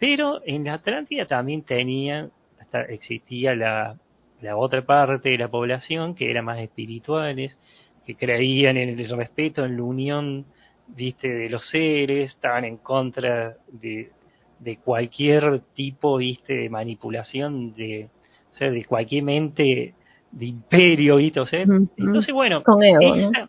Pero 0.00 0.40
en 0.44 0.64
la 0.64 0.74
Atlántida 0.74 1.26
también 1.26 1.62
tenía, 1.62 2.28
hasta 2.60 2.82
existía 2.82 3.54
la, 3.54 3.96
la 4.42 4.56
otra 4.56 4.84
parte 4.84 5.30
de 5.30 5.38
la 5.38 5.46
población 5.48 6.16
que 6.16 6.28
era 6.28 6.42
más 6.42 6.58
espirituales, 6.58 7.56
que 8.04 8.16
creían 8.16 8.76
en 8.76 8.98
el 8.98 9.08
respeto, 9.08 9.64
en 9.64 9.76
la 9.76 9.82
unión, 9.84 10.46
viste, 10.88 11.28
de 11.28 11.48
los 11.48 11.64
seres, 11.68 12.32
estaban 12.32 12.64
en 12.64 12.78
contra 12.78 13.54
de, 13.68 14.10
de 14.58 14.76
cualquier 14.78 15.60
tipo, 15.74 16.16
viste, 16.16 16.54
de 16.54 16.68
manipulación 16.68 17.72
de, 17.74 18.08
o 18.50 18.54
sea, 18.54 18.68
de 18.68 18.84
cualquier 18.84 19.22
mente 19.22 19.94
de 20.32 20.46
imperio, 20.46 21.16
¿viste? 21.16 21.38
O 21.38 21.46
sea, 21.46 21.62
entonces, 21.62 22.34
bueno, 22.34 22.64
esa, 23.00 23.48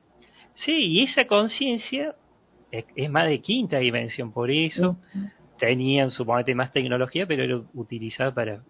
sí, 0.53 0.73
y 0.73 1.03
esa 1.05 1.25
conciencia 1.25 2.13
es, 2.71 3.09
más 3.09 3.27
de 3.27 3.39
quinta 3.39 3.77
dimensión, 3.79 4.31
por 4.31 4.51
eso 4.51 4.97
tenían 5.59 6.11
suponete 6.11 6.53
más 6.55 6.71
tecnología, 6.71 7.25
pero 7.25 7.43
era 7.43 7.61
utilizada 7.73 8.33
para 8.33 8.61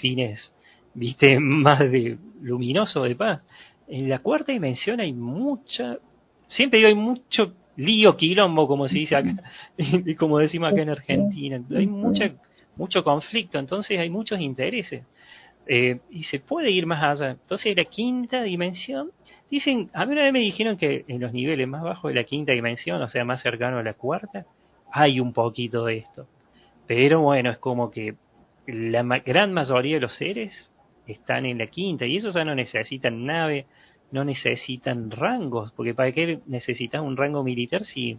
fines, 0.00 0.52
viste, 0.94 1.38
más 1.40 1.80
de 1.80 2.18
luminoso, 2.42 3.02
de 3.02 3.14
paz. 3.14 3.42
En 3.88 4.08
la 4.08 4.18
cuarta 4.18 4.52
dimensión 4.52 5.00
hay 5.00 5.12
mucha, 5.12 5.98
siempre 6.48 6.78
digo, 6.78 6.88
hay 6.88 6.94
mucho 6.94 7.52
lío, 7.76 8.16
quilombo, 8.16 8.66
como 8.66 8.88
se 8.88 8.98
dice 8.98 9.16
acá, 9.16 9.34
y 9.76 10.14
como 10.14 10.38
decimos 10.38 10.72
acá 10.72 10.82
en 10.82 10.90
Argentina. 10.90 11.62
Hay 11.74 11.86
mucha, 11.86 12.32
mucho 12.76 13.04
conflicto, 13.04 13.58
entonces 13.58 13.98
hay 13.98 14.10
muchos 14.10 14.40
intereses. 14.40 15.04
Eh, 15.68 15.98
y 16.10 16.22
se 16.24 16.38
puede 16.38 16.70
ir 16.70 16.86
más 16.86 17.02
allá. 17.02 17.32
Entonces, 17.32 17.76
la 17.76 17.84
quinta 17.84 18.42
dimensión, 18.42 19.10
dicen, 19.50 19.90
a 19.92 20.06
mí 20.06 20.12
una 20.12 20.24
vez 20.24 20.32
me 20.32 20.40
dijeron 20.40 20.76
que 20.76 21.04
en 21.08 21.20
los 21.20 21.32
niveles 21.32 21.68
más 21.68 21.82
bajos 21.82 22.10
de 22.10 22.14
la 22.14 22.24
quinta 22.24 22.52
dimensión, 22.52 23.00
o 23.02 23.08
sea, 23.08 23.24
más 23.24 23.42
cercano 23.42 23.78
a 23.78 23.82
la 23.82 23.94
cuarta, 23.94 24.46
hay 24.92 25.20
un 25.20 25.32
poquito 25.32 25.84
de 25.84 25.98
esto. 25.98 26.26
Pero 26.86 27.20
bueno, 27.20 27.50
es 27.50 27.58
como 27.58 27.90
que 27.90 28.14
la 28.66 29.02
gran 29.24 29.52
mayoría 29.52 29.96
de 29.96 30.00
los 30.00 30.14
seres 30.16 30.52
están 31.06 31.46
en 31.46 31.58
la 31.58 31.68
quinta 31.68 32.06
y 32.06 32.16
esos 32.16 32.34
ya 32.34 32.44
no 32.44 32.54
necesitan 32.54 33.24
nave, 33.24 33.66
no 34.10 34.24
necesitan 34.24 35.10
rangos, 35.10 35.72
porque 35.72 35.94
¿para 35.94 36.12
qué 36.12 36.40
necesitas 36.46 37.02
un 37.02 37.16
rango 37.16 37.42
militar 37.42 37.82
si 37.84 38.18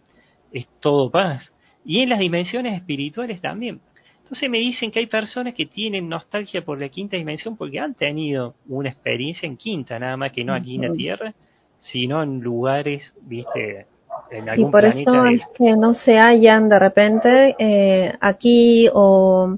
es 0.51 0.67
todo 0.79 1.09
paz? 1.09 1.51
Y 1.85 2.01
en 2.01 2.09
las 2.09 2.19
dimensiones 2.19 2.75
espirituales 2.75 3.41
también. 3.41 3.79
Entonces 4.27 4.49
me 4.49 4.57
dicen 4.57 4.91
que 4.91 4.99
hay 4.99 5.05
personas 5.05 5.53
que 5.53 5.65
tienen 5.65 6.09
nostalgia 6.09 6.61
por 6.61 6.81
la 6.81 6.89
quinta 6.89 7.15
dimensión 7.15 7.55
porque 7.55 7.79
han 7.79 7.93
tenido 7.93 8.55
una 8.67 8.89
experiencia 8.89 9.47
en 9.47 9.55
quinta, 9.55 9.97
nada 9.97 10.17
más 10.17 10.33
que 10.33 10.43
no 10.43 10.53
aquí 10.53 10.75
en 10.75 10.81
la 10.81 10.93
Tierra, 10.93 11.33
sino 11.79 12.21
en 12.21 12.41
lugares, 12.41 13.13
viste, 13.21 13.85
en 14.29 14.49
algún 14.49 14.67
Y 14.67 14.71
por 14.71 14.83
eso 14.83 15.25
es 15.27 15.41
que 15.57 15.77
no 15.77 15.93
se 15.93 16.17
hallan 16.17 16.67
de 16.67 16.77
repente 16.77 17.55
eh, 17.57 18.15
aquí 18.19 18.89
o 18.93 19.57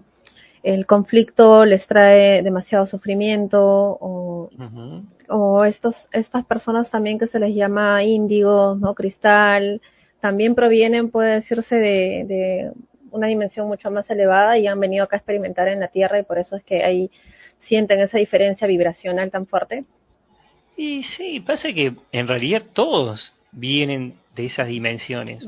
el 0.62 0.86
conflicto 0.86 1.66
les 1.66 1.88
trae 1.88 2.44
demasiado 2.44 2.86
sufrimiento 2.86 3.60
o, 3.60 4.52
o 5.30 5.66
estos 5.66 5.96
estas 6.12 6.46
personas 6.46 6.92
también 6.92 7.18
que 7.18 7.26
se 7.26 7.40
les 7.40 7.56
llama 7.56 8.04
índigo, 8.04 8.76
no 8.76 8.94
cristal, 8.94 9.82
también 10.20 10.54
provienen 10.54 11.10
puede 11.10 11.36
decirse 11.36 11.76
de, 11.76 12.26
de 12.28 12.72
una 13.12 13.28
dimensión 13.28 13.68
mucho 13.68 13.92
más 13.92 14.10
elevada 14.10 14.58
y 14.58 14.68
han 14.68 14.80
venido 14.80 15.04
acá 15.04 15.16
a 15.16 15.20
experimentar 15.20 15.68
en 15.68 15.80
la 15.80 15.88
Tierra 15.88 16.20
y 16.20 16.24
por 16.24 16.38
eso 16.38 16.56
es 16.56 16.64
que 16.64 16.84
ahí 16.84 17.10
sienten 17.62 18.00
esa 18.00 18.18
diferencia 18.18 18.68
vibracional 18.68 19.32
tan 19.32 19.46
fuerte. 19.46 19.84
Y 20.78 21.04
sí, 21.18 21.42
pasa 21.42 21.74
que 21.74 21.94
en 22.12 22.28
realidad 22.28 22.64
todos 22.74 23.34
vienen 23.52 24.16
de 24.36 24.46
esas 24.46 24.68
dimensiones. 24.68 25.46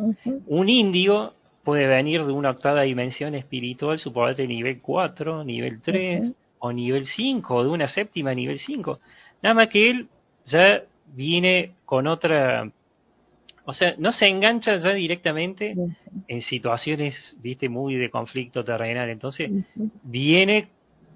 Un 0.47 0.69
indio 0.69 1.33
puede 1.63 1.87
venir 1.87 2.25
de 2.25 2.33
una 2.33 2.49
octava 2.49 2.81
dimensión 2.81 3.35
espiritual, 3.35 3.99
suponete 3.99 4.47
nivel 4.47 4.81
4, 4.81 5.43
nivel 5.43 5.81
3 5.81 6.33
o 6.59 6.71
nivel 6.71 7.05
5, 7.07 7.55
o 7.55 7.63
de 7.63 7.69
una 7.69 7.87
séptima 7.87 8.33
nivel 8.33 8.59
5. 8.59 8.99
Nada 9.41 9.55
más 9.55 9.69
que 9.69 9.89
él 9.89 10.07
ya 10.45 10.83
viene 11.13 11.71
con 11.85 12.07
otra 12.07 12.69
o 13.65 13.73
sea, 13.73 13.95
no 13.97 14.11
se 14.13 14.27
engancha 14.27 14.77
ya 14.77 14.93
directamente 14.93 15.75
en 16.27 16.41
situaciones, 16.41 17.15
viste, 17.41 17.69
muy 17.69 17.95
de 17.95 18.09
conflicto 18.09 18.63
terrenal. 18.63 19.09
Entonces, 19.09 19.51
viene 20.03 20.69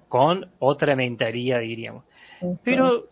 con 0.08 0.48
otra 0.58 0.94
mentalidad, 0.94 1.60
diríamos. 1.60 2.04
Pero 2.62 3.06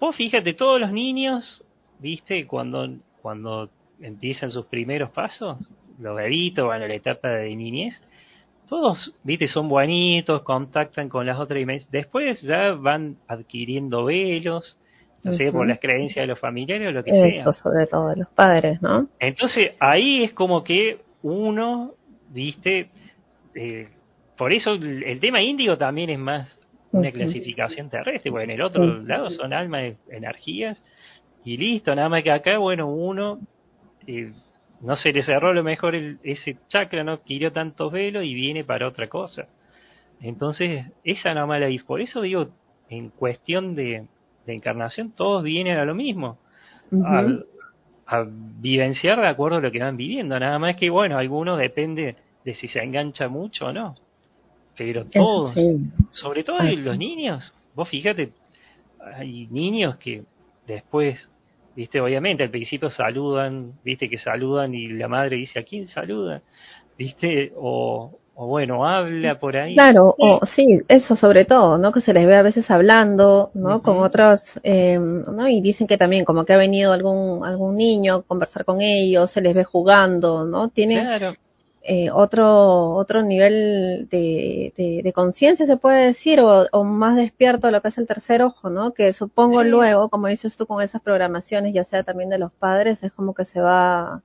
vos 0.00 0.16
fíjate, 0.16 0.54
todos 0.54 0.80
los 0.80 0.92
niños, 0.92 1.62
viste, 2.00 2.46
cuando, 2.46 2.88
cuando 3.22 3.70
empiezan 4.00 4.50
sus 4.50 4.66
primeros 4.66 5.10
pasos, 5.10 5.58
los 5.98 6.16
bebitos, 6.16 6.64
bueno, 6.64 6.88
la 6.88 6.94
etapa 6.94 7.28
de 7.28 7.54
niñez, 7.54 7.94
todos, 8.68 9.14
viste, 9.22 9.46
son 9.46 9.68
bonitos, 9.68 10.42
contactan 10.42 11.08
con 11.08 11.26
las 11.26 11.38
otras 11.38 11.58
dimensiones. 11.58 11.92
Después 11.92 12.40
ya 12.42 12.72
van 12.72 13.18
adquiriendo 13.28 14.04
velos, 14.04 14.78
no 15.24 15.32
sé, 15.34 15.50
por 15.50 15.66
las 15.66 15.80
creencias 15.80 16.22
de 16.22 16.26
los 16.26 16.38
familiares 16.38 16.88
o 16.88 16.92
lo 16.92 17.04
que 17.04 17.10
sea. 17.10 17.26
Eso, 17.26 17.52
sobre 17.54 17.86
todo 17.86 18.08
de 18.08 18.16
los 18.16 18.28
padres, 18.28 18.80
¿no? 18.82 19.08
Entonces, 19.18 19.72
ahí 19.80 20.24
es 20.24 20.32
como 20.32 20.62
que 20.62 20.98
uno, 21.22 21.92
viste, 22.30 22.90
eh, 23.54 23.88
por 24.36 24.52
eso 24.52 24.74
el, 24.74 25.18
tema 25.20 25.40
índigo 25.40 25.78
también 25.78 26.10
es 26.10 26.18
más 26.18 26.58
una 26.92 27.10
clasificación 27.10 27.90
terrestre, 27.90 28.30
porque 28.30 28.44
en 28.44 28.50
el 28.50 28.62
otro 28.62 28.84
lado 29.02 29.30
son 29.30 29.52
almas, 29.52 29.94
energías, 30.08 30.80
y 31.44 31.56
listo, 31.56 31.94
nada 31.94 32.08
más 32.08 32.22
que 32.22 32.30
acá, 32.30 32.58
bueno, 32.58 32.88
uno, 32.88 33.40
eh, 34.06 34.32
no 34.80 34.96
se 34.96 35.12
le 35.12 35.22
cerró 35.22 35.52
lo 35.52 35.64
mejor 35.64 35.94
ese 35.94 36.56
chakra, 36.68 37.04
no 37.04 37.12
adquirió 37.12 37.52
tantos 37.52 37.90
velos 37.90 38.24
y 38.24 38.34
viene 38.34 38.64
para 38.64 38.86
otra 38.86 39.08
cosa. 39.08 39.48
Entonces, 40.20 40.86
esa 41.02 41.34
no 41.34 41.46
mala 41.46 41.68
por 41.86 42.00
eso 42.00 42.22
digo, 42.22 42.48
en 42.88 43.10
cuestión 43.10 43.74
de, 43.74 44.06
de 44.46 44.54
encarnación, 44.54 45.12
todos 45.12 45.42
vienen 45.42 45.78
a 45.78 45.84
lo 45.84 45.94
mismo, 45.94 46.38
a, 48.06 48.26
vivenciar 48.60 49.20
de 49.20 49.26
acuerdo 49.26 49.58
a 49.58 49.60
lo 49.60 49.72
que 49.72 49.80
van 49.80 49.96
viviendo, 49.96 50.38
nada 50.38 50.58
más 50.58 50.76
que, 50.76 50.90
bueno, 50.90 51.18
algunos 51.18 51.58
depende 51.58 52.16
de 52.44 52.54
si 52.54 52.68
se 52.68 52.82
engancha 52.82 53.28
mucho 53.28 53.66
o 53.66 53.72
no, 53.72 53.96
pero 54.76 55.06
todos, 55.06 55.54
sobre 56.12 56.44
todo 56.44 56.62
los 56.62 56.98
niños, 56.98 57.52
vos 57.74 57.88
fíjate, 57.88 58.32
hay 59.16 59.46
niños 59.50 59.96
que 59.96 60.22
después, 60.66 61.28
viste, 61.74 62.00
obviamente 62.00 62.42
al 62.42 62.50
principio 62.50 62.90
saludan, 62.90 63.72
viste 63.82 64.08
que 64.08 64.18
saludan 64.18 64.74
y 64.74 64.88
la 64.88 65.08
madre 65.08 65.36
dice, 65.36 65.58
¿a 65.58 65.62
quién 65.62 65.88
saluda? 65.88 66.42
viste, 66.96 67.52
o, 67.56 68.18
o 68.36 68.48
bueno, 68.48 68.84
habla 68.84 69.38
por 69.38 69.56
ahí. 69.56 69.74
Claro, 69.74 70.14
o 70.18 70.40
sí, 70.56 70.80
eso 70.88 71.14
sobre 71.14 71.44
todo, 71.44 71.78
¿no? 71.78 71.92
Que 71.92 72.00
se 72.00 72.12
les 72.12 72.26
ve 72.26 72.36
a 72.36 72.42
veces 72.42 72.68
hablando, 72.68 73.50
¿no? 73.54 73.80
Con 73.80 73.98
otros, 73.98 74.42
eh, 74.64 74.98
¿no? 74.98 75.48
Y 75.48 75.60
dicen 75.60 75.86
que 75.86 75.96
también 75.96 76.24
como 76.24 76.44
que 76.44 76.52
ha 76.52 76.56
venido 76.56 76.92
algún 76.92 77.44
algún 77.44 77.76
niño 77.76 78.14
a 78.16 78.22
conversar 78.22 78.64
con 78.64 78.80
ellos, 78.80 79.30
se 79.30 79.40
les 79.40 79.54
ve 79.54 79.62
jugando, 79.62 80.44
¿no? 80.44 80.68
Tiene 80.68 81.36
eh, 81.84 82.10
otro 82.10 82.94
otro 82.94 83.22
nivel 83.22 84.08
de, 84.10 84.72
de, 84.76 85.12
conciencia, 85.12 85.64
se 85.64 85.76
puede 85.76 86.06
decir, 86.06 86.40
o, 86.40 86.66
o, 86.72 86.82
más 86.82 87.14
despierto 87.14 87.68
a 87.68 87.70
lo 87.70 87.82
que 87.82 87.88
es 87.88 87.98
el 87.98 88.08
tercer 88.08 88.42
ojo, 88.42 88.68
¿no? 88.68 88.94
Que 88.94 89.12
supongo 89.12 89.62
luego, 89.62 90.08
como 90.08 90.26
dices 90.26 90.56
tú, 90.56 90.66
con 90.66 90.82
esas 90.82 91.02
programaciones, 91.02 91.72
ya 91.72 91.84
sea 91.84 92.02
también 92.02 92.30
de 92.30 92.38
los 92.38 92.50
padres, 92.52 93.00
es 93.02 93.12
como 93.12 93.32
que 93.32 93.44
se 93.44 93.60
va... 93.60 94.22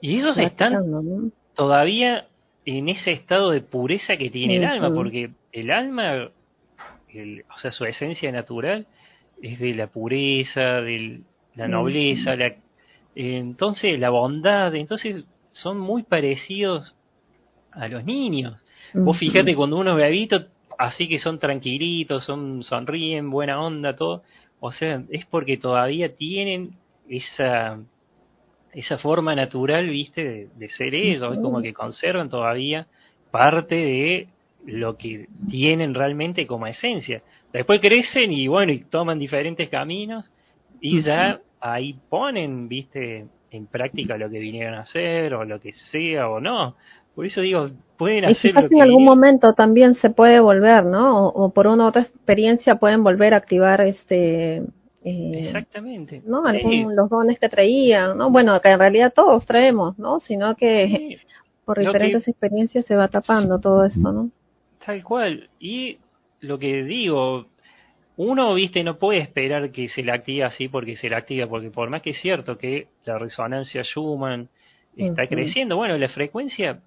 Y 0.00 0.18
ellos 0.18 0.38
están 0.38 1.32
todavía 1.54 2.26
en 2.66 2.88
ese 2.88 3.12
estado 3.12 3.50
de 3.50 3.60
pureza 3.60 4.16
que 4.16 4.28
tiene 4.28 4.56
el 4.56 4.64
alma, 4.64 4.92
porque 4.92 5.30
el 5.52 5.70
alma, 5.70 6.28
o 6.28 7.58
sea, 7.60 7.70
su 7.70 7.84
esencia 7.84 8.30
natural 8.32 8.86
es 9.40 9.60
de 9.60 9.74
la 9.74 9.86
pureza, 9.86 10.80
de 10.80 11.20
la 11.54 11.68
nobleza, 11.68 12.34
la, 12.34 12.56
entonces 13.14 13.98
la 14.00 14.10
bondad, 14.10 14.74
entonces 14.74 15.24
son 15.52 15.78
muy 15.78 16.02
parecidos 16.02 16.94
a 17.70 17.86
los 17.88 18.04
niños. 18.04 18.60
Vos 18.92 19.16
fíjate 19.16 19.54
cuando 19.54 19.78
uno 19.78 19.94
ve 19.94 20.28
así 20.78 21.08
que 21.08 21.18
son 21.20 21.38
tranquilitos, 21.38 22.24
son 22.24 22.64
sonríen, 22.64 23.30
buena 23.30 23.60
onda, 23.60 23.94
todo, 23.94 24.22
o 24.58 24.72
sea, 24.72 25.04
es 25.10 25.24
porque 25.26 25.56
todavía 25.56 26.14
tienen 26.16 26.72
esa 27.08 27.78
esa 28.76 28.98
forma 28.98 29.34
natural, 29.34 29.88
viste, 29.88 30.48
de, 30.54 30.68
ser 30.68 30.94
ellos, 30.94 31.34
es 31.34 31.42
como 31.42 31.62
que 31.62 31.72
conservan 31.72 32.28
todavía 32.28 32.86
parte 33.30 33.74
de 33.74 34.28
lo 34.66 34.98
que 34.98 35.28
tienen 35.48 35.94
realmente 35.94 36.46
como 36.46 36.66
esencia. 36.66 37.22
Después 37.54 37.80
crecen 37.80 38.32
y 38.32 38.48
bueno, 38.48 38.72
y 38.72 38.80
toman 38.80 39.18
diferentes 39.18 39.70
caminos 39.70 40.30
y 40.78 41.02
ya 41.02 41.40
ahí 41.58 41.96
ponen, 42.10 42.68
viste, 42.68 43.24
en 43.50 43.66
práctica 43.66 44.18
lo 44.18 44.28
que 44.28 44.40
vinieron 44.40 44.74
a 44.74 44.80
hacer 44.80 45.32
o 45.32 45.44
lo 45.44 45.58
que 45.58 45.72
sea 45.90 46.28
o 46.28 46.38
no. 46.38 46.76
Por 47.14 47.24
eso 47.24 47.40
digo, 47.40 47.70
pueden 47.96 48.26
hacer 48.26 48.52
lo 48.52 48.68
que 48.68 48.74
en 48.74 48.82
algún 48.82 49.04
momento 49.04 49.54
también 49.54 49.94
se 49.94 50.10
puede 50.10 50.38
volver, 50.38 50.84
¿no? 50.84 51.28
O, 51.28 51.50
por 51.50 51.66
una 51.66 51.86
otra 51.86 52.02
experiencia 52.02 52.74
pueden 52.76 53.02
volver 53.02 53.32
a 53.32 53.38
activar 53.38 53.80
este 53.80 54.64
eh, 55.08 55.44
Exactamente. 55.44 56.20
¿no? 56.26 56.42
los 56.42 57.08
dones 57.08 57.38
que 57.38 57.48
traían, 57.48 58.18
¿no? 58.18 58.28
Bueno, 58.28 58.60
que 58.60 58.70
en 58.70 58.80
realidad 58.80 59.12
todos 59.14 59.46
traemos, 59.46 59.96
¿no? 60.00 60.18
Sino 60.18 60.56
que 60.56 61.20
por 61.64 61.78
diferentes 61.78 62.26
experiencias 62.26 62.84
se 62.86 62.96
va 62.96 63.06
tapando 63.06 63.60
todo 63.60 63.84
eso, 63.84 64.10
¿no? 64.12 64.30
Tal 64.84 65.04
cual. 65.04 65.48
Y 65.60 65.98
lo 66.40 66.58
que 66.58 66.82
digo, 66.82 67.46
uno, 68.16 68.54
viste, 68.54 68.82
no 68.82 68.98
puede 68.98 69.20
esperar 69.20 69.70
que 69.70 69.88
se 69.90 70.02
la 70.02 70.14
active 70.14 70.42
así 70.42 70.66
porque 70.66 70.96
se 70.96 71.08
la 71.08 71.18
activa, 71.18 71.46
porque 71.46 71.70
por 71.70 71.88
más 71.88 72.02
que 72.02 72.10
es 72.10 72.20
cierto 72.20 72.58
que 72.58 72.88
la 73.04 73.16
resonancia 73.16 73.84
Schumann 73.84 74.48
está 74.96 75.28
creciendo, 75.28 75.76
bueno, 75.76 75.96
la 75.98 76.08
frecuencia 76.08 76.80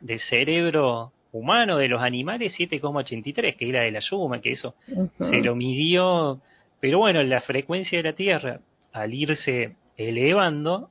del 0.00 0.20
cerebro 0.20 1.12
humano 1.30 1.76
de 1.76 1.88
los 1.88 2.00
animales 2.00 2.54
7,83, 2.58 3.54
que 3.54 3.68
era 3.68 3.82
de 3.82 3.90
la 3.90 4.00
Schumann, 4.00 4.40
que 4.40 4.52
eso 4.52 4.76
se 5.18 5.42
lo 5.42 5.54
midió, 5.54 6.40
pero 6.84 6.98
bueno, 6.98 7.22
la 7.22 7.40
frecuencia 7.40 7.96
de 7.96 8.02
la 8.02 8.12
Tierra, 8.12 8.60
al 8.92 9.14
irse 9.14 9.74
elevando, 9.96 10.90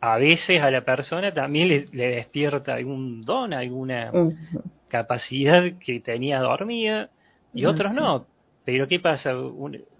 a 0.00 0.18
veces 0.18 0.60
a 0.60 0.72
la 0.72 0.84
persona 0.84 1.32
también 1.32 1.68
le, 1.68 2.06
despierta 2.16 2.74
algún 2.74 3.22
don, 3.22 3.54
alguna 3.54 4.10
capacidad 4.88 5.62
que 5.78 6.00
tenía 6.00 6.40
dormida, 6.40 7.10
y 7.52 7.64
otros 7.64 7.94
no 7.94 8.26
pero 8.64 8.88
¿qué 8.88 8.98
pasa? 8.98 9.30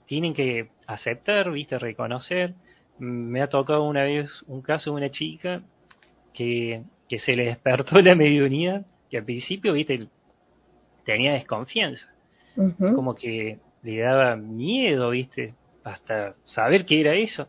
tienen 0.06 0.34
que 0.34 0.70
aceptar, 0.88 1.52
¿viste? 1.52 1.78
Reconocer. 1.78 2.54
Me 2.98 3.40
ha 3.40 3.46
tocado 3.46 3.84
una 3.84 4.02
vez 4.02 4.28
un 4.48 4.62
caso 4.62 4.90
de 4.90 4.96
una 4.96 5.10
chica 5.10 5.62
que, 6.32 6.82
que 7.08 7.20
se 7.20 7.36
le 7.36 7.44
despertó 7.44 8.00
la 8.02 8.16
mediunidad, 8.16 8.84
que 9.08 9.18
al 9.18 9.24
principio, 9.24 9.74
¿viste? 9.74 10.08
Tenía 11.04 11.34
desconfianza. 11.34 12.08
Como 12.96 13.14
que 13.14 13.60
le 13.84 13.98
daba 14.00 14.34
miedo, 14.34 15.10
¿viste? 15.10 15.54
Hasta 15.84 16.34
saber 16.44 16.84
qué 16.86 17.00
era 17.00 17.14
eso. 17.14 17.46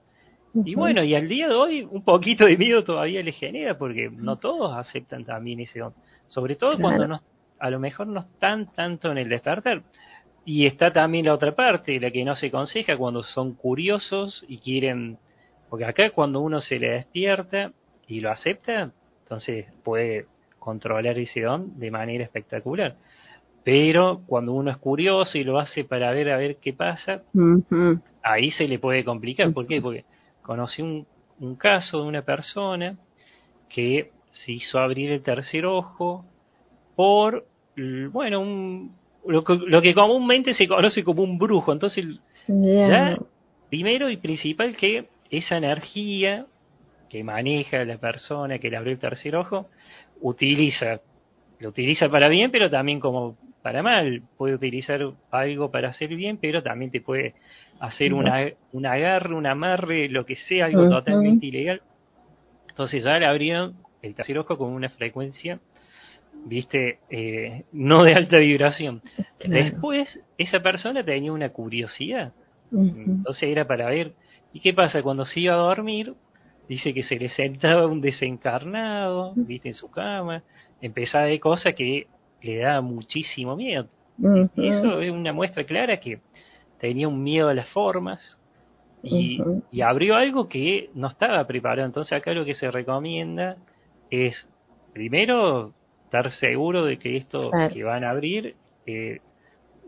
Y 0.53 0.75
bueno, 0.75 1.03
y 1.03 1.15
al 1.15 1.27
día 1.27 1.49
de 1.49 1.55
hoy 1.55 1.87
un 1.89 2.03
poquito 2.03 2.45
de 2.45 2.57
miedo 2.57 2.83
todavía 2.83 3.21
le 3.23 3.31
genera 3.31 3.77
porque 3.77 4.09
no 4.09 4.37
todos 4.37 4.73
aceptan 4.77 5.25
también 5.25 5.59
ese 5.61 5.79
don. 5.79 5.93
Sobre 6.27 6.55
todo 6.55 6.77
cuando 6.79 7.07
no, 7.07 7.21
a 7.59 7.69
lo 7.69 7.79
mejor 7.79 8.07
no 8.07 8.21
están 8.21 8.71
tanto 8.73 9.11
en 9.11 9.17
el 9.17 9.29
despertar. 9.29 9.83
Y 10.45 10.67
está 10.67 10.93
también 10.93 11.25
la 11.25 11.33
otra 11.33 11.55
parte, 11.55 11.99
la 11.99 12.11
que 12.11 12.23
no 12.23 12.35
se 12.35 12.47
aconseja 12.47 12.95
cuando 12.97 13.23
son 13.23 13.55
curiosos 13.55 14.45
y 14.47 14.59
quieren, 14.59 15.17
porque 15.69 15.85
acá 15.85 16.11
cuando 16.11 16.39
uno 16.39 16.61
se 16.61 16.79
le 16.79 16.89
despierta 16.91 17.71
y 18.07 18.19
lo 18.19 18.29
acepta, 18.31 18.91
entonces 19.23 19.65
puede 19.83 20.27
controlar 20.59 21.17
ese 21.17 21.41
don 21.41 21.79
de 21.79 21.89
manera 21.89 22.23
espectacular. 22.23 22.95
Pero 23.65 24.21
cuando 24.27 24.53
uno 24.53 24.69
es 24.69 24.77
curioso 24.77 25.39
y 25.39 25.43
lo 25.43 25.57
hace 25.59 25.83
para 25.83 26.11
ver 26.11 26.29
a 26.29 26.37
ver 26.37 26.57
qué 26.57 26.71
pasa, 26.71 27.23
ahí 28.21 28.51
se 28.51 28.67
le 28.67 28.77
puede 28.77 29.03
complicar. 29.03 29.51
¿Por 29.53 29.65
qué? 29.65 29.81
Porque 29.81 30.05
conocí 30.43 30.83
un, 30.83 31.07
un 31.39 31.55
caso 31.55 32.03
de 32.03 32.07
una 32.07 32.21
persona 32.21 32.95
que 33.67 34.11
se 34.31 34.51
hizo 34.51 34.77
abrir 34.77 35.11
el 35.11 35.23
tercer 35.23 35.65
ojo 35.65 36.25
por, 36.95 37.45
bueno, 38.11 38.39
un, 38.39 38.95
lo 39.25 39.43
que, 39.43 39.57
lo 39.65 39.81
que 39.81 39.95
comúnmente 39.95 40.53
se 40.53 40.67
conoce 40.67 41.03
como 41.03 41.23
un 41.23 41.39
brujo. 41.39 41.73
Entonces, 41.73 42.05
ya, 42.47 43.17
primero 43.69 44.11
y 44.11 44.17
principal 44.17 44.75
que 44.75 45.07
esa 45.31 45.57
energía 45.57 46.45
que 47.09 47.23
maneja 47.23 47.83
la 47.83 47.97
persona 47.97 48.59
que 48.59 48.69
le 48.69 48.77
abrió 48.77 48.93
el 48.93 48.99
tercer 48.99 49.35
ojo, 49.35 49.69
utiliza, 50.21 51.01
lo 51.59 51.69
utiliza 51.69 52.09
para 52.09 52.27
bien, 52.27 52.51
pero 52.51 52.69
también 52.69 52.99
como 52.99 53.37
para 53.65 53.81
mal. 53.81 54.21
Puede 54.37 54.53
utilizar 54.53 55.01
algo 55.31 55.71
para 55.71 55.89
hacer 55.89 56.15
bien, 56.15 56.37
pero 56.37 56.61
también 56.61 56.91
te 56.91 57.01
puede 57.01 57.33
hacer 57.79 58.13
una, 58.13 58.47
un 58.71 58.85
agarre, 58.85 59.33
un 59.33 59.47
amarre, 59.47 60.07
lo 60.07 60.23
que 60.23 60.35
sea, 60.35 60.65
algo 60.65 60.87
totalmente 60.87 61.47
ilegal. 61.47 61.81
Entonces 62.69 63.03
ya 63.03 63.17
le 63.17 63.25
abrieron 63.25 63.73
el 64.03 64.13
tercer 64.13 64.37
ojo 64.37 64.55
con 64.55 64.71
una 64.71 64.89
frecuencia 64.89 65.59
viste, 66.45 66.99
eh, 67.09 67.63
no 67.71 68.03
de 68.03 68.13
alta 68.13 68.37
vibración. 68.37 69.01
Después, 69.43 70.19
esa 70.37 70.59
persona 70.59 71.03
tenía 71.03 71.31
una 71.31 71.49
curiosidad. 71.49 72.33
Entonces 72.71 73.49
era 73.49 73.65
para 73.65 73.89
ver. 73.89 74.13
¿Y 74.53 74.59
qué 74.59 74.75
pasa? 74.75 75.01
Cuando 75.01 75.25
se 75.25 75.39
iba 75.39 75.55
a 75.55 75.57
dormir, 75.57 76.13
dice 76.69 76.93
que 76.93 77.01
se 77.01 77.15
le 77.15 77.29
sentaba 77.29 77.87
un 77.87 77.99
desencarnado, 77.99 79.33
viste, 79.35 79.69
en 79.69 79.73
su 79.73 79.89
cama, 79.89 80.43
empezaba 80.81 81.25
de 81.25 81.39
cosas 81.39 81.73
que 81.73 82.05
le 82.45 82.57
daba 82.57 82.81
muchísimo 82.81 83.55
miedo. 83.55 83.87
Y 84.55 84.67
eso 84.67 85.01
es 85.01 85.11
una 85.11 85.33
muestra 85.33 85.65
clara 85.65 85.99
que 85.99 86.19
tenía 86.79 87.07
un 87.07 87.21
miedo 87.23 87.49
a 87.49 87.53
las 87.53 87.67
formas 87.69 88.39
y, 89.03 89.41
y 89.71 89.81
abrió 89.81 90.15
algo 90.15 90.47
que 90.47 90.89
no 90.93 91.07
estaba 91.07 91.45
preparado. 91.45 91.85
Entonces 91.85 92.13
acá 92.13 92.31
lo 92.33 92.45
que 92.45 92.55
se 92.55 92.71
recomienda 92.71 93.57
es, 94.09 94.35
primero, 94.93 95.73
estar 96.05 96.31
seguro 96.33 96.85
de 96.85 96.97
que 96.97 97.17
esto 97.17 97.51
que 97.73 97.83
van 97.83 98.03
a 98.03 98.11
abrir 98.11 98.55
eh, 98.85 99.19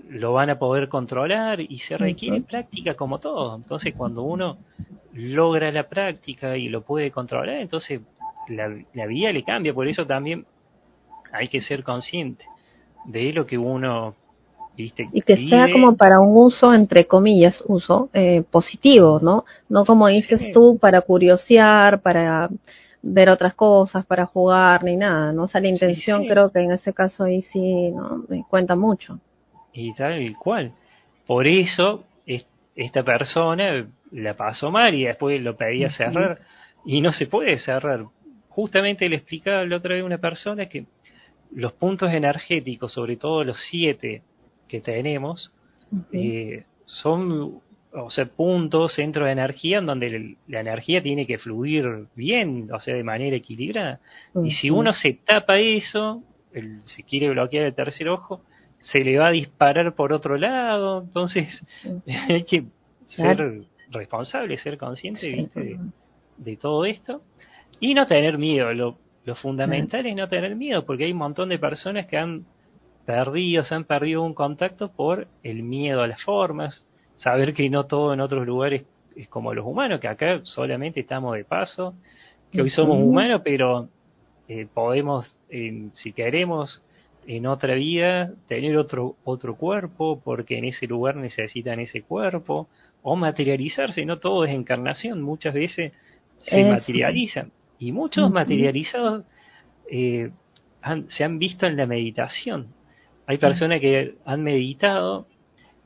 lo 0.09 0.33
van 0.33 0.49
a 0.49 0.59
poder 0.59 0.89
controlar 0.89 1.59
y 1.61 1.79
se 1.87 1.97
requiere 1.97 2.41
práctica 2.41 2.95
como 2.95 3.19
todo. 3.19 3.55
Entonces 3.55 3.93
cuando 3.95 4.23
uno 4.23 4.57
logra 5.13 5.71
la 5.71 5.87
práctica 5.87 6.57
y 6.57 6.69
lo 6.69 6.81
puede 6.81 7.11
controlar, 7.11 7.57
entonces 7.57 8.01
la, 8.49 8.75
la 8.93 9.05
vida 9.05 9.31
le 9.31 9.43
cambia. 9.43 9.73
Por 9.73 9.87
eso 9.87 10.05
también 10.05 10.45
hay 11.37 11.47
que 11.47 11.61
ser 11.61 11.83
consciente 11.83 12.45
de 13.05 13.33
lo 13.33 13.45
que 13.45 13.57
uno 13.57 14.15
¿viste? 14.75 15.09
y 15.13 15.21
que 15.21 15.47
sea 15.47 15.71
como 15.71 15.95
para 15.95 16.19
un 16.19 16.35
uso 16.35 16.73
entre 16.73 17.05
comillas 17.05 17.63
uso 17.67 18.09
eh, 18.13 18.43
positivo 18.49 19.19
no 19.21 19.45
no 19.69 19.85
como 19.85 20.07
dices 20.07 20.51
tú 20.51 20.77
para 20.79 21.01
curiosear 21.01 22.01
para 22.01 22.49
ver 23.01 23.29
otras 23.29 23.53
cosas 23.53 24.05
para 24.05 24.25
jugar 24.25 24.83
ni 24.83 24.95
nada, 24.95 25.31
¿no? 25.31 25.43
O 25.43 25.47
sea, 25.47 25.61
la 25.61 25.67
intención 25.67 26.25
creo 26.27 26.51
que 26.51 26.59
en 26.59 26.71
ese 26.71 26.93
caso 26.93 27.23
ahí 27.23 27.41
sí 27.41 27.91
¿no? 27.91 28.25
me 28.27 28.43
cuenta 28.49 28.75
mucho. 28.75 29.19
Y 29.73 29.93
tal 29.93 30.21
y 30.21 30.33
cual. 30.33 30.73
Por 31.25 31.47
eso 31.47 32.03
esta 32.75 33.03
persona 33.03 33.87
la 34.11 34.35
pasó 34.35 34.71
mal 34.71 34.93
y 34.93 35.05
después 35.05 35.41
lo 35.41 35.57
pedía 35.57 35.89
cerrar 35.89 36.39
y 36.85 37.01
no 37.01 37.11
se 37.11 37.27
puede 37.27 37.59
cerrar. 37.59 38.05
Justamente 38.49 39.09
le 39.09 39.17
explicaba 39.17 39.65
la 39.65 39.77
otra 39.77 39.95
vez 39.95 40.03
una 40.03 40.17
persona 40.17 40.67
que 40.67 40.85
los 41.51 41.73
puntos 41.73 42.11
energéticos, 42.11 42.93
sobre 42.93 43.17
todo 43.17 43.43
los 43.43 43.57
siete 43.69 44.21
que 44.67 44.81
tenemos, 44.81 45.53
eh, 46.11 46.65
son 46.85 47.61
o 47.93 48.09
sea, 48.11 48.25
puntos, 48.25 48.93
centros 48.93 49.25
de 49.25 49.31
energía 49.31 49.79
en 49.79 49.85
donde 49.85 50.35
la 50.47 50.59
energía 50.59 51.01
tiene 51.01 51.25
que 51.25 51.37
fluir 51.37 52.07
bien, 52.15 52.69
o 52.71 52.79
sea, 52.79 52.95
de 52.95 53.03
manera 53.03 53.35
equilibrada. 53.35 53.99
Y 54.43 54.51
si 54.51 54.69
uno 54.69 54.93
se 54.93 55.13
tapa 55.13 55.57
eso, 55.57 56.21
el, 56.53 56.81
si 56.85 57.03
quiere 57.03 57.29
bloquear 57.29 57.65
el 57.65 57.73
tercer 57.73 58.09
ojo, 58.09 58.41
se 58.79 58.99
le 58.99 59.17
va 59.17 59.27
a 59.27 59.31
disparar 59.31 59.95
por 59.95 60.13
otro 60.13 60.37
lado. 60.37 61.01
Entonces, 61.01 61.47
hay 62.29 62.43
que 62.43 62.65
ser 63.07 63.63
responsable, 63.89 64.57
ser 64.57 64.77
consciente 64.77 65.27
¿viste? 65.29 65.79
De, 66.37 66.57
todo 66.57 66.85
esto 66.85 67.21
y 67.79 67.93
no 67.93 68.05
tener 68.05 68.37
miedo. 68.37 68.73
Lo, 68.73 68.97
lo 69.27 69.35
fundamental 69.35 70.05
es 70.05 70.15
no 70.15 70.29
tener 70.29 70.55
miedo, 70.55 70.85
porque 70.85 71.03
hay 71.03 71.11
un 71.11 71.17
montón 71.17 71.49
de 71.49 71.59
personas 71.59 72.05
que 72.05 72.15
han 72.15 72.45
perdido, 73.05 73.65
se 73.65 73.75
han 73.75 73.83
perdido 73.83 74.23
un 74.23 74.33
contacto 74.33 74.89
por 74.89 75.27
el 75.43 75.63
miedo 75.63 76.01
a 76.01 76.07
las 76.07 76.23
formas, 76.23 76.85
saber 77.17 77.53
que 77.53 77.69
no 77.69 77.87
todo 77.87 78.13
en 78.13 78.21
otros 78.21 78.47
lugares 78.47 78.85
es 79.17 79.27
como 79.27 79.53
los 79.53 79.65
humanos, 79.65 79.99
que 79.99 80.07
acá 80.07 80.39
solamente 80.43 81.01
estamos 81.01 81.35
de 81.35 81.43
paso, 81.43 81.93
que 82.53 82.61
hoy 82.61 82.69
somos 82.69 82.99
humanos, 82.99 83.41
pero 83.43 83.89
eh, 84.47 84.65
podemos, 84.73 85.29
si 85.49 86.13
queremos, 86.13 86.81
en 87.27 87.47
otra 87.47 87.73
vida 87.73 88.31
tener 88.47 88.77
otro 88.77 89.17
otro 89.25 89.57
cuerpo, 89.57 90.21
porque 90.23 90.57
en 90.57 90.63
ese 90.63 90.87
lugar 90.87 91.17
necesitan 91.17 91.81
ese 91.81 92.01
cuerpo, 92.01 92.69
o 93.01 93.17
materializarse, 93.17 94.05
no 94.05 94.19
todo 94.19 94.45
es 94.45 94.51
encarnación, 94.51 95.21
muchas 95.21 95.53
veces 95.53 95.91
se 96.43 96.63
materializan, 96.63 97.51
y 97.79 97.91
muchos 97.91 98.31
materializados 98.31 99.23
eh, 99.89 100.31
se 101.09 101.23
han 101.23 101.39
visto 101.39 101.65
en 101.65 101.77
la 101.77 101.85
meditación. 101.85 102.67
Hay 103.25 103.37
personas 103.37 103.81
que 103.81 104.15
han 104.25 104.41
meditado 104.43 105.27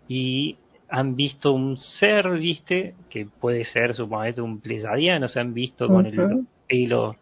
y 0.07 0.57
han 0.89 1.15
visto 1.15 1.53
un 1.53 1.77
ser, 1.77 2.29
viste, 2.31 2.95
que 3.09 3.25
puede 3.25 3.65
ser, 3.65 3.95
suponete, 3.95 4.41
un 4.41 4.59
plesadiano, 4.59 5.27
se 5.27 5.39
han 5.39 5.53
visto 5.53 5.87
con 5.87 6.05
el 6.05 6.45
pelo, 6.67 7.15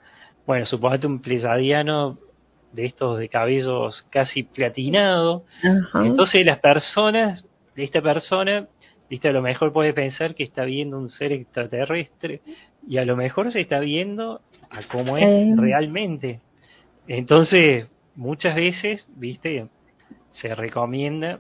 bueno, 0.46 0.66
suponete 0.66 1.08
un 1.08 1.22
plesadiano 1.22 2.18
de 2.74 2.86
estos 2.86 3.20
de 3.20 3.30
cabellos 3.30 4.06
casi 4.10 4.44
platinado. 4.44 5.46
Entonces 6.04 6.46
las 6.46 6.60
personas, 6.60 7.46
esta 7.76 8.02
persona 8.02 8.68
viste, 9.10 9.30
a 9.30 9.34
lo 9.34 9.42
mejor 9.42 9.74
puede 9.74 9.94
pensar 9.94 10.36
que 10.36 10.44
está 10.44 10.64
viendo 10.66 10.98
un 10.98 11.10
ser 11.10 11.32
extraterrestre 11.32 12.42
y 12.88 12.98
a 12.98 13.06
lo 13.06 13.16
mejor 13.16 13.52
se 13.52 13.62
está 13.62 13.80
viendo 13.80 14.42
a 14.70 14.84
cómo 14.92 15.18
es 15.18 15.24
eh. 15.24 15.54
realmente. 15.56 16.40
Entonces, 17.08 17.88
muchas 18.16 18.56
veces, 18.56 19.06
viste, 19.16 19.68
se 20.32 20.54
recomienda 20.56 21.40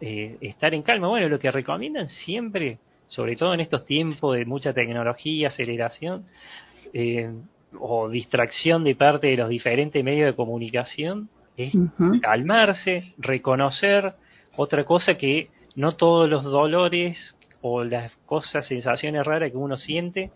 eh, 0.00 0.36
estar 0.40 0.74
en 0.74 0.82
calma. 0.82 1.08
Bueno, 1.08 1.28
lo 1.28 1.38
que 1.38 1.50
recomiendan 1.50 2.08
siempre, 2.08 2.78
sobre 3.06 3.36
todo 3.36 3.54
en 3.54 3.60
estos 3.60 3.86
tiempos 3.86 4.36
de 4.36 4.44
mucha 4.44 4.72
tecnología, 4.72 5.48
aceleración 5.48 6.24
eh, 6.92 7.30
o 7.78 8.08
distracción 8.08 8.84
de 8.84 8.96
parte 8.96 9.28
de 9.28 9.36
los 9.36 9.48
diferentes 9.48 10.02
medios 10.02 10.26
de 10.26 10.34
comunicación, 10.34 11.28
es 11.56 11.74
calmarse, 12.22 13.12
reconocer 13.18 14.14
otra 14.56 14.84
cosa 14.84 15.14
que 15.14 15.48
no 15.76 15.92
todos 15.92 16.28
los 16.28 16.44
dolores 16.44 17.36
o 17.60 17.84
las 17.84 18.14
cosas, 18.26 18.66
sensaciones 18.66 19.24
raras 19.24 19.50
que 19.50 19.56
uno 19.56 19.76
siente 19.76 20.30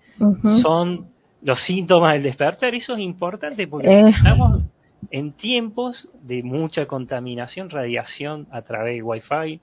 son 0.62 1.06
los 1.42 1.62
síntomas 1.64 2.14
del 2.14 2.24
despertar. 2.24 2.74
Eso 2.74 2.94
es 2.94 3.00
importante 3.00 3.66
porque 3.66 3.88
eh. 3.88 4.10
estamos 4.16 4.62
en 5.10 5.32
tiempos 5.32 6.08
de 6.22 6.42
mucha 6.42 6.86
contaminación, 6.86 7.70
radiación 7.70 8.46
a 8.50 8.62
través 8.62 8.96
de 8.96 9.02
Wi-Fi, 9.02 9.60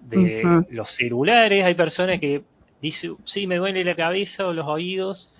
de 0.00 0.64
los 0.70 0.94
celulares. 0.96 1.64
Hay 1.64 1.74
personas 1.74 2.20
que 2.20 2.42
dicen, 2.82 3.16
sí, 3.24 3.46
me 3.46 3.56
duele 3.56 3.84
la 3.84 3.94
cabeza 3.94 4.46
o 4.46 4.52
los 4.52 4.66
oídos 4.66 5.32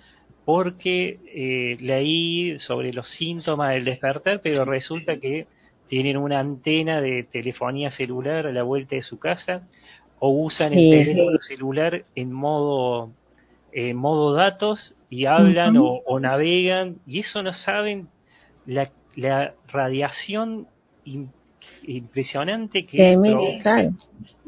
porque 0.45 1.19
eh, 1.33 1.77
leí 1.81 2.59
sobre 2.59 2.93
los 2.93 3.09
síntomas 3.09 3.73
del 3.73 3.85
despertar, 3.85 4.41
pero 4.43 4.63
resulta 4.63 5.17
que 5.17 5.47
tienen 5.87 6.17
una 6.17 6.39
antena 6.39 7.01
de 7.01 7.23
telefonía 7.23 7.91
celular 7.91 8.47
a 8.47 8.51
la 8.51 8.63
vuelta 8.63 8.95
de 8.95 9.03
su 9.03 9.19
casa 9.19 9.67
o 10.19 10.29
usan 10.29 10.73
el 10.73 11.05
teléfono 11.05 11.37
celular 11.39 12.05
en 12.15 12.31
modo 12.31 13.11
en 13.71 13.97
modo 13.97 14.33
datos 14.33 14.95
y 15.15 15.25
hablan 15.25 15.77
o, 15.77 16.19
navegan 16.19 16.97
y 17.07 17.19
eso 17.19 17.41
no 17.41 17.53
saben 17.53 18.07
la, 18.65 18.89
la 19.15 19.53
radiación 19.71 20.67
impresionante 21.83 22.85
que 22.85 23.15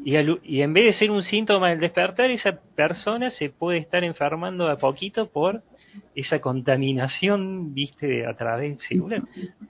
y, 0.04 0.16
y, 0.44 0.62
en 0.62 0.74
vez 0.74 0.86
de 0.86 0.94
ser 0.94 1.12
un 1.12 1.24
síntoma 1.24 1.70
del 1.70 1.80
despertar 1.80 2.30
esa 2.32 2.60
persona 2.76 3.30
se 3.32 3.50
puede 3.50 3.80
estar 3.80 4.04
enfermando 4.04 4.68
a 4.68 4.78
poquito 4.78 5.28
por 5.28 5.64
esa 6.16 6.40
contaminación, 6.40 7.74
viste, 7.74 8.26
a 8.26 8.34
través 8.36 8.72
del 8.72 8.88
celular. 8.88 9.22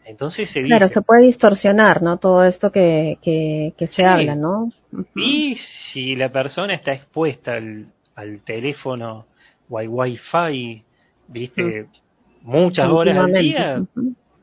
Entonces 0.06 0.50
se 0.52 0.62
Claro, 0.64 0.90
se 0.90 1.02
puede 1.02 1.28
distorsionar, 1.28 2.02
¿no? 2.02 2.18
Todo 2.18 2.44
esto 2.44 2.72
que, 2.72 3.18
que, 3.22 3.88
se 3.88 4.04
habla, 4.04 4.36
¿no? 4.36 4.70
Y 5.16 5.58
si 5.94 6.16
la 6.16 6.30
persona 6.30 6.74
está 6.74 6.94
expuesta 6.94 7.54
al, 7.54 7.88
al 8.16 8.42
teléfono 8.42 9.26
Wi-Fi, 9.70 10.84
viste, 11.28 11.88
muchas 12.42 12.88
horas 12.90 13.18
al 13.18 13.34
día, 13.34 13.84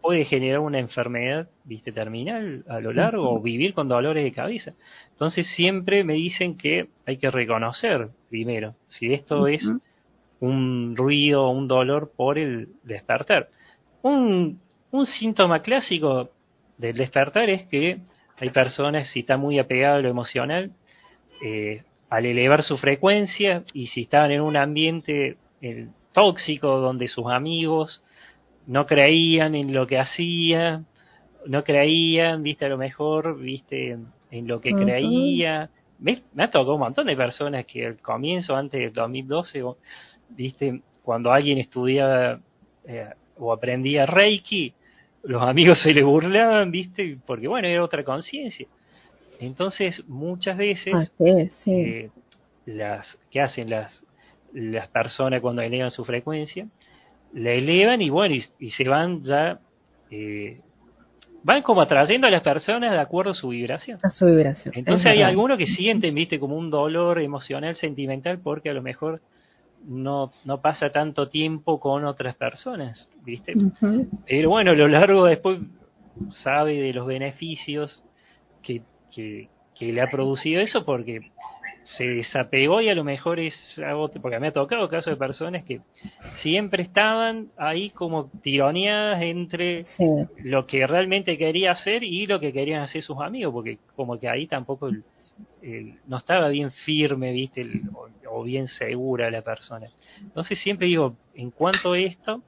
puede 0.00 0.24
generar 0.24 0.60
una 0.60 0.78
enfermedad, 0.78 1.48
viste, 1.64 1.90
terminal 1.92 2.64
a 2.68 2.80
lo 2.80 2.92
largo 2.92 3.32
o 3.32 3.40
vivir 3.40 3.74
con 3.74 3.88
dolores 3.88 4.22
de 4.22 4.32
cabeza. 4.32 4.72
Entonces 5.12 5.46
siempre 5.56 6.04
me 6.04 6.14
dicen 6.14 6.56
que 6.56 6.88
hay 7.06 7.16
que 7.16 7.30
reconocer 7.30 8.08
primero 8.28 8.74
si 8.88 9.14
esto 9.14 9.46
es 9.46 9.62
un 10.40 10.94
ruido 10.96 11.44
o 11.44 11.50
un 11.50 11.68
dolor 11.68 12.12
por 12.14 12.38
el 12.38 12.68
despertar. 12.82 13.48
Un, 14.02 14.60
un 14.90 15.06
síntoma 15.06 15.62
clásico 15.62 16.28
del 16.76 16.96
despertar 16.96 17.48
es 17.48 17.64
que 17.66 17.98
hay 18.38 18.50
personas, 18.50 19.08
si 19.10 19.20
está 19.20 19.36
muy 19.36 19.58
apegado 19.58 19.96
a 19.96 20.00
lo 20.00 20.08
emocional, 20.08 20.72
eh, 21.42 21.82
al 22.10 22.26
elevar 22.26 22.62
su 22.62 22.76
frecuencia 22.78 23.64
y 23.72 23.86
si 23.88 24.02
estaban 24.02 24.30
en 24.30 24.40
un 24.40 24.56
ambiente 24.56 25.36
eh, 25.62 25.88
tóxico 26.14 26.78
donde 26.78 27.08
sus 27.08 27.26
amigos 27.26 28.02
no 28.66 28.86
creían 28.86 29.54
en 29.54 29.74
lo 29.74 29.86
que 29.86 29.98
hacía, 29.98 30.82
no 31.46 31.62
creían, 31.64 32.42
viste, 32.42 32.64
a 32.64 32.68
lo 32.70 32.78
mejor, 32.78 33.38
viste, 33.38 33.98
en 34.30 34.48
lo 34.48 34.60
que 34.60 34.72
creía. 34.72 35.68
Me, 35.98 36.22
me, 36.32 36.44
ha 36.44 36.50
tocado 36.50 36.74
un 36.74 36.80
montón 36.80 37.06
de 37.08 37.16
personas 37.16 37.66
que 37.66 37.86
al 37.86 37.98
comienzo, 37.98 38.56
antes 38.56 38.80
del 38.80 38.92
2012, 38.92 39.62
viste, 40.30 40.80
cuando 41.02 41.32
alguien 41.32 41.58
estudiaba 41.58 42.40
eh, 42.86 43.10
o 43.36 43.52
aprendía 43.52 44.06
Reiki, 44.06 44.72
los 45.24 45.42
amigos 45.42 45.82
se 45.82 45.92
le 45.92 46.02
burlaban, 46.04 46.70
viste, 46.70 47.18
porque 47.26 47.48
bueno, 47.48 47.68
era 47.68 47.82
otra 47.82 48.04
conciencia. 48.04 48.66
Entonces, 49.40 50.02
muchas 50.06 50.56
veces, 50.56 51.12
eh, 51.66 52.10
las 52.66 53.06
que 53.30 53.40
hacen 53.40 53.68
las, 53.68 53.92
las 54.54 54.88
personas 54.88 55.40
cuando 55.40 55.62
elevan 55.62 55.90
su 55.90 56.04
frecuencia, 56.04 56.66
la 57.34 57.50
elevan 57.50 58.00
y 58.00 58.08
bueno, 58.08 58.34
y, 58.34 58.70
se 58.70 58.88
van 58.88 59.22
ya, 59.24 59.58
eh, 60.10 60.60
van 61.42 61.62
como 61.62 61.82
atrayendo 61.82 62.26
a 62.26 62.30
las 62.30 62.42
personas 62.42 62.92
de 62.92 62.98
acuerdo 62.98 63.32
a 63.32 63.34
su 63.34 63.48
vibración. 63.48 63.98
A 64.02 64.10
su 64.10 64.24
vibración. 64.26 64.72
Entonces 64.76 65.06
hay 65.06 65.22
algunos 65.22 65.58
que 65.58 65.66
sienten, 65.66 66.14
viste, 66.14 66.38
como 66.38 66.56
un 66.56 66.70
dolor 66.70 67.20
emocional, 67.20 67.76
sentimental, 67.76 68.38
porque 68.38 68.70
a 68.70 68.74
lo 68.74 68.82
mejor 68.82 69.20
no, 69.86 70.32
no 70.44 70.60
pasa 70.60 70.90
tanto 70.90 71.28
tiempo 71.28 71.78
con 71.78 72.04
otras 72.04 72.36
personas, 72.36 73.08
¿viste? 73.24 73.54
Pero 74.26 74.50
bueno, 74.50 74.70
a 74.70 74.74
lo 74.74 74.88
largo 74.88 75.26
después 75.26 75.60
sabe 76.42 76.80
de 76.80 76.92
los 76.92 77.06
beneficios 77.06 78.04
que, 78.62 78.82
que, 79.10 79.48
le 79.80 80.00
ha 80.00 80.10
producido 80.10 80.60
eso 80.60 80.84
porque 80.84 81.20
se 81.84 82.04
desapegó 82.04 82.80
y 82.80 82.88
a 82.88 82.94
lo 82.94 83.04
mejor 83.04 83.38
es 83.40 83.54
algo, 83.78 84.08
porque 84.08 84.38
me 84.40 84.48
ha 84.48 84.52
tocado 84.52 84.88
casos 84.88 85.12
de 85.12 85.16
personas 85.16 85.64
que 85.64 85.80
siempre 86.42 86.82
estaban 86.82 87.48
ahí 87.56 87.90
como 87.90 88.30
tironeadas 88.42 89.22
entre 89.22 89.84
lo 90.38 90.66
que 90.66 90.86
realmente 90.86 91.36
quería 91.36 91.72
hacer 91.72 92.02
y 92.02 92.26
lo 92.26 92.40
que 92.40 92.52
querían 92.52 92.82
hacer 92.82 93.02
sus 93.02 93.20
amigos, 93.20 93.52
porque 93.52 93.78
como 93.96 94.18
que 94.18 94.28
ahí 94.28 94.46
tampoco 94.46 94.88
el, 94.88 95.04
no 96.06 96.18
estaba 96.18 96.48
bien 96.48 96.72
firme, 96.84 97.32
viste, 97.32 97.66
o, 98.30 98.42
bien 98.42 98.68
segura 98.68 99.30
la 99.30 99.42
persona. 99.42 99.86
Entonces 100.20 100.58
siempre 100.60 100.86
digo, 100.86 101.16
en 101.34 101.50
cuanto 101.50 101.92
a 101.92 101.98
esto, 101.98 102.42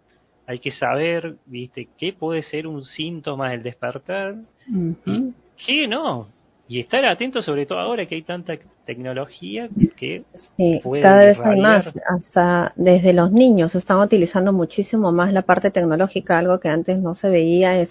hay 0.46 0.58
que 0.58 0.70
saber, 0.72 1.36
viste, 1.46 1.88
qué 1.98 2.12
puede 2.12 2.42
ser 2.42 2.66
un 2.66 2.82
síntoma 2.84 3.50
del 3.50 3.62
despertar 3.62 4.36
y 4.68 5.32
qué 5.64 5.88
no. 5.88 6.28
Y 6.68 6.80
estar 6.80 7.04
atento 7.04 7.42
sobre 7.42 7.66
todo 7.66 7.78
ahora 7.78 8.06
que 8.06 8.16
hay 8.16 8.22
tanta 8.22 8.58
tecnología 8.86 9.68
que 9.96 10.22
sí, 10.56 10.80
cada 11.02 11.26
vez 11.26 11.38
hay 11.40 11.60
más, 11.60 11.84
hasta 12.08 12.72
desde 12.76 13.12
los 13.12 13.30
niños 13.32 13.74
están 13.74 13.98
utilizando 13.98 14.52
muchísimo 14.52 15.12
más 15.12 15.32
la 15.32 15.42
parte 15.42 15.70
tecnológica, 15.70 16.38
algo 16.38 16.58
que 16.60 16.68
antes 16.68 16.98
no 16.98 17.14
se 17.16 17.28
veía, 17.28 17.80
es 17.80 17.90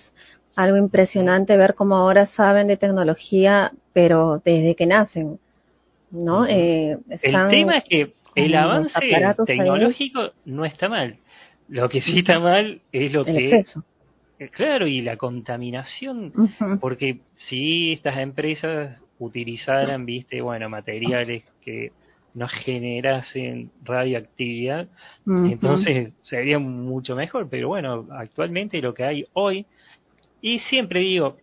algo 0.56 0.78
impresionante 0.78 1.58
ver 1.58 1.76
cómo 1.76 1.98
ahora 1.98 2.26
saben 2.28 2.68
de 2.68 2.78
tecnología, 2.78 3.74
pero 3.94 4.42
desde 4.44 4.76
que 4.76 4.86
nacen, 4.88 5.38
¿no? 6.12 6.48
Eh, 6.48 6.98
el 7.10 7.50
tema 7.50 7.78
es 7.78 7.84
que 7.84 8.14
el 8.36 8.56
avance 8.56 9.00
tecnológico 9.46 10.32
no 10.46 10.66
está 10.66 10.90
mal. 10.90 11.18
Lo 11.68 11.90
que 11.90 12.02
sí 12.02 12.20
está 12.20 12.40
mal 12.40 12.82
es 12.92 13.12
lo 13.12 13.26
que... 13.26 13.64
Eh, 14.38 14.50
claro, 14.50 14.86
y 14.86 15.02
la 15.02 15.16
contaminación, 15.16 16.34
porque 16.82 17.20
si 17.48 17.94
estas 17.94 18.18
empresas 18.18 19.00
utilizaran, 19.20 20.06
viste, 20.06 20.42
bueno, 20.42 20.70
materiales 20.70 21.44
que 21.62 21.92
no 22.34 22.48
generasen 22.50 23.72
radioactividad, 23.84 24.88
entonces 25.26 26.12
sería 26.22 26.60
mucho 26.60 27.16
mejor. 27.16 27.48
Pero 27.50 27.70
bueno, 27.70 28.08
actualmente 28.12 28.82
lo 28.82 28.94
que 28.94 29.06
hay 29.06 29.26
hoy 29.34 29.66
y 30.46 30.60
siempre 30.60 31.00
digo, 31.00 31.38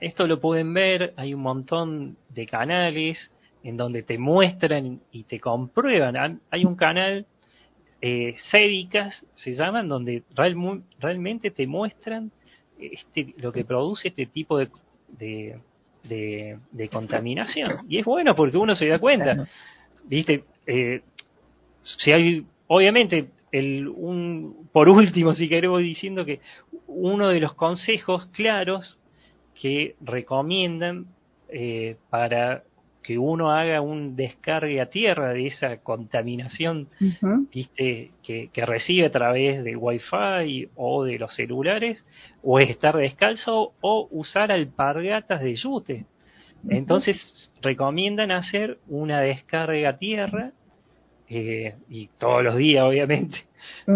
esto 0.00 0.26
lo 0.26 0.40
pueden 0.40 0.74
ver, 0.74 1.14
hay 1.16 1.32
un 1.32 1.42
montón 1.42 2.16
de 2.30 2.44
canales 2.44 3.18
en 3.62 3.76
donde 3.76 4.02
te 4.02 4.18
muestran 4.18 5.00
y 5.12 5.22
te 5.22 5.38
comprueban. 5.38 6.40
Hay 6.50 6.64
un 6.64 6.74
canal, 6.74 7.24
eh, 8.00 8.34
se 8.50 9.54
llaman, 9.54 9.88
donde 9.88 10.24
realmente 10.34 11.52
te 11.52 11.68
muestran 11.68 12.32
este, 12.80 13.32
lo 13.38 13.52
que 13.52 13.64
produce 13.64 14.08
este 14.08 14.26
tipo 14.26 14.58
de, 14.58 14.70
de, 15.06 15.60
contaminación. 16.90 17.86
Y 17.88 17.98
es 17.98 18.04
bueno 18.04 18.34
porque 18.34 18.56
uno 18.56 18.74
se 18.74 18.86
da 18.86 18.98
cuenta. 18.98 19.46
¿Viste? 20.04 20.44
Eh, 20.66 21.02
si 21.82 22.12
hay, 22.12 22.44
obviamente, 22.66 23.28
el, 23.52 23.88
un, 23.88 24.68
por 24.72 24.88
último, 24.88 25.34
si 25.34 25.48
queremos 25.48 25.80
diciendo 25.80 26.24
que 26.24 26.40
uno 26.86 27.28
de 27.28 27.40
los 27.40 27.54
consejos 27.54 28.26
claros 28.26 28.98
que 29.60 29.94
recomiendan 30.00 31.06
eh, 31.48 31.96
para 32.10 32.64
que 33.06 33.18
uno 33.18 33.52
haga 33.52 33.80
un 33.80 34.16
descargue 34.16 34.80
a 34.80 34.86
tierra 34.86 35.32
de 35.32 35.46
esa 35.46 35.76
contaminación 35.76 36.88
¿viste? 37.52 38.10
Que, 38.24 38.50
que, 38.52 38.66
recibe 38.66 39.06
a 39.06 39.12
través 39.12 39.62
de 39.62 39.76
Wi-Fi 39.76 40.70
o 40.74 41.04
de 41.04 41.16
los 41.16 41.32
celulares, 41.36 42.04
o 42.42 42.58
estar 42.58 42.96
descalzo 42.96 43.74
o 43.80 44.08
usar 44.10 44.50
alpargatas 44.50 45.40
de 45.40 45.54
yute. 45.54 46.04
Entonces 46.68 47.16
recomiendan 47.62 48.32
hacer 48.32 48.78
una 48.88 49.20
descarga 49.20 49.90
a 49.90 49.98
tierra, 49.98 50.50
eh, 51.28 51.76
y 51.88 52.08
todos 52.18 52.42
los 52.42 52.56
días 52.56 52.84
obviamente, 52.84 53.38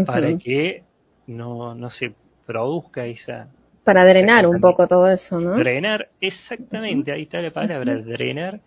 para 0.06 0.38
que 0.38 0.84
no, 1.26 1.74
no 1.74 1.90
se 1.90 2.12
produzca 2.46 3.06
esa... 3.06 3.48
Para 3.82 4.04
drenar 4.04 4.46
un 4.46 4.60
poco 4.60 4.86
todo 4.86 5.10
eso, 5.10 5.40
¿no? 5.40 5.56
Drenar, 5.56 6.10
exactamente, 6.20 7.10
ahí 7.10 7.22
está 7.22 7.40
la 7.40 7.50
palabra, 7.50 7.96
drenar 7.96 8.60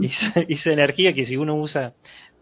esa, 0.00 0.40
esa 0.48 0.70
energía 0.70 1.12
que 1.12 1.26
si 1.26 1.36
uno 1.36 1.56
usa 1.56 1.92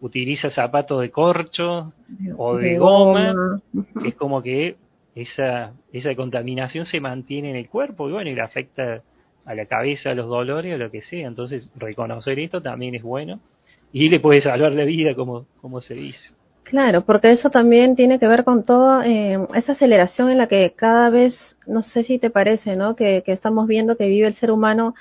utiliza 0.01 0.49
zapatos 0.49 1.01
de 1.01 1.11
corcho 1.11 1.93
o 2.35 2.57
de, 2.57 2.77
goma, 2.77 3.61
es 4.05 4.15
como 4.15 4.41
que 4.41 4.75
esa, 5.15 5.73
esa 5.93 6.15
contaminación 6.15 6.85
se 6.85 6.99
mantiene 6.99 7.51
en 7.51 7.55
el 7.55 7.69
cuerpo 7.69 8.09
y 8.09 8.13
bueno, 8.13 8.29
y 8.29 8.35
le 8.35 8.41
afecta 8.41 9.03
a 9.45 9.55
la 9.55 9.65
cabeza, 9.65 10.11
a 10.11 10.15
los 10.15 10.27
dolores, 10.27 10.73
o 10.73 10.77
lo 10.77 10.91
que 10.91 11.01
sea. 11.01 11.27
Entonces, 11.27 11.69
reconocer 11.75 12.39
esto 12.39 12.61
también 12.61 12.95
es 12.95 13.03
bueno 13.03 13.39
y 13.91 14.09
le 14.09 14.19
puede 14.19 14.41
salvar 14.41 14.73
la 14.73 14.85
vida, 14.85 15.15
como, 15.15 15.45
como 15.61 15.81
se 15.81 15.93
dice. 15.93 16.31
Claro, 16.63 17.03
porque 17.03 17.31
eso 17.31 17.49
también 17.49 17.95
tiene 17.95 18.19
que 18.19 18.27
ver 18.27 18.43
con 18.43 18.63
toda 18.63 19.05
eh, 19.05 19.37
esa 19.55 19.73
aceleración 19.73 20.29
en 20.29 20.37
la 20.37 20.47
que 20.47 20.73
cada 20.75 21.09
vez, 21.09 21.35
no 21.67 21.81
sé 21.83 22.03
si 22.03 22.17
te 22.17 22.29
parece, 22.29 22.75
¿no? 22.75 22.95
Que, 22.95 23.23
que 23.25 23.33
estamos 23.33 23.67
viendo 23.67 23.97
que 23.97 24.07
vive 24.07 24.27
el 24.27 24.35
ser 24.35 24.51
humano 24.51 24.95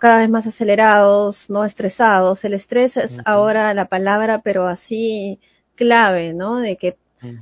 cada 0.00 0.18
vez 0.18 0.30
más 0.30 0.46
acelerados, 0.46 1.36
no 1.48 1.64
estresados. 1.64 2.44
El 2.44 2.54
estrés 2.54 2.96
es 2.96 3.10
ahora 3.24 3.74
la 3.74 3.86
palabra, 3.86 4.40
pero 4.42 4.66
así 4.66 5.38
clave, 5.74 6.32
¿no? 6.32 6.58
De 6.58 6.76
que 6.76 6.96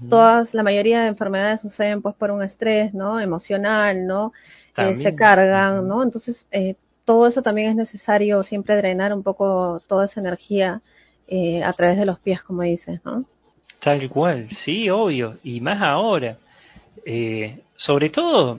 todas, 0.08 0.52
la 0.54 0.62
mayoría 0.62 1.02
de 1.02 1.08
enfermedades 1.08 1.60
suceden 1.60 2.02
pues 2.02 2.14
por 2.16 2.30
un 2.30 2.42
estrés, 2.42 2.94
¿no? 2.94 3.20
Emocional, 3.20 4.06
¿no? 4.06 4.32
Eh, 4.76 4.98
se 5.02 5.14
cargan, 5.14 5.86
¿no? 5.86 6.02
Entonces, 6.02 6.46
eh, 6.50 6.74
todo 7.04 7.26
eso 7.28 7.42
también 7.42 7.70
es 7.70 7.76
necesario 7.76 8.42
siempre 8.42 8.76
drenar 8.76 9.12
un 9.12 9.22
poco 9.22 9.80
toda 9.88 10.06
esa 10.06 10.20
energía 10.20 10.80
eh, 11.28 11.62
a 11.62 11.72
través 11.72 11.98
de 11.98 12.06
los 12.06 12.18
pies, 12.18 12.42
como 12.42 12.62
dices, 12.62 13.00
¿no? 13.04 13.24
Tal 13.80 14.08
cual, 14.08 14.48
sí, 14.64 14.88
obvio, 14.90 15.36
y 15.44 15.60
más 15.60 15.80
ahora. 15.80 16.38
sobre 17.76 18.10
todo, 18.10 18.58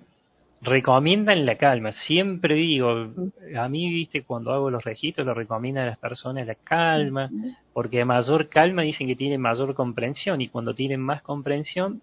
recomiendan 0.66 1.46
la 1.46 1.56
calma. 1.56 1.94
Siempre 2.06 2.56
digo, 2.56 3.14
a 3.58 3.70
mí, 3.70 3.90
viste, 3.90 4.24
cuando 4.24 4.52
hago 4.52 4.70
los 4.70 4.84
registros, 4.84 5.26
lo 5.26 5.34
recomiendan 5.34 5.86
a 5.86 5.88
las 5.92 5.98
personas 5.98 6.46
la 6.48 6.56
calma, 6.56 7.30
porque 7.74 8.02
a 8.02 8.06
mayor 8.06 8.50
calma 8.50 8.82
dicen 8.82 9.08
que 9.08 9.16
tienen 9.16 9.42
mayor 9.42 9.74
comprensión, 9.76 10.42
y 10.42 10.48
cuando 10.50 10.74
tienen 10.74 11.00
más 11.00 11.22
comprensión, 11.22 12.02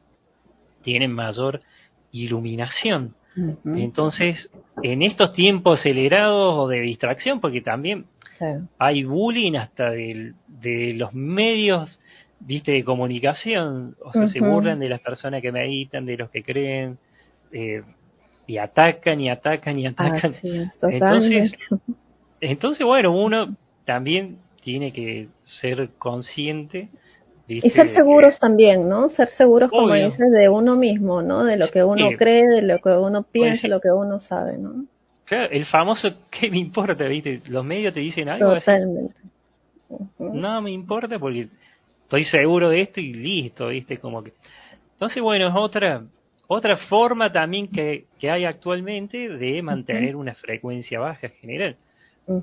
tienen 0.82 1.12
mayor 1.12 1.60
iluminación. 2.12 3.14
Entonces, 3.64 4.50
en 4.82 5.02
estos 5.02 5.32
tiempos 5.32 5.80
acelerados 5.80 6.54
o 6.58 6.68
de 6.68 6.80
distracción, 6.80 7.40
porque 7.40 7.60
también 7.60 8.06
hay 8.78 9.04
bullying 9.04 9.54
hasta 9.54 9.90
de, 9.90 10.34
de 10.46 10.94
los 10.94 11.14
medios 11.14 11.98
viste 12.46 12.72
de 12.72 12.84
comunicación. 12.84 13.96
O 14.00 14.12
sea 14.12 14.26
se 14.26 14.40
burlan 14.40 14.78
de 14.78 14.88
las 14.88 15.00
personas 15.00 15.42
que 15.42 15.52
meditan 15.52 16.06
de 16.06 16.16
los 16.16 16.30
que 16.30 16.42
creen 16.42 16.98
eh, 17.52 17.82
y 18.52 18.58
atacan 18.58 19.18
y 19.18 19.30
atacan 19.30 19.78
y 19.78 19.86
atacan. 19.86 20.34
entonces, 20.42 21.54
entonces, 22.38 22.86
bueno, 22.86 23.16
uno 23.16 23.56
también 23.86 24.36
tiene 24.62 24.92
que 24.92 25.28
ser 25.60 25.88
consciente. 25.98 26.90
Y 27.48 27.62
ser 27.70 27.94
seguros 27.94 28.38
también, 28.38 28.90
¿no? 28.90 29.08
Ser 29.08 29.28
seguros, 29.38 29.70
como 29.70 29.94
dices, 29.94 30.30
de 30.32 30.50
uno 30.50 30.76
mismo, 30.76 31.22
¿no? 31.22 31.44
De 31.44 31.56
lo 31.56 31.70
que 31.70 31.82
uno 31.82 32.10
cree, 32.18 32.46
de 32.46 32.60
lo 32.60 32.78
que 32.78 32.90
uno 32.90 33.22
pues 33.22 33.32
piensa, 33.32 33.62
de 33.62 33.68
lo 33.68 33.80
que 33.80 33.90
uno 33.90 34.20
sabe, 34.20 34.58
¿no? 34.58 34.84
Claro, 35.24 35.48
el 35.50 35.64
famoso 35.64 36.10
¿qué 36.30 36.50
me 36.50 36.58
importa? 36.58 37.04
¿Viste? 37.06 37.40
Los 37.48 37.64
medios 37.64 37.94
te 37.94 38.00
dicen 38.00 38.28
algo 38.28 38.52
Totalmente. 38.52 39.14
No 40.18 40.60
me 40.60 40.72
importa 40.72 41.18
porque 41.18 41.48
estoy 42.02 42.24
seguro 42.26 42.68
de 42.68 42.82
esto 42.82 43.00
y 43.00 43.14
listo, 43.14 43.68
¿viste? 43.68 43.96
Como 43.96 44.22
que... 44.22 44.34
Entonces, 44.92 45.22
bueno, 45.22 45.48
es 45.48 45.54
otra 45.56 46.02
otra 46.52 46.76
forma 46.76 47.32
también 47.32 47.68
que, 47.68 48.06
que 48.18 48.30
hay 48.30 48.44
actualmente 48.44 49.28
de 49.28 49.62
mantener 49.62 50.16
una 50.16 50.34
frecuencia 50.34 51.00
baja 51.00 51.28
general. 51.40 51.76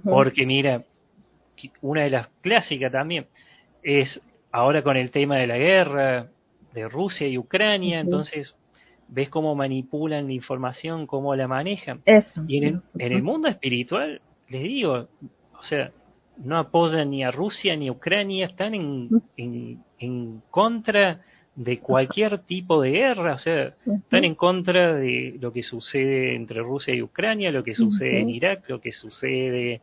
Porque 0.04 0.46
mira, 0.46 0.84
una 1.82 2.04
de 2.04 2.10
las 2.10 2.28
clásicas 2.42 2.92
también 2.92 3.28
es 3.84 4.22
ahora 4.52 4.82
con 4.82 4.98
el 4.98 5.12
tema 5.12 5.38
de 5.38 5.48
la 5.48 5.58
guerra 5.58 6.28
de 6.74 6.88
Rusia 6.88 7.28
y 7.28 7.38
Ucrania, 7.38 8.00
entonces 8.00 8.56
ves 9.08 9.30
cómo 9.30 9.56
manipulan 9.56 10.28
la 10.28 10.34
información, 10.34 11.08
cómo 11.08 11.36
la 11.36 11.48
manejan. 11.48 12.02
Y 12.48 12.58
en 12.58 12.64
el, 12.64 12.82
en 12.98 13.12
el 13.12 13.24
mundo 13.24 13.48
espiritual, 13.48 14.22
les 14.50 14.64
digo, 14.64 15.08
o 15.60 15.64
sea, 15.64 15.92
no 16.38 16.58
apoyan 16.58 17.10
ni 17.10 17.24
a 17.24 17.32
Rusia 17.32 17.76
ni 17.76 17.88
a 17.88 17.92
Ucrania, 17.92 18.46
están 18.46 18.74
en, 18.74 19.10
en, 19.36 19.84
en 19.98 20.42
contra 20.50 21.22
de 21.60 21.80
cualquier 21.80 22.40
tipo 22.40 22.82
de 22.82 22.92
guerra, 22.92 23.34
o 23.34 23.38
sea, 23.38 23.74
están 23.86 24.24
en 24.24 24.36
contra 24.36 24.96
de 24.96 25.36
lo 25.42 25.52
que 25.52 25.62
sucede 25.62 26.34
entre 26.34 26.62
Rusia 26.62 26.96
y 26.96 27.02
Ucrania, 27.02 27.52
lo 27.52 27.66
que 27.66 27.76
sucede 27.76 28.22
en 28.22 28.30
Irak, 28.30 28.64
lo 28.70 28.80
que 28.80 28.94
sucede, 28.94 29.82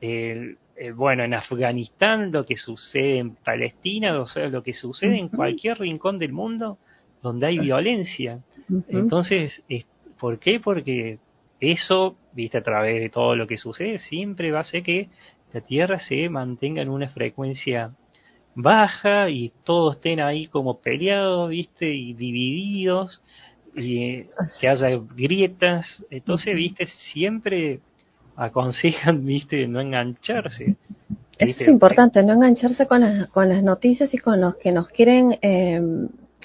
el, 0.00 0.56
bueno, 0.94 1.24
en 1.24 1.34
Afganistán, 1.34 2.30
lo 2.30 2.46
que 2.46 2.54
sucede 2.54 3.18
en 3.18 3.34
Palestina, 3.34 4.20
o 4.20 4.28
sea, 4.28 4.46
lo 4.46 4.62
que 4.62 4.72
sucede 4.72 5.18
en 5.18 5.28
cualquier 5.28 5.80
rincón 5.80 6.20
del 6.20 6.32
mundo 6.32 6.78
donde 7.20 7.48
hay 7.48 7.58
violencia. 7.58 8.38
Entonces, 8.86 9.60
¿por 10.20 10.38
qué? 10.38 10.60
Porque 10.60 11.18
eso, 11.58 12.14
viste, 12.34 12.58
a 12.58 12.62
través 12.62 13.00
de 13.00 13.08
todo 13.08 13.34
lo 13.34 13.48
que 13.48 13.56
sucede, 13.56 13.98
siempre 13.98 14.52
va 14.52 14.58
a 14.58 14.62
hacer 14.62 14.84
que 14.84 15.08
la 15.52 15.60
Tierra 15.60 15.98
se 15.98 16.28
mantenga 16.28 16.82
en 16.82 16.88
una 16.88 17.08
frecuencia 17.08 17.96
baja 18.56 19.30
y 19.30 19.52
todos 19.64 19.96
estén 19.96 20.20
ahí 20.20 20.48
como 20.48 20.80
peleados, 20.80 21.50
¿viste? 21.50 21.94
Y 21.94 22.14
divididos, 22.14 23.22
y 23.74 24.24
que 24.60 24.68
haya 24.68 24.88
grietas. 25.14 25.86
Entonces, 26.10 26.56
¿viste? 26.56 26.88
Siempre 27.12 27.80
aconsejan, 28.34 29.24
¿viste? 29.24 29.68
No 29.68 29.80
engancharse. 29.80 30.74
Es 31.38 31.60
importante, 31.68 32.22
no 32.22 32.32
engancharse 32.32 32.86
con 32.86 33.02
las, 33.02 33.28
con 33.28 33.48
las 33.50 33.62
noticias 33.62 34.12
y 34.14 34.18
con 34.18 34.40
los 34.40 34.56
que 34.56 34.72
nos 34.72 34.88
quieren 34.88 35.38
eh, 35.42 35.82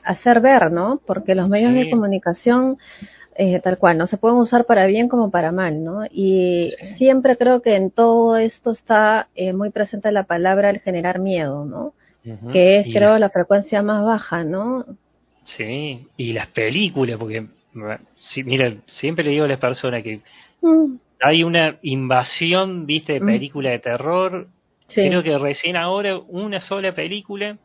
hacer 0.04 0.42
ver, 0.42 0.70
¿no? 0.70 1.00
Porque 1.08 1.34
los 1.34 1.48
medios 1.48 1.74
de 1.74 1.90
comunicación 1.90 2.78
eh, 3.36 3.62
tal 3.62 3.78
cual, 3.78 3.98
no 3.98 4.08
se 4.08 4.18
pueden 4.18 4.38
usar 4.38 4.66
para 4.66 4.86
bien 4.88 5.08
como 5.08 5.32
para 5.32 5.54
mal, 5.54 5.84
¿no? 5.84 6.06
Y 6.12 6.72
siempre 6.98 7.38
creo 7.38 7.62
que 7.62 7.76
en 7.76 7.90
todo 7.90 8.36
esto 8.36 8.72
está 8.72 9.30
eh, 9.36 9.54
muy 9.54 9.70
presente 9.70 10.12
la 10.12 10.24
palabra 10.24 10.70
el 10.70 10.82
generar 10.82 11.20
miedo, 11.20 11.64
¿no? 11.66 11.94
Que 12.24 12.80
es 12.80 12.94
creo 12.94 13.18
la... 13.18 13.30
frecuencia 13.30 13.82
más 13.82 14.04
baja, 14.06 14.44
¿no? 14.44 14.86
Sí, 15.58 16.08
y 16.18 16.34
las 16.34 16.48
películas, 16.48 17.18
porque 17.18 17.46
sí, 18.34 18.44
mira, 18.44 18.74
siempre 18.86 19.24
le 19.24 19.32
digo 19.32 19.46
a 19.46 19.48
las 19.48 19.60
personas 19.60 20.04
que 20.04 20.22
mm. 20.62 20.96
hay 21.22 21.44
una 21.44 21.78
invasión, 21.82 22.86
viste, 22.86 23.14
de 23.14 23.22
mm. 23.22 23.26
película 23.26 23.70
de 23.72 23.80
terror. 23.80 24.48
Creo 24.94 25.24
que 25.24 25.38
recién 25.38 25.78
ahora 25.78 26.20
una 26.20 26.60
sola 26.62 26.94
película 26.94 27.58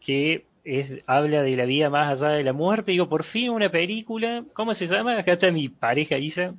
que 0.00 0.44
es, 0.64 1.02
habla 1.06 1.42
de 1.42 1.56
la 1.56 1.66
vida 1.66 1.90
más 1.90 2.18
allá 2.18 2.32
de 2.32 2.42
la 2.42 2.52
muerte. 2.52 2.92
Digo, 2.92 3.08
por 3.08 3.24
fin 3.24 3.50
una 3.50 3.70
película, 3.70 4.44
¿cómo 4.54 4.74
se 4.74 4.86
llama? 4.86 5.18
Acá 5.18 5.34
está 5.34 5.50
mi 5.50 5.68
pareja 5.68 6.18
Isa. 6.18 6.54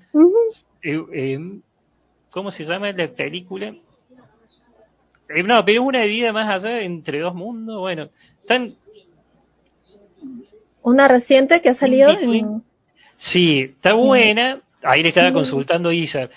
Eh, 0.84 1.02
eh, 1.14 1.40
¿Cómo 2.30 2.52
se 2.52 2.66
llama 2.66 2.92
la 2.92 3.08
película? 3.08 3.74
Eh, 5.30 5.44
no, 5.44 5.64
pero 5.66 5.84
una 5.84 6.04
vida 6.04 6.32
más 6.32 6.64
allá 6.64 6.82
entre 6.82 7.20
dos 7.20 7.34
mundos. 7.34 7.80
Bueno, 7.80 8.10
están. 8.42 8.76
Una 10.82 11.08
reciente 11.08 11.62
que 11.62 11.70
ha 11.70 11.76
salido. 11.76 12.10
Sí, 13.18 13.62
está 13.62 13.94
buena. 13.94 14.62
Ahí 14.84 15.02
le 15.02 15.10
estaba 15.10 15.32
consultando 15.32 15.92
Isa. 15.92 16.30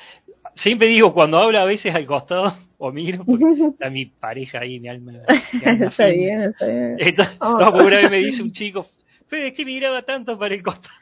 Siempre 0.54 0.88
digo, 0.88 1.12
cuando 1.12 1.38
habla 1.38 1.62
a 1.62 1.66
veces 1.66 1.94
al 1.94 2.06
costado, 2.06 2.54
o 2.78 2.90
miro, 2.92 3.24
porque 3.24 3.44
está 3.72 3.90
mi 3.90 4.06
pareja 4.06 4.60
ahí, 4.60 4.80
mi 4.80 4.88
alma. 4.88 5.12
está 5.62 6.06
bien, 6.06 6.42
está 6.42 6.66
bien. 6.66 6.96
Oh. 7.40 7.58
no, 7.58 7.70
una 7.72 7.96
vez 7.96 8.10
me 8.10 8.18
dice 8.18 8.42
un 8.42 8.52
chico, 8.52 8.86
pero 9.28 9.48
es 9.48 9.54
que 9.54 9.64
miraba 9.64 10.02
tanto 10.02 10.38
para 10.38 10.54
el 10.54 10.62
costado. 10.62 10.94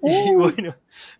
Y 0.00 0.30
uh. 0.30 0.38
bueno, 0.38 0.76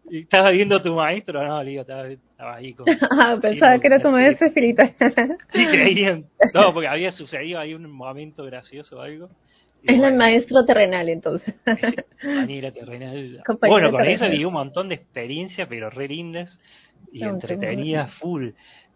estaba 0.23 0.51
viendo 0.51 0.77
a 0.77 0.83
tu 0.83 0.95
maestro, 0.95 1.47
no, 1.47 1.63
digo, 1.65 1.83
estaba, 1.83 2.55
ahí 2.55 2.75
con... 2.75 2.87
Ah, 3.11 3.39
pensaba 3.41 3.79
que 3.79 3.87
era 3.87 4.01
tu 4.01 4.11
maestro 4.11 4.49
espiritual. 4.49 4.95
sí, 5.53 5.67
creían. 5.67 6.25
No, 6.55 6.73
porque 6.73 6.89
había 6.89 7.13
sucedido 7.13 7.61
ahí 7.61 7.75
un 7.75 7.91
momento 7.91 8.45
gracioso 8.45 8.99
o 8.99 9.01
algo. 9.01 9.29
Es 9.83 10.03
el 10.03 10.15
maestro 10.15 10.65
terrenal, 10.65 11.09
entonces. 11.09 11.55
Compañera 12.21 12.73
terrenal. 12.73 13.43
bueno, 13.61 13.93
con 13.93 14.07
eso 14.07 14.29
viví 14.29 14.45
un 14.45 14.53
montón 14.53 14.89
de 14.89 14.97
experiencias, 14.97 15.69
pero 15.69 15.89
re 15.89 16.09
lindas 16.09 16.59
y 17.13 17.23
entretenidas 17.23 18.13
full. 18.15 18.51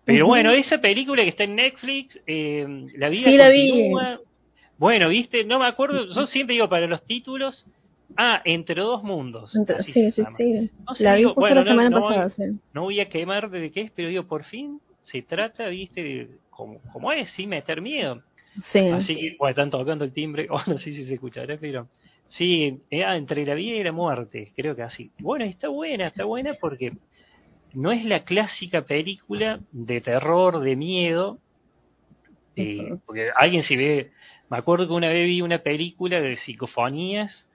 Pero 0.04 0.26
bueno, 0.26 0.52
esa 0.52 0.78
película 0.78 1.22
que 1.22 1.28
está 1.28 1.44
en 1.44 1.54
Netflix, 1.54 2.18
eh, 2.26 2.66
La 2.96 3.08
vida 3.08 3.30
sí, 3.30 3.38
continúa. 3.38 4.02
La 4.02 4.16
vi. 4.16 4.22
Bueno, 4.82 5.08
viste, 5.08 5.44
no 5.44 5.60
me 5.60 5.68
acuerdo, 5.68 6.06
yo 6.12 6.26
siempre 6.26 6.54
digo 6.54 6.68
para 6.68 6.88
los 6.88 7.04
títulos, 7.06 7.64
Ah, 8.16 8.42
Entre 8.44 8.80
dos 8.80 9.02
mundos. 9.02 9.52
sí, 9.84 10.12
sí, 10.12 10.24
sí. 10.36 10.70
la 11.00 11.14
vi 11.14 11.24
bueno, 11.24 11.56
la 11.56 11.64
semana 11.64 11.90
pasada, 11.90 12.30
voy, 12.36 12.58
No 12.72 12.82
voy 12.82 13.00
a 13.00 13.08
quemar 13.08 13.50
de 13.50 13.70
qué 13.70 13.82
es, 13.82 13.90
pero 13.92 14.08
digo, 14.08 14.24
por 14.24 14.44
fin 14.44 14.80
se 15.02 15.22
trata, 15.22 15.68
viste, 15.68 16.28
como, 16.50 16.80
como 16.92 17.12
es, 17.12 17.30
sin 17.32 17.48
meter 17.48 17.80
miedo. 17.80 18.22
Sí. 18.72 18.80
Así 18.80 19.14
que, 19.14 19.36
bueno, 19.38 19.50
están 19.50 19.70
tocando 19.70 20.04
el 20.04 20.12
timbre, 20.12 20.46
o 20.50 20.58
no 20.66 20.78
sé 20.78 20.92
si 20.92 21.04
se 21.06 21.14
escuchará, 21.14 21.56
pero 21.60 21.88
sí, 22.28 22.80
entre 22.90 23.46
la 23.46 23.54
vida 23.54 23.76
y 23.76 23.84
la 23.84 23.92
muerte, 23.92 24.52
creo 24.54 24.76
que 24.76 24.82
así. 24.82 25.10
Bueno, 25.18 25.44
está 25.44 25.68
buena, 25.68 26.08
está 26.08 26.24
buena 26.24 26.54
porque 26.60 26.92
no 27.74 27.92
es 27.92 28.04
la 28.04 28.24
clásica 28.24 28.82
película 28.82 29.60
de 29.72 30.00
terror, 30.00 30.60
de 30.60 30.76
miedo, 30.76 31.38
eh, 32.56 32.96
porque 33.06 33.30
alguien 33.34 33.62
si 33.62 33.76
ve, 33.76 34.10
me 34.50 34.58
acuerdo 34.58 34.86
que 34.86 34.92
una 34.92 35.08
vez 35.08 35.26
vi 35.26 35.40
una 35.40 35.58
película 35.58 36.20
de 36.20 36.36
psicofonías 36.36 37.46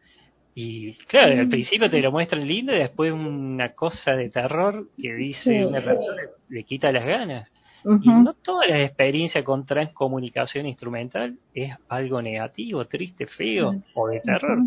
y 0.59 0.95
claro, 1.05 1.33
al 1.33 1.45
mm. 1.45 1.49
principio 1.51 1.87
te 1.87 2.01
lo 2.01 2.11
muestran 2.11 2.47
lindo 2.47 2.73
y 2.73 2.79
después 2.79 3.11
una 3.11 3.73
cosa 3.73 4.15
de 4.15 4.31
terror 4.31 4.87
que 4.99 5.13
dice 5.13 5.63
una 5.63 5.83
persona 5.83 6.23
le 6.49 6.63
quita 6.63 6.91
las 6.91 7.05
ganas. 7.05 7.51
Y 7.85 8.09
no 8.09 8.33
toda 8.33 8.65
la 8.65 8.83
experiencia 8.83 9.43
con 9.43 9.67
transcomunicación 9.67 10.65
instrumental 10.65 11.35
es 11.53 11.75
algo 11.87 12.23
negativo, 12.23 12.85
triste, 12.85 13.27
feo 13.27 13.83
o 13.93 14.07
de 14.07 14.19
terror. 14.21 14.57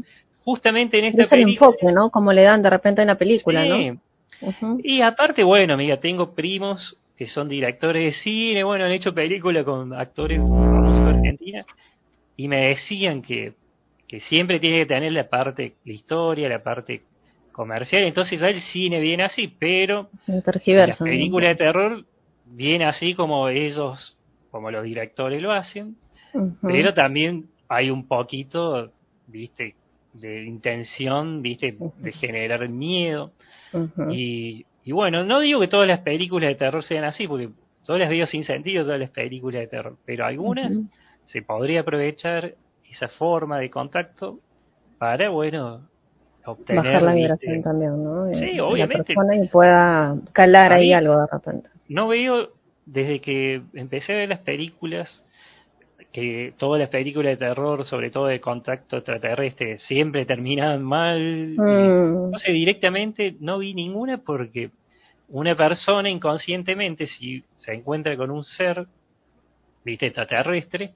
Justamente 0.44 1.00
en 1.00 1.06
esta 1.06 1.26
película. 1.26 1.70
enfoque, 1.70 1.92
¿no? 1.92 2.08
Como 2.10 2.32
le 2.32 2.42
dan 2.42 2.62
de 2.62 2.70
repente 2.70 3.02
en 3.02 3.08
la 3.08 3.18
película, 3.18 3.64
¿no? 3.64 4.78
Y 4.84 5.02
aparte, 5.02 5.42
bueno, 5.42 5.76
mira, 5.76 5.98
tengo 5.98 6.36
primos 6.36 6.96
que 7.16 7.26
son 7.26 7.48
directores 7.48 8.14
de 8.14 8.20
cine, 8.22 8.62
bueno, 8.62 8.84
han 8.84 8.92
hecho 8.92 9.12
películas 9.12 9.64
con 9.64 9.92
actores 9.92 10.38
famosos 10.38 11.04
de 11.04 11.10
Argentina 11.10 11.64
y 12.36 12.46
me 12.46 12.68
decían 12.68 13.22
que, 13.22 13.54
que 14.10 14.18
siempre 14.22 14.58
tiene 14.58 14.80
que 14.80 14.86
tener 14.86 15.12
la 15.12 15.28
parte, 15.28 15.74
la 15.84 15.92
historia, 15.92 16.48
la 16.48 16.64
parte 16.64 17.02
comercial, 17.52 18.02
entonces 18.02 18.40
ya 18.40 18.48
el 18.48 18.60
cine 18.60 18.98
viene 18.98 19.22
así, 19.22 19.54
pero 19.56 20.08
la 20.26 20.96
película 20.96 21.46
de 21.50 21.54
terror 21.54 22.04
viene 22.44 22.86
así 22.86 23.14
como 23.14 23.48
ellos, 23.48 24.18
como 24.50 24.72
los 24.72 24.82
directores 24.82 25.40
lo 25.40 25.52
hacen, 25.52 25.94
pero 26.60 26.92
también 26.92 27.50
hay 27.68 27.90
un 27.90 28.08
poquito, 28.08 28.90
viste, 29.28 29.76
de 30.14 30.42
intención, 30.42 31.40
viste, 31.40 31.76
de 31.98 32.10
generar 32.10 32.68
miedo. 32.68 33.30
y, 34.10 34.66
y, 34.84 34.90
bueno, 34.90 35.22
no 35.22 35.38
digo 35.38 35.60
que 35.60 35.68
todas 35.68 35.86
las 35.86 36.00
películas 36.00 36.48
de 36.48 36.56
terror 36.56 36.82
sean 36.82 37.04
así, 37.04 37.28
porque 37.28 37.50
todas 37.86 38.00
las 38.00 38.10
veo 38.10 38.26
sin 38.26 38.42
sentido, 38.42 38.82
todas 38.82 38.98
las 38.98 39.10
películas 39.10 39.60
de 39.60 39.68
terror, 39.68 39.96
pero 40.04 40.26
algunas 40.26 40.76
se 41.26 41.42
podría 41.42 41.82
aprovechar 41.82 42.56
esa 42.92 43.08
forma 43.08 43.58
de 43.58 43.70
contacto 43.70 44.38
para, 44.98 45.30
bueno, 45.30 45.88
obtener... 46.44 46.84
Bajar 46.84 47.02
la 47.02 47.14
vibración 47.14 47.62
también, 47.62 48.04
¿no? 48.04 48.26
Sí, 48.34 48.60
obviamente. 48.60 49.14
La 49.14 49.20
persona 49.22 49.36
y 49.36 49.48
pueda 49.48 50.16
calar 50.32 50.72
ahí 50.72 50.92
algo 50.92 51.16
de 51.16 51.26
repente 51.26 51.70
no 51.90 52.06
veo 52.06 52.50
desde 52.86 53.20
que 53.20 53.62
empecé 53.74 54.12
a 54.12 54.16
ver 54.16 54.28
las 54.28 54.38
películas 54.38 55.10
que 56.12 56.54
todas 56.56 56.80
las 56.80 56.88
películas 56.88 57.38
de 57.38 57.46
terror, 57.46 57.84
sobre 57.84 58.10
todo 58.10 58.26
de 58.26 58.40
contacto 58.40 58.96
extraterrestre, 58.96 59.78
siempre 59.80 60.24
terminan 60.24 60.82
mal. 60.82 61.54
Mm. 61.56 62.30
No 62.30 62.38
sé, 62.38 62.52
directamente 62.52 63.36
no 63.40 63.58
vi 63.58 63.74
ninguna 63.74 64.18
porque 64.18 64.70
una 65.28 65.56
persona 65.56 66.08
inconscientemente, 66.08 67.06
si 67.06 67.44
se 67.56 67.74
encuentra 67.74 68.16
con 68.16 68.30
un 68.30 68.44
ser, 68.44 68.86
viste, 69.84 70.06
extraterrestre, 70.06 70.92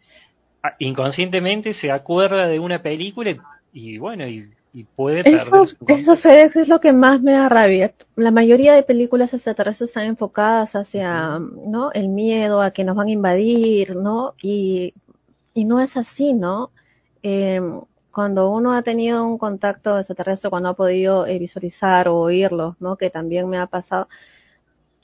inconscientemente 0.78 1.74
se 1.74 1.90
acuerda 1.90 2.48
de 2.48 2.58
una 2.58 2.80
película 2.82 3.36
y 3.72 3.98
bueno, 3.98 4.26
y 4.26 4.48
y 4.74 4.82
puede 4.82 5.20
eso, 5.20 5.66
Eso, 5.86 6.16
FedEx, 6.16 6.56
es 6.56 6.68
lo 6.68 6.80
que 6.80 6.92
más 6.92 7.22
me 7.22 7.32
da 7.32 7.48
rabia. 7.48 7.92
La 8.16 8.32
mayoría 8.32 8.74
de 8.74 8.82
películas 8.82 9.32
extraterrestres 9.32 9.90
están 9.90 10.06
enfocadas 10.06 10.72
hacia, 10.72 11.38
¿no? 11.38 11.92
El 11.92 12.08
miedo 12.08 12.60
a 12.60 12.72
que 12.72 12.82
nos 12.82 12.96
van 12.96 13.06
a 13.06 13.12
invadir, 13.12 13.94
¿no? 13.94 14.34
Y, 14.42 14.92
y 15.54 15.64
no 15.64 15.80
es 15.80 15.96
así, 15.96 16.32
¿no? 16.32 16.70
Eh, 17.22 17.60
cuando 18.10 18.50
uno 18.50 18.72
ha 18.72 18.82
tenido 18.82 19.24
un 19.24 19.38
contacto 19.38 19.96
extraterrestre, 19.96 20.50
cuando 20.50 20.70
ha 20.70 20.74
podido 20.74 21.24
eh, 21.24 21.38
visualizar 21.38 22.08
o 22.08 22.16
oírlo, 22.16 22.74
¿no? 22.80 22.96
Que 22.96 23.10
también 23.10 23.48
me 23.48 23.58
ha 23.58 23.68
pasado, 23.68 24.08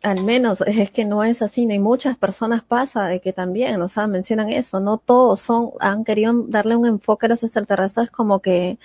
al 0.03 0.25
menos 0.25 0.59
es 0.67 0.91
que 0.91 1.05
no 1.05 1.25
es 1.25 1.41
así, 1.43 1.67
¿no? 1.67 1.75
y 1.75 1.79
muchas 1.79 2.17
personas 2.17 2.65
pasa 2.65 3.07
de 3.07 3.21
que 3.21 3.33
también, 3.33 3.81
o 3.83 3.89
sea, 3.89 4.07
mencionan 4.07 4.51
eso, 4.51 4.81
no 4.81 4.99
todos 4.99 5.41
son, 5.41 5.71
han 5.81 6.05
querido 6.05 6.33
darle 6.49 6.77
un 6.77 6.87
enfoque 6.87 7.27
a 7.27 7.31
los 7.31 7.43
extraterrestres 7.43 8.11
como 8.11 8.41
que, 8.41 8.79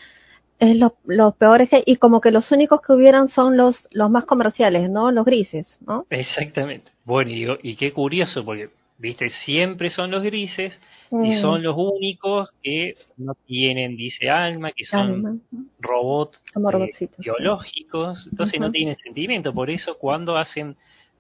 es 0.60 0.78
lo, 0.78 0.96
los 1.06 1.36
peores 1.36 1.70
que, 1.70 1.84
y 1.86 1.98
como 1.98 2.22
que 2.22 2.32
los 2.32 2.52
únicos 2.52 2.82
que 2.82 2.94
hubieran 2.94 3.30
son 3.30 3.58
los, 3.58 3.76
los 3.92 4.10
más 4.10 4.26
comerciales, 4.26 4.90
¿no? 4.90 5.12
Los 5.12 5.26
grises, 5.26 5.68
¿no? 5.86 6.06
Exactamente. 6.10 6.92
Bueno, 7.04 7.32
y, 7.32 7.72
y 7.72 7.76
qué 7.76 7.92
curioso, 7.92 8.44
porque, 8.46 8.70
viste, 8.98 9.30
siempre 9.46 9.90
son 9.90 10.12
los 10.12 10.24
grises 10.24 10.74
y 11.12 11.16
mm. 11.36 11.42
son 11.42 11.64
los 11.64 11.76
únicos 11.78 12.52
que 12.64 12.96
no 13.18 13.34
tienen, 13.46 13.96
dice 13.96 14.30
alma, 14.30 14.72
que 14.72 14.86
son 14.86 15.42
robots 15.80 16.40
eh, 16.56 17.10
biológicos, 17.18 18.28
entonces 18.32 18.60
no 18.60 18.72
tienen 18.72 18.96
sentimiento. 18.98 19.54
Por 19.54 19.70
eso 19.70 19.98
cuando 19.98 20.38
hacen 20.38 20.76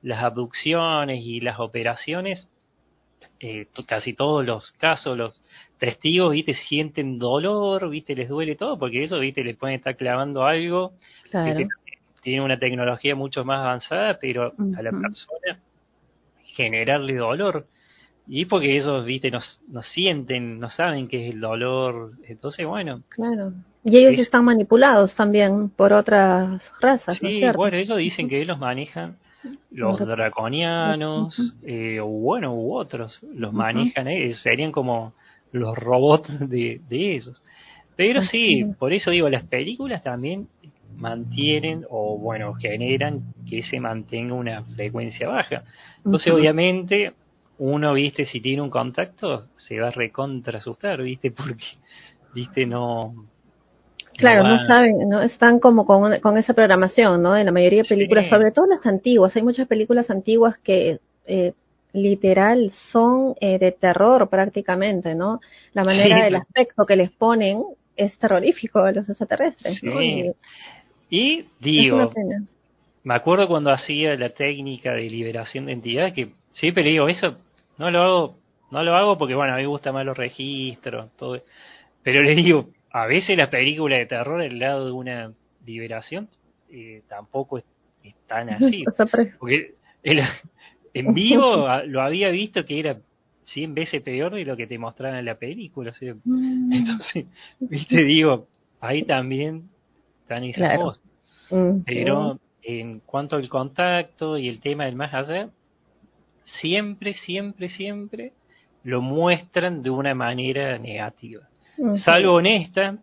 las 0.06 0.24
abducciones 0.24 1.26
y 1.26 1.42
las 1.42 1.60
operaciones, 1.60 2.48
eh, 3.40 3.66
casi 3.88 4.14
todos 4.14 4.46
los 4.46 4.72
casos, 4.74 5.18
los 5.18 5.42
testigos, 5.80 6.32
viste, 6.32 6.54
sienten 6.54 7.18
dolor, 7.18 7.90
viste, 7.90 8.16
les 8.16 8.30
duele 8.30 8.56
todo, 8.56 8.78
porque 8.78 9.04
eso, 9.04 9.18
viste, 9.18 9.44
les 9.44 9.58
pueden 9.58 9.78
estar 9.78 9.98
clavando 9.98 10.44
algo, 10.44 10.94
claro. 11.32 11.68
tiene 12.22 12.44
una 12.44 12.60
tecnología 12.60 13.16
mucho 13.16 13.44
más 13.44 13.62
avanzada, 13.62 14.20
pero 14.22 14.54
a 14.78 14.82
la 14.84 14.92
persona 14.92 15.60
generarle 16.54 17.16
dolor. 17.16 17.66
Y 18.28 18.46
porque 18.46 18.78
ellos, 18.78 19.06
viste, 19.06 19.32
no, 19.32 19.40
no 19.70 19.82
sienten, 19.82 20.60
no 20.60 20.70
saben 20.70 21.08
qué 21.08 21.28
es 21.28 21.34
el 21.34 21.42
dolor. 21.42 22.12
Entonces, 22.28 22.66
bueno. 22.66 23.02
Claro. 23.10 23.54
Y 23.84 24.00
ellos 24.00 24.20
están 24.20 24.46
manipulados 24.46 25.14
también 25.16 25.70
por 25.70 25.94
otras 25.94 26.62
razas. 26.80 27.18
Sí, 27.20 27.44
bueno, 27.56 27.78
ellos 27.78 27.98
dicen 27.98 28.28
que 28.30 28.42
ellos 28.42 28.58
manejan 28.58 29.18
los 29.72 30.00
draconianos, 30.00 31.56
eh, 31.64 32.00
o 32.00 32.08
bueno, 32.08 32.54
u 32.54 32.76
otros, 32.76 33.20
los 33.34 33.54
manejan, 33.54 34.08
eh, 34.08 34.34
serían 34.36 34.72
como 34.72 35.14
los 35.52 35.78
robots 35.78 36.50
de, 36.50 36.82
de 36.90 37.16
esos. 37.16 37.42
Pero 37.96 38.22
sí, 38.22 38.66
por 38.78 38.94
eso 38.94 39.12
digo, 39.12 39.30
las 39.30 39.44
películas 39.44 40.04
también 40.04 40.48
mantienen 40.98 41.86
o 41.90 42.18
bueno, 42.18 42.54
generan 42.54 43.22
que 43.50 43.64
se 43.64 43.80
mantenga 43.80 44.34
una 44.34 44.64
frecuencia 44.64 45.28
baja. 45.28 45.64
Entonces, 45.98 46.34
obviamente, 46.34 47.14
uno, 47.58 47.94
viste, 47.94 48.26
si 48.26 48.42
tiene 48.42 48.62
un 48.62 48.70
contacto, 48.70 49.48
se 49.56 49.80
va 49.80 49.90
a 49.90 49.92
recontra 49.92 50.60
asustar, 50.60 51.02
viste, 51.02 51.32
porque, 51.36 51.66
viste, 52.34 52.66
no... 52.66 53.14
Claro, 54.18 54.48
no, 54.48 54.66
saben, 54.66 55.10
no 55.10 55.22
están 55.22 55.60
como 55.60 55.86
con, 55.86 56.20
con 56.20 56.38
esa 56.38 56.54
programación, 56.54 57.22
¿no? 57.22 57.34
De 57.34 57.44
la 57.44 57.52
mayoría 57.52 57.84
de 57.84 57.90
películas, 57.90 58.30
sobre 58.30 58.52
todo 58.52 58.66
las 58.68 58.86
antiguas. 58.86 59.36
Hay 59.36 59.44
muchas 59.44 59.68
películas 59.68 60.10
antiguas 60.10 60.58
que 60.60 61.00
eh, 61.26 61.54
literal 61.94 62.72
son 62.92 63.36
eh, 63.40 63.58
de 63.58 63.72
terror 63.72 64.30
prácticamente, 64.30 65.16
¿no? 65.16 65.40
La 65.74 65.84
manera 65.84 66.26
del 66.26 66.36
aspecto 66.36 66.86
que 66.86 66.96
les 66.96 67.12
ponen 67.12 67.64
es 67.96 68.18
terrorífico 68.20 68.80
a 68.80 68.92
los 68.92 69.08
extraterrestres. 69.08 69.82
¿no? 69.84 70.02
Y, 71.10 71.46
digo, 71.60 72.12
me 73.04 73.14
acuerdo 73.14 73.48
cuando 73.48 73.72
hacía 73.72 74.16
la 74.16 74.30
técnica 74.30 74.94
de 74.94 75.10
liberación 75.10 75.68
de 75.68 75.74
entidades 75.74 76.14
que 76.14 76.30
siempre 76.54 76.84
digo, 76.84 77.08
eso 77.08 77.38
no 77.78 77.92
lo 77.92 78.02
hago, 78.02 78.36
no 78.72 78.84
lo 78.84 78.96
hago 78.96 79.18
porque 79.18 79.36
bueno, 79.36 79.54
a 79.54 79.58
mí 79.58 79.62
me 79.62 79.68
gusta 79.68 79.92
más 79.92 80.06
los 80.06 80.18
registros, 80.18 81.12
todo. 81.16 81.42
Pero 82.04 82.22
le 82.22 82.36
digo, 82.36 82.68
a 82.96 83.08
veces 83.08 83.38
la 83.38 83.50
película 83.50 83.98
de 83.98 84.06
terror 84.06 84.42
al 84.42 84.58
lado 84.58 84.86
de 84.86 84.92
una 84.94 85.34
liberación 85.66 86.30
eh, 86.72 87.02
tampoco 87.10 87.58
es, 87.58 87.66
tan 88.26 88.50
así. 88.52 88.86
porque 89.38 89.74
el, 90.02 90.22
en 90.94 91.14
vivo 91.14 91.68
lo 91.88 92.02
había 92.02 92.30
visto 92.30 92.64
que 92.64 92.80
era 92.80 92.98
100 93.48 93.74
veces 93.74 94.02
peor 94.02 94.34
de 94.34 94.46
lo 94.46 94.56
que 94.56 94.66
te 94.66 94.78
mostraban 94.78 95.20
en 95.20 95.26
la 95.26 95.36
película. 95.36 95.92
Mm. 96.24 96.72
Entonces, 96.72 97.26
viste, 97.60 98.02
digo, 98.04 98.48
ahí 98.80 99.04
también 99.04 99.70
están 100.22 100.46
esas 100.46 100.78
cosas. 100.78 101.04
Mm. 101.52 101.80
Pero 101.86 102.40
en 102.64 103.02
cuanto 103.02 103.36
al 103.36 103.50
contacto 103.50 104.38
y 104.38 104.48
el 104.48 104.62
tema 104.62 104.86
del 104.86 104.96
más 104.96 105.14
allá, 105.14 105.50
siempre, 106.62 107.14
siempre, 107.14 107.68
siempre 107.70 108.32
lo 108.84 109.02
muestran 109.02 109.84
de 109.84 109.90
una 109.90 110.16
manera 110.16 110.78
negativa. 110.80 111.50
Salvo 112.04 112.34
honesta, 112.36 112.98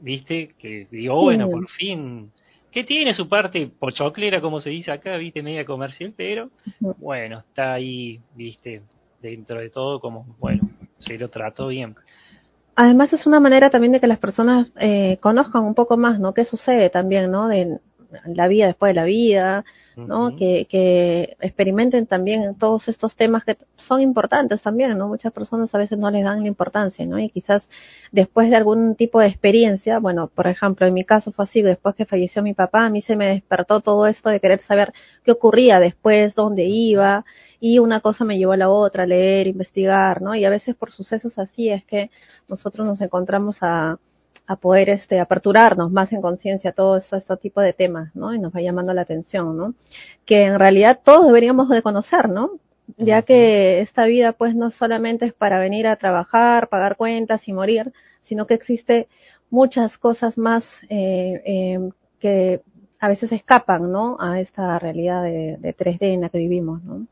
viste, 0.00 0.54
que 0.58 0.86
digo, 0.90 1.20
bueno, 1.20 1.48
por 1.48 1.68
fin 1.68 2.30
que 2.72 2.84
tiene 2.84 3.12
su 3.12 3.28
parte 3.28 3.70
pochoclera, 3.78 4.40
como 4.40 4.58
se 4.60 4.70
dice 4.70 4.90
acá, 4.90 5.16
viste, 5.18 5.42
media 5.42 5.64
comercial, 5.66 6.14
pero 6.16 6.48
bueno, 6.98 7.40
está 7.40 7.74
ahí, 7.74 8.18
viste, 8.34 8.82
dentro 9.20 9.60
de 9.60 9.68
todo 9.68 10.00
como, 10.00 10.24
bueno, 10.40 10.70
se 10.98 11.18
lo 11.18 11.28
trató 11.28 11.68
bien. 11.68 11.94
Además 12.74 13.12
es 13.12 13.26
una 13.26 13.38
manera 13.38 13.68
también 13.68 13.92
de 13.92 14.00
que 14.00 14.06
las 14.06 14.18
personas 14.18 14.68
eh, 14.80 15.18
conozcan 15.20 15.64
un 15.64 15.74
poco 15.74 15.98
más, 15.98 16.18
¿no? 16.18 16.32
¿Qué 16.32 16.46
sucede 16.46 16.88
también, 16.88 17.30
¿no? 17.30 17.46
De, 17.46 17.78
la 18.24 18.48
vida 18.48 18.66
después 18.66 18.90
de 18.90 18.94
la 18.94 19.04
vida, 19.04 19.64
¿no? 19.96 20.36
que, 20.36 20.66
que 20.70 21.36
experimenten 21.40 22.06
también 22.06 22.56
todos 22.56 22.88
estos 22.88 23.14
temas 23.14 23.44
que 23.44 23.56
son 23.88 24.00
importantes 24.00 24.62
también, 24.62 24.96
¿no? 24.96 25.08
Muchas 25.08 25.32
personas 25.32 25.74
a 25.74 25.78
veces 25.78 25.98
no 25.98 26.10
les 26.10 26.24
dan 26.24 26.42
la 26.42 26.48
importancia, 26.48 27.04
¿no? 27.04 27.18
Y 27.18 27.28
quizás 27.28 27.68
después 28.10 28.48
de 28.50 28.56
algún 28.56 28.94
tipo 28.96 29.20
de 29.20 29.26
experiencia, 29.26 29.98
bueno, 29.98 30.28
por 30.28 30.46
ejemplo, 30.46 30.86
en 30.86 30.94
mi 30.94 31.04
caso 31.04 31.32
fue 31.32 31.44
así, 31.44 31.62
después 31.62 31.94
que 31.94 32.06
falleció 32.06 32.42
mi 32.42 32.54
papá, 32.54 32.86
a 32.86 32.90
mí 32.90 33.02
se 33.02 33.16
me 33.16 33.28
despertó 33.28 33.80
todo 33.80 34.06
esto 34.06 34.30
de 34.30 34.40
querer 34.40 34.60
saber 34.62 34.92
qué 35.24 35.32
ocurría 35.32 35.78
después, 35.80 36.34
dónde 36.34 36.64
iba, 36.64 37.24
y 37.60 37.78
una 37.78 38.00
cosa 38.00 38.24
me 38.24 38.38
llevó 38.38 38.52
a 38.52 38.56
la 38.56 38.70
otra, 38.70 39.06
leer, 39.06 39.46
investigar, 39.46 40.22
¿no? 40.22 40.34
Y 40.34 40.44
a 40.44 40.50
veces 40.50 40.74
por 40.74 40.92
sucesos 40.92 41.38
así 41.38 41.68
es 41.70 41.84
que 41.84 42.10
nosotros 42.48 42.86
nos 42.86 43.00
encontramos 43.00 43.58
a 43.60 43.98
a 44.46 44.56
poder 44.56 44.90
este, 44.90 45.20
aperturarnos 45.20 45.90
más 45.90 46.12
en 46.12 46.20
conciencia 46.20 46.70
a 46.70 46.72
todo 46.74 46.96
este, 46.96 47.16
este, 47.16 47.36
tipo 47.36 47.60
de 47.60 47.72
temas, 47.72 48.14
¿no? 48.14 48.34
Y 48.34 48.38
nos 48.38 48.54
va 48.54 48.60
llamando 48.60 48.92
la 48.92 49.02
atención, 49.02 49.56
¿no? 49.56 49.74
Que 50.26 50.44
en 50.44 50.58
realidad 50.58 51.00
todos 51.04 51.26
deberíamos 51.26 51.68
de 51.68 51.82
conocer, 51.82 52.28
¿no? 52.28 52.50
Ya 52.98 53.22
que 53.22 53.80
esta 53.80 54.04
vida 54.06 54.32
pues 54.32 54.54
no 54.54 54.70
solamente 54.70 55.26
es 55.26 55.32
para 55.32 55.58
venir 55.60 55.86
a 55.86 55.96
trabajar, 55.96 56.68
pagar 56.68 56.96
cuentas 56.96 57.46
y 57.46 57.52
morir, 57.52 57.92
sino 58.22 58.46
que 58.46 58.54
existe 58.54 59.08
muchas 59.50 59.96
cosas 59.98 60.36
más 60.36 60.64
eh, 60.88 61.42
eh, 61.46 61.90
que 62.18 62.60
a 62.98 63.08
veces 63.08 63.32
escapan, 63.32 63.90
¿no? 63.90 64.16
A 64.20 64.40
esta 64.40 64.78
realidad 64.78 65.22
de, 65.22 65.56
de 65.58 65.76
3D 65.76 66.14
en 66.14 66.20
la 66.22 66.28
que 66.28 66.38
vivimos, 66.38 66.82
¿no? 66.84 67.06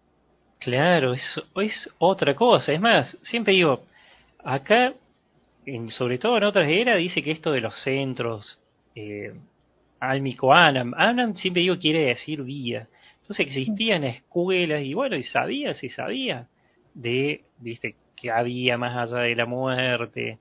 Claro, 0.60 1.14
es, 1.14 1.22
es 1.56 1.90
otra 1.98 2.34
cosa. 2.34 2.72
Es 2.72 2.80
más, 2.80 3.16
siempre 3.22 3.54
digo, 3.54 3.80
acá 4.44 4.92
sobre 5.90 6.18
todo 6.18 6.36
en 6.36 6.44
otras 6.44 6.68
eras, 6.68 6.98
dice 6.98 7.22
que 7.22 7.30
esto 7.30 7.52
de 7.52 7.60
los 7.60 7.74
centros, 7.82 8.58
eh, 8.94 9.32
Almico 10.00 10.52
Anam, 10.52 10.94
Anam 10.96 11.34
siempre 11.34 11.62
digo 11.62 11.78
quiere 11.78 12.06
decir 12.06 12.42
vida. 12.42 12.88
Entonces 13.20 13.46
existían 13.46 14.04
escuelas 14.04 14.82
y 14.82 14.94
bueno, 14.94 15.16
y 15.16 15.22
sabía, 15.24 15.74
se 15.74 15.90
sabía 15.90 16.48
de, 16.94 17.44
viste, 17.58 17.94
que 18.16 18.30
había 18.30 18.76
más 18.76 18.96
allá 18.96 19.22
de 19.22 19.36
la 19.36 19.46
muerte. 19.46 20.38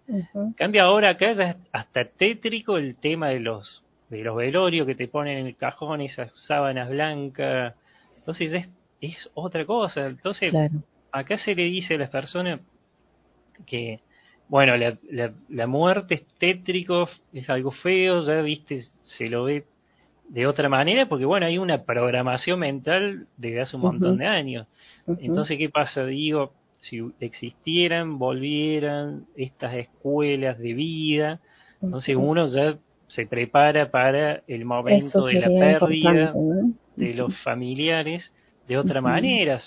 Cambia 0.56 0.84
ahora 0.84 1.12
acá 1.12 1.34
ya 1.34 1.58
hasta 1.72 2.06
tétrico 2.06 2.78
el 2.78 2.96
tema 2.96 3.30
de 3.30 3.40
los 3.40 3.84
de 4.10 4.24
los 4.24 4.36
velorios 4.36 4.88
que 4.88 4.96
te 4.96 5.08
ponen 5.08 5.38
en 5.38 5.48
el 5.48 5.56
cajón, 5.56 6.02
esas 6.02 6.36
sábanas 6.48 6.90
blancas. 6.90 7.76
Entonces 8.18 8.54
es, 8.54 8.70
es 9.02 9.30
otra 9.36 9.66
cosa. 9.66 10.08
Entonces, 10.08 10.54
acá 11.12 11.38
se 11.38 11.54
le 11.54 11.66
dice 11.66 11.94
a 11.94 12.00
las 12.00 12.10
personas 12.10 12.60
que 13.68 14.00
bueno, 14.50 14.76
la, 14.78 14.98
la, 15.48 15.68
muerte 15.68 16.16
es 16.16 16.24
tétrico, 16.40 17.08
es 17.32 17.50
algo 17.50 17.72
feo, 17.72 18.22
ya 18.22 18.42
viste, 18.42 18.84
se 19.06 19.30
lo 19.30 19.44
ve 19.44 19.66
de 20.28 20.48
otra 20.48 20.70
manera, 20.70 21.08
porque 21.08 21.26
bueno, 21.26 21.46
hay 21.46 21.60
una 21.60 21.84
programación 21.84 22.60
mental 22.60 23.28
desde 23.38 23.62
hace 23.62 23.76
un 23.76 23.84
montón 23.84 24.18
de 24.18 24.26
años. 24.26 24.68
Entonces, 25.20 25.58
¿qué 25.58 25.70
pasa? 25.70 26.04
Digo, 26.06 26.54
si 26.80 27.00
existieran, 27.20 28.18
volvieran 28.18 29.26
estas 29.36 29.76
escuelas 29.76 30.58
de 30.58 30.74
vida, 30.74 31.40
entonces 31.82 32.16
uno 32.16 32.48
ya 32.48 32.78
se 33.08 33.28
prepara 33.28 33.92
para 33.92 34.42
el 34.48 34.66
momento 34.66 35.26
de 35.26 35.34
la 35.34 35.48
pérdida 35.48 36.34
de 36.96 37.14
los 37.14 37.38
familiares 37.44 38.32
de 38.68 38.78
otra 38.78 39.00
manera. 39.00 39.62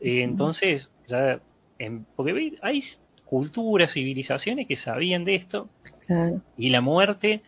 Eh, 0.00 0.22
entonces, 0.22 0.90
ya, 1.06 1.40
en, 1.78 2.06
porque 2.16 2.54
hay 2.62 2.82
culturas, 3.30 3.92
civilizaciones 3.92 4.66
que 4.66 4.76
sabían 4.76 5.24
de 5.24 5.36
esto. 5.36 5.68
Y 6.58 6.70
la 6.70 6.80
muerte 6.80 7.42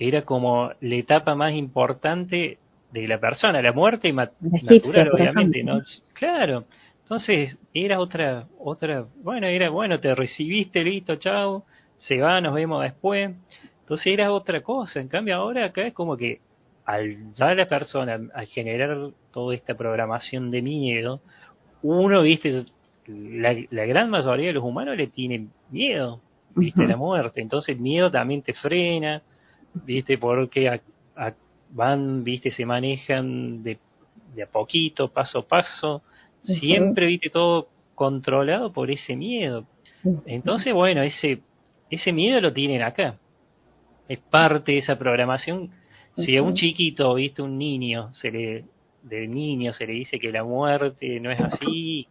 era 0.00 0.22
como 0.22 0.72
la 0.80 0.94
etapa 0.96 1.36
más 1.36 1.54
importante 1.54 2.58
de 2.90 3.06
la 3.06 3.20
persona, 3.20 3.62
la 3.62 3.72
muerte 3.72 4.12
natural, 4.12 5.10
obviamente, 5.12 5.62
¿no? 5.62 5.80
Claro. 6.14 6.64
Entonces, 7.02 7.56
era 7.72 8.00
otra, 8.00 8.48
otra, 8.58 9.06
bueno, 9.22 9.46
era, 9.46 9.70
bueno, 9.70 10.00
te 10.00 10.12
recibiste, 10.12 10.82
listo, 10.82 11.14
chao, 11.16 11.64
se 11.98 12.20
va, 12.20 12.40
nos 12.40 12.54
vemos 12.54 12.82
después. 12.82 13.30
Entonces 13.82 14.06
era 14.08 14.32
otra 14.32 14.60
cosa. 14.62 14.98
En 14.98 15.06
cambio, 15.06 15.36
ahora 15.36 15.66
acá 15.66 15.86
es 15.86 15.94
como 15.94 16.16
que 16.16 16.40
al 16.84 17.32
dar 17.34 17.52
a 17.52 17.54
la 17.54 17.68
persona, 17.68 18.18
a 18.34 18.44
generar 18.44 19.10
toda 19.32 19.54
esta 19.54 19.74
programación 19.74 20.50
de 20.50 20.62
miedo, 20.62 21.20
uno, 21.82 22.22
viste, 22.22 22.64
la, 23.08 23.56
la, 23.70 23.86
gran 23.86 24.10
mayoría 24.10 24.48
de 24.48 24.52
los 24.52 24.64
humanos 24.64 24.96
le 24.96 25.06
tienen 25.06 25.50
miedo, 25.70 26.20
viste, 26.54 26.84
a 26.84 26.86
la 26.86 26.96
muerte. 26.96 27.40
Entonces 27.40 27.76
el 27.76 27.82
miedo 27.82 28.10
también 28.10 28.42
te 28.42 28.52
frena, 28.52 29.22
viste, 29.72 30.18
porque 30.18 30.80
van, 31.70 32.24
viste, 32.24 32.50
se 32.50 32.64
manejan 32.66 33.62
de, 33.62 33.78
de 34.34 34.42
a 34.42 34.46
poquito, 34.46 35.08
paso 35.08 35.40
a 35.40 35.48
paso, 35.48 36.02
siempre, 36.42 37.06
viste, 37.06 37.30
todo 37.30 37.68
controlado 37.94 38.72
por 38.72 38.90
ese 38.90 39.16
miedo. 39.16 39.66
Entonces, 40.26 40.72
bueno, 40.72 41.02
ese, 41.02 41.40
ese 41.90 42.12
miedo 42.12 42.40
lo 42.40 42.52
tienen 42.52 42.82
acá. 42.82 43.18
Es 44.08 44.18
parte 44.18 44.72
de 44.72 44.78
esa 44.78 44.98
programación. 44.98 45.70
Si 46.16 46.36
a 46.36 46.42
un 46.42 46.54
chiquito, 46.54 47.14
viste, 47.14 47.42
un 47.42 47.58
niño, 47.58 48.12
se 48.14 48.30
le, 48.30 48.64
de 49.02 49.28
niño 49.28 49.72
se 49.72 49.86
le 49.86 49.92
dice 49.94 50.18
que 50.18 50.32
la 50.32 50.44
muerte 50.44 51.20
no 51.20 51.30
es 51.30 51.40
así, 51.40 52.08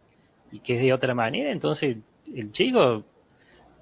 y 0.52 0.60
que 0.60 0.76
es 0.76 0.82
de 0.82 0.92
otra 0.92 1.14
manera, 1.14 1.50
entonces 1.50 1.98
el 2.34 2.52
chico 2.52 3.04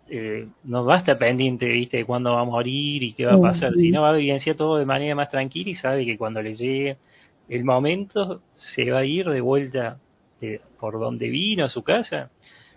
eh, 0.09 0.49
no 0.65 0.85
va 0.85 0.97
a 0.97 0.99
estar 0.99 1.19
pendiente, 1.19 1.67
viste, 1.67 1.99
de 1.99 2.05
cuándo 2.05 2.33
va 2.33 2.43
a 2.43 2.45
morir 2.45 3.03
y 3.03 3.13
qué 3.13 3.27
va 3.27 3.35
a 3.35 3.41
pasar, 3.41 3.73
sino 3.75 4.03
va 4.03 4.11
a 4.11 4.17
vivenciar 4.17 4.57
todo 4.57 4.79
de 4.79 4.87
manera 4.87 5.15
más 5.15 5.31
tranquila 5.31 5.71
y 5.71 5.75
sabe 5.75 6.05
que 6.05 6.17
cuando 6.17 6.43
le 6.43 6.55
llegue 6.55 6.97
el 7.49 7.65
momento 7.65 8.41
se 8.75 8.91
va 8.91 9.01
a 9.01 9.05
ir 9.05 9.29
de 9.29 9.41
vuelta 9.41 9.99
de, 10.41 10.61
por 10.81 10.99
donde 10.99 11.29
vino 11.29 11.65
a 11.65 11.69
su 11.69 11.83
casa. 11.83 12.31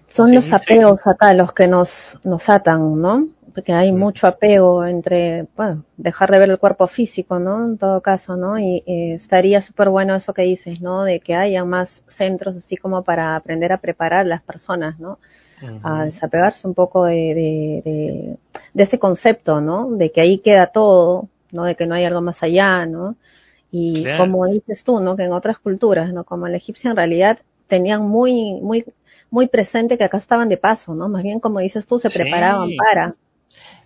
Son 0.10 0.34
los 0.34 0.52
apegos 0.52 1.06
acá 1.06 1.34
los 1.36 1.54
que 1.54 1.68
nos, 1.68 1.90
nos 2.24 2.42
atan, 2.50 3.00
¿no? 3.00 3.28
Porque 3.60 3.74
hay 3.74 3.92
mucho 3.92 4.26
apego 4.26 4.86
entre, 4.86 5.48
bueno, 5.58 5.84
dejar 5.98 6.32
de 6.32 6.40
ver 6.40 6.50
el 6.50 6.60
cuerpo 6.60 6.88
físico, 6.88 7.40
¿no? 7.40 7.66
En 7.66 7.78
todo 7.78 8.00
caso, 8.00 8.38
¿no? 8.38 8.58
Y 8.58 8.82
estaría 8.88 9.62
súper 9.64 9.90
bueno 9.90 10.16
eso 10.16 10.34
que 10.34 10.44
dices, 10.44 10.80
¿no? 10.80 11.04
De 11.04 11.20
que 11.20 11.36
haya 11.36 11.66
más 11.66 11.90
centros 12.18 12.56
así 12.56 12.78
como 12.78 13.04
para 13.04 13.36
aprender 13.36 13.74
a 13.74 13.82
preparar 13.82 14.26
las 14.26 14.42
personas, 14.44 14.98
¿no? 14.98 15.20
A 15.84 16.06
desapegarse 16.06 16.66
un 16.66 16.74
poco 16.74 17.04
de, 17.04 17.14
de, 17.84 18.38
de, 18.74 18.84
ese 18.84 18.98
concepto, 18.98 19.60
¿no? 19.60 19.92
De 19.92 20.14
que 20.14 20.22
ahí 20.22 20.38
queda 20.38 20.68
todo, 20.68 21.28
¿no? 21.52 21.66
De 21.66 21.76
que 21.76 21.86
no 21.86 21.96
hay 21.96 22.06
algo 22.06 22.22
más 22.22 22.42
allá, 22.42 22.86
¿no? 22.86 23.18
Y 23.74 24.06
como 24.18 24.46
dices 24.46 24.86
tú, 24.86 25.02
¿no? 25.02 25.18
Que 25.18 25.26
en 25.26 25.34
otras 25.34 25.60
culturas, 25.60 26.14
¿no? 26.14 26.24
Como 26.24 26.46
en 26.46 26.54
la 26.54 26.60
egipcia 26.60 26.92
en 26.92 26.96
realidad 26.96 27.40
tenían 27.68 28.08
muy, 28.08 28.54
muy 28.62 28.86
muy 29.32 29.48
presente 29.48 29.98
que 29.98 30.04
acá 30.04 30.18
estaban 30.18 30.50
de 30.50 30.58
paso, 30.58 30.96
¿no? 30.96 31.08
Más 31.10 31.24
bien, 31.24 31.40
como 31.40 31.60
dices 31.60 31.86
tú, 31.86 32.00
se 32.00 32.10
preparaban 32.10 32.70
para. 32.78 33.16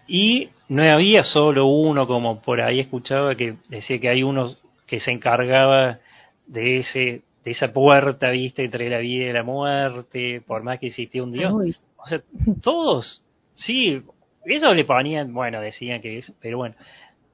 Y 0.07 0.49
no 0.69 0.83
había 0.83 1.23
solo 1.23 1.67
uno, 1.67 2.07
como 2.07 2.41
por 2.41 2.61
ahí 2.61 2.79
escuchaba 2.79 3.35
que 3.35 3.55
decía 3.69 3.99
que 3.99 4.09
hay 4.09 4.23
uno 4.23 4.55
que 4.87 4.99
se 4.99 5.11
encargaba 5.11 5.99
de 6.47 6.79
ese 6.79 7.21
de 7.43 7.51
esa 7.51 7.73
puerta, 7.73 8.29
viste, 8.29 8.63
entre 8.63 8.89
la 8.89 8.99
vida 8.99 9.25
y 9.25 9.33
la 9.33 9.43
muerte, 9.43 10.41
por 10.47 10.63
más 10.63 10.79
que 10.79 10.87
existía 10.87 11.23
un 11.23 11.33
Dios. 11.33 11.53
O 11.97 12.07
sea, 12.07 12.21
todos, 12.61 13.21
sí, 13.55 14.01
ellos 14.45 14.75
le 14.75 14.85
ponían, 14.85 15.33
bueno, 15.33 15.61
decían 15.61 16.01
que 16.01 16.19
es, 16.19 16.31
pero 16.41 16.57
bueno, 16.57 16.75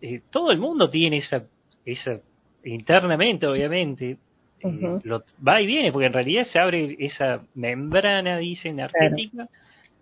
eh, 0.01 0.21
todo 0.29 0.51
el 0.51 0.57
mundo 0.57 0.89
tiene 0.89 1.17
esa, 1.17 1.43
esa, 1.85 2.19
internamente, 2.63 3.45
obviamente, 3.47 4.17
eh, 4.61 4.99
lo, 5.03 5.23
va 5.47 5.61
y 5.61 5.67
viene, 5.67 5.91
porque 5.91 6.07
en 6.07 6.13
realidad 6.13 6.45
se 6.45 6.59
abre 6.59 6.95
esa 6.99 7.43
membrana, 7.53 8.37
dice, 8.37 8.69
energética, 8.69 9.47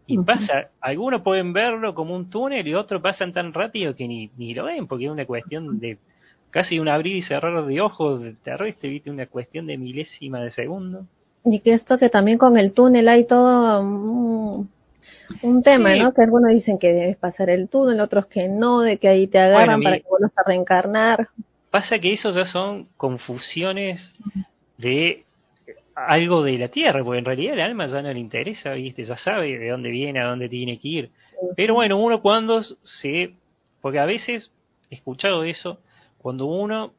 y 0.08 0.18
pasa, 0.20 0.70
algunos 0.80 1.22
pueden 1.22 1.52
verlo 1.52 1.94
como 1.94 2.16
un 2.16 2.30
túnel 2.30 2.66
y 2.66 2.74
otros 2.74 3.02
pasan 3.02 3.34
tan 3.34 3.54
rápido 3.54 3.94
que 3.94 4.08
ni, 4.08 4.32
ni 4.38 4.54
lo 4.54 4.66
ven, 4.66 4.88
porque 4.88 5.06
es 5.06 5.12
una 5.12 5.26
cuestión 5.26 5.80
de 5.80 5.98
casi 6.50 6.80
un 6.80 6.88
abrir 6.88 7.18
y 7.18 7.22
cerrar 7.24 7.66
de 7.66 7.82
ojos 7.82 8.22
terrestre, 8.44 8.90
viste, 8.90 9.12
una 9.12 9.26
cuestión 9.28 9.68
de 9.68 9.78
milésima 9.78 10.42
de 10.42 10.52
segundo. 10.52 11.06
Y 11.44 11.60
que 11.60 11.74
esto 11.74 11.98
que 11.98 12.10
también 12.10 12.38
con 12.38 12.58
el 12.58 12.74
túnel 12.74 13.08
hay 13.10 13.26
todo 13.26 13.82
un, 13.82 14.70
tema, 15.64 15.96
¿no? 15.96 16.14
Que 16.14 16.22
algunos 16.22 16.52
dicen 16.52 16.80
que 16.80 16.94
debes 16.94 17.18
pasar 17.18 17.50
el 17.50 17.68
túnel, 17.68 18.00
otros 18.00 18.28
que 18.28 18.48
no, 18.48 18.82
de 18.82 18.98
que 18.98 19.10
ahí 19.10 19.28
te 19.28 19.40
agarran 19.40 19.82
para 19.82 20.00
que 20.00 20.06
vuelvas 20.10 20.32
a 20.38 20.44
reencarnar. 20.48 21.28
Pasa 21.70 22.00
que 22.00 22.14
eso 22.14 22.32
ya 22.32 22.46
son 22.46 22.88
confusiones 22.96 24.02
de 24.78 25.26
algo 26.06 26.44
de 26.44 26.60
la 26.60 26.68
tierra, 26.68 27.04
porque 27.04 27.18
en 27.18 27.26
realidad 27.26 27.56
el 27.56 27.62
alma 27.62 27.88
ya 27.88 28.04
no 28.04 28.14
le 28.14 28.20
interesa, 28.20 28.74
¿viste? 28.74 29.04
ya 29.04 29.18
sabe 29.18 29.58
de 29.58 29.70
dónde 29.70 29.90
viene, 29.90 30.20
a 30.20 30.26
dónde 30.26 30.48
tiene 30.48 30.78
que 30.78 30.88
ir. 30.88 31.10
Pero 31.56 31.74
bueno, 31.74 31.98
uno 31.98 32.22
cuando 32.22 32.62
se... 32.62 33.34
Porque 33.82 33.98
a 33.98 34.06
veces, 34.06 34.52
he 34.92 34.96
escuchado 34.96 35.44
eso, 35.44 35.80
cuando 36.20 36.46
uno 36.46 36.94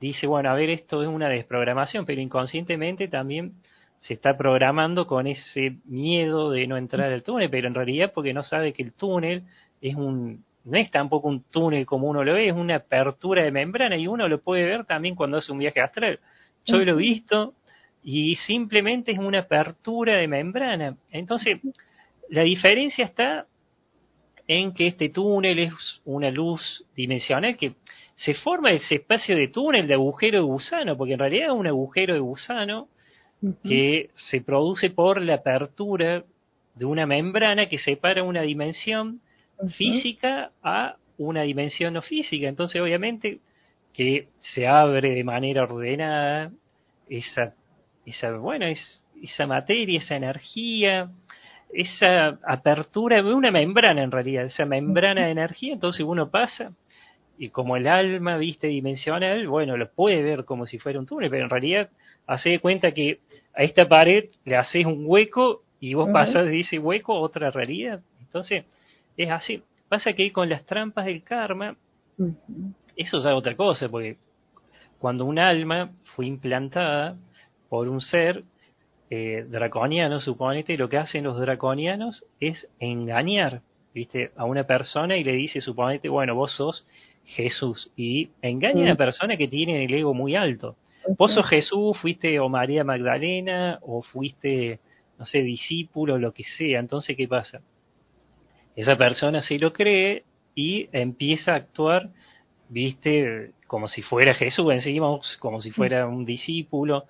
dice, 0.00 0.28
bueno, 0.28 0.50
a 0.50 0.54
ver, 0.54 0.70
esto 0.70 1.02
es 1.02 1.08
una 1.08 1.28
desprogramación, 1.28 2.06
pero 2.06 2.20
inconscientemente 2.20 3.08
también 3.08 3.54
se 3.98 4.14
está 4.14 4.36
programando 4.36 5.08
con 5.08 5.26
ese 5.26 5.76
miedo 5.84 6.50
de 6.50 6.68
no 6.68 6.76
entrar 6.76 7.12
al 7.12 7.24
túnel, 7.24 7.50
pero 7.50 7.66
en 7.66 7.74
realidad 7.74 8.12
porque 8.14 8.32
no 8.32 8.44
sabe 8.44 8.72
que 8.72 8.82
el 8.82 8.92
túnel 8.92 9.42
es 9.80 9.94
un 9.96 10.44
no 10.64 10.76
es 10.78 10.90
tampoco 10.90 11.28
un 11.28 11.44
túnel 11.44 11.86
como 11.86 12.08
uno 12.08 12.24
lo 12.24 12.34
ve, 12.34 12.48
es 12.48 12.54
una 12.54 12.76
apertura 12.76 13.44
de 13.44 13.52
membrana 13.52 13.96
y 13.96 14.08
uno 14.08 14.28
lo 14.28 14.40
puede 14.40 14.64
ver 14.64 14.84
también 14.84 15.14
cuando 15.14 15.38
hace 15.38 15.52
un 15.52 15.58
viaje 15.58 15.80
astral. 15.80 16.18
Yo 16.64 16.78
lo 16.78 16.92
he 16.92 16.96
visto 16.96 17.54
y 18.08 18.36
simplemente 18.36 19.10
es 19.10 19.18
una 19.18 19.40
apertura 19.40 20.18
de 20.18 20.28
membrana. 20.28 20.96
Entonces, 21.10 21.58
la 22.30 22.42
diferencia 22.42 23.04
está 23.04 23.46
en 24.46 24.72
que 24.72 24.86
este 24.86 25.08
túnel 25.08 25.58
es 25.58 25.72
una 26.04 26.30
luz 26.30 26.84
dimensional 26.94 27.56
que 27.56 27.72
se 28.14 28.34
forma 28.34 28.70
ese 28.70 28.94
espacio 28.94 29.34
de 29.34 29.48
túnel 29.48 29.88
de 29.88 29.94
agujero 29.94 30.38
de 30.38 30.44
gusano, 30.44 30.96
porque 30.96 31.14
en 31.14 31.18
realidad 31.18 31.46
es 31.46 31.52
un 31.52 31.66
agujero 31.66 32.14
de 32.14 32.20
gusano 32.20 32.86
que 33.64 34.10
se 34.30 34.40
produce 34.40 34.90
por 34.90 35.20
la 35.20 35.34
apertura 35.34 36.22
de 36.76 36.84
una 36.84 37.06
membrana 37.06 37.68
que 37.68 37.78
separa 37.78 38.22
una 38.22 38.42
dimensión 38.42 39.20
física 39.76 40.52
a 40.62 40.94
una 41.18 41.42
dimensión 41.42 41.94
no 41.94 42.02
física. 42.02 42.46
Entonces, 42.46 42.80
obviamente, 42.80 43.40
que 43.92 44.28
se 44.54 44.68
abre 44.68 45.10
de 45.10 45.24
manera 45.24 45.64
ordenada 45.64 46.52
esa, 47.08 47.52
esa 48.06 48.32
bueno, 48.36 48.66
es, 48.66 49.02
esa 49.22 49.46
materia, 49.46 49.98
esa 49.98 50.16
energía, 50.16 51.10
esa 51.72 52.38
apertura 52.46 53.22
de 53.22 53.34
una 53.34 53.50
membrana 53.50 54.02
en 54.02 54.10
realidad, 54.10 54.46
esa 54.46 54.64
membrana 54.64 55.26
de 55.26 55.32
energía, 55.32 55.74
entonces 55.74 56.02
uno 56.02 56.30
pasa 56.30 56.72
y 57.38 57.50
como 57.50 57.76
el 57.76 57.86
alma, 57.86 58.38
viste, 58.38 58.68
dimensional, 58.68 59.46
bueno, 59.48 59.76
lo 59.76 59.90
puede 59.90 60.22
ver 60.22 60.44
como 60.44 60.66
si 60.66 60.78
fuera 60.78 60.98
un 60.98 61.06
túnel, 61.06 61.30
pero 61.30 61.44
en 61.44 61.50
realidad 61.50 61.90
hace 62.26 62.50
de 62.50 62.58
cuenta 62.60 62.92
que 62.92 63.20
a 63.54 63.62
esta 63.62 63.86
pared 63.88 64.30
le 64.44 64.56
haces 64.56 64.86
un 64.86 65.04
hueco 65.06 65.62
y 65.78 65.94
vos 65.94 66.08
pasas 66.10 66.46
de 66.46 66.60
ese 66.60 66.78
hueco 66.78 67.14
a 67.14 67.20
otra 67.20 67.50
realidad. 67.50 68.00
Entonces, 68.20 68.64
es 69.16 69.30
así. 69.30 69.62
Pasa 69.88 70.14
que 70.14 70.32
con 70.32 70.48
las 70.48 70.64
trampas 70.64 71.06
del 71.06 71.22
karma, 71.22 71.76
eso 72.96 73.18
es 73.18 73.26
otra 73.26 73.54
cosa, 73.54 73.88
porque 73.88 74.16
cuando 74.98 75.26
un 75.26 75.38
alma 75.38 75.90
fue 76.14 76.26
implantada 76.26 77.16
por 77.68 77.88
un 77.88 78.00
ser 78.00 78.44
eh, 79.10 79.44
draconiano, 79.48 80.20
suponete, 80.20 80.76
lo 80.76 80.88
que 80.88 80.98
hacen 80.98 81.24
los 81.24 81.38
draconianos 81.38 82.24
es 82.40 82.68
engañar, 82.80 83.62
viste, 83.94 84.32
a 84.36 84.44
una 84.44 84.64
persona 84.64 85.16
y 85.16 85.24
le 85.24 85.32
dice, 85.32 85.60
suponete, 85.60 86.08
bueno, 86.08 86.34
vos 86.34 86.52
sos 86.52 86.86
Jesús, 87.24 87.90
y 87.96 88.30
engaña 88.42 88.80
a 88.80 88.84
una 88.84 88.96
persona 88.96 89.36
que 89.36 89.48
tiene 89.48 89.84
el 89.84 89.94
ego 89.94 90.14
muy 90.14 90.36
alto. 90.36 90.76
Vos 91.18 91.34
sos 91.34 91.46
Jesús, 91.48 91.96
fuiste 91.98 92.40
o 92.40 92.48
María 92.48 92.82
Magdalena, 92.82 93.78
o 93.82 94.02
fuiste, 94.02 94.80
no 95.18 95.26
sé, 95.26 95.42
discípulo, 95.42 96.18
lo 96.18 96.32
que 96.32 96.44
sea. 96.56 96.80
Entonces, 96.80 97.16
¿qué 97.16 97.28
pasa? 97.28 97.60
Esa 98.74 98.96
persona 98.96 99.42
se 99.42 99.58
lo 99.58 99.72
cree 99.72 100.24
y 100.54 100.88
empieza 100.92 101.52
a 101.52 101.56
actuar, 101.56 102.10
viste, 102.68 103.52
como 103.66 103.88
si 103.88 104.02
fuera 104.02 104.34
Jesús 104.34 104.72
encima, 104.72 105.18
como 105.38 105.60
si 105.62 105.70
fuera 105.70 106.06
un 106.06 106.24
discípulo, 106.24 107.04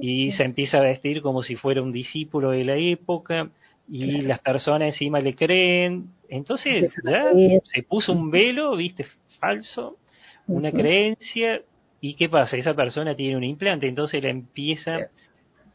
y 0.00 0.32
se 0.32 0.44
empieza 0.44 0.78
a 0.78 0.82
vestir 0.82 1.22
como 1.22 1.42
si 1.42 1.56
fuera 1.56 1.82
un 1.82 1.92
discípulo 1.92 2.50
de 2.50 2.64
la 2.64 2.76
época, 2.76 3.50
y 3.88 4.22
las 4.22 4.38
personas 4.38 4.88
encima 4.88 5.20
le 5.20 5.34
creen. 5.34 6.10
Entonces 6.28 6.94
ya 7.04 7.24
se 7.64 7.82
puso 7.82 8.12
un 8.12 8.30
velo, 8.30 8.76
viste, 8.76 9.04
falso, 9.40 9.96
una 10.46 10.70
creencia, 10.70 11.62
y 12.00 12.14
¿qué 12.14 12.28
pasa? 12.28 12.56
Esa 12.56 12.74
persona 12.74 13.14
tiene 13.14 13.36
un 13.36 13.44
implante, 13.44 13.88
entonces 13.88 14.22
le 14.22 14.30
empieza 14.30 15.08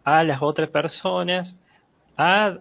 a 0.03 0.23
las 0.23 0.41
otras 0.41 0.69
personas 0.69 1.55
a 2.17 2.59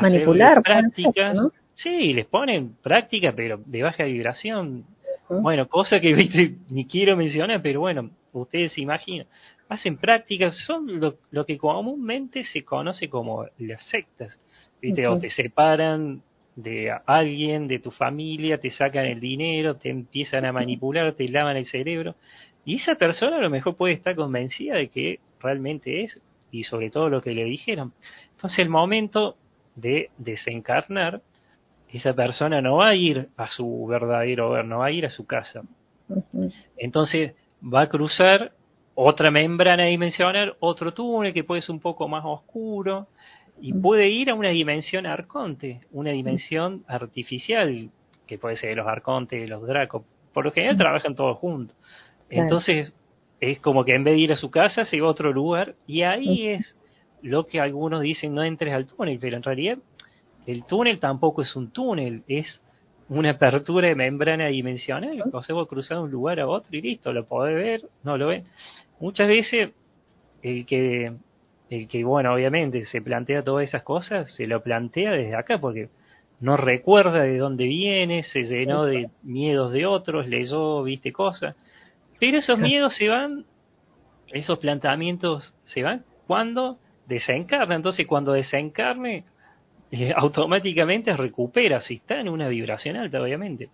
manipular 0.00 0.62
prácticas. 0.62 1.38
Sí, 1.74 2.12
les 2.12 2.26
ponen 2.26 2.76
prácticas, 2.82 3.34
pero 3.34 3.60
de 3.64 3.82
baja 3.82 4.04
vibración. 4.04 4.84
Bueno, 5.28 5.66
cosa 5.68 6.00
que 6.00 6.14
¿viste? 6.14 6.56
ni 6.70 6.86
quiero 6.86 7.16
mencionar, 7.16 7.60
pero 7.60 7.80
bueno, 7.80 8.10
ustedes 8.32 8.72
se 8.72 8.80
imaginan. 8.80 9.26
Hacen 9.72 9.96
prácticas, 9.96 10.54
son 10.66 11.00
lo, 11.00 11.46
que 11.46 11.56
comúnmente 11.56 12.44
se 12.44 12.62
conoce 12.62 13.08
como 13.08 13.46
las 13.58 13.82
sectas. 13.86 14.38
¿viste? 14.82 15.06
O 15.06 15.18
te 15.18 15.30
separan 15.30 16.20
de 16.56 16.94
alguien, 17.06 17.68
de 17.68 17.78
tu 17.78 17.90
familia, 17.90 18.58
te 18.58 18.70
sacan 18.70 19.06
el 19.06 19.18
dinero, 19.18 19.76
te 19.76 19.88
empiezan 19.88 20.44
a 20.44 20.52
manipular, 20.52 21.14
te 21.14 21.26
lavan 21.26 21.56
el 21.56 21.66
cerebro. 21.66 22.16
Y 22.66 22.76
esa 22.76 22.96
persona 22.96 23.38
a 23.38 23.40
lo 23.40 23.48
mejor 23.48 23.76
puede 23.76 23.94
estar 23.94 24.14
convencida 24.14 24.74
de 24.74 24.88
que 24.88 25.20
realmente 25.40 26.04
es, 26.04 26.20
y 26.50 26.64
sobre 26.64 26.90
todo 26.90 27.08
lo 27.08 27.22
que 27.22 27.32
le 27.32 27.44
dijeron. 27.44 27.94
Entonces 28.32 28.58
el 28.58 28.68
momento 28.68 29.36
de 29.74 30.10
desencarnar, 30.18 31.22
esa 31.88 32.12
persona 32.12 32.60
no 32.60 32.76
va 32.76 32.88
a 32.88 32.94
ir 32.94 33.28
a 33.38 33.48
su 33.48 33.86
verdadero 33.86 34.50
hogar, 34.50 34.66
no 34.66 34.80
va 34.80 34.86
a 34.86 34.90
ir 34.90 35.06
a 35.06 35.10
su 35.10 35.26
casa. 35.26 35.62
Entonces 36.76 37.34
va 37.62 37.82
a 37.82 37.88
cruzar 37.88 38.52
otra 38.94 39.30
membrana 39.30 39.84
dimensional, 39.84 40.54
otro 40.60 40.92
túnel 40.92 41.32
que 41.32 41.44
puede 41.44 41.62
ser 41.62 41.72
un 41.72 41.80
poco 41.80 42.08
más 42.08 42.24
oscuro, 42.24 43.08
y 43.60 43.72
puede 43.74 44.08
ir 44.08 44.30
a 44.30 44.34
una 44.34 44.48
dimensión 44.48 45.06
arconte, 45.06 45.82
una 45.92 46.10
dimensión 46.10 46.84
artificial, 46.88 47.90
que 48.26 48.38
puede 48.38 48.56
ser 48.56 48.70
de 48.70 48.76
los 48.76 48.86
arcontes, 48.86 49.40
de 49.40 49.46
los 49.46 49.66
dracos. 49.66 50.02
Por 50.32 50.44
lo 50.44 50.52
general 50.52 50.76
trabajan 50.76 51.14
todos 51.14 51.38
juntos. 51.38 51.76
Entonces, 52.28 52.92
es 53.40 53.60
como 53.60 53.84
que 53.84 53.94
en 53.94 54.04
vez 54.04 54.14
de 54.14 54.20
ir 54.20 54.32
a 54.32 54.36
su 54.36 54.50
casa, 54.50 54.84
se 54.84 55.00
va 55.00 55.06
a 55.08 55.10
otro 55.10 55.32
lugar, 55.32 55.74
y 55.86 56.02
ahí 56.02 56.48
es 56.48 56.76
lo 57.22 57.46
que 57.46 57.60
algunos 57.60 58.02
dicen, 58.02 58.34
no 58.34 58.42
entres 58.42 58.74
al 58.74 58.86
túnel, 58.86 59.18
pero 59.20 59.36
en 59.36 59.42
realidad 59.42 59.78
el 60.46 60.64
túnel 60.64 60.98
tampoco 60.98 61.42
es 61.42 61.54
un 61.54 61.70
túnel, 61.70 62.24
es 62.26 62.60
una 63.16 63.30
apertura 63.30 63.88
de 63.88 63.94
membrana 63.94 64.46
dimensional, 64.46 65.22
sea, 65.42 65.54
vos 65.54 65.68
cruzar 65.68 65.98
de 65.98 66.04
un 66.04 66.10
lugar 66.10 66.40
a 66.40 66.48
otro 66.48 66.76
y 66.76 66.82
listo, 66.82 67.12
lo 67.12 67.24
podés 67.26 67.54
ver, 67.54 67.82
no 68.02 68.16
lo 68.16 68.28
ven. 68.28 68.44
Muchas 69.00 69.28
veces 69.28 69.70
el 70.42 70.66
que 70.66 71.12
el 71.72 71.88
que, 71.88 72.04
bueno, 72.04 72.34
obviamente 72.34 72.84
se 72.84 73.00
plantea 73.00 73.42
todas 73.42 73.66
esas 73.66 73.82
cosas, 73.82 74.30
se 74.34 74.46
lo 74.46 74.62
plantea 74.62 75.12
desde 75.12 75.34
acá 75.34 75.58
porque 75.58 75.88
no 76.38 76.58
recuerda 76.58 77.22
de 77.22 77.38
dónde 77.38 77.64
viene, 77.64 78.24
se 78.24 78.42
llenó 78.42 78.84
de 78.84 79.08
miedos 79.22 79.72
de 79.72 79.86
otros, 79.86 80.28
leyó, 80.28 80.82
viste 80.82 81.12
cosas. 81.12 81.56
Pero 82.20 82.38
esos 82.38 82.58
miedos 82.58 82.94
se 82.96 83.08
van, 83.08 83.46
esos 84.28 84.58
planteamientos 84.58 85.54
se 85.64 85.82
van 85.82 86.04
cuando 86.26 86.78
desencarna. 87.06 87.74
Entonces, 87.74 88.06
cuando 88.06 88.32
desencarne, 88.32 89.24
eh, 89.92 90.12
automáticamente 90.16 91.16
recupera, 91.16 91.80
si 91.82 91.94
está 91.94 92.18
en 92.20 92.28
una 92.28 92.48
vibración 92.48 92.96
alta, 92.96 93.22
obviamente. 93.22 93.68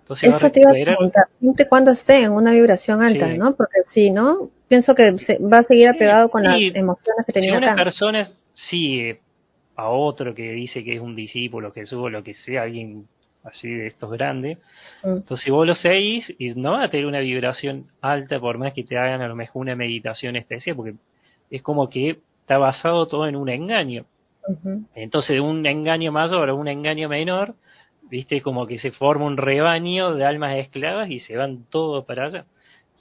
Entonces, 0.00 0.34
Eso 0.34 0.50
te 0.50 0.60
iba 0.60 0.70
a 0.70 0.72
preguntar, 0.72 1.24
cuando 1.68 1.90
esté 1.90 2.22
en 2.22 2.32
una 2.32 2.50
vibración 2.52 3.02
alta, 3.02 3.28
¿no? 3.28 3.54
Porque 3.54 3.82
si 3.92 4.10
no, 4.10 4.48
pienso 4.66 4.94
que 4.94 5.12
va 5.12 5.58
a 5.58 5.62
seguir 5.64 5.88
apegado 5.88 6.30
con 6.30 6.42
las 6.42 6.58
emociones 6.58 7.26
que 7.26 7.32
tenía. 7.34 7.50
Si 7.50 7.56
una 7.58 7.74
persona 7.76 8.28
sigue 8.54 9.20
a 9.76 9.90
otro 9.90 10.34
que 10.34 10.52
dice 10.52 10.82
que 10.82 10.94
es 10.94 11.00
un 11.00 11.14
discípulo, 11.14 11.74
que 11.74 11.84
o 11.94 12.08
lo 12.08 12.22
que 12.24 12.32
sea, 12.32 12.62
alguien 12.62 13.06
así 13.44 13.68
de 13.68 13.88
estos 13.88 14.10
grandes, 14.10 14.56
mm. 15.04 15.18
entonces 15.18 15.50
vos 15.50 15.66
lo 15.66 15.74
seguís 15.74 16.34
y 16.38 16.54
no 16.54 16.72
va 16.72 16.84
a 16.84 16.90
tener 16.90 17.04
una 17.04 17.20
vibración 17.20 17.88
alta 18.00 18.40
por 18.40 18.56
más 18.56 18.72
que 18.72 18.84
te 18.84 18.96
hagan 18.96 19.20
a 19.20 19.28
lo 19.28 19.36
mejor 19.36 19.60
una 19.60 19.76
meditación 19.76 20.36
especial, 20.36 20.74
porque 20.74 20.94
es 21.50 21.60
como 21.60 21.90
que 21.90 22.18
está 22.40 22.56
basado 22.56 23.06
todo 23.08 23.28
en 23.28 23.36
un 23.36 23.50
engaño. 23.50 24.06
Entonces, 24.94 25.34
de 25.34 25.40
un 25.40 25.64
engaño 25.66 26.12
mayor 26.12 26.48
a 26.48 26.54
un 26.54 26.68
engaño 26.68 27.08
menor, 27.08 27.54
viste, 28.10 28.40
como 28.40 28.66
que 28.66 28.78
se 28.78 28.90
forma 28.90 29.26
un 29.26 29.36
rebaño 29.36 30.14
de 30.14 30.24
almas 30.24 30.56
esclavas 30.56 31.10
y 31.10 31.20
se 31.20 31.36
van 31.36 31.64
todos 31.70 32.04
para 32.04 32.26
allá. 32.26 32.44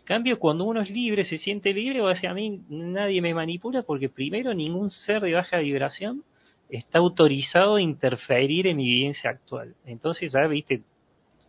Cambio, 0.04 0.40
cuando 0.40 0.64
uno 0.64 0.82
es 0.82 0.90
libre, 0.90 1.26
se 1.26 1.38
siente 1.38 1.74
libre, 1.74 2.02
o 2.02 2.16
sea, 2.16 2.32
a 2.32 2.34
mí 2.34 2.62
nadie 2.70 3.22
me 3.22 3.34
manipula 3.34 3.84
porque 3.84 4.08
primero 4.08 4.54
ningún 4.54 4.90
ser 4.90 5.22
de 5.22 5.34
baja 5.34 5.58
vibración 5.58 6.24
está 6.70 7.00
autorizado 7.00 7.76
a 7.76 7.82
interferir 7.82 8.68
en 8.68 8.78
mi 8.78 8.86
vivencia 8.86 9.30
actual. 9.30 9.76
Entonces 9.86 10.32
ya, 10.32 10.48
viste, 10.48 10.82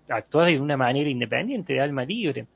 actúas 0.09 0.49
de 0.49 0.61
una 0.61 0.77
manera 0.77 1.09
independiente, 1.09 1.75
de 1.75 1.81
alma 1.81 2.05
libre. 2.05 2.47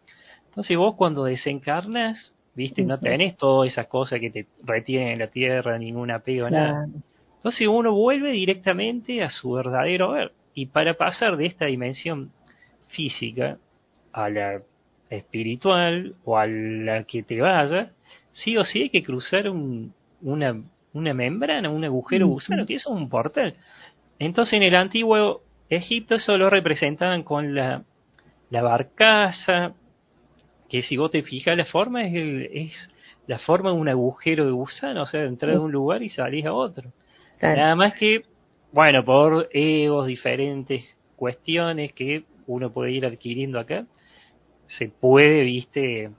Entonces 0.48 0.76
vos 0.76 0.96
cuando 0.96 1.24
desencarnas, 1.24 2.34
viste, 2.54 2.82
no 2.82 2.98
tenés 2.98 3.36
todas 3.36 3.70
esas 3.70 3.86
cosas 3.86 4.20
que 4.20 4.30
te 4.30 4.46
retienen 4.64 5.08
en 5.08 5.18
la 5.20 5.28
tierra, 5.28 5.78
ningún 5.78 6.10
apego, 6.10 6.50
nada. 6.50 6.88
Entonces 7.42 7.66
uno 7.66 7.92
vuelve 7.92 8.30
directamente 8.30 9.20
a 9.24 9.30
su 9.30 9.50
verdadero 9.50 10.12
ver. 10.12 10.30
Y 10.54 10.66
para 10.66 10.94
pasar 10.94 11.36
de 11.36 11.46
esta 11.46 11.66
dimensión 11.66 12.30
física 12.86 13.58
a 14.12 14.28
la 14.28 14.62
espiritual 15.10 16.14
o 16.24 16.38
a 16.38 16.46
la 16.46 17.02
que 17.02 17.24
te 17.24 17.40
vayas, 17.40 17.90
sí 18.30 18.56
o 18.56 18.64
sí 18.64 18.82
hay 18.82 18.90
que 18.90 19.02
cruzar 19.02 19.50
un, 19.50 19.92
una, 20.20 20.62
una 20.92 21.14
membrana, 21.14 21.68
un 21.68 21.84
agujero 21.84 22.28
gusano, 22.28 22.64
que 22.64 22.76
eso 22.76 22.90
es 22.90 22.96
un 22.96 23.08
portal. 23.08 23.54
Entonces 24.20 24.54
en 24.54 24.62
el 24.62 24.76
antiguo 24.76 25.42
Egipto 25.68 26.14
eso 26.14 26.36
lo 26.36 26.48
representaban 26.48 27.24
con 27.24 27.56
la, 27.56 27.82
la 28.50 28.62
barcaza, 28.62 29.72
que 30.68 30.82
si 30.82 30.96
vos 30.96 31.10
te 31.10 31.24
fijas 31.24 31.56
la 31.56 31.64
forma 31.64 32.06
es, 32.06 32.14
es 32.52 32.90
la 33.26 33.40
forma 33.40 33.70
de 33.70 33.76
un 33.76 33.88
agujero 33.88 34.46
de 34.46 34.52
gusano, 34.52 35.02
o 35.02 35.06
sea, 35.06 35.24
entrar 35.24 35.54
de 35.54 35.58
un 35.58 35.72
lugar 35.72 36.04
y 36.04 36.08
salir 36.08 36.46
a 36.46 36.52
otro. 36.52 36.92
Nada 37.42 37.74
más 37.74 37.94
que, 37.94 38.22
bueno, 38.72 39.04
por 39.04 39.48
egos 39.52 40.06
diferentes 40.06 40.84
cuestiones 41.16 41.92
que 41.92 42.24
uno 42.46 42.72
puede 42.72 42.92
ir 42.92 43.04
adquiriendo 43.04 43.58
acá, 43.58 43.84
se 44.66 44.88
puede, 44.88 45.42
viste, 45.42 46.10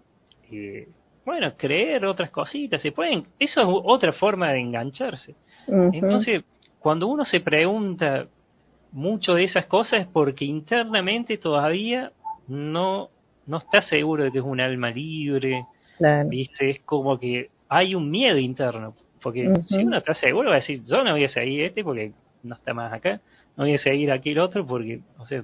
eh, 0.52 0.88
bueno, 1.26 1.54
creer 1.58 2.06
otras 2.06 2.30
cositas, 2.30 2.82
se 2.82 2.92
pueden, 2.92 3.26
eso 3.40 3.62
es 3.62 3.68
otra 3.68 4.12
forma 4.14 4.52
de 4.52 4.60
engancharse. 4.60 5.36
Entonces, 5.68 6.44
cuando 6.80 7.08
uno 7.08 7.24
se 7.24 7.40
pregunta 7.40 8.28
mucho 8.92 9.34
de 9.34 9.46
esas 9.46 9.66
cosas 9.66 10.02
es 10.02 10.08
porque 10.08 10.46
internamente 10.46 11.38
todavía 11.38 12.12
no, 12.48 13.10
no 13.48 13.58
está 13.58 13.82
seguro 13.82 14.26
de 14.26 14.32
que 14.32 14.40
es 14.40 14.44
un 14.44 14.60
alma 14.60 14.92
libre, 14.92 15.66
¿viste? 16.28 16.70
Es 16.70 16.80
como 16.82 17.18
que 17.18 17.50
hay 17.70 17.96
un 17.96 18.12
miedo 18.12 18.38
interno, 18.38 18.94
porque 19.24 19.50
si 19.66 19.78
uno 19.78 19.98
está 19.98 20.14
seguro 20.14 20.50
va 20.50 20.58
a 20.58 20.60
decir, 20.60 20.84
yo 20.84 21.04
no 21.04 21.12
voy 21.12 21.24
a 21.24 21.30
seguir 21.30 21.64
este 21.64 21.84
porque 21.84 22.12
no 22.44 22.56
está 22.56 22.74
más 22.74 22.92
acá, 22.92 23.22
no 23.56 23.64
voy 23.64 23.74
a 23.74 23.80
seguir 23.80 24.12
aquel 24.12 24.40
otro 24.40 24.66
porque, 24.66 25.00
o 25.18 25.26
sea, 25.26 25.44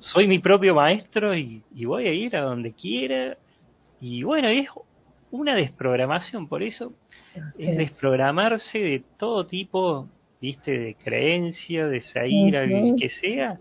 soy 0.00 0.26
mi 0.26 0.38
propio 0.38 0.74
maestro 0.74 1.36
y, 1.36 1.62
voy 1.84 2.06
a 2.06 2.12
ir 2.12 2.36
a 2.36 2.42
donde 2.42 2.72
quiera. 2.72 3.36
Y 4.00 4.22
bueno, 4.22 4.48
es 4.48 4.68
una 5.30 5.54
desprogramación, 5.54 6.48
por 6.48 6.62
eso 6.62 6.92
es 7.58 7.76
desprogramarse 7.76 8.78
de 8.78 9.02
todo 9.18 9.46
tipo, 9.46 10.08
viste, 10.40 10.78
de 10.78 10.94
creencia, 10.94 11.86
de 11.86 12.00
salir 12.00 12.56
al 12.56 12.96
que 12.98 13.10
sea. 13.10 13.58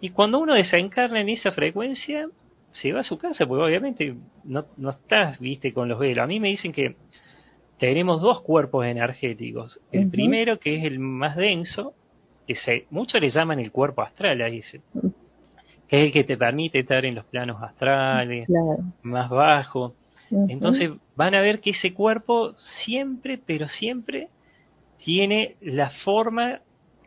Y 0.00 0.10
cuando 0.10 0.38
uno 0.38 0.54
desencarna 0.54 1.20
en 1.20 1.30
esa 1.30 1.52
frecuencia, 1.52 2.28
se 2.72 2.92
va 2.92 3.00
a 3.00 3.04
su 3.04 3.18
casa, 3.18 3.46
porque 3.46 3.64
obviamente 3.64 4.14
no, 4.44 4.66
no 4.76 4.90
estás, 4.90 5.38
viste, 5.40 5.72
con 5.72 5.88
los 5.88 5.98
velos. 5.98 6.24
A 6.24 6.26
mí 6.26 6.40
me 6.40 6.48
dicen 6.48 6.72
que 6.72 6.96
tenemos 7.80 8.20
dos 8.20 8.42
cuerpos 8.42 8.84
energéticos. 8.84 9.80
El 9.90 10.10
primero, 10.10 10.58
que 10.58 10.76
es 10.76 10.84
el 10.84 10.98
más 10.98 11.34
denso, 11.34 11.94
que 12.46 12.54
se, 12.54 12.84
muchos 12.90 13.20
le 13.22 13.30
llaman 13.30 13.58
el 13.58 13.72
cuerpo 13.72 14.02
astral, 14.02 14.42
ahí 14.42 14.60
que 15.88 15.98
es 15.98 16.04
el 16.04 16.12
que 16.12 16.24
te 16.24 16.36
permite 16.36 16.80
estar 16.80 17.04
en 17.06 17.14
los 17.14 17.24
planos 17.24 17.60
astrales, 17.62 18.46
más 19.02 19.30
bajo. 19.30 19.94
Entonces 20.30 20.92
van 21.16 21.34
a 21.34 21.40
ver 21.40 21.60
que 21.60 21.70
ese 21.70 21.94
cuerpo 21.94 22.52
siempre, 22.84 23.40
pero 23.44 23.66
siempre 23.68 24.28
tiene 24.98 25.56
la 25.62 25.90
forma 26.04 26.60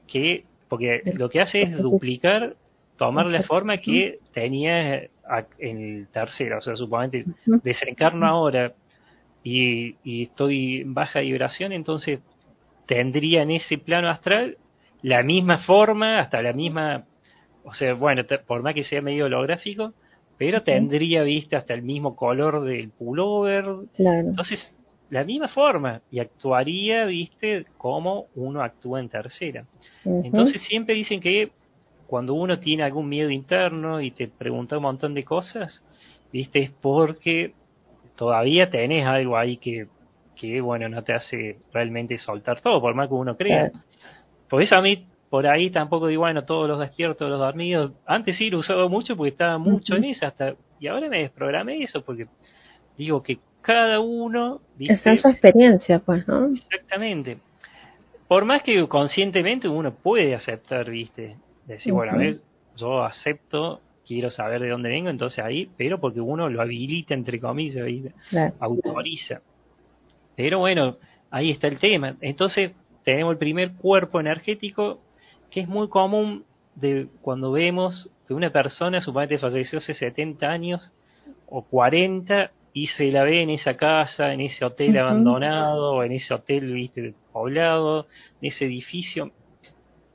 que, 0.08 0.44
porque 0.70 1.04
lo 1.16 1.30
que 1.30 1.40
hace 1.40 1.62
es 1.62 1.78
duplicar, 1.78 2.56
tomar 2.98 3.28
la 3.28 3.44
forma 3.44 3.78
que 3.78 4.18
tenía 4.34 5.04
en 5.60 5.82
el 5.82 6.08
tercero, 6.08 6.58
o 6.58 6.62
sea, 6.62 6.76
suponete 6.76 7.26
desencarno 7.64 8.26
ahora 8.26 8.74
y, 9.44 9.96
y 10.04 10.24
estoy 10.24 10.82
en 10.82 10.94
baja 10.94 11.20
vibración, 11.20 11.72
entonces 11.72 12.20
tendría 12.88 13.42
en 13.42 13.52
ese 13.52 13.78
plano 13.78 14.10
astral 14.10 14.58
la 15.02 15.22
misma 15.22 15.60
forma, 15.60 16.20
hasta 16.20 16.42
la 16.42 16.54
misma, 16.54 17.06
o 17.64 17.74
sea, 17.74 17.94
bueno, 17.94 18.24
por 18.48 18.64
más 18.64 18.74
que 18.74 18.86
sea 18.86 19.02
medio 19.02 19.26
holográfico, 19.26 19.94
pero 20.38 20.64
tendría, 20.64 21.24
vista 21.24 21.58
hasta 21.58 21.74
el 21.74 21.84
mismo 21.84 22.16
color 22.16 22.64
del 22.64 22.90
pullover. 22.90 23.66
Entonces, 23.98 24.60
la 25.10 25.24
misma 25.24 25.50
forma 25.50 26.02
y 26.10 26.20
actuaría, 26.20 27.06
viste, 27.06 27.66
como 27.78 28.28
uno 28.36 28.64
actúa 28.64 29.00
en 29.00 29.10
tercera. 29.10 29.66
Entonces, 30.06 30.64
siempre 30.64 30.96
dicen 30.96 31.20
que 31.20 31.52
cuando 32.08 32.34
uno 32.34 32.60
tiene 32.60 32.84
algún 32.84 33.10
miedo 33.10 33.30
interno 33.30 34.02
y 34.02 34.12
te 34.12 34.28
pregunta 34.28 34.78
un 34.78 34.84
montón 34.84 35.14
de 35.14 35.24
cosas, 35.24 35.84
viste, 36.32 36.60
es 36.60 36.72
porque 36.72 37.54
todavía 38.16 38.70
tenés 38.70 39.06
algo 39.06 39.38
ahí 39.38 39.58
que, 39.58 39.88
que 40.36 40.62
bueno, 40.62 40.90
no 40.90 41.04
te 41.04 41.14
hace 41.14 41.58
realmente 41.74 42.18
soltar 42.18 42.62
todo, 42.62 42.82
por 42.82 42.96
más 42.96 43.08
que 43.08 43.14
uno 43.14 43.36
crea. 43.36 43.72
Por 44.50 44.62
eso 44.62 44.78
a 44.78 44.82
mí, 44.82 45.06
por 45.30 45.48
ahí 45.48 45.70
tampoco 45.70 46.08
digo, 46.08 46.22
bueno, 46.22 46.46
todos 46.46 46.68
los 46.68 46.80
despiertos, 46.80 47.30
los 47.30 47.40
dormidos. 47.40 47.92
Antes 48.06 48.38
sí 48.38 48.50
lo 48.50 48.60
usaba 48.60 48.88
mucho 48.88 49.16
porque 49.16 49.32
estaba 49.32 49.58
mucho 49.58 49.96
en 49.96 50.06
eso, 50.06 50.26
hasta, 50.26 50.56
y 50.80 50.88
ahora 50.88 51.10
me 51.10 51.20
desprogramé 51.20 51.84
eso 51.84 52.02
porque 52.04 52.28
digo 52.98 53.24
que 53.24 53.40
cada 53.62 54.00
uno. 54.00 54.62
Está 54.80 55.12
en 55.12 55.22
su 55.22 55.30
experiencia, 55.30 56.00
pues, 56.00 56.28
¿no? 56.28 56.54
Exactamente. 56.54 57.38
Por 58.28 58.46
más 58.46 58.62
que 58.62 58.88
conscientemente 58.88 59.68
uno 59.68 59.94
puede 59.94 60.36
aceptar, 60.36 60.90
¿viste? 60.90 61.38
Decir, 61.66 61.94
bueno, 61.94 62.14
a 62.14 62.18
ver, 62.18 62.38
yo 62.76 63.04
acepto, 63.04 63.80
quiero 64.06 64.30
saber 64.30 64.62
de 64.62 64.70
dónde 64.70 64.90
vengo, 64.90 65.10
entonces 65.10 65.44
ahí, 65.44 65.70
pero 65.78 66.00
porque 66.00 66.22
uno 66.22 66.50
lo 66.50 66.62
habilita, 66.62 67.14
entre 67.14 67.40
comillas, 67.40 67.88
autoriza. 68.60 69.42
Pero 70.36 70.60
bueno, 70.60 70.98
ahí 71.32 71.52
está 71.52 71.68
el 71.68 71.80
tema. 71.80 72.16
Entonces, 72.22 72.72
tenemos 73.04 73.34
el 73.34 73.38
primer 73.38 73.74
cuerpo 73.74 74.20
energético 74.20 75.00
que 75.50 75.62
es 75.62 75.68
muy 75.68 75.88
común 75.88 76.46
de 76.76 77.08
cuando 77.22 77.52
vemos 77.52 78.10
que 78.28 78.34
una 78.34 78.50
persona 78.50 79.02
supuestamente 79.02 79.38
falleció 79.38 79.78
hace 79.78 79.94
70 79.94 80.50
años 80.50 80.92
o 81.48 81.64
40 81.64 82.52
y 82.74 82.88
se 82.88 83.12
la 83.12 83.24
ve 83.24 83.44
en 83.44 83.52
esa 83.52 83.76
casa, 83.78 84.34
en 84.34 84.42
ese 84.42 84.66
hotel 84.66 84.98
abandonado, 84.98 85.94
o 85.94 86.04
en 86.04 86.14
ese 86.14 86.34
hotel 86.34 86.74
viste 86.74 87.14
poblado, 87.32 88.08
en 88.42 88.50
ese 88.50 88.66
edificio. 88.66 89.32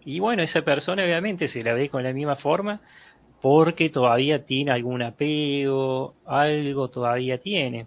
Y 0.04 0.18
bueno, 0.18 0.42
esa 0.42 0.62
persona 0.62 1.04
obviamente 1.04 1.46
se 1.48 1.62
la 1.62 1.74
ve 1.74 1.88
con 1.88 2.02
la 2.02 2.12
misma 2.12 2.36
forma 2.36 2.80
porque 3.40 3.90
todavía 3.90 4.44
tiene 4.44 4.72
algún 4.72 5.02
apego, 5.02 6.14
algo 6.26 6.88
todavía 6.88 7.38
tiene 7.38 7.86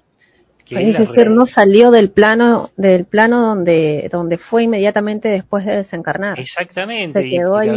que 0.65 1.25
no 1.29 1.45
salió 1.47 1.91
del 1.91 2.11
plano 2.11 2.69
del 2.77 3.05
plano 3.05 3.41
donde 3.41 4.09
donde 4.11 4.37
fue 4.37 4.63
inmediatamente 4.63 5.29
después 5.29 5.65
de 5.65 5.77
desencarnar. 5.77 6.39
Exactamente. 6.39 7.21
Se 7.21 7.29
quedó 7.29 7.57
ahí 7.57 7.69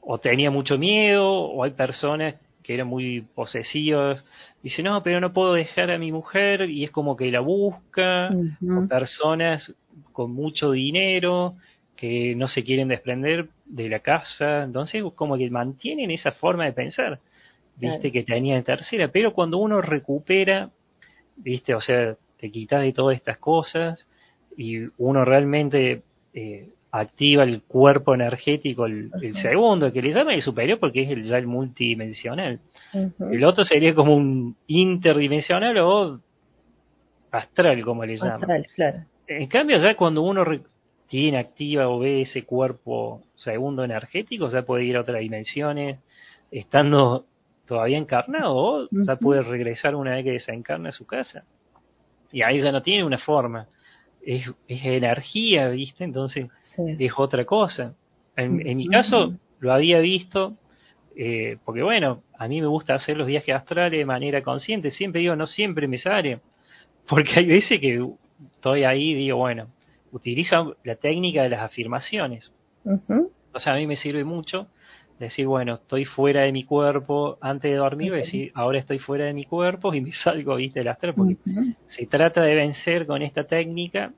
O 0.00 0.18
tenía 0.18 0.50
mucho 0.50 0.78
miedo, 0.78 1.28
o 1.28 1.64
hay 1.64 1.72
personas 1.72 2.34
que 2.62 2.74
eran 2.74 2.88
muy 2.88 3.22
posesivas. 3.34 4.24
Dice, 4.62 4.82
no, 4.82 5.02
pero 5.02 5.20
no 5.20 5.32
puedo 5.32 5.54
dejar 5.54 5.90
a 5.90 5.98
mi 5.98 6.12
mujer 6.12 6.68
y 6.68 6.84
es 6.84 6.90
como 6.90 7.16
que 7.16 7.30
la 7.30 7.40
busca. 7.40 8.30
O 8.30 8.88
personas 8.88 9.72
con 10.12 10.32
mucho 10.32 10.72
dinero 10.72 11.54
que 11.98 12.34
no 12.36 12.48
se 12.48 12.62
quieren 12.62 12.88
desprender 12.88 13.48
de 13.66 13.88
la 13.88 13.98
casa. 13.98 14.62
Entonces, 14.62 15.02
como 15.14 15.36
que 15.36 15.50
mantienen 15.50 16.10
esa 16.10 16.32
forma 16.32 16.64
de 16.64 16.72
pensar. 16.72 17.18
Viste 17.76 18.10
que 18.12 18.22
tenía 18.22 18.56
en 18.56 18.64
tercera. 18.64 19.08
Pero 19.08 19.32
cuando 19.32 19.58
uno 19.58 19.80
recupera 19.82 20.70
¿viste? 21.38 21.74
O 21.74 21.80
sea, 21.80 22.16
te 22.38 22.50
quitas 22.50 22.82
de 22.82 22.92
todas 22.92 23.16
estas 23.16 23.38
cosas 23.38 24.04
y 24.56 24.80
uno 24.98 25.24
realmente 25.24 26.02
eh, 26.34 26.68
activa 26.90 27.44
el 27.44 27.62
cuerpo 27.62 28.14
energético, 28.14 28.86
el, 28.86 29.10
segundo, 29.40 29.92
que 29.92 30.02
le 30.02 30.12
llama 30.12 30.34
el 30.34 30.42
superior 30.42 30.78
porque 30.78 31.02
es 31.02 31.10
el, 31.10 31.24
ya 31.24 31.38
el 31.38 31.46
multidimensional. 31.46 32.60
El 32.92 33.44
otro 33.44 33.64
sería 33.64 33.94
como 33.94 34.14
un 34.14 34.56
interdimensional 34.66 35.76
o 35.78 36.20
astral, 37.30 37.84
como 37.84 38.04
le 38.04 38.16
llaman. 38.16 38.32
Astral, 38.34 38.66
claro. 38.74 38.98
En 39.26 39.46
cambio, 39.46 39.78
ya 39.78 39.94
cuando 39.94 40.22
uno 40.22 40.44
tiene 41.08 41.38
activa 41.38 41.88
o 41.88 41.98
ve 41.98 42.22
ese 42.22 42.44
cuerpo 42.44 43.22
segundo 43.34 43.82
energético, 43.82 44.50
ya 44.50 44.62
puede 44.62 44.84
ir 44.84 44.96
a 44.96 45.00
otras 45.00 45.20
dimensiones, 45.20 45.98
estando 46.50 47.24
todavía 47.66 47.98
encarnado 47.98 48.54
o 48.54 48.88
ya 48.90 49.16
puede 49.16 49.42
regresar 49.42 49.94
una 49.94 50.14
vez 50.14 50.24
que 50.24 50.32
desencarna 50.32 50.90
a 50.90 50.92
su 50.92 51.06
casa. 51.06 51.44
Y 52.30 52.42
ahí 52.42 52.60
ya 52.60 52.72
no 52.72 52.82
tiene 52.82 53.04
una 53.04 53.18
forma. 53.18 53.66
Es, 54.22 54.46
es 54.66 54.84
energía, 54.84 55.68
¿viste? 55.68 56.04
Entonces 56.04 56.48
es 56.76 57.12
otra 57.16 57.44
cosa. 57.44 57.94
En, 58.36 58.76
mi 58.76 58.86
caso 58.86 59.34
lo 59.60 59.72
había 59.72 59.98
visto, 59.98 60.54
eh, 61.16 61.56
porque 61.64 61.82
bueno, 61.82 62.22
a 62.38 62.46
mí 62.48 62.60
me 62.60 62.68
gusta 62.68 62.94
hacer 62.94 63.16
los 63.16 63.26
viajes 63.26 63.54
astrales 63.54 63.98
de 63.98 64.04
manera 64.04 64.42
consciente. 64.42 64.90
Siempre 64.90 65.22
digo, 65.22 65.36
no 65.36 65.46
siempre 65.46 65.88
me 65.88 65.98
sale. 65.98 66.40
Porque 67.08 67.30
hay 67.38 67.46
veces 67.46 67.80
que 67.80 68.06
estoy 68.52 68.84
ahí 68.84 69.10
y 69.10 69.14
digo, 69.14 69.38
bueno, 69.38 69.68
utilizo 70.12 70.76
la 70.84 70.96
técnica 70.96 71.42
de 71.42 71.50
las 71.50 71.60
afirmaciones. 71.60 72.52
O 73.52 73.60
sea, 73.60 73.74
a 73.74 73.76
mí 73.76 73.86
me 73.86 73.96
sirve 73.96 74.24
mucho 74.24 74.68
decir, 75.18 75.46
bueno, 75.46 75.74
estoy 75.74 76.04
fuera 76.04 76.42
de 76.42 76.52
mi 76.52 76.64
cuerpo 76.64 77.38
antes 77.40 77.70
de 77.70 77.76
dormir, 77.76 78.12
decir, 78.12 78.52
ahora 78.54 78.78
estoy 78.78 78.98
fuera 78.98 79.24
de 79.24 79.32
mi 79.32 79.44
cuerpo 79.44 79.92
y 79.92 80.00
me 80.00 80.12
salgo, 80.24 80.56
viste, 80.56 80.80
del 80.80 80.88
astral, 80.88 81.14
porque 81.14 81.36
se 81.88 82.06
trata 82.06 82.42
de 82.42 82.54
vencer 82.54 83.06
con 83.06 83.22
esta 83.22 83.44
técnica 83.44 84.12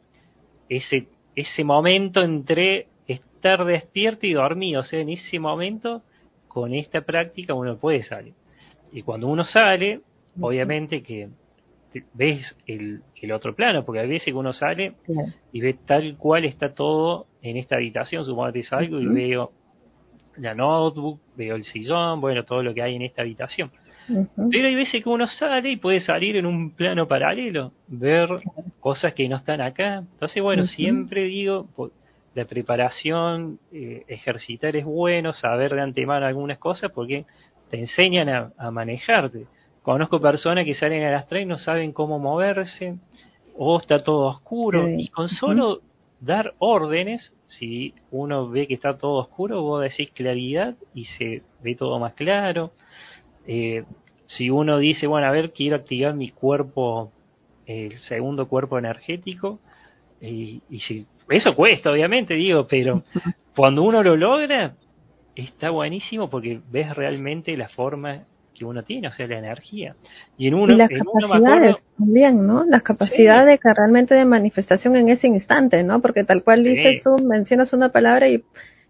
ese, 0.69 1.09
ese 1.35 1.65
momento 1.65 2.23
entre 2.23 2.87
estar 3.07 3.65
despierto 3.65 4.27
y 4.27 4.35
dormido, 4.35 4.83
o 4.83 4.85
sea, 4.85 5.01
en 5.01 5.09
ese 5.09 5.39
momento, 5.39 6.03
con 6.49 6.75
esta 6.75 7.01
práctica 7.01 7.55
uno 7.55 7.77
puede 7.77 8.03
salir. 8.03 8.35
Y 8.93 9.03
cuando 9.03 9.29
uno 9.29 9.45
sale, 9.45 10.01
obviamente 10.41 11.03
que 11.03 11.29
ves 12.15 12.57
el, 12.67 13.03
el, 13.21 13.33
otro 13.33 13.55
plano, 13.55 13.85
porque 13.85 14.01
a 14.01 14.05
veces 14.05 14.27
que 14.27 14.33
uno 14.33 14.53
sale 14.53 14.95
y 15.53 15.61
ve 15.61 15.77
tal 15.87 16.17
cual 16.17 16.45
está 16.45 16.75
todo 16.75 17.27
en 17.43 17.57
esta 17.57 17.77
habitación, 17.77 18.25
supongo 18.25 18.53
que 18.53 18.63
salgo 18.63 19.01
y 19.01 19.07
veo 19.07 19.53
la 20.37 20.55
notebook, 20.55 21.21
veo 21.37 21.57
el 21.57 21.65
sillón, 21.65 22.21
bueno, 22.21 22.45
todo 22.45 22.63
lo 22.63 22.73
que 22.75 22.83
hay 22.83 22.97
en 22.97 23.03
esta 23.03 23.23
habitación. 23.23 23.71
Pero 24.51 24.67
hay 24.67 24.75
veces 24.75 25.03
que 25.03 25.09
uno 25.09 25.27
sale 25.27 25.71
y 25.71 25.77
puede 25.77 26.01
salir 26.01 26.37
en 26.37 26.47
un 26.47 26.73
plano 26.73 27.07
paralelo, 27.07 27.73
ver 27.87 28.29
cosas 28.81 29.15
que 29.15 29.29
no 29.29 29.37
están 29.37 29.61
acá. 29.61 29.99
Entonces, 29.99 30.43
bueno, 30.43 30.65
siempre 30.65 31.25
digo, 31.25 31.69
la 32.35 32.45
preparación, 32.45 33.59
eh, 33.73 34.05
ejercitar 34.09 34.75
es 34.77 34.85
bueno, 34.85 35.33
saber 35.33 35.75
de 35.75 35.83
antemano 35.83 36.27
algunas 36.27 36.59
cosas, 36.59 36.91
porque 36.93 37.25
te 37.71 37.79
enseñan 37.79 38.53
a, 38.57 38.71
manejarte. 38.71 39.47
Conozco 39.83 40.21
personas 40.21 40.65
que 40.65 40.75
salen 40.75 41.05
a 41.05 41.11
las 41.11 41.27
3 41.29 41.45
y 41.45 41.47
no 41.47 41.59
saben 41.59 41.93
cómo 41.93 42.19
moverse, 42.19 42.99
o 43.57 43.79
está 43.79 44.03
todo 44.03 44.27
oscuro, 44.27 44.89
y 44.89 45.09
con 45.09 45.29
solo 45.29 45.81
dar 46.21 46.55
órdenes, 46.59 47.33
si 47.47 47.95
uno 48.11 48.49
ve 48.49 48.67
que 48.67 48.75
está 48.75 48.99
todo 48.99 49.15
oscuro, 49.15 49.63
vos 49.63 49.83
decís 49.83 50.11
claridad 50.11 50.75
y 50.95 51.05
se 51.05 51.43
ve 51.63 51.75
todo 51.75 51.99
más 51.99 52.13
claro. 52.15 52.73
Eh, 53.47 53.85
si 54.27 54.51
uno 54.51 54.79
dice, 54.79 55.07
bueno, 55.07 55.27
a 55.27 55.31
ver, 55.31 55.53
quiero 55.53 55.77
activar 55.77 56.15
mi 56.15 56.31
cuerpo, 56.31 57.11
el 57.67 57.99
segundo 58.01 58.49
cuerpo 58.49 58.79
energético, 58.79 59.59
y, 60.21 60.61
y 60.69 60.81
si, 60.81 61.07
eso 61.31 61.55
cuesta, 61.55 61.91
obviamente, 61.91 62.35
digo, 62.35 62.67
pero 62.67 63.03
cuando 63.57 63.83
uno 63.83 64.03
lo 64.03 64.15
logra, 64.15 64.75
está 65.35 65.71
buenísimo 65.71 66.29
porque 66.29 66.61
ves 66.71 66.95
realmente 66.95 67.57
la 67.57 67.69
forma 67.69 68.25
que 68.61 68.67
uno 68.67 68.83
tiene, 68.83 69.09
o 69.09 69.13
sea, 69.13 69.27
la 69.27 69.39
energía. 69.39 69.97
Y 70.37 70.49
en 70.49 70.55
uno, 70.55 70.77
las 70.77 70.91
capacidades 70.91 71.77
también, 71.99 72.47
¿no? 72.47 72.65
Las 72.67 72.83
capacidades 72.83 73.59
que 73.59 73.73
realmente 73.75 74.15
de 74.15 74.27
manifestación 74.27 74.97
en 74.97 75.09
ese 75.09 75.29
instante, 75.29 75.83
¿no? 75.83 76.03
Porque 76.03 76.25
tal 76.25 76.43
cual 76.45 76.63
dices 76.63 77.03
tú, 77.03 77.17
mencionas 77.25 77.73
una 77.73 77.89
palabra 77.89 78.29
y, 78.29 78.45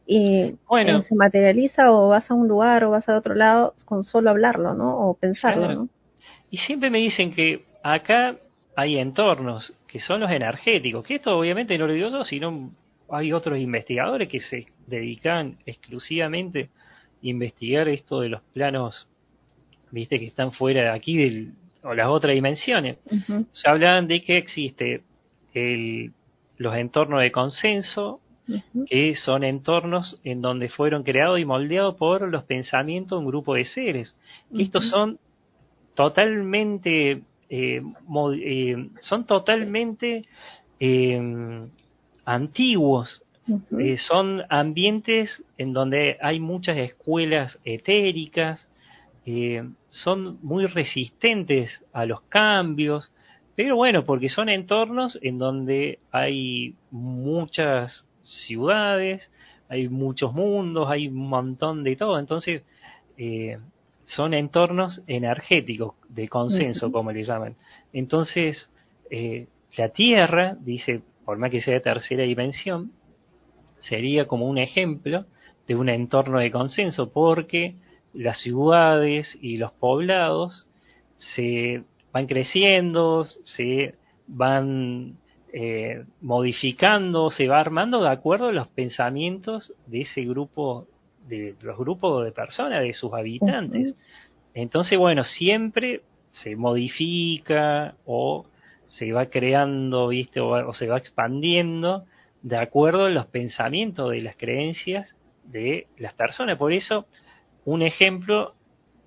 y 0.06 0.42
eh, 0.42 1.02
se 1.08 1.14
materializa 1.14 1.92
o 1.92 2.08
vas 2.08 2.28
a 2.28 2.34
un 2.34 2.48
lugar 2.48 2.82
o 2.82 2.90
vas 2.90 3.08
a 3.08 3.16
otro 3.16 3.36
lado 3.36 3.74
con 3.84 4.02
solo 4.02 4.30
hablarlo, 4.30 4.74
¿no? 4.74 5.08
O 5.08 5.14
pensarlo, 5.14 5.72
¿no? 5.72 5.88
Y 6.50 6.56
siempre 6.58 6.90
me 6.90 6.98
dicen 6.98 7.30
que 7.30 7.64
acá 7.84 8.38
hay 8.74 8.98
entornos 8.98 9.72
que 9.86 10.00
son 10.00 10.18
los 10.18 10.32
energéticos, 10.32 11.06
que 11.06 11.14
esto 11.14 11.38
obviamente 11.38 11.78
no 11.78 11.86
lo 11.86 11.92
digo 11.92 12.08
yo, 12.08 12.24
sino 12.24 12.72
hay 13.08 13.32
otros 13.32 13.56
investigadores 13.56 14.28
que 14.28 14.40
se 14.40 14.66
dedican 14.88 15.58
exclusivamente 15.64 16.62
a 16.62 16.68
investigar 17.22 17.88
esto 17.88 18.20
de 18.20 18.30
los 18.30 18.42
planos, 18.52 19.06
viste, 19.90 20.18
que 20.18 20.26
están 20.26 20.52
fuera 20.52 20.82
de 20.82 20.90
aquí 20.90 21.52
o 21.82 21.94
las 21.94 22.08
otras 22.08 22.34
dimensiones. 22.34 22.98
Se 23.52 23.68
hablan 23.68 24.06
de 24.06 24.20
que 24.22 24.36
existe 24.36 25.02
el, 25.54 26.12
los 26.58 26.76
entornos 26.76 27.20
de 27.20 27.32
consenso, 27.32 28.20
que 28.86 29.14
son 29.16 29.44
entornos 29.44 30.18
en 30.24 30.42
donde 30.42 30.68
fueron 30.68 31.04
creados 31.04 31.38
y 31.38 31.44
moldeados 31.44 31.94
por 31.96 32.28
los 32.28 32.44
pensamientos 32.44 33.16
de 33.16 33.24
un 33.24 33.30
grupo 33.30 33.54
de 33.54 33.64
seres. 33.64 34.14
estos 34.56 34.88
son 34.88 35.18
totalmente, 35.94 37.22
eh, 37.48 37.82
eh, 38.42 38.88
son 39.02 39.24
totalmente 39.24 40.24
eh, 40.80 41.68
antiguos. 42.24 43.22
Eh, 43.78 43.96
son 43.98 44.42
ambientes 44.48 45.42
en 45.58 45.72
donde 45.72 46.18
hay 46.20 46.38
muchas 46.38 46.76
escuelas 46.76 47.58
etéricas, 47.64 48.66
eh, 49.26 49.68
son 49.90 50.38
muy 50.42 50.66
resistentes 50.66 51.70
a 51.92 52.06
los 52.06 52.22
cambios, 52.22 53.12
pero 53.56 53.76
bueno, 53.76 54.04
porque 54.04 54.28
son 54.28 54.48
entornos 54.48 55.18
en 55.22 55.38
donde 55.38 55.98
hay 56.10 56.74
muchas 56.90 58.04
ciudades, 58.22 59.30
hay 59.68 59.88
muchos 59.88 60.32
mundos, 60.32 60.88
hay 60.88 61.08
un 61.08 61.28
montón 61.28 61.84
de 61.84 61.96
todo, 61.96 62.18
entonces 62.18 62.62
eh, 63.18 63.58
son 64.06 64.34
entornos 64.34 65.02
energéticos 65.06 65.94
de 66.08 66.28
consenso, 66.28 66.90
como 66.90 67.12
le 67.12 67.22
llaman. 67.22 67.54
Entonces, 67.92 68.70
la 69.76 69.88
Tierra, 69.90 70.56
dice 70.60 71.02
por 71.24 71.38
más 71.38 71.52
que 71.52 71.62
sea 71.62 71.74
de 71.74 71.80
tercera 71.80 72.24
dimensión, 72.24 72.90
sería 73.82 74.26
como 74.26 74.48
un 74.48 74.58
ejemplo 74.58 75.26
de 75.68 75.76
un 75.76 75.88
entorno 75.88 76.40
de 76.40 76.50
consenso, 76.50 77.12
porque 77.12 77.76
las 78.12 78.40
ciudades 78.40 79.38
y 79.40 79.56
los 79.56 79.72
poblados 79.72 80.66
se 81.34 81.84
van 82.12 82.26
creciendo, 82.26 83.26
se 83.44 83.94
van 84.26 85.16
eh, 85.52 86.04
modificando, 86.20 87.30
se 87.30 87.48
va 87.48 87.60
armando 87.60 88.02
de 88.02 88.08
acuerdo 88.08 88.48
a 88.48 88.52
los 88.52 88.68
pensamientos 88.68 89.72
de 89.86 90.02
ese 90.02 90.22
grupo, 90.24 90.86
de 91.28 91.54
los 91.62 91.76
grupos 91.76 92.24
de 92.24 92.32
personas, 92.32 92.82
de 92.82 92.92
sus 92.92 93.12
habitantes. 93.12 93.94
Entonces, 94.54 94.98
bueno, 94.98 95.24
siempre 95.24 96.02
se 96.30 96.56
modifica 96.56 97.94
o 98.06 98.46
se 98.86 99.12
va 99.12 99.26
creando, 99.26 100.08
¿viste? 100.08 100.40
O, 100.40 100.72
se 100.74 100.86
va 100.88 100.98
expandiendo 100.98 102.04
de 102.42 102.56
acuerdo 102.56 103.04
a 103.04 103.10
los 103.10 103.26
pensamientos 103.26 104.10
de 104.10 104.20
las 104.20 104.36
creencias 104.36 105.14
de 105.44 105.86
las 105.98 106.14
personas. 106.14 106.58
Por 106.58 106.72
eso, 106.72 107.06
un 107.64 107.82
ejemplo 107.82 108.54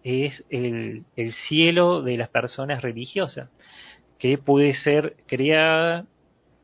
es 0.03 0.43
el, 0.49 1.03
el 1.15 1.33
cielo 1.47 2.01
de 2.01 2.17
las 2.17 2.29
personas 2.29 2.81
religiosas, 2.81 3.49
que 4.19 4.37
puede 4.37 4.73
ser 4.75 5.15
creada 5.27 6.05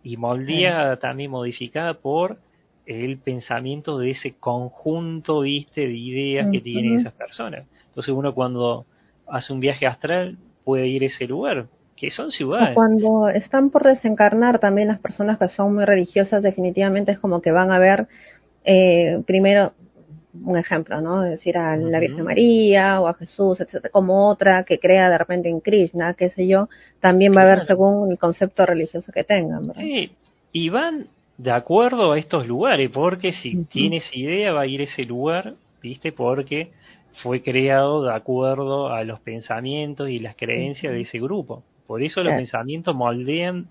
y 0.03 0.17
moldeada, 0.17 0.97
también 0.97 1.31
modificada 1.31 1.95
por 1.95 2.39
el 2.85 3.19
pensamiento 3.19 3.99
de 3.99 4.11
ese 4.11 4.35
conjunto, 4.39 5.41
viste, 5.41 5.81
de 5.81 5.93
ideas 5.93 6.47
que 6.51 6.59
tienen 6.59 6.99
esas 6.99 7.13
personas. 7.13 7.65
Entonces 7.87 8.13
uno 8.13 8.33
cuando 8.33 8.85
hace 9.27 9.53
un 9.53 9.59
viaje 9.59 9.85
astral 9.85 10.37
puede 10.63 10.87
ir 10.87 11.03
a 11.03 11.05
ese 11.05 11.27
lugar, 11.27 11.67
que 11.95 12.09
son 12.09 12.31
ciudades. 12.31 12.73
cuando 12.73 13.29
están 13.29 13.69
por 13.69 13.83
desencarnar 13.83 14.59
también 14.59 14.87
las 14.87 14.99
personas 14.99 15.37
que 15.37 15.49
son 15.49 15.75
muy 15.75 15.85
religiosas, 15.85 16.41
definitivamente 16.41 17.11
es 17.11 17.19
como 17.19 17.41
que 17.41 17.51
van 17.51 17.71
a 17.71 17.77
ver, 17.77 18.07
eh, 18.63 19.21
primero, 19.27 19.73
un 20.33 20.57
ejemplo, 20.57 21.01
¿no? 21.01 21.21
decir, 21.21 21.57
a 21.57 21.75
la 21.75 21.99
Virgen 21.99 22.23
María 22.23 23.01
o 23.01 23.07
a 23.07 23.13
Jesús, 23.15 23.59
etcétera, 23.59 23.89
como 23.91 24.29
otra 24.29 24.63
que 24.63 24.79
crea 24.79 25.09
de 25.09 25.17
repente 25.17 25.49
en 25.49 25.59
Krishna, 25.59 26.13
qué 26.13 26.29
sé 26.29 26.47
yo, 26.47 26.69
también 26.99 27.33
va 27.35 27.41
a 27.41 27.45
ver 27.45 27.65
según 27.65 28.11
el 28.11 28.19
concepto 28.19 28.65
religioso 28.65 29.11
que 29.11 29.23
tengan, 29.23 29.67
¿verdad? 29.67 29.81
Sí, 29.81 30.11
y 30.51 30.69
van 30.69 31.07
de 31.37 31.51
acuerdo 31.51 32.11
a 32.11 32.19
estos 32.19 32.45
lugares, 32.47 32.91
porque 32.91 33.33
si 33.33 33.63
tienes 33.65 34.03
idea 34.13 34.51
va 34.51 34.61
a 34.61 34.67
ir 34.67 34.81
a 34.81 34.83
ese 34.83 35.03
lugar, 35.03 35.55
¿viste? 35.81 36.11
Porque 36.11 36.71
fue 37.23 37.41
creado 37.41 38.03
de 38.03 38.13
acuerdo 38.13 38.89
a 38.89 39.03
los 39.03 39.19
pensamientos 39.21 40.09
y 40.09 40.19
las 40.19 40.35
creencias 40.35 40.93
de 40.93 41.01
ese 41.01 41.19
grupo. 41.19 41.63
Por 41.87 42.03
eso 42.03 42.21
los 42.23 42.33
pensamientos 42.33 42.95
moldean, 42.95 43.67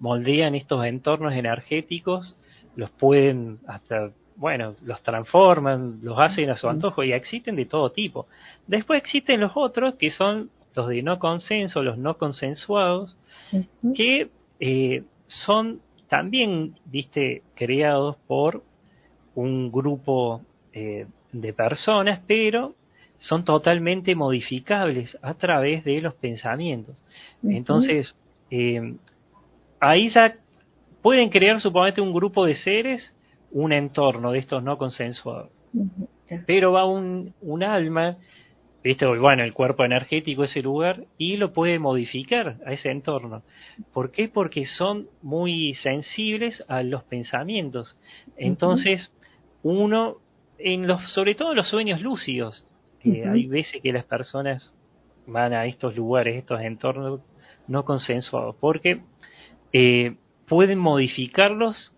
moldean 0.00 0.54
estos 0.54 0.84
entornos 0.84 1.34
energéticos, 1.34 2.36
los 2.74 2.90
pueden 2.90 3.58
hasta, 3.68 4.10
bueno, 4.36 4.74
los 4.82 5.02
transforman, 5.02 6.00
los 6.02 6.18
hacen 6.18 6.50
a 6.50 6.56
su 6.56 6.68
antojo 6.68 7.02
y 7.02 7.12
existen 7.12 7.56
de 7.56 7.66
todo 7.66 7.90
tipo. 7.90 8.26
Después 8.66 9.02
existen 9.02 9.40
los 9.40 9.52
otros 9.54 9.94
que 9.94 10.10
son 10.10 10.50
los 10.74 10.88
de 10.88 11.02
no 11.02 11.18
consenso, 11.18 11.82
los 11.82 11.96
no 11.96 12.18
consensuados, 12.18 13.16
que 13.94 14.28
eh, 14.60 15.02
son 15.26 15.80
también, 16.08 16.74
viste, 16.84 17.42
creados 17.54 18.16
por 18.26 18.62
un 19.34 19.72
grupo 19.72 20.42
eh, 20.72 21.06
de 21.32 21.52
personas, 21.52 22.20
pero 22.26 22.74
son 23.18 23.44
totalmente 23.44 24.14
modificables 24.14 25.16
a 25.22 25.34
través 25.34 25.84
de 25.84 26.00
los 26.02 26.14
pensamientos. 26.14 27.02
Entonces, 27.42 28.14
eh, 28.50 28.96
ahí 29.80 30.10
ya 30.10 30.36
pueden 31.00 31.30
crear, 31.30 31.60
suponete, 31.60 32.00
un 32.02 32.12
grupo 32.12 32.44
de 32.44 32.56
seres, 32.56 33.14
un 33.50 33.72
entorno 33.72 34.32
de 34.32 34.38
estos 34.38 34.62
no 34.62 34.78
consensuados. 34.78 35.50
Pero 36.46 36.72
va 36.72 36.84
un, 36.84 37.34
un 37.40 37.62
alma, 37.62 38.16
¿viste? 38.82 39.06
bueno, 39.06 39.44
el 39.44 39.52
cuerpo 39.52 39.84
energético 39.84 40.44
ese 40.44 40.62
lugar, 40.62 41.04
y 41.18 41.36
lo 41.36 41.52
puede 41.52 41.78
modificar 41.78 42.56
a 42.66 42.72
ese 42.72 42.90
entorno. 42.90 43.42
¿Por 43.92 44.10
qué? 44.10 44.28
Porque 44.28 44.66
son 44.66 45.08
muy 45.22 45.74
sensibles 45.74 46.64
a 46.68 46.82
los 46.82 47.04
pensamientos. 47.04 47.96
Entonces, 48.36 49.12
uno, 49.62 50.16
en 50.58 50.86
los, 50.86 51.02
sobre 51.12 51.34
todo 51.34 51.50
en 51.50 51.56
los 51.56 51.68
sueños 51.68 52.00
lúcidos, 52.00 52.66
hay 53.04 53.46
veces 53.46 53.80
que 53.82 53.92
las 53.92 54.04
personas 54.04 54.74
van 55.26 55.52
a 55.52 55.66
estos 55.66 55.96
lugares, 55.96 56.36
estos 56.36 56.60
entornos 56.60 57.20
no 57.68 57.84
consensuados, 57.84 58.56
porque 58.60 59.00
eh, 59.72 60.16
pueden 60.46 60.78
modificarlos 60.78 61.95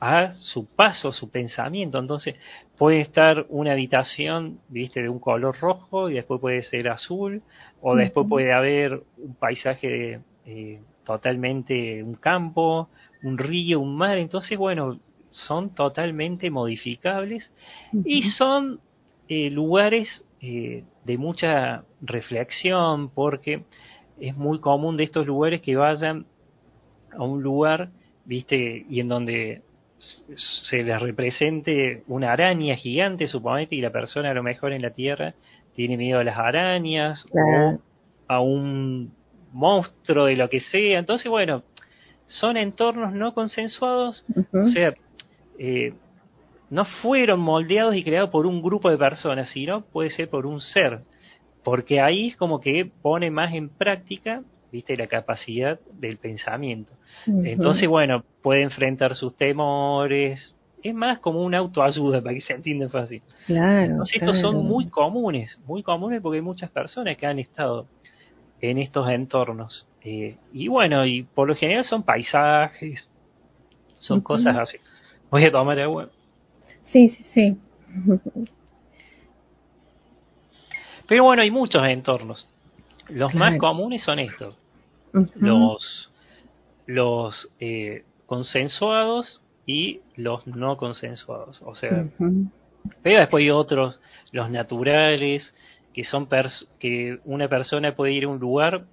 a 0.00 0.34
su 0.36 0.66
paso, 0.66 1.12
su 1.12 1.30
pensamiento. 1.30 1.98
Entonces, 1.98 2.36
puede 2.78 3.00
estar 3.00 3.46
una 3.50 3.72
habitación, 3.72 4.60
viste, 4.68 5.02
de 5.02 5.10
un 5.10 5.18
color 5.18 5.58
rojo 5.60 6.08
y 6.08 6.14
después 6.14 6.40
puede 6.40 6.62
ser 6.62 6.88
azul, 6.88 7.42
o 7.82 7.94
después 7.94 8.26
puede 8.28 8.52
haber 8.52 9.02
un 9.18 9.34
paisaje 9.34 10.20
eh, 10.46 10.80
totalmente, 11.04 12.02
un 12.02 12.14
campo, 12.14 12.88
un 13.22 13.36
río, 13.36 13.80
un 13.80 13.96
mar. 13.96 14.16
Entonces, 14.16 14.58
bueno, 14.58 14.98
son 15.30 15.74
totalmente 15.74 16.50
modificables 16.50 17.52
y 18.04 18.22
son 18.30 18.80
eh, 19.28 19.50
lugares 19.50 20.08
eh, 20.40 20.84
de 21.04 21.18
mucha 21.18 21.84
reflexión 22.00 23.10
porque 23.10 23.64
es 24.18 24.36
muy 24.36 24.60
común 24.60 24.96
de 24.96 25.04
estos 25.04 25.26
lugares 25.26 25.60
que 25.60 25.76
vayan 25.76 26.26
a 27.12 27.22
un 27.22 27.42
lugar, 27.42 27.90
viste, 28.24 28.86
y 28.88 29.00
en 29.00 29.08
donde 29.08 29.62
se 30.70 30.82
les 30.82 31.00
represente 31.00 32.02
una 32.08 32.32
araña 32.32 32.76
gigante, 32.76 33.26
suponete, 33.26 33.76
y 33.76 33.80
la 33.80 33.90
persona 33.90 34.30
a 34.30 34.34
lo 34.34 34.42
mejor 34.42 34.72
en 34.72 34.82
la 34.82 34.90
tierra 34.90 35.34
tiene 35.74 35.96
miedo 35.96 36.18
a 36.18 36.24
las 36.24 36.38
arañas 36.38 37.24
o 37.32 37.78
a 38.28 38.40
un 38.40 39.12
monstruo 39.52 40.26
de 40.26 40.36
lo 40.36 40.48
que 40.48 40.60
sea. 40.60 40.98
Entonces, 40.98 41.30
bueno, 41.30 41.62
son 42.26 42.56
entornos 42.56 43.12
no 43.12 43.34
consensuados, 43.34 44.24
o 44.52 44.68
sea, 44.68 44.94
eh, 45.58 45.92
no 46.70 46.84
fueron 47.02 47.40
moldeados 47.40 47.96
y 47.96 48.04
creados 48.04 48.30
por 48.30 48.46
un 48.46 48.62
grupo 48.62 48.90
de 48.90 48.96
personas, 48.96 49.50
sino 49.50 49.82
puede 49.82 50.10
ser 50.10 50.30
por 50.30 50.46
un 50.46 50.60
ser, 50.60 51.00
porque 51.64 52.00
ahí 52.00 52.28
es 52.28 52.36
como 52.36 52.60
que 52.60 52.90
pone 53.02 53.30
más 53.30 53.52
en 53.52 53.68
práctica, 53.68 54.42
viste, 54.70 54.96
la 54.96 55.06
capacidad 55.06 55.78
del 55.92 56.16
pensamiento. 56.16 56.92
Entonces, 57.26 57.88
bueno, 57.88 58.24
puede 58.42 58.62
enfrentar 58.62 59.16
sus 59.16 59.36
temores, 59.36 60.54
es 60.82 60.94
más 60.94 61.18
como 61.18 61.44
una 61.44 61.58
autoayuda 61.58 62.22
para 62.22 62.34
que 62.34 62.40
se 62.40 62.54
entienda 62.54 62.88
fácil. 62.88 63.22
Claro. 63.46 63.84
Entonces, 63.84 64.16
estos 64.16 64.40
son 64.40 64.64
muy 64.64 64.88
comunes, 64.88 65.58
muy 65.66 65.82
comunes 65.82 66.20
porque 66.22 66.36
hay 66.36 66.42
muchas 66.42 66.70
personas 66.70 67.16
que 67.16 67.26
han 67.26 67.38
estado 67.38 67.86
en 68.60 68.78
estos 68.78 69.08
entornos. 69.10 69.86
Eh, 70.02 70.36
y 70.52 70.68
bueno, 70.68 71.04
y 71.04 71.22
por 71.22 71.48
lo 71.48 71.54
general 71.54 71.84
son 71.84 72.02
paisajes, 72.02 73.08
son 73.98 74.20
cosas 74.20 74.56
así. 74.56 74.78
Voy 75.30 75.44
a 75.44 75.52
tomar 75.52 75.78
agua. 75.80 76.08
Sí, 76.86 77.10
sí, 77.10 77.24
sí. 77.34 77.56
Pero 81.06 81.24
bueno, 81.24 81.42
hay 81.42 81.50
muchos 81.50 81.82
entornos. 81.86 82.48
Los 83.08 83.34
más 83.34 83.58
comunes 83.58 84.02
son 84.02 84.18
estos. 84.18 84.56
Los, 85.12 86.12
los 86.86 87.52
eh, 87.58 88.04
consensuados 88.26 89.42
y 89.66 90.00
los 90.16 90.46
no 90.46 90.76
consensuados. 90.76 91.60
O 91.62 91.74
sea, 91.74 92.06
pero 93.02 93.20
después 93.20 93.42
hay 93.42 93.50
otros, 93.50 94.00
los 94.32 94.50
naturales, 94.50 95.52
que 95.92 96.04
son 96.04 96.28
que 96.78 97.18
una 97.24 97.48
persona 97.48 97.94
puede 97.94 98.12
ir 98.12 98.24
a 98.24 98.28
un 98.28 98.38
lugar 98.38 98.84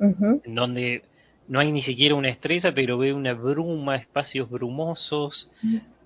en 0.00 0.54
donde 0.54 1.02
no 1.48 1.60
hay 1.60 1.70
ni 1.70 1.82
siquiera 1.82 2.14
una 2.14 2.28
estrella, 2.28 2.72
pero 2.74 2.98
ve 2.98 3.12
una 3.12 3.34
bruma, 3.34 3.96
espacios 3.96 4.50
brumosos, 4.50 5.48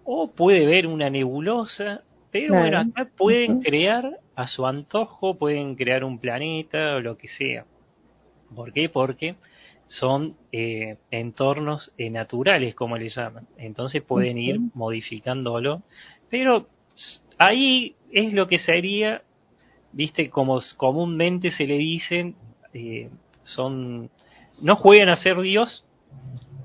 o 0.05 0.30
puede 0.30 0.66
ver 0.66 0.86
una 0.86 1.10
nebulosa, 1.10 2.02
pero 2.30 2.55
bueno, 2.55 2.78
acá 2.78 3.09
pueden 3.16 3.60
crear 3.60 4.18
a 4.36 4.47
su 4.47 4.66
antojo, 4.66 5.36
pueden 5.36 5.74
crear 5.74 6.05
un 6.05 6.18
planeta 6.18 6.97
o 6.97 7.01
lo 7.01 7.16
que 7.16 7.28
sea. 7.28 7.64
¿Por 8.55 8.72
qué? 8.72 8.88
Porque 8.88 9.36
son 9.91 10.37
eh, 10.53 10.99
entornos 11.11 11.93
eh, 11.99 12.11
naturales, 12.11 12.77
como 12.77 12.97
le 12.97 13.09
llaman. 13.09 13.49
Entonces 13.59 14.03
pueden 14.03 14.39
ir 14.39 14.61
modificándolo. 14.73 15.83
Pero 16.31 16.69
ahí 17.39 17.97
es 18.12 18.33
lo 18.33 18.47
que 18.47 18.61
sería, 18.61 19.23
viste, 19.93 20.31
como 20.31 20.61
comúnmente 20.77 21.51
se 21.51 21.67
le 21.67 21.77
dicen, 21.77 22.37
eh, 22.73 23.11
son, 23.43 24.11
no 24.62 24.77
juegan 24.77 25.09
a 25.09 25.17
ser 25.17 25.41
Dios, 25.41 25.85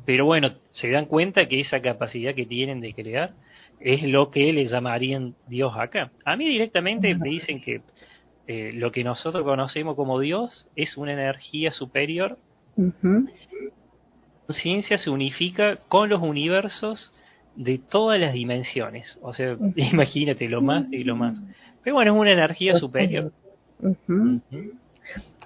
pero 0.06 0.26
bueno, 0.26 0.52
se 0.70 0.92
dan 0.92 1.08
cuenta 1.08 1.48
que 1.48 1.62
esa 1.62 1.82
capacidad 1.82 2.36
que 2.36 2.46
tienen 2.46 2.80
de 2.80 2.94
crear 2.94 3.34
es 3.80 4.04
lo 4.04 4.30
que 4.30 4.54
le 4.54 4.68
llamarían 4.68 5.34
Dios 5.48 5.74
acá. 5.76 6.12
A 6.26 6.36
mí 6.36 6.48
directamente 6.48 7.16
me 7.16 7.30
dicen 7.30 7.60
que 7.60 7.82
lo 8.48 8.92
que 8.92 9.04
nosotros 9.04 9.44
conocemos 9.44 9.96
como 9.96 10.20
Dios 10.20 10.68
es 10.76 10.96
una 10.96 11.14
energía 11.14 11.72
superior 11.72 12.38
la 12.76 13.24
Conciencia 14.48 14.98
se 14.98 15.10
unifica 15.10 15.78
con 15.88 16.10
los 16.10 16.22
universos 16.22 17.12
de 17.56 17.80
todas 17.80 18.20
las 18.20 18.34
dimensiones. 18.34 19.18
O 19.22 19.34
sea, 19.34 19.58
imagínate 19.76 20.48
lo 20.50 20.62
más 20.62 20.86
y 20.92 21.04
lo 21.04 21.16
más. 21.16 21.38
Pero 21.84 21.96
bueno, 21.96 22.14
es 22.14 22.20
una 22.20 22.34
energía 22.34 22.78
superior. 22.78 23.32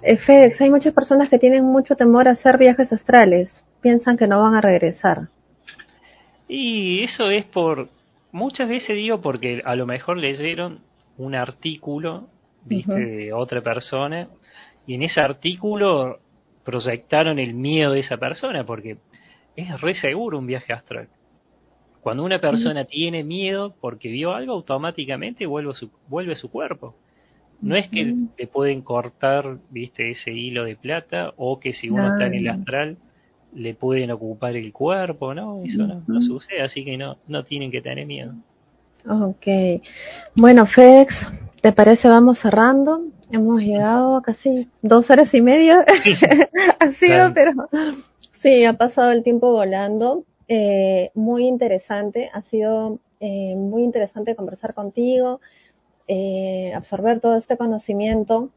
Eh, 0.02 0.16
FedEx, 0.16 0.60
hay 0.60 0.70
muchas 0.70 0.94
personas 0.94 1.28
que 1.28 1.38
tienen 1.38 1.64
mucho 1.64 1.94
temor 1.94 2.28
a 2.28 2.32
hacer 2.32 2.58
viajes 2.58 2.92
astrales. 2.92 3.50
Piensan 3.80 4.16
que 4.16 4.26
no 4.26 4.42
van 4.42 4.54
a 4.54 4.60
regresar. 4.60 5.28
Y 6.48 7.04
eso 7.04 7.30
es 7.30 7.44
por, 7.44 7.88
muchas 8.32 8.68
veces 8.68 8.96
digo 8.96 9.20
porque 9.20 9.62
a 9.64 9.76
lo 9.76 9.86
mejor 9.86 10.18
leyeron 10.18 10.80
un 11.16 11.34
artículo, 11.34 12.28
viste, 12.64 12.92
de 12.92 13.32
otra 13.32 13.60
persona, 13.60 14.28
y 14.86 14.94
en 14.94 15.02
ese 15.02 15.20
artículo 15.20 16.18
proyectaron 16.64 17.38
el 17.38 17.54
miedo 17.54 17.92
de 17.92 18.00
esa 18.00 18.16
persona, 18.16 18.64
porque 18.64 18.98
es 19.56 19.80
re 19.80 19.94
seguro 19.94 20.38
un 20.38 20.46
viaje 20.46 20.72
astral. 20.72 21.08
Cuando 22.00 22.24
una 22.24 22.38
persona 22.38 22.84
tiene 22.84 23.24
miedo 23.24 23.74
porque 23.78 24.08
vio 24.08 24.32
algo, 24.34 24.54
automáticamente 24.54 25.44
vuelve 25.46 25.74
su, 25.74 25.90
vuelve 26.08 26.34
su 26.34 26.50
cuerpo. 26.50 26.94
No 27.60 27.76
es 27.76 27.88
que 27.90 28.14
le 28.38 28.46
pueden 28.46 28.80
cortar, 28.80 29.58
viste, 29.68 30.10
ese 30.10 30.30
hilo 30.32 30.64
de 30.64 30.76
plata, 30.76 31.34
o 31.36 31.60
que 31.60 31.74
si 31.74 31.90
uno 31.90 32.12
está 32.12 32.26
en 32.26 32.34
el 32.34 32.48
astral 32.48 32.96
le 33.54 33.74
pueden 33.74 34.10
ocupar 34.10 34.56
el 34.56 34.72
cuerpo, 34.72 35.34
¿no? 35.34 35.62
Eso 35.62 35.86
no, 35.86 36.22
sucede, 36.22 36.62
así 36.62 36.84
que 36.84 36.96
no, 36.96 37.18
no 37.26 37.44
tienen 37.44 37.70
que 37.70 37.82
tener 37.82 38.06
miedo. 38.06 38.32
Ok. 39.06 39.46
Bueno, 40.36 40.66
Fex, 40.66 41.14
¿te 41.60 41.72
parece 41.72 42.08
vamos 42.08 42.38
cerrando? 42.38 43.02
Hemos 43.32 43.60
llegado 43.60 44.16
a 44.16 44.22
casi 44.22 44.68
dos 44.82 45.08
horas 45.08 45.32
y 45.32 45.40
media. 45.40 45.84
ha 46.80 46.92
sido, 46.92 47.32
pero 47.32 47.52
sí, 48.42 48.64
ha 48.64 48.72
pasado 48.72 49.12
el 49.12 49.22
tiempo 49.22 49.52
volando. 49.52 50.24
Eh, 50.48 51.12
muy 51.14 51.46
interesante, 51.46 52.28
ha 52.32 52.42
sido 52.42 52.98
eh, 53.20 53.54
muy 53.54 53.84
interesante 53.84 54.34
conversar 54.34 54.74
contigo, 54.74 55.40
eh, 56.08 56.72
absorber 56.74 57.20
todo 57.20 57.36
este 57.36 57.56
conocimiento. 57.56 58.50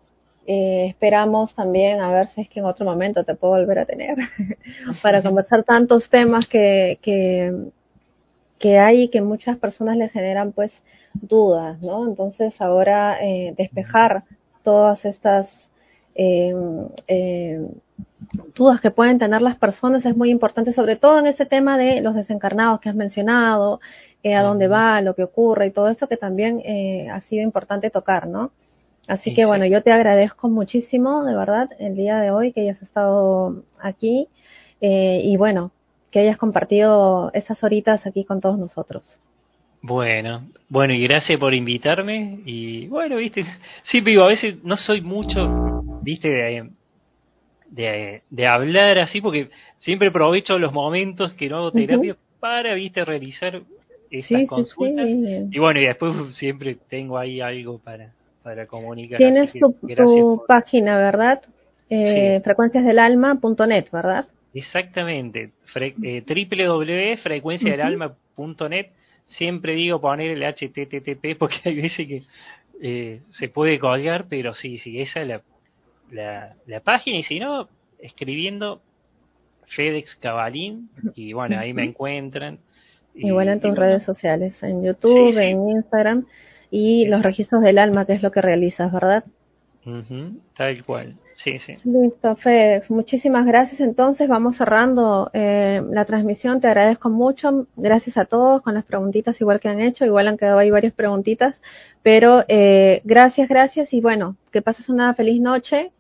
esperamos 0.46 1.54
también 1.54 2.02
a 2.02 2.12
ver 2.12 2.30
si 2.34 2.42
es 2.42 2.50
que 2.50 2.60
en 2.60 2.66
otro 2.66 2.84
momento 2.86 3.24
te 3.24 3.36
puedo 3.36 3.54
volver 3.54 3.80
a 3.80 3.86
tener 3.86 4.18
para 5.04 5.22
conversar 5.22 5.64
tantos 5.64 6.10
temas 6.10 6.48
que, 6.48 6.98
que, 7.04 7.70
que 8.58 8.80
hay 8.80 9.04
y 9.04 9.10
que 9.10 9.22
muchas 9.22 9.58
personas 9.60 9.96
les 9.98 10.12
generan 10.12 10.52
pues 10.52 10.72
dudas, 11.14 11.80
¿no? 11.82 12.08
Entonces 12.08 12.54
ahora 12.60 13.20
despejar 13.56 14.24
todas 14.64 15.04
estas 15.06 15.48
eh, 16.16 16.54
eh, 17.08 17.68
dudas 18.56 18.82
que 18.82 18.92
pueden 18.92 19.20
tener 19.20 19.42
las 19.42 19.58
personas 19.58 20.06
es 20.06 20.16
muy 20.16 20.30
importante, 20.30 20.74
sobre 20.74 20.96
todo 20.96 21.20
en 21.20 21.28
ese 21.28 21.46
tema 21.46 21.78
de 21.78 22.02
los 22.02 22.16
desencarnados 22.16 22.80
que 22.80 22.90
has 22.90 22.96
mencionado, 22.96 23.80
eh, 24.24 24.36
a 24.36 24.44
dónde 24.44 24.68
va, 24.68 25.02
lo 25.02 25.16
que 25.16 25.24
ocurre 25.24 25.68
y 25.68 25.72
todo 25.72 25.90
eso 25.90 26.08
que 26.08 26.18
también 26.18 26.62
eh, 26.66 27.10
ha 27.10 27.22
sido 27.22 27.44
importante 27.44 27.90
tocar, 27.90 28.28
¿no? 28.28 28.52
Así 29.08 29.34
que 29.34 29.46
bueno, 29.46 29.66
yo 29.66 29.84
te 29.84 29.92
agradezco 29.92 30.48
muchísimo, 30.48 31.26
de 31.26 31.36
verdad, 31.36 31.70
el 31.78 31.96
día 31.96 32.20
de 32.20 32.32
hoy 32.32 32.54
que 32.54 32.62
hayas 32.62 32.82
estado 32.82 33.64
aquí 33.80 34.30
y 34.80 35.38
bueno, 35.38 35.72
que 36.12 36.20
hayas 36.20 36.38
compartido 36.38 37.32
esas 37.34 37.62
horitas 37.64 38.06
aquí 38.06 38.24
con 38.24 38.40
todos 38.40 38.58
nosotros. 38.58 39.04
Bueno, 39.84 40.48
bueno, 40.70 40.94
y 40.94 41.06
gracias 41.06 41.38
por 41.38 41.54
invitarme. 41.54 42.40
Y 42.46 42.88
bueno, 42.88 43.18
viste, 43.18 43.44
sí, 43.84 44.00
digo, 44.00 44.24
a 44.24 44.30
veces 44.30 44.64
no 44.64 44.78
soy 44.78 45.02
mucho, 45.02 45.84
viste, 46.02 46.30
de, 47.70 48.22
de, 48.30 48.48
hablar 48.48 49.00
así, 49.00 49.20
porque 49.20 49.50
siempre 49.80 50.08
aprovecho 50.08 50.58
los 50.58 50.72
momentos 50.72 51.34
que 51.34 51.50
no 51.50 51.58
hago 51.58 51.74
terapia 51.74 52.16
para, 52.40 52.76
viste, 52.76 53.04
realizar 53.04 53.62
esas 54.10 54.48
consultas. 54.48 55.06
Y 55.52 55.60
bueno, 55.60 55.82
y 55.82 55.86
después 55.86 56.34
siempre 56.36 56.78
tengo 56.90 57.18
ahí 57.18 57.42
algo 57.42 57.80
para, 57.80 58.14
para 58.42 58.68
comunicar. 58.68 59.18
Tienes 59.18 59.52
tu, 59.52 59.76
página, 60.48 60.96
¿verdad? 60.96 61.42
Eh, 61.90 62.40
frecuenciasdelalma.net, 62.42 63.88
¿verdad? 63.92 64.30
Exactamente, 64.54 65.52
Fre 65.74 65.94
eh, 66.04 66.24
www.frecuenciadelalma.net 66.26 68.88
siempre 69.26 69.74
digo 69.74 70.02
poner 70.02 70.32
el 70.32 70.44
HTTP 70.44 71.38
porque 71.38 71.58
hay 71.66 71.82
veces 71.82 72.08
que 72.08 72.24
eh, 72.82 73.22
se 73.40 73.50
puede 73.50 73.80
colgar, 73.80 74.26
pero 74.30 74.54
sí, 74.54 74.78
sí, 74.80 75.02
esa 75.02 75.22
es 75.22 75.28
la, 76.12 76.56
la, 76.66 76.80
página 76.82 77.18
y 77.18 77.24
si 77.24 77.40
no, 77.40 77.70
escribiendo 78.00 78.82
FedEx 79.76 80.16
Cabalín 80.16 80.90
y 81.16 81.34
bueno, 81.34 81.60
ahí 81.60 81.74
me 81.74 81.86
encuentran. 81.86 82.60
Igual 83.16 83.50
en 83.50 83.60
tus 83.60 83.76
redes 83.76 84.04
sociales, 84.04 84.56
en 84.64 84.84
YouTube, 84.84 85.38
en 85.38 85.70
Instagram 85.70 86.26
y 86.72 87.06
los 87.06 87.22
registros 87.22 87.62
del 87.62 87.78
alma, 87.78 88.06
que 88.06 88.14
es 88.14 88.24
lo 88.24 88.32
que 88.32 88.42
realizas, 88.42 88.92
¿verdad? 88.92 89.24
tal 90.56 90.84
cual. 90.86 91.16
Sí, 91.38 91.60
sí. 91.60 91.76
Listo, 91.84 92.36
FedEx. 92.36 92.90
Muchísimas 92.90 93.46
gracias. 93.46 93.82
Entonces, 93.82 94.28
vamos 94.28 94.58
cerrando 94.58 95.30
eh, 95.34 95.82
la 95.92 96.06
transmisión. 96.06 96.62
Te 96.62 96.68
agradezco 96.68 97.10
mucho. 97.10 97.68
Gracias 97.76 98.18
a 98.18 98.26
todos 98.26 98.62
con 98.62 98.74
las 98.74 98.86
preguntitas, 98.86 99.40
igual 99.42 99.60
que 99.60 99.70
han 99.70 99.82
hecho. 99.82 100.06
Igual 100.06 100.28
han 100.28 100.38
quedado 100.38 100.60
ahí 100.60 100.72
varias 100.72 100.94
preguntitas. 100.94 101.60
Pero 102.02 102.44
eh, 102.48 103.02
gracias, 103.04 103.50
gracias. 103.50 103.94
Y 103.94 104.02
bueno, 104.02 104.36
que 104.52 104.62
pases 104.62 104.90
una 104.90 105.14
feliz 105.16 105.42
noche. 105.42 105.92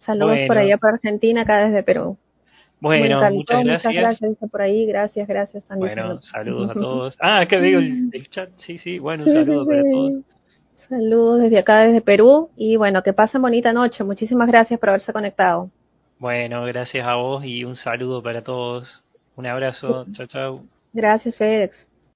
Saludos 0.00 0.38
por 0.46 0.58
allá 0.58 0.78
para 0.78 0.94
Argentina, 0.94 1.42
acá 1.42 1.66
desde 1.66 1.82
Perú. 1.82 2.16
Bueno, 2.80 3.18
muchas 3.30 3.64
gracias. 3.64 3.94
Muchas 3.94 4.20
gracias 4.20 4.50
por 4.50 4.62
ahí. 4.62 4.86
Gracias, 4.86 5.26
gracias. 5.26 5.64
Bueno, 5.76 6.20
saludos 6.22 6.70
a 6.70 6.74
todos. 6.74 7.16
Ah, 7.20 7.40
acá 7.40 7.58
veo 7.58 7.80
el, 7.80 8.28
chat. 8.30 8.50
Sí, 8.58 8.78
sí. 8.78 8.98
Bueno, 8.98 9.24
un 9.26 9.32
saludo 9.32 9.66
para 9.66 9.82
todos. 9.82 10.35
Saludos 10.88 11.40
desde 11.40 11.58
acá, 11.58 11.80
desde 11.80 12.00
Perú. 12.00 12.50
Y 12.56 12.76
bueno, 12.76 13.02
que 13.02 13.12
pasen 13.12 13.42
bonita 13.42 13.72
noche. 13.72 14.04
Muchísimas 14.04 14.48
gracias 14.48 14.78
por 14.78 14.90
haberse 14.90 15.12
conectado. 15.12 15.70
Bueno, 16.18 16.64
gracias 16.64 17.06
a 17.06 17.14
vos 17.16 17.44
y 17.44 17.64
un 17.64 17.74
saludo 17.76 18.22
para 18.22 18.42
todos. 18.42 19.02
Un 19.36 19.46
abrazo. 19.46 20.06
Chao, 20.12 20.26
chao. 20.26 20.60
Gracias, 20.92 21.34
FedEx. 21.36 21.85